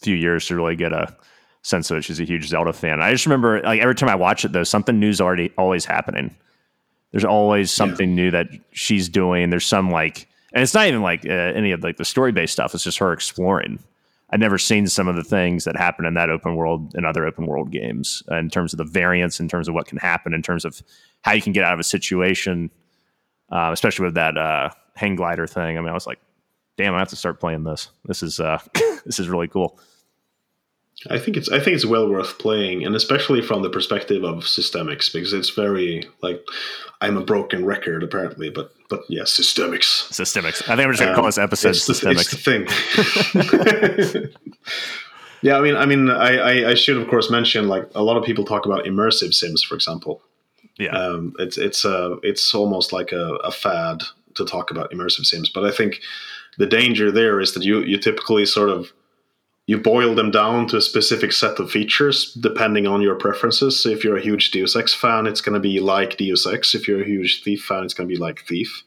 few 0.00 0.16
years 0.16 0.46
to 0.46 0.56
really 0.56 0.76
get 0.76 0.92
a 0.92 1.16
sense 1.62 1.90
of 1.90 1.98
it. 1.98 2.02
She's 2.02 2.20
a 2.20 2.24
huge 2.24 2.48
Zelda 2.48 2.72
fan. 2.72 3.00
I 3.00 3.10
just 3.10 3.26
remember 3.26 3.62
like 3.62 3.80
every 3.80 3.94
time 3.94 4.08
I 4.08 4.14
watch 4.14 4.44
it 4.44 4.52
though, 4.52 4.64
something 4.64 5.00
new's 5.00 5.20
already 5.20 5.52
always 5.56 5.84
happening. 5.84 6.34
There's 7.10 7.24
always 7.24 7.70
something 7.70 8.10
yeah. 8.10 8.14
new 8.16 8.30
that 8.32 8.48
she's 8.72 9.08
doing. 9.08 9.50
There's 9.50 9.66
some 9.66 9.90
like, 9.90 10.26
and 10.52 10.62
it's 10.62 10.74
not 10.74 10.88
even 10.88 11.00
like 11.00 11.24
uh, 11.24 11.30
any 11.30 11.70
of 11.70 11.82
like 11.82 11.96
the 11.96 12.04
story 12.04 12.32
based 12.32 12.52
stuff. 12.52 12.74
It's 12.74 12.84
just 12.84 12.98
her 12.98 13.12
exploring. 13.12 13.78
I'd 14.30 14.40
never 14.40 14.58
seen 14.58 14.88
some 14.88 15.06
of 15.06 15.14
the 15.14 15.22
things 15.22 15.62
that 15.62 15.76
happen 15.76 16.06
in 16.06 16.14
that 16.14 16.28
open 16.28 16.56
world 16.56 16.92
and 16.96 17.06
other 17.06 17.24
open 17.24 17.46
world 17.46 17.70
games 17.70 18.22
uh, 18.32 18.36
in 18.36 18.50
terms 18.50 18.72
of 18.72 18.78
the 18.78 18.84
variance, 18.84 19.38
in 19.38 19.48
terms 19.48 19.68
of 19.68 19.74
what 19.74 19.86
can 19.86 19.98
happen, 19.98 20.34
in 20.34 20.42
terms 20.42 20.64
of 20.64 20.82
how 21.22 21.32
you 21.32 21.40
can 21.40 21.52
get 21.52 21.64
out 21.64 21.72
of 21.72 21.78
a 21.78 21.84
situation, 21.84 22.68
uh, 23.54 23.70
especially 23.72 24.04
with 24.04 24.14
that 24.16 24.36
uh, 24.36 24.68
hang 24.96 25.14
glider 25.14 25.46
thing. 25.46 25.78
I 25.78 25.80
mean, 25.80 25.88
I 25.88 25.94
was 25.94 26.06
like, 26.06 26.18
damn, 26.76 26.94
I 26.94 26.98
have 26.98 27.08
to 27.08 27.16
start 27.16 27.40
playing 27.40 27.62
this. 27.64 27.88
This 28.04 28.22
is 28.22 28.40
uh, 28.40 28.58
this 29.06 29.18
is 29.18 29.28
really 29.28 29.48
cool. 29.48 29.78
I 31.10 31.18
think 31.18 31.36
it's 31.36 31.50
I 31.50 31.60
think 31.60 31.74
it's 31.74 31.84
well 31.84 32.08
worth 32.08 32.38
playing, 32.38 32.84
and 32.84 32.96
especially 32.96 33.42
from 33.42 33.62
the 33.62 33.70
perspective 33.70 34.24
of 34.24 34.44
systemics, 34.44 35.12
because 35.12 35.32
it's 35.32 35.50
very 35.50 36.08
like 36.22 36.44
I'm 37.00 37.16
a 37.16 37.24
broken 37.24 37.64
record 37.64 38.02
apparently, 38.02 38.50
but 38.50 38.72
but 38.88 39.02
yeah, 39.08 39.22
systemics. 39.22 40.08
Systemics. 40.10 40.68
I 40.68 40.76
think 40.76 40.86
we're 40.86 40.92
just 40.92 41.00
gonna 41.00 41.12
um, 41.12 41.16
call 41.16 41.26
this 41.26 41.38
episode 41.38 41.70
it's 41.70 41.88
systemics. 41.88 42.44
The, 42.44 42.60
it's 43.34 43.34
the 43.34 44.22
thing. 44.22 44.32
yeah, 45.42 45.58
I 45.58 45.60
mean, 45.60 45.76
I 45.76 45.86
mean, 45.86 46.10
I, 46.10 46.36
I, 46.38 46.70
I 46.70 46.74
should 46.74 46.96
of 46.96 47.06
course 47.08 47.30
mention 47.30 47.68
like 47.68 47.88
a 47.94 48.02
lot 48.02 48.16
of 48.16 48.24
people 48.24 48.44
talk 48.44 48.66
about 48.66 48.84
immersive 48.84 49.34
sims, 49.34 49.62
for 49.62 49.74
example. 49.74 50.22
Yeah, 50.78 50.90
um, 50.90 51.34
it's 51.38 51.56
it's 51.56 51.84
a 51.84 52.18
it's 52.22 52.54
almost 52.54 52.92
like 52.92 53.12
a, 53.12 53.34
a 53.36 53.52
fad 53.52 54.02
to 54.34 54.44
talk 54.44 54.70
about 54.70 54.90
immersive 54.90 55.24
sims, 55.24 55.48
but 55.48 55.64
I 55.64 55.70
think 55.70 56.00
the 56.58 56.66
danger 56.66 57.10
there 57.10 57.40
is 57.40 57.54
that 57.54 57.64
you 57.64 57.80
you 57.80 57.98
typically 57.98 58.46
sort 58.46 58.70
of 58.70 58.92
you 59.66 59.78
boil 59.78 60.14
them 60.14 60.30
down 60.30 60.66
to 60.68 60.76
a 60.76 60.82
specific 60.82 61.32
set 61.32 61.58
of 61.58 61.70
features 61.70 62.34
depending 62.34 62.86
on 62.86 63.00
your 63.00 63.14
preferences. 63.14 63.82
So 63.82 63.88
if 63.88 64.04
you're 64.04 64.18
a 64.18 64.22
huge 64.22 64.50
Deus 64.50 64.76
Ex 64.76 64.92
fan, 64.92 65.26
it's 65.26 65.40
going 65.40 65.54
to 65.54 65.60
be 65.60 65.80
like 65.80 66.18
Deus 66.18 66.46
Ex. 66.46 66.74
If 66.74 66.86
you're 66.86 67.00
a 67.00 67.06
huge 67.06 67.42
Thief 67.42 67.64
fan, 67.64 67.84
it's 67.84 67.94
going 67.94 68.08
to 68.08 68.14
be 68.14 68.20
like 68.20 68.44
Thief. 68.46 68.82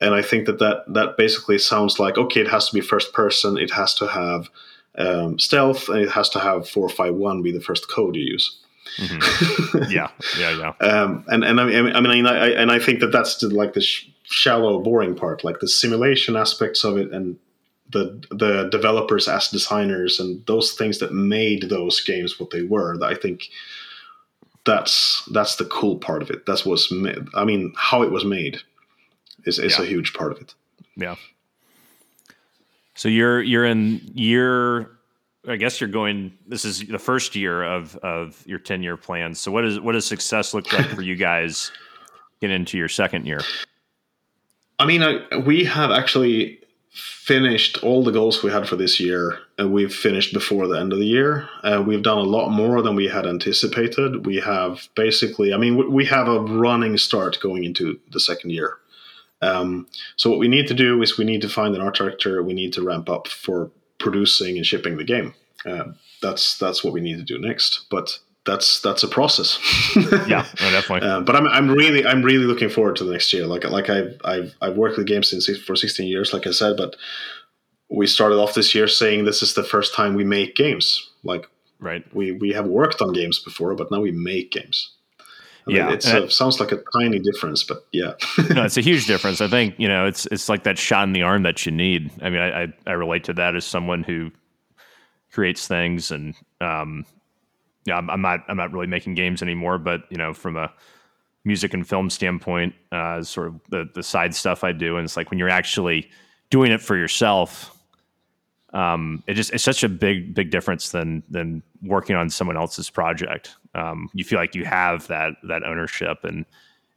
And 0.00 0.14
I 0.14 0.20
think 0.20 0.46
that, 0.46 0.58
that 0.58 0.84
that 0.88 1.16
basically 1.16 1.58
sounds 1.58 1.98
like 1.98 2.18
okay, 2.18 2.40
it 2.40 2.48
has 2.48 2.68
to 2.68 2.74
be 2.74 2.80
first 2.80 3.12
person, 3.12 3.56
it 3.56 3.70
has 3.70 3.94
to 3.94 4.06
have 4.08 4.50
um, 4.96 5.38
stealth, 5.38 5.88
and 5.88 5.98
it 5.98 6.10
has 6.10 6.28
to 6.30 6.40
have 6.40 6.68
four 6.68 6.88
five 6.88 7.14
one 7.14 7.42
be 7.42 7.52
the 7.52 7.60
first 7.60 7.88
code 7.88 8.16
you 8.16 8.24
use. 8.24 8.60
Mm-hmm. 8.98 9.84
yeah, 9.90 10.10
yeah, 10.38 10.72
yeah. 10.80 10.86
Um, 10.86 11.24
and 11.28 11.44
and 11.44 11.60
I 11.60 11.64
mean, 11.64 11.96
I 11.96 12.00
mean, 12.00 12.26
I, 12.26 12.50
and 12.50 12.70
I 12.70 12.78
think 12.78 13.00
that 13.00 13.12
that's 13.12 13.38
the, 13.38 13.48
like 13.48 13.72
the 13.72 13.80
sh- 13.80 14.08
shallow, 14.24 14.80
boring 14.80 15.14
part, 15.14 15.44
like 15.44 15.60
the 15.60 15.68
simulation 15.68 16.36
aspects 16.36 16.84
of 16.84 16.96
it, 16.96 17.12
and 17.12 17.36
the 17.90 18.22
the 18.30 18.68
developers 18.70 19.28
as 19.28 19.48
designers 19.48 20.20
and 20.20 20.44
those 20.46 20.72
things 20.72 20.98
that 20.98 21.12
made 21.12 21.68
those 21.68 22.00
games 22.02 22.38
what 22.38 22.50
they 22.50 22.62
were. 22.62 22.96
That 22.98 23.10
I 23.10 23.14
think 23.14 23.48
that's 24.64 25.28
that's 25.32 25.56
the 25.56 25.64
cool 25.66 25.98
part 25.98 26.22
of 26.22 26.30
it. 26.30 26.46
That's 26.46 26.64
what's 26.64 26.90
made, 26.90 27.18
I 27.34 27.44
mean 27.44 27.72
how 27.76 28.02
it 28.02 28.10
was 28.10 28.24
made 28.24 28.58
is 29.44 29.58
is 29.58 29.78
yeah. 29.78 29.84
a 29.84 29.86
huge 29.86 30.14
part 30.14 30.32
of 30.32 30.40
it. 30.40 30.54
Yeah. 30.96 31.16
So 32.94 33.08
you're 33.08 33.42
you're 33.42 33.64
in 33.64 34.00
year 34.14 34.90
I 35.48 35.56
guess 35.56 35.80
you're 35.80 35.90
going 35.90 36.32
this 36.46 36.64
is 36.64 36.80
the 36.80 36.98
first 36.98 37.36
year 37.36 37.62
of 37.62 37.96
of 37.96 38.42
your 38.46 38.58
10 38.58 38.82
year 38.82 38.96
plan. 38.96 39.34
So 39.34 39.50
what 39.50 39.64
is 39.64 39.80
what 39.80 39.92
does 39.92 40.06
success 40.06 40.54
look 40.54 40.72
like 40.72 40.86
for 40.86 41.02
you 41.02 41.16
guys 41.16 41.70
getting 42.40 42.56
into 42.56 42.78
your 42.78 42.88
second 42.88 43.26
year? 43.26 43.40
I 44.78 44.86
mean, 44.86 45.02
I, 45.02 45.36
we 45.36 45.64
have 45.64 45.90
actually 45.90 46.60
finished 46.94 47.82
all 47.82 48.04
the 48.04 48.12
goals 48.12 48.42
we 48.42 48.50
had 48.50 48.68
for 48.68 48.76
this 48.76 49.00
year, 49.00 49.38
and 49.58 49.72
we've 49.72 49.94
finished 49.94 50.32
before 50.32 50.66
the 50.66 50.78
end 50.78 50.92
of 50.92 50.98
the 50.98 51.06
year. 51.06 51.48
Uh, 51.62 51.82
we've 51.84 52.02
done 52.02 52.18
a 52.18 52.22
lot 52.22 52.50
more 52.50 52.82
than 52.82 52.94
we 52.94 53.08
had 53.08 53.26
anticipated. 53.26 54.26
We 54.26 54.36
have 54.36 54.88
basically, 54.94 55.52
I 55.52 55.56
mean, 55.56 55.92
we 55.92 56.04
have 56.06 56.28
a 56.28 56.40
running 56.40 56.96
start 56.98 57.38
going 57.40 57.64
into 57.64 57.98
the 58.12 58.20
second 58.20 58.50
year. 58.50 58.78
Um, 59.42 59.86
so 60.16 60.30
what 60.30 60.38
we 60.38 60.48
need 60.48 60.68
to 60.68 60.74
do 60.74 61.02
is 61.02 61.18
we 61.18 61.24
need 61.24 61.42
to 61.42 61.48
find 61.48 61.74
an 61.74 61.80
art. 61.80 62.00
We 62.24 62.54
need 62.54 62.72
to 62.74 62.82
ramp 62.82 63.08
up 63.10 63.28
for 63.28 63.70
producing 64.04 64.56
and 64.56 64.66
shipping 64.66 64.96
the 64.96 65.04
game. 65.04 65.34
Uh, 65.66 65.86
that's 66.22 66.58
that's 66.58 66.84
what 66.84 66.92
we 66.92 67.00
need 67.00 67.16
to 67.16 67.24
do 67.24 67.38
next. 67.38 67.86
But 67.90 68.18
that's 68.46 68.80
that's 68.80 69.02
a 69.02 69.08
process. 69.08 69.58
yeah, 70.28 70.46
definitely. 70.58 71.08
Uh, 71.08 71.20
but 71.20 71.34
I'm 71.34 71.48
I'm 71.48 71.70
really 71.70 72.06
I'm 72.06 72.22
really 72.22 72.44
looking 72.44 72.68
forward 72.68 72.96
to 72.96 73.04
the 73.04 73.12
next 73.12 73.32
year. 73.32 73.46
Like 73.46 73.64
like 73.64 73.88
I've 73.88 74.20
I've 74.24 74.54
I've 74.60 74.76
worked 74.76 74.98
with 74.98 75.06
games 75.06 75.30
since 75.30 75.48
for 75.58 75.74
16 75.74 76.06
years, 76.06 76.32
like 76.32 76.46
I 76.46 76.50
said. 76.50 76.76
But 76.76 76.96
we 77.90 78.06
started 78.06 78.36
off 78.36 78.54
this 78.54 78.74
year 78.74 78.86
saying 78.86 79.24
this 79.24 79.42
is 79.42 79.54
the 79.54 79.64
first 79.64 79.94
time 79.94 80.14
we 80.14 80.24
make 80.24 80.54
games. 80.54 81.10
Like 81.24 81.48
right, 81.80 82.04
we 82.14 82.32
we 82.32 82.52
have 82.52 82.66
worked 82.66 83.00
on 83.00 83.12
games 83.12 83.38
before, 83.38 83.74
but 83.74 83.90
now 83.90 84.00
we 84.00 84.12
make 84.12 84.52
games. 84.52 84.93
I 85.66 85.72
yeah, 85.72 85.92
it 85.92 86.04
uh, 86.06 86.28
sounds 86.28 86.60
like 86.60 86.72
a 86.72 86.82
tiny 86.98 87.18
difference, 87.18 87.62
but 87.62 87.86
yeah, 87.92 88.12
no, 88.50 88.64
it's 88.64 88.76
a 88.78 88.82
huge 88.82 89.06
difference. 89.06 89.40
I 89.40 89.48
think 89.48 89.74
you 89.78 89.88
know 89.88 90.06
it's 90.06 90.26
it's 90.26 90.48
like 90.48 90.64
that 90.64 90.78
shot 90.78 91.04
in 91.04 91.12
the 91.12 91.22
arm 91.22 91.42
that 91.44 91.64
you 91.64 91.72
need. 91.72 92.10
I 92.22 92.30
mean, 92.30 92.40
I 92.40 92.64
I, 92.64 92.72
I 92.86 92.92
relate 92.92 93.24
to 93.24 93.32
that 93.34 93.56
as 93.56 93.64
someone 93.64 94.02
who 94.02 94.30
creates 95.32 95.66
things 95.66 96.10
and 96.10 96.34
um, 96.60 97.04
yeah, 97.84 97.96
I'm, 97.96 98.08
I'm, 98.08 98.22
not 98.22 98.40
I'm 98.48 98.56
not 98.56 98.72
really 98.72 98.86
making 98.86 99.14
games 99.14 99.42
anymore, 99.42 99.78
but 99.78 100.02
you 100.10 100.16
know, 100.16 100.32
from 100.32 100.56
a 100.56 100.72
music 101.44 101.74
and 101.74 101.86
film 101.86 102.08
standpoint, 102.08 102.74
uh, 102.92 103.22
sort 103.22 103.48
of 103.48 103.60
the 103.68 103.88
the 103.94 104.02
side 104.02 104.34
stuff 104.34 104.64
I 104.64 104.72
do, 104.72 104.96
and 104.96 105.04
it's 105.04 105.16
like 105.16 105.30
when 105.30 105.38
you're 105.38 105.50
actually 105.50 106.10
doing 106.50 106.72
it 106.72 106.80
for 106.80 106.96
yourself, 106.96 107.73
um, 108.74 109.22
it 109.26 109.34
just 109.34 109.52
it's 109.52 109.64
such 109.64 109.84
a 109.84 109.88
big 109.88 110.34
big 110.34 110.50
difference 110.50 110.90
than 110.90 111.22
than 111.30 111.62
working 111.82 112.16
on 112.16 112.28
someone 112.28 112.56
else's 112.56 112.90
project. 112.90 113.54
Um, 113.74 114.10
you 114.12 114.24
feel 114.24 114.38
like 114.38 114.54
you 114.54 114.64
have 114.64 115.06
that 115.06 115.34
that 115.44 115.62
ownership, 115.64 116.24
and 116.24 116.44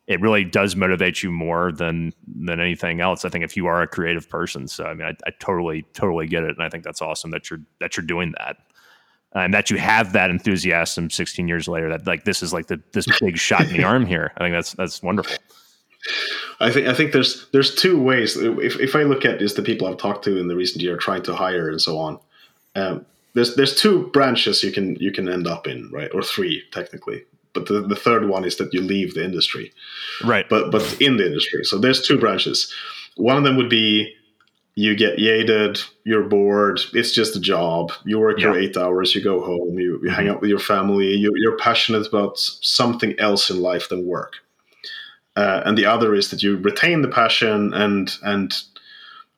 it 0.08 0.20
really 0.20 0.44
does 0.44 0.76
motivate 0.76 1.22
you 1.22 1.32
more 1.32 1.72
than 1.72 2.14
than 2.28 2.60
anything 2.60 3.00
else. 3.00 3.26
I 3.26 3.30
think 3.30 3.46
if 3.46 3.56
you 3.56 3.68
are 3.68 3.84
a 3.84 3.88
creative 3.88 4.28
person, 4.28 4.68
so 4.68 4.86
I 4.86 4.96
mean, 4.96 5.08
I, 5.08 5.16
I 5.28 5.32
totally 5.40 5.84
totally 5.94 6.28
get 6.28 6.44
it, 6.44 6.50
and 6.50 6.64
I 6.64 6.70
think 6.70 6.84
that's 6.84 7.02
awesome 7.02 7.30
that 7.32 7.50
you're 7.50 7.62
that 7.80 7.96
you're 7.96 8.06
doing 8.06 8.34
that 8.40 8.58
and 9.36 9.54
that 9.54 9.70
you 9.70 9.78
have 9.78 10.14
that 10.14 10.30
enthusiasm 10.30 11.10
16 11.10 11.48
years 11.48 11.68
later 11.68 11.90
that 11.90 12.08
like 12.08 12.24
this 12.24 12.42
is 12.42 12.54
like 12.54 12.68
the 12.68 12.82
this 12.94 13.06
big 13.20 13.38
shot 13.38 13.62
in 13.62 13.74
the 13.74 13.84
arm 13.84 14.06
here 14.06 14.32
i 14.38 14.40
think 14.40 14.54
that's 14.54 14.74
that's 14.74 15.04
wonderful 15.04 15.36
i 16.60 16.72
think 16.72 16.88
i 16.88 16.94
think 16.94 17.12
there's 17.12 17.48
there's 17.52 17.74
two 17.76 18.02
ways 18.02 18.38
if, 18.38 18.80
if 18.80 18.96
i 18.96 19.04
look 19.04 19.26
at 19.26 19.40
just 19.40 19.56
the 19.56 19.62
people 19.62 19.88
i've 19.88 19.98
talked 19.98 20.24
to 20.24 20.38
in 20.38 20.48
the 20.48 20.56
recent 20.56 20.82
year 20.82 20.98
trying 20.98 21.24
to 21.24 21.36
hire 21.36 21.70
and 21.70 21.82
so 21.82 21.98
on 21.98 22.20
um, 22.76 23.06
there's 23.34 23.56
there's 23.56 23.76
two 23.76 24.08
branches 24.08 24.64
you 24.64 24.72
can 24.72 24.96
you 24.96 25.12
can 25.12 25.28
end 25.28 25.48
up 25.48 25.68
in 25.68 25.90
right 25.92 26.12
or 26.14 26.22
three 26.22 26.64
technically 26.72 27.24
but 27.54 27.68
the, 27.68 27.82
the 27.82 27.96
third 27.96 28.28
one 28.30 28.46
is 28.46 28.58
that 28.58 28.74
you 28.74 28.82
leave 28.82 29.14
the 29.14 29.24
industry 29.24 29.72
right 30.24 30.48
but 30.50 30.72
but 30.72 30.82
in 31.02 31.18
the 31.18 31.26
industry 31.26 31.64
so 31.64 31.78
there's 31.78 32.02
two 32.02 32.18
branches 32.18 32.74
one 33.16 33.38
of 33.38 33.44
them 33.44 33.58
would 33.58 33.70
be 33.70 34.14
you 34.78 34.96
get 34.96 35.18
yated, 35.18 35.84
you're 36.04 36.30
bored, 36.30 36.80
it's 36.94 37.12
just 37.12 37.36
a 37.36 37.40
job. 37.40 37.92
You 38.06 38.20
work 38.20 38.38
yeah. 38.38 38.50
your 38.50 38.60
eight 38.60 38.78
hours, 38.78 39.16
you 39.16 39.24
go 39.24 39.44
home, 39.44 39.80
you, 39.80 39.94
you 39.94 39.98
mm-hmm. 39.98 40.10
hang 40.10 40.30
out 40.30 40.40
with 40.40 40.52
your 40.52 40.60
family, 40.60 41.16
you, 41.16 41.34
are 41.52 41.58
passionate 41.58 42.06
about 42.06 42.38
something 42.38 43.20
else 43.20 43.50
in 43.50 43.60
life 43.60 43.90
than 43.90 44.06
work. 44.06 44.36
Uh, 45.38 45.62
and 45.66 45.78
the 45.78 45.86
other 45.86 46.16
is 46.16 46.32
that 46.32 46.42
you 46.42 46.58
retain 46.58 47.04
the 47.04 47.08
passion 47.08 47.72
and 47.74 48.18
and 48.24 48.64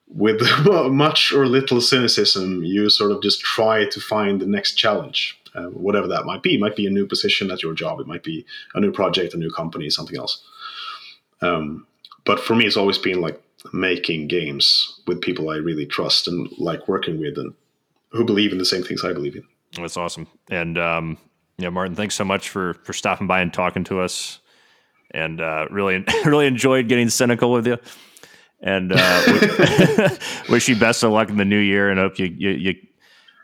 with 0.07 0.41
much 0.91 1.33
or 1.33 1.45
little 1.45 1.81
cynicism, 1.81 2.63
you 2.63 2.89
sort 2.89 3.11
of 3.11 3.21
just 3.21 3.41
try 3.41 3.85
to 3.85 3.99
find 3.99 4.41
the 4.41 4.47
next 4.47 4.75
challenge, 4.75 5.39
uh, 5.53 5.65
whatever 5.65 6.07
that 6.07 6.25
might 6.25 6.41
be. 6.41 6.55
It 6.55 6.61
might 6.61 6.77
be 6.77 6.87
a 6.87 6.89
new 6.89 7.05
position 7.05 7.51
at 7.51 7.61
your 7.61 7.73
job, 7.73 7.99
it 7.99 8.07
might 8.07 8.23
be 8.23 8.45
a 8.73 8.79
new 8.79 8.93
project, 8.93 9.33
a 9.33 9.37
new 9.37 9.51
company, 9.51 9.89
something 9.89 10.17
else. 10.17 10.41
Um, 11.41 11.85
but 12.25 12.39
for 12.39 12.55
me, 12.55 12.65
it's 12.65 12.77
always 12.77 12.97
been 12.97 13.19
like 13.19 13.41
making 13.73 14.29
games 14.29 15.01
with 15.05 15.19
people 15.19 15.49
I 15.49 15.57
really 15.57 15.85
trust 15.85 16.29
and 16.29 16.49
like 16.57 16.87
working 16.87 17.19
with 17.19 17.37
and 17.37 17.53
who 18.11 18.23
believe 18.23 18.53
in 18.53 18.57
the 18.57 18.65
same 18.65 18.83
things 18.83 19.03
I 19.03 19.11
believe 19.11 19.35
in. 19.35 19.43
That's 19.75 19.97
awesome. 19.97 20.27
And 20.49 20.77
um, 20.77 21.17
yeah, 21.57 21.69
Martin, 21.69 21.93
thanks 21.93 22.15
so 22.15 22.23
much 22.23 22.47
for 22.47 22.75
for 22.85 22.93
stopping 22.93 23.27
by 23.27 23.41
and 23.41 23.53
talking 23.53 23.83
to 23.85 23.99
us. 23.99 24.39
And 25.11 25.41
uh, 25.41 25.65
really, 25.69 26.03
really 26.25 26.47
enjoyed 26.47 26.87
getting 26.87 27.09
cynical 27.09 27.51
with 27.51 27.67
you. 27.67 27.77
And 28.61 28.91
uh, 28.93 30.09
wish 30.49 30.67
you 30.67 30.75
best 30.75 31.03
of 31.03 31.11
luck 31.11 31.29
in 31.29 31.37
the 31.37 31.45
new 31.45 31.59
year, 31.59 31.89
and 31.89 31.99
hope 31.99 32.19
you, 32.19 32.25
you, 32.25 32.49
you 32.49 32.73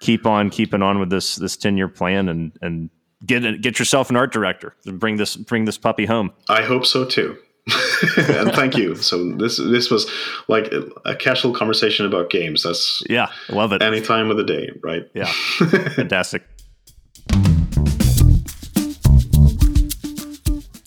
keep 0.02 0.26
on 0.26 0.50
keeping 0.50 0.82
on 0.82 1.00
with 1.00 1.10
this 1.10 1.38
this 1.38 1.56
ten 1.56 1.78
year 1.78 1.88
plan, 1.88 2.28
and 2.28 2.52
and 2.62 2.90
get 3.26 3.62
get 3.62 3.80
yourself 3.80 4.10
an 4.10 4.18
art 4.18 4.34
director 4.34 4.76
and 4.86 5.00
bring 5.00 5.16
this 5.16 5.38
bring 5.38 5.66
this 5.66 5.78
puppy 5.78 6.06
home. 6.06 6.34
I 6.50 6.64
hope 6.64 6.86
so 6.86 7.06
too. 7.06 7.38
and 8.18 8.52
thank 8.54 8.78
you. 8.78 8.96
So 8.96 9.32
this 9.38 9.58
this 9.58 9.90
was 9.90 10.10
like 10.48 10.72
a 11.06 11.16
casual 11.16 11.54
conversation 11.54 12.06
about 12.06 12.30
games. 12.30 12.64
That's 12.64 13.02
yeah, 13.10 13.32
love 13.50 13.74
it. 13.74 13.82
Any 13.82 14.02
time 14.02 14.30
of 14.30 14.38
the 14.38 14.44
day, 14.44 14.70
right? 14.84 15.04
Yeah, 15.16 15.32
fantastic. 15.96 16.44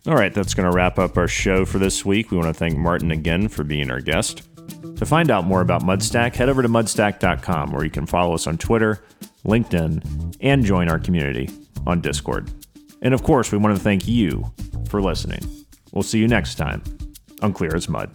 All 0.08 0.14
right, 0.14 0.32
that's 0.32 0.54
going 0.54 0.64
to 0.64 0.74
wrap 0.74 0.98
up 0.98 1.18
our 1.18 1.28
show 1.28 1.66
for 1.66 1.78
this 1.78 2.02
week. 2.02 2.30
We 2.30 2.38
want 2.38 2.48
to 2.48 2.54
thank 2.54 2.78
Martin 2.78 3.10
again 3.10 3.46
for 3.46 3.62
being 3.62 3.90
our 3.90 4.00
guest. 4.00 4.48
To 4.96 5.04
find 5.04 5.30
out 5.30 5.44
more 5.44 5.60
about 5.60 5.82
Mudstack, 5.82 6.34
head 6.34 6.48
over 6.48 6.62
to 6.62 6.68
mudstack.com 6.68 7.72
where 7.72 7.84
you 7.84 7.90
can 7.90 8.06
follow 8.06 8.32
us 8.32 8.46
on 8.46 8.56
Twitter, 8.56 9.04
LinkedIn, 9.44 10.34
and 10.40 10.64
join 10.64 10.88
our 10.88 10.98
community 10.98 11.50
on 11.86 12.00
Discord. 12.00 12.50
And 13.02 13.12
of 13.12 13.22
course, 13.22 13.52
we 13.52 13.58
want 13.58 13.76
to 13.76 13.82
thank 13.82 14.08
you 14.08 14.50
for 14.88 15.02
listening. 15.02 15.40
We'll 15.92 16.02
see 16.02 16.20
you 16.20 16.26
next 16.26 16.54
time 16.54 16.82
on 17.42 17.52
Clear 17.52 17.76
as 17.76 17.86
Mud. 17.86 18.08